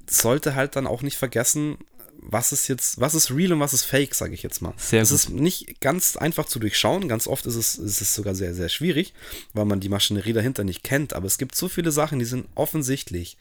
sollte 0.10 0.56
halt 0.56 0.76
dann 0.76 0.88
auch 0.88 1.02
nicht 1.02 1.18
vergessen, 1.18 1.78
was 2.22 2.52
ist 2.52 2.68
jetzt, 2.68 2.99
was 2.99 3.15
ist 3.15 3.32
real 3.32 3.53
und 3.53 3.60
was 3.60 3.73
ist 3.73 3.84
fake, 3.84 4.14
sage 4.14 4.34
ich 4.34 4.44
jetzt 4.44 4.61
mal. 4.61 4.73
Sehr 4.78 5.02
es 5.02 5.11
ist 5.11 5.30
nicht 5.30 5.82
ganz 5.82 6.15
einfach 6.15 6.45
zu 6.45 6.60
durchschauen. 6.60 7.07
Ganz 7.07 7.28
oft 7.28 7.45
ist 7.48 7.56
es, 7.56 7.76
ist 7.76 8.02
es 8.02 8.14
sogar 8.14 8.36
sehr, 8.36 8.53
sehr 8.53 8.69
schwierig, 8.69 9.14
weil 9.53 9.65
man 9.65 9.80
die 9.80 9.90
Maschinerie 9.90 10.34
dahinter 10.34 10.64
nicht 10.64 10.84
kennt. 10.84 11.14
Aber 11.14 11.26
es 11.26 11.40
gibt 11.40 11.56
so 11.56 11.68
viele 11.68 11.91
Sachen, 11.91 12.19
die 12.19 12.26
sind 12.26 12.48
offensichtlich 12.53 13.38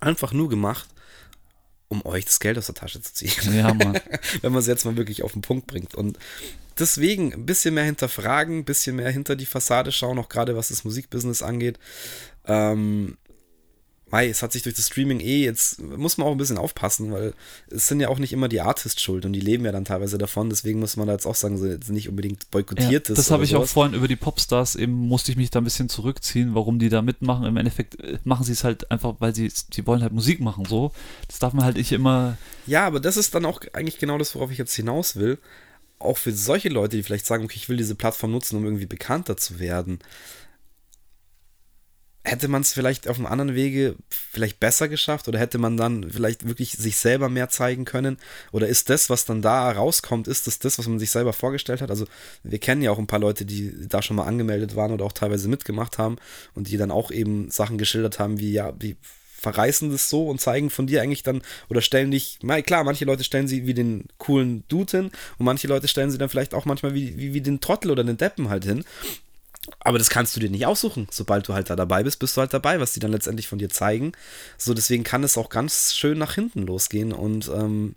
einfach 0.00 0.32
nur 0.32 0.48
gemacht, 0.48 0.88
um 1.88 2.04
euch 2.06 2.24
das 2.24 2.40
Geld 2.40 2.58
aus 2.58 2.66
der 2.66 2.74
Tasche 2.74 3.00
zu 3.00 3.12
ziehen. 3.12 3.54
Ja, 3.54 3.72
Mann. 3.74 4.00
Wenn 4.42 4.52
man 4.52 4.60
es 4.60 4.66
jetzt 4.66 4.84
mal 4.84 4.96
wirklich 4.96 5.22
auf 5.22 5.32
den 5.32 5.42
Punkt 5.42 5.66
bringt. 5.66 5.94
Und 5.94 6.18
deswegen 6.78 7.32
ein 7.32 7.46
bisschen 7.46 7.74
mehr 7.74 7.84
hinterfragen, 7.84 8.58
ein 8.58 8.64
bisschen 8.64 8.96
mehr 8.96 9.10
hinter 9.10 9.36
die 9.36 9.46
Fassade 9.46 9.92
schauen, 9.92 10.18
auch 10.18 10.28
gerade 10.28 10.56
was 10.56 10.68
das 10.68 10.84
Musikbusiness 10.84 11.42
angeht. 11.42 11.78
Ähm, 12.46 13.16
Mei, 14.14 14.28
es 14.28 14.44
hat 14.44 14.52
sich 14.52 14.62
durch 14.62 14.76
das 14.76 14.86
Streaming 14.86 15.18
eh, 15.18 15.42
jetzt 15.42 15.82
muss 15.82 16.18
man 16.18 16.28
auch 16.28 16.30
ein 16.30 16.38
bisschen 16.38 16.56
aufpassen, 16.56 17.10
weil 17.10 17.34
es 17.68 17.88
sind 17.88 17.98
ja 17.98 18.08
auch 18.08 18.20
nicht 18.20 18.32
immer 18.32 18.46
die 18.46 18.60
Artists 18.60 19.02
schuld 19.02 19.24
und 19.26 19.32
die 19.32 19.40
leben 19.40 19.64
ja 19.64 19.72
dann 19.72 19.84
teilweise 19.84 20.18
davon, 20.18 20.50
deswegen 20.50 20.78
muss 20.78 20.96
man 20.96 21.08
da 21.08 21.14
jetzt 21.14 21.26
auch 21.26 21.34
sagen, 21.34 21.58
so 21.58 21.66
jetzt 21.66 21.90
nicht 21.90 22.08
unbedingt 22.08 22.48
boykottiert 22.52 23.08
ja, 23.08 23.14
Das 23.16 23.32
habe 23.32 23.42
ich 23.42 23.50
sowas. 23.50 23.70
auch 23.70 23.72
vorhin 23.72 23.94
über 23.94 24.06
die 24.06 24.14
Popstars, 24.14 24.76
eben 24.76 24.92
musste 24.92 25.32
ich 25.32 25.36
mich 25.36 25.50
da 25.50 25.60
ein 25.60 25.64
bisschen 25.64 25.88
zurückziehen, 25.88 26.54
warum 26.54 26.78
die 26.78 26.90
da 26.90 27.02
mitmachen. 27.02 27.44
Im 27.44 27.56
Endeffekt 27.56 27.98
äh, 27.98 28.18
machen 28.22 28.44
sie 28.44 28.52
es 28.52 28.62
halt 28.62 28.88
einfach, 28.88 29.16
weil 29.18 29.34
sie, 29.34 29.50
die 29.72 29.84
wollen 29.84 30.02
halt 30.02 30.12
Musik 30.12 30.38
machen, 30.38 30.64
so. 30.64 30.92
Das 31.26 31.40
darf 31.40 31.52
man 31.52 31.64
halt 31.64 31.76
nicht 31.76 31.90
immer. 31.90 32.38
Ja, 32.68 32.86
aber 32.86 33.00
das 33.00 33.16
ist 33.16 33.34
dann 33.34 33.44
auch 33.44 33.62
eigentlich 33.72 33.98
genau 33.98 34.16
das, 34.16 34.36
worauf 34.36 34.52
ich 34.52 34.58
jetzt 34.58 34.76
hinaus 34.76 35.16
will. 35.16 35.38
Auch 35.98 36.18
für 36.18 36.30
solche 36.30 36.68
Leute, 36.68 36.96
die 36.96 37.02
vielleicht 37.02 37.26
sagen, 37.26 37.42
okay, 37.42 37.56
ich 37.56 37.68
will 37.68 37.78
diese 37.78 37.96
Plattform 37.96 38.30
nutzen, 38.30 38.58
um 38.58 38.64
irgendwie 38.64 38.86
bekannter 38.86 39.36
zu 39.36 39.58
werden 39.58 39.98
hätte 42.24 42.48
man 42.48 42.62
es 42.62 42.72
vielleicht 42.72 43.06
auf 43.06 43.18
einem 43.18 43.26
anderen 43.26 43.54
Wege 43.54 43.96
vielleicht 44.08 44.58
besser 44.58 44.88
geschafft 44.88 45.28
oder 45.28 45.38
hätte 45.38 45.58
man 45.58 45.76
dann 45.76 46.10
vielleicht 46.10 46.48
wirklich 46.48 46.72
sich 46.72 46.96
selber 46.96 47.28
mehr 47.28 47.50
zeigen 47.50 47.84
können? 47.84 48.16
Oder 48.50 48.66
ist 48.66 48.88
das, 48.88 49.10
was 49.10 49.26
dann 49.26 49.42
da 49.42 49.70
rauskommt, 49.70 50.26
ist 50.26 50.46
das 50.46 50.58
das, 50.58 50.78
was 50.78 50.88
man 50.88 50.98
sich 50.98 51.10
selber 51.10 51.34
vorgestellt 51.34 51.82
hat? 51.82 51.90
Also 51.90 52.06
wir 52.42 52.58
kennen 52.58 52.80
ja 52.80 52.90
auch 52.90 52.98
ein 52.98 53.06
paar 53.06 53.18
Leute, 53.18 53.44
die 53.44 53.88
da 53.88 54.00
schon 54.00 54.16
mal 54.16 54.24
angemeldet 54.24 54.74
waren 54.74 54.92
oder 54.92 55.04
auch 55.04 55.12
teilweise 55.12 55.48
mitgemacht 55.48 55.98
haben 55.98 56.16
und 56.54 56.68
die 56.68 56.78
dann 56.78 56.90
auch 56.90 57.10
eben 57.10 57.50
Sachen 57.50 57.76
geschildert 57.76 58.18
haben, 58.18 58.40
wie 58.40 58.52
ja, 58.52 58.72
wie 58.78 58.96
verreißen 59.44 59.90
das 59.90 60.08
so 60.08 60.28
und 60.28 60.40
zeigen 60.40 60.70
von 60.70 60.86
dir 60.86 61.02
eigentlich 61.02 61.22
dann 61.22 61.42
oder 61.68 61.82
stellen 61.82 62.10
dich, 62.10 62.38
klar, 62.64 62.82
manche 62.82 63.04
Leute 63.04 63.24
stellen 63.24 63.46
sie 63.46 63.66
wie 63.66 63.74
den 63.74 64.06
coolen 64.16 64.64
Dude 64.68 64.96
hin 64.96 65.10
und 65.38 65.44
manche 65.44 65.68
Leute 65.68 65.86
stellen 65.86 66.10
sie 66.10 66.16
dann 66.16 66.30
vielleicht 66.30 66.54
auch 66.54 66.64
manchmal 66.64 66.94
wie, 66.94 67.18
wie, 67.18 67.34
wie 67.34 67.42
den 67.42 67.60
Trottel 67.60 67.90
oder 67.90 68.02
den 68.02 68.16
Deppen 68.16 68.48
halt 68.48 68.64
hin. 68.64 68.84
Aber 69.80 69.98
das 69.98 70.10
kannst 70.10 70.36
du 70.36 70.40
dir 70.40 70.50
nicht 70.50 70.66
aussuchen. 70.66 71.06
Sobald 71.10 71.48
du 71.48 71.54
halt 71.54 71.70
da 71.70 71.76
dabei 71.76 72.02
bist, 72.02 72.18
bist 72.18 72.36
du 72.36 72.40
halt 72.40 72.52
dabei, 72.52 72.80
was 72.80 72.92
die 72.92 73.00
dann 73.00 73.12
letztendlich 73.12 73.48
von 73.48 73.58
dir 73.58 73.70
zeigen. 73.70 74.12
So, 74.58 74.74
deswegen 74.74 75.04
kann 75.04 75.24
es 75.24 75.38
auch 75.38 75.48
ganz 75.48 75.94
schön 75.94 76.18
nach 76.18 76.34
hinten 76.34 76.62
losgehen. 76.62 77.12
Und 77.12 77.48
ähm, 77.48 77.94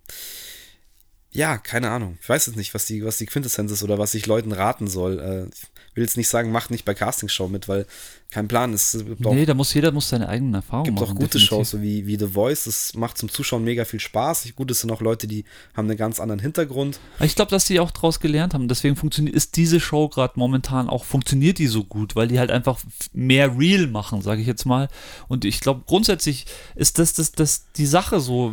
ja, 1.32 1.58
keine 1.58 1.90
Ahnung. 1.92 2.18
Ich 2.22 2.30
weiß 2.30 2.48
jetzt 2.48 2.56
nicht, 2.56 2.74
was 2.74 2.86
die, 2.86 3.04
was 3.06 3.18
die 3.18 3.26
Quintessenz 3.26 3.72
ist 3.72 3.84
oder 3.84 4.00
was 4.00 4.14
ich 4.14 4.26
Leuten 4.26 4.52
raten 4.52 4.88
soll. 4.88 5.20
Äh, 5.20 5.50
ich 5.90 5.96
will 5.96 6.04
jetzt 6.04 6.18
nicht 6.18 6.30
sagen, 6.30 6.52
macht 6.52 6.72
nicht 6.72 6.86
bei 6.86 6.94
Castingshow 6.94 7.48
mit, 7.48 7.68
weil 7.68 7.86
kein 8.30 8.48
Plan. 8.48 8.74
Es 8.74 8.92
gibt 8.92 9.22
nee, 9.22 9.46
da 9.46 9.54
muss 9.54 9.74
jeder 9.74 9.92
muss 9.92 10.10
seine 10.10 10.28
eigenen 10.28 10.56
Erfahrungen 10.56 10.94
machen. 10.96 11.04
Es 11.04 11.10
gibt 11.10 11.18
auch 11.18 11.22
gute 11.22 11.38
definitiv. 11.38 11.50
Shows, 11.50 11.70
so 11.72 11.82
wie, 11.82 12.06
wie 12.08 12.18
The 12.18 12.28
Voice. 12.28 12.66
Das 12.66 12.94
macht 12.94 13.18
zum 13.18 13.30
Zuschauen 13.30 13.64
mega 13.64 13.86
viel 13.86 14.02
Spaß. 14.02 14.54
Gut, 14.56 14.70
es 14.70 14.82
sind 14.82 14.92
auch 14.92 15.00
Leute, 15.00 15.28
die 15.28 15.46
haben 15.74 15.88
einen 15.88 15.98
ganz 15.98 16.20
anderen 16.20 16.42
Hintergrund. 16.42 17.00
Ich 17.22 17.36
glaube, 17.36 17.52
dass 17.52 17.66
die 17.66 17.80
auch 17.80 17.92
daraus 17.92 18.20
gelernt 18.20 18.54
haben. 18.54 18.68
Deswegen 18.68 18.98
funktioniert, 18.98 19.36
ist 19.36 19.56
diese 19.56 19.80
Show 19.80 20.10
gerade 20.10 20.34
momentan 20.36 20.90
auch, 20.90 21.06
funktioniert 21.06 21.58
die 21.58 21.68
so 21.68 21.86
gut, 21.86 22.18
weil 22.18 22.28
die 22.28 22.38
halt 22.38 22.52
einfach 22.52 22.80
mehr 23.14 23.58
real 23.58 23.88
machen, 23.88 24.22
sage 24.22 24.42
ich 24.42 24.48
jetzt 24.48 24.66
mal. 24.66 24.90
Und 25.30 25.46
ich 25.46 25.62
glaube, 25.62 25.84
grundsätzlich 25.86 26.46
ist 26.76 27.00
das, 27.00 27.14
das, 27.14 27.32
das 27.32 27.72
die 27.78 27.86
Sache 27.86 28.20
so. 28.20 28.52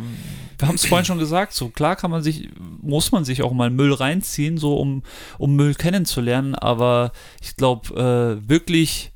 Wir 0.57 0.69
haben 0.69 0.75
es 0.75 0.85
vorhin 0.85 1.05
schon 1.05 1.19
gesagt, 1.19 1.53
so 1.53 1.67
klar 1.67 1.97
kann 1.97 2.11
man 2.11 2.23
sich, 2.23 2.49
muss 2.81 3.11
man 3.11 3.25
sich 3.25 3.43
auch 3.43 3.51
mal 3.51 3.69
Müll 3.69 3.93
reinziehen, 3.93 4.57
so 4.57 4.77
um, 4.77 5.03
um 5.37 5.55
Müll 5.57 5.75
kennenzulernen, 5.75 6.55
aber 6.55 7.11
ich 7.41 7.57
glaube, 7.57 8.39
äh, 8.41 8.49
wirklich 8.49 9.11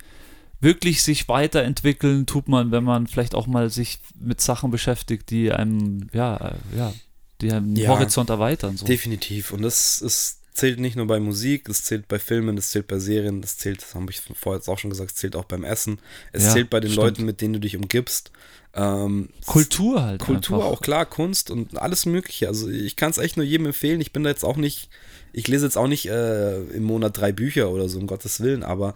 wirklich 0.60 1.04
sich 1.04 1.28
weiterentwickeln 1.28 2.26
tut 2.26 2.48
man, 2.48 2.72
wenn 2.72 2.84
man 2.84 3.08
vielleicht 3.08 3.36
auch 3.36 3.48
mal 3.48 3.70
sich 3.70 4.00
mit 4.20 4.42
Sachen 4.42 4.72
beschäftigt, 4.72 5.30
die 5.30 5.52
einem, 5.52 6.08
ja, 6.14 6.56
ja, 6.76 6.94
die 7.42 7.52
einem 7.52 7.76
ja, 7.76 7.90
Horizont 7.90 8.30
erweitern. 8.30 8.78
So. 8.78 8.86
Definitiv. 8.86 9.52
Und 9.52 9.62
das 9.62 10.02
ist 10.02 10.40
zählt 10.60 10.80
nicht 10.80 10.98
nur 10.98 11.08
bei 11.08 11.20
Musik, 11.20 11.66
das 11.66 11.84
zählt 11.84 12.08
bei 12.10 12.20
Filmen, 12.20 12.58
das 12.58 12.72
zählt 12.72 12.88
bei 12.88 13.00
Serien, 13.00 13.42
das 13.42 13.58
zählt, 13.58 13.82
das 13.82 13.96
habe 13.96 14.12
ich 14.12 14.20
vorher 14.20 14.60
jetzt 14.60 14.68
auch 14.68 14.78
schon 14.78 14.90
gesagt, 14.90 15.12
es 15.12 15.16
zählt 15.16 15.38
auch 15.38 15.46
beim 15.46 15.64
Essen. 15.64 16.00
Es 16.34 16.44
ja, 16.44 16.54
zählt 16.54 16.70
bei 16.70 16.82
den 16.82 16.92
stimmt. 16.92 17.06
Leuten, 17.06 17.26
mit 17.26 17.40
denen 17.40 17.54
du 17.54 17.60
dich 17.60 17.78
umgibst. 17.78 18.32
Ähm, 18.74 19.30
Kultur 19.46 20.04
halt. 20.04 20.20
Kultur 20.22 20.58
einfach. 20.58 20.70
auch, 20.70 20.82
klar, 20.82 21.06
Kunst 21.06 21.50
und 21.50 21.80
alles 21.82 22.06
Mögliche. 22.06 22.50
Also 22.50 22.70
ich 22.70 22.98
kann 22.98 23.10
es 23.10 23.18
echt 23.18 23.38
nur 23.38 23.46
jedem 23.46 23.68
empfehlen. 23.68 24.02
Ich 24.02 24.12
bin 24.12 24.24
da 24.24 24.30
jetzt 24.30 24.44
auch 24.44 24.58
nicht, 24.58 24.90
ich 25.32 25.48
lese 25.48 25.66
jetzt 25.66 25.78
auch 25.78 25.88
nicht 25.88 26.08
äh, 26.08 26.60
im 26.60 26.84
Monat 26.84 27.18
drei 27.18 27.32
Bücher 27.32 27.70
oder 27.70 27.88
so, 27.88 27.98
um 27.98 28.06
Gottes 28.06 28.42
Willen, 28.42 28.64
aber 28.64 28.96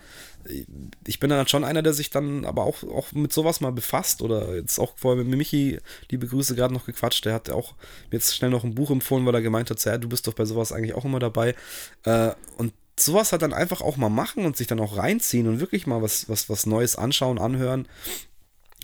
ich 1.05 1.19
bin 1.19 1.29
dann 1.29 1.47
schon 1.47 1.63
einer, 1.63 1.81
der 1.81 1.93
sich 1.93 2.09
dann 2.09 2.45
aber 2.45 2.63
auch, 2.63 2.83
auch 2.83 3.11
mit 3.13 3.31
sowas 3.31 3.61
mal 3.61 3.71
befasst 3.71 4.21
oder 4.21 4.55
jetzt 4.55 4.79
auch 4.79 4.93
vorher 4.97 5.23
mit 5.23 5.37
Michi, 5.37 5.79
liebe 6.09 6.27
Grüße, 6.27 6.55
gerade 6.55 6.73
noch 6.73 6.85
gequatscht. 6.85 7.25
Der 7.25 7.33
hat 7.33 7.49
auch 7.49 7.73
mir 8.11 8.17
jetzt 8.17 8.35
schnell 8.35 8.51
noch 8.51 8.63
ein 8.63 8.75
Buch 8.75 8.91
empfohlen, 8.91 9.25
weil 9.25 9.35
er 9.35 9.41
gemeint 9.41 9.69
hat, 9.69 9.83
ja, 9.85 9.97
du 9.97 10.09
bist 10.09 10.27
doch 10.27 10.33
bei 10.33 10.45
sowas 10.45 10.71
eigentlich 10.71 10.95
auch 10.95 11.05
immer 11.05 11.19
dabei. 11.19 11.55
Äh, 12.03 12.31
und 12.57 12.73
sowas 12.99 13.31
halt 13.31 13.41
dann 13.41 13.53
einfach 13.53 13.81
auch 13.81 13.97
mal 13.97 14.09
machen 14.09 14.45
und 14.45 14.57
sich 14.57 14.67
dann 14.67 14.79
auch 14.79 14.97
reinziehen 14.97 15.47
und 15.47 15.59
wirklich 15.59 15.87
mal 15.87 16.01
was, 16.01 16.29
was, 16.29 16.49
was 16.49 16.65
Neues 16.65 16.95
anschauen, 16.95 17.39
anhören, 17.39 17.87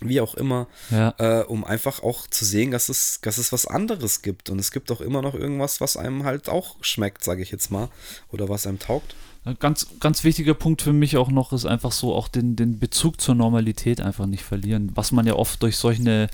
wie 0.02 0.20
auch 0.20 0.34
immer, 0.34 0.66
ja. 0.90 1.14
äh, 1.18 1.44
um 1.44 1.64
einfach 1.64 2.02
auch 2.02 2.26
zu 2.26 2.44
sehen, 2.44 2.70
dass 2.70 2.88
es, 2.88 3.20
dass 3.20 3.38
es 3.38 3.52
was 3.52 3.66
anderes 3.66 4.22
gibt. 4.22 4.50
Und 4.50 4.58
es 4.58 4.72
gibt 4.72 4.90
auch 4.90 5.00
immer 5.00 5.22
noch 5.22 5.34
irgendwas, 5.34 5.80
was 5.80 5.96
einem 5.96 6.24
halt 6.24 6.48
auch 6.48 6.76
schmeckt, 6.80 7.22
sage 7.22 7.42
ich 7.42 7.50
jetzt 7.50 7.70
mal, 7.70 7.88
oder 8.30 8.48
was 8.48 8.66
einem 8.66 8.78
taugt. 8.78 9.14
Ganz, 9.58 9.86
ganz 10.00 10.22
wichtiger 10.22 10.52
Punkt 10.52 10.82
für 10.82 10.92
mich 10.92 11.16
auch 11.16 11.30
noch 11.30 11.52
ist 11.52 11.64
einfach 11.64 11.92
so 11.92 12.14
auch 12.14 12.28
den, 12.28 12.56
den 12.56 12.78
Bezug 12.78 13.20
zur 13.20 13.34
Normalität 13.34 14.00
einfach 14.00 14.26
nicht 14.26 14.44
verlieren, 14.44 14.92
was 14.94 15.12
man 15.12 15.26
ja 15.26 15.34
oft 15.34 15.62
durch 15.62 15.78
solche 15.78 16.28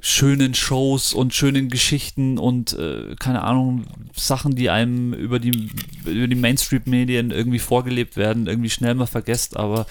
schönen 0.00 0.54
Shows 0.54 1.12
und 1.12 1.34
schönen 1.34 1.68
Geschichten 1.68 2.38
und 2.38 2.72
äh, 2.72 3.14
keine 3.16 3.42
Ahnung, 3.42 3.86
Sachen, 4.16 4.54
die 4.54 4.70
einem 4.70 5.12
über 5.12 5.38
die, 5.38 5.70
über 6.06 6.26
die 6.26 6.34
Mainstream-Medien 6.34 7.30
irgendwie 7.30 7.58
vorgelebt 7.58 8.16
werden, 8.16 8.46
irgendwie 8.46 8.70
schnell 8.70 8.94
mal 8.94 9.06
vergesst, 9.06 9.58
aber 9.58 9.86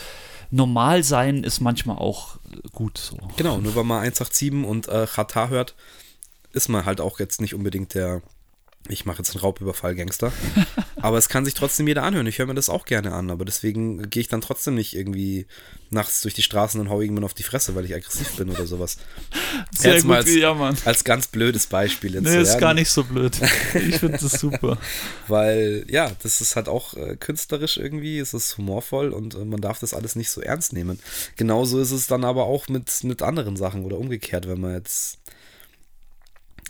normal 0.49 1.03
sein 1.03 1.43
ist 1.43 1.59
manchmal 1.59 1.97
auch 1.97 2.37
gut 2.71 2.97
so. 2.97 3.17
Genau, 3.37 3.57
nur 3.59 3.75
weil 3.75 3.83
man 3.83 3.99
187 3.99 4.67
und 4.67 4.87
äh, 4.87 5.05
Chata 5.05 5.49
hört, 5.49 5.75
ist 6.51 6.69
man 6.69 6.85
halt 6.85 7.01
auch 7.01 7.19
jetzt 7.19 7.41
nicht 7.41 7.53
unbedingt 7.53 7.93
der 7.93 8.23
ich 8.87 9.05
mache 9.05 9.19
jetzt 9.19 9.31
einen 9.31 9.41
Raubüberfall-Gangster. 9.41 10.31
aber 11.01 11.17
es 11.17 11.29
kann 11.29 11.45
sich 11.45 11.53
trotzdem 11.53 11.87
jeder 11.87 12.03
anhören. 12.03 12.27
Ich 12.27 12.39
höre 12.39 12.45
mir 12.45 12.55
das 12.55 12.69
auch 12.69 12.85
gerne 12.85 13.13
an, 13.13 13.29
aber 13.29 13.45
deswegen 13.45 14.09
gehe 14.09 14.21
ich 14.21 14.27
dann 14.27 14.41
trotzdem 14.41 14.75
nicht 14.75 14.95
irgendwie 14.95 15.47
nachts 15.89 16.21
durch 16.21 16.33
die 16.33 16.43
Straßen 16.43 16.79
und 16.79 16.89
haue 16.89 17.03
irgendwann 17.03 17.23
auf 17.23 17.33
die 17.33 17.43
Fresse, 17.43 17.75
weil 17.75 17.85
ich 17.85 17.93
aggressiv 17.93 18.35
bin 18.37 18.49
oder 18.49 18.65
sowas. 18.65 18.97
Sehr 19.71 19.95
jetzt 19.95 20.03
gut, 20.03 20.15
als, 20.15 20.33
ja, 20.33 20.53
Mann. 20.53 20.77
als 20.85 21.03
ganz 21.03 21.27
blödes 21.27 21.67
Beispiel. 21.67 22.19
Nee, 22.21 22.41
ist 22.41 22.59
gar 22.59 22.73
nicht 22.73 22.89
so 22.89 23.03
blöd. 23.03 23.37
Ich 23.73 23.97
finde 23.99 24.17
das 24.17 24.33
super. 24.33 24.77
weil, 25.27 25.85
ja, 25.89 26.11
das 26.23 26.41
ist 26.41 26.55
halt 26.55 26.67
auch 26.67 26.95
äh, 26.95 27.15
künstlerisch 27.15 27.77
irgendwie, 27.77 28.19
es 28.19 28.33
ist 28.33 28.57
humorvoll 28.57 29.09
und 29.09 29.35
äh, 29.35 29.45
man 29.45 29.61
darf 29.61 29.79
das 29.79 29.93
alles 29.93 30.15
nicht 30.15 30.29
so 30.29 30.41
ernst 30.41 30.73
nehmen. 30.73 30.99
Genauso 31.35 31.79
ist 31.79 31.91
es 31.91 32.07
dann 32.07 32.23
aber 32.23 32.45
auch 32.45 32.67
mit, 32.67 33.03
mit 33.03 33.21
anderen 33.21 33.55
Sachen 33.55 33.83
oder 33.83 33.97
umgekehrt, 33.97 34.47
wenn 34.47 34.61
man 34.61 34.73
jetzt 34.73 35.19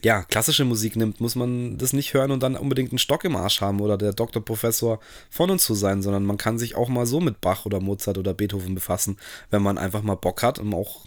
ja, 0.03 0.23
klassische 0.23 0.65
Musik 0.65 0.95
nimmt, 0.95 1.19
muss 1.19 1.35
man 1.35 1.77
das 1.77 1.93
nicht 1.93 2.13
hören 2.13 2.31
und 2.31 2.43
dann 2.43 2.55
unbedingt 2.55 2.91
einen 2.91 2.99
Stock 2.99 3.23
im 3.25 3.35
Arsch 3.35 3.61
haben 3.61 3.81
oder 3.81 3.97
der 3.97 4.13
Doktor 4.13 4.43
Professor 4.43 4.99
von 5.29 5.49
uns 5.49 5.63
zu 5.63 5.73
sein, 5.73 6.01
sondern 6.01 6.25
man 6.25 6.37
kann 6.37 6.57
sich 6.57 6.75
auch 6.75 6.89
mal 6.89 7.05
so 7.05 7.19
mit 7.19 7.41
Bach 7.41 7.65
oder 7.65 7.79
Mozart 7.79 8.17
oder 8.17 8.33
Beethoven 8.33 8.75
befassen, 8.75 9.17
wenn 9.49 9.61
man 9.61 9.77
einfach 9.77 10.01
mal 10.01 10.15
Bock 10.15 10.43
hat, 10.43 10.59
um 10.59 10.73
auch 10.73 11.05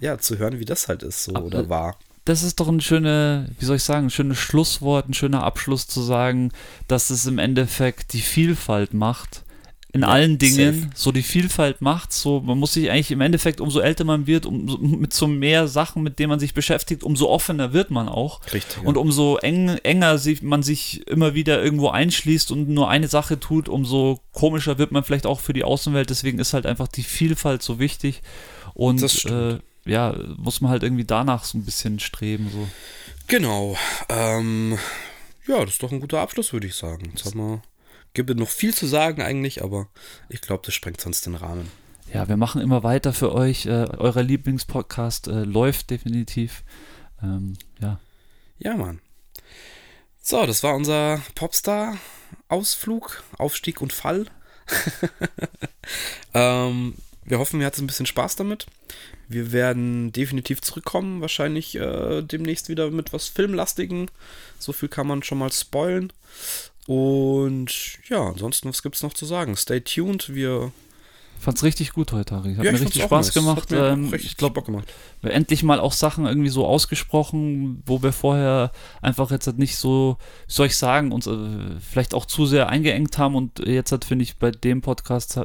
ja, 0.00 0.18
zu 0.18 0.38
hören, 0.38 0.60
wie 0.60 0.64
das 0.64 0.88
halt 0.88 1.02
ist 1.02 1.24
so 1.24 1.34
Aber 1.34 1.46
oder 1.46 1.68
war. 1.68 1.98
Das 2.24 2.42
ist 2.42 2.60
doch 2.60 2.68
ein 2.68 2.80
schöner, 2.80 3.46
wie 3.58 3.64
soll 3.64 3.76
ich 3.76 3.82
sagen, 3.82 4.06
ein 4.06 4.10
schönes 4.10 4.38
Schlusswort, 4.38 5.08
ein 5.08 5.14
schöner 5.14 5.44
Abschluss 5.44 5.86
zu 5.86 6.02
sagen, 6.02 6.52
dass 6.86 7.10
es 7.10 7.26
im 7.26 7.38
Endeffekt 7.38 8.12
die 8.12 8.20
Vielfalt 8.20 8.92
macht 8.92 9.44
in 9.92 10.02
ja, 10.02 10.08
allen 10.08 10.36
Dingen 10.36 10.82
safe. 10.82 10.90
so 10.94 11.12
die 11.12 11.22
Vielfalt 11.22 11.80
macht. 11.80 12.12
So, 12.12 12.40
man 12.40 12.58
muss 12.58 12.74
sich 12.74 12.90
eigentlich 12.90 13.10
im 13.10 13.22
Endeffekt, 13.22 13.60
umso 13.60 13.80
älter 13.80 14.04
man 14.04 14.26
wird, 14.26 14.44
um, 14.44 15.00
mit 15.00 15.14
so 15.14 15.26
mehr 15.26 15.66
Sachen, 15.66 16.02
mit 16.02 16.18
denen 16.18 16.28
man 16.28 16.40
sich 16.40 16.52
beschäftigt, 16.52 17.02
umso 17.02 17.28
offener 17.28 17.72
wird 17.72 17.90
man 17.90 18.08
auch. 18.08 18.40
Richtig. 18.52 18.84
Und 18.84 18.98
umso 18.98 19.38
eng, 19.38 19.68
enger 19.82 20.18
sich, 20.18 20.42
man 20.42 20.62
sich 20.62 21.06
immer 21.06 21.34
wieder 21.34 21.62
irgendwo 21.62 21.88
einschließt 21.88 22.52
und 22.52 22.68
nur 22.68 22.90
eine 22.90 23.08
Sache 23.08 23.40
tut, 23.40 23.68
umso 23.68 24.20
komischer 24.32 24.76
wird 24.76 24.92
man 24.92 25.04
vielleicht 25.04 25.26
auch 25.26 25.40
für 25.40 25.54
die 25.54 25.64
Außenwelt. 25.64 26.10
Deswegen 26.10 26.38
ist 26.38 26.52
halt 26.52 26.66
einfach 26.66 26.88
die 26.88 27.02
Vielfalt 27.02 27.62
so 27.62 27.78
wichtig. 27.78 28.20
Und 28.74 29.24
äh, 29.24 29.58
ja, 29.86 30.14
muss 30.36 30.60
man 30.60 30.70
halt 30.70 30.82
irgendwie 30.82 31.06
danach 31.06 31.44
so 31.44 31.56
ein 31.56 31.64
bisschen 31.64 31.98
streben. 31.98 32.50
So. 32.52 32.68
Genau. 33.26 33.76
Ähm, 34.10 34.78
ja, 35.46 35.60
das 35.60 35.74
ist 35.74 35.82
doch 35.82 35.92
ein 35.92 36.00
guter 36.00 36.20
Abschluss, 36.20 36.52
würde 36.52 36.66
ich 36.66 36.74
sagen. 36.74 37.10
Jetzt 37.14 37.24
haben 37.24 37.38
wir 37.38 37.62
gibt 38.26 38.36
noch 38.36 38.48
viel 38.48 38.74
zu 38.74 38.86
sagen 38.88 39.22
eigentlich, 39.22 39.62
aber 39.62 39.86
ich 40.28 40.40
glaube, 40.40 40.62
das 40.66 40.74
sprengt 40.74 41.00
sonst 41.00 41.24
den 41.24 41.36
Rahmen. 41.36 41.70
Ja, 42.12 42.28
wir 42.28 42.36
machen 42.36 42.60
immer 42.60 42.82
weiter 42.82 43.12
für 43.12 43.32
euch. 43.32 43.66
Äh, 43.66 43.86
euer 43.96 44.22
Lieblingspodcast 44.22 45.28
äh, 45.28 45.44
läuft 45.44 45.90
definitiv. 45.90 46.64
Ähm, 47.22 47.56
ja. 47.80 48.00
Ja, 48.58 48.76
Mann. 48.76 49.00
So, 50.20 50.44
das 50.46 50.64
war 50.64 50.74
unser 50.74 51.22
Popstar-Ausflug, 51.36 53.22
Aufstieg 53.38 53.80
und 53.80 53.92
Fall. 53.92 54.26
ähm, 56.34 56.94
wir 57.24 57.38
hoffen, 57.38 57.60
ihr 57.60 57.66
hattet 57.66 57.82
ein 57.82 57.86
bisschen 57.86 58.06
Spaß 58.06 58.34
damit. 58.34 58.66
Wir 59.28 59.52
werden 59.52 60.10
definitiv 60.10 60.60
zurückkommen, 60.60 61.20
wahrscheinlich 61.20 61.76
äh, 61.76 62.22
demnächst 62.22 62.68
wieder 62.68 62.90
mit 62.90 63.12
was 63.12 63.28
Filmlastigen. 63.28 64.10
So 64.58 64.72
viel 64.72 64.88
kann 64.88 65.06
man 65.06 65.22
schon 65.22 65.38
mal 65.38 65.52
spoilen. 65.52 66.12
Und 66.88 67.98
ja, 68.08 68.28
ansonsten, 68.28 68.66
was 68.66 68.82
gibt 68.82 68.96
es 68.96 69.02
noch 69.02 69.12
zu 69.12 69.26
sagen? 69.26 69.54
Stay 69.56 69.82
tuned. 69.82 70.34
Wir 70.34 70.72
Ich 71.36 71.44
fand's 71.44 71.62
richtig 71.62 71.92
gut 71.92 72.12
heute, 72.12 72.34
Harry. 72.34 72.54
Hat 72.54 72.64
ja, 72.64 72.72
mir 72.72 72.80
richtig 72.80 73.02
Spaß 73.02 73.34
gemacht. 73.34 73.70
Ähm, 73.72 74.08
richtig 74.08 74.30
ich 74.30 74.36
glaube, 74.38 74.62
wir 75.20 75.30
endlich 75.30 75.62
mal 75.62 75.80
auch 75.80 75.92
Sachen 75.92 76.24
irgendwie 76.24 76.48
so 76.48 76.64
ausgesprochen, 76.64 77.82
wo 77.84 78.02
wir 78.02 78.14
vorher 78.14 78.72
einfach 79.02 79.30
jetzt 79.30 79.46
halt 79.46 79.58
nicht 79.58 79.76
so, 79.76 80.16
wie 80.46 80.52
soll 80.52 80.68
ich 80.68 80.78
sagen, 80.78 81.12
uns 81.12 81.26
äh, 81.26 81.78
vielleicht 81.78 82.14
auch 82.14 82.24
zu 82.24 82.46
sehr 82.46 82.70
eingeengt 82.70 83.18
haben 83.18 83.34
und 83.34 83.58
jetzt 83.58 83.92
hat, 83.92 84.06
finde 84.06 84.22
ich, 84.22 84.38
bei 84.38 84.50
dem 84.50 84.80
Podcast 84.80 85.38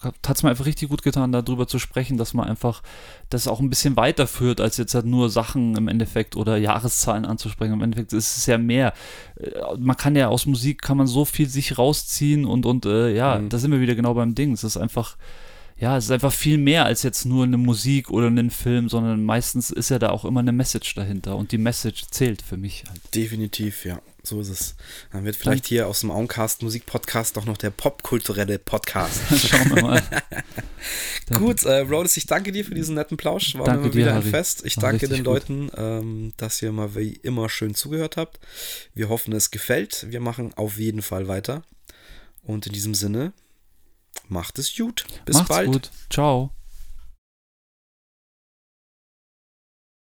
hat 0.00 0.36
es 0.36 0.42
mir 0.42 0.50
einfach 0.50 0.66
richtig 0.66 0.88
gut 0.88 1.02
getan, 1.02 1.32
darüber 1.32 1.66
zu 1.66 1.78
sprechen, 1.78 2.18
dass 2.18 2.32
man 2.32 2.46
einfach 2.46 2.82
das 3.30 3.48
auch 3.48 3.58
ein 3.60 3.68
bisschen 3.68 3.96
weiterführt, 3.96 4.60
als 4.60 4.76
jetzt 4.76 4.94
halt 4.94 5.06
nur 5.06 5.28
Sachen 5.28 5.76
im 5.76 5.88
Endeffekt 5.88 6.36
oder 6.36 6.56
Jahreszahlen 6.56 7.24
anzusprechen. 7.24 7.72
Im 7.72 7.82
Endeffekt 7.82 8.12
ist 8.12 8.36
es 8.36 8.46
ja 8.46 8.58
mehr. 8.58 8.94
Äh, 9.36 9.50
man 9.78 9.96
kann 9.96 10.14
ja 10.14 10.28
aus 10.28 10.46
Musik 10.46 10.82
kann 10.82 10.96
man 10.96 11.06
so 11.06 11.24
viel 11.24 11.48
sich 11.48 11.78
rausziehen 11.78 12.44
und, 12.44 12.64
und 12.64 12.86
äh, 12.86 13.14
ja, 13.14 13.38
mhm. 13.38 13.48
da 13.48 13.58
sind 13.58 13.72
wir 13.72 13.80
wieder 13.80 13.96
genau 13.96 14.14
beim 14.14 14.34
Ding. 14.34 14.52
Es 14.52 14.62
ist 14.62 14.76
einfach, 14.76 15.16
ja, 15.76 15.96
es 15.96 16.04
ist 16.04 16.10
einfach 16.12 16.32
viel 16.32 16.58
mehr 16.58 16.84
als 16.84 17.02
jetzt 17.02 17.24
nur 17.24 17.44
eine 17.44 17.58
Musik 17.58 18.10
oder 18.10 18.28
einen 18.28 18.50
Film, 18.50 18.88
sondern 18.88 19.24
meistens 19.24 19.70
ist 19.70 19.88
ja 19.88 19.98
da 19.98 20.10
auch 20.10 20.24
immer 20.24 20.40
eine 20.40 20.52
Message 20.52 20.94
dahinter 20.94 21.36
und 21.36 21.50
die 21.50 21.58
Message 21.58 22.06
zählt 22.10 22.42
für 22.42 22.56
mich 22.56 22.84
halt. 22.88 23.00
Definitiv, 23.14 23.84
ja. 23.84 24.00
So 24.28 24.42
ist 24.42 24.50
es. 24.50 24.74
Dann 25.10 25.24
wird 25.24 25.36
vielleicht 25.36 25.64
hier 25.64 25.88
aus 25.88 26.00
dem 26.00 26.10
Auncast 26.10 26.62
Musik 26.62 26.84
Podcast 26.84 27.38
doch 27.38 27.46
noch 27.46 27.56
der 27.56 27.70
popkulturelle 27.70 28.58
Podcast. 28.58 29.20
Schauen 29.38 29.74
wir 29.74 29.82
mal. 29.82 30.02
Gut, 31.38 31.64
äh, 31.64 31.78
Rhodes, 31.78 32.16
ich 32.18 32.26
danke 32.26 32.52
dir 32.52 32.62
für 32.62 32.74
diesen 32.74 32.94
netten 32.94 33.16
Plausch. 33.16 33.54
War 33.54 33.64
danke 33.64 33.88
mir 33.88 33.94
wieder 33.94 34.12
dir, 34.12 34.16
ein 34.16 34.22
Fest. 34.22 34.66
Ich 34.66 34.76
War 34.76 34.82
danke 34.82 35.08
den 35.08 35.24
Leuten, 35.24 35.70
ähm, 35.76 36.32
dass 36.36 36.60
ihr 36.60 36.72
mal 36.72 36.94
wie 36.94 37.14
immer 37.14 37.48
schön 37.48 37.74
zugehört 37.74 38.18
habt. 38.18 38.38
Wir 38.94 39.08
hoffen, 39.08 39.32
es 39.32 39.50
gefällt. 39.50 40.06
Wir 40.10 40.20
machen 40.20 40.52
auf 40.54 40.76
jeden 40.76 41.00
Fall 41.00 41.26
weiter. 41.26 41.62
Und 42.42 42.66
in 42.66 42.74
diesem 42.74 42.94
Sinne, 42.94 43.32
macht 44.28 44.58
es 44.58 44.76
gut. 44.76 45.06
Bis 45.24 45.36
Macht's 45.36 45.48
bald. 45.48 45.72
Gut. 45.72 45.90
Ciao. 46.10 46.52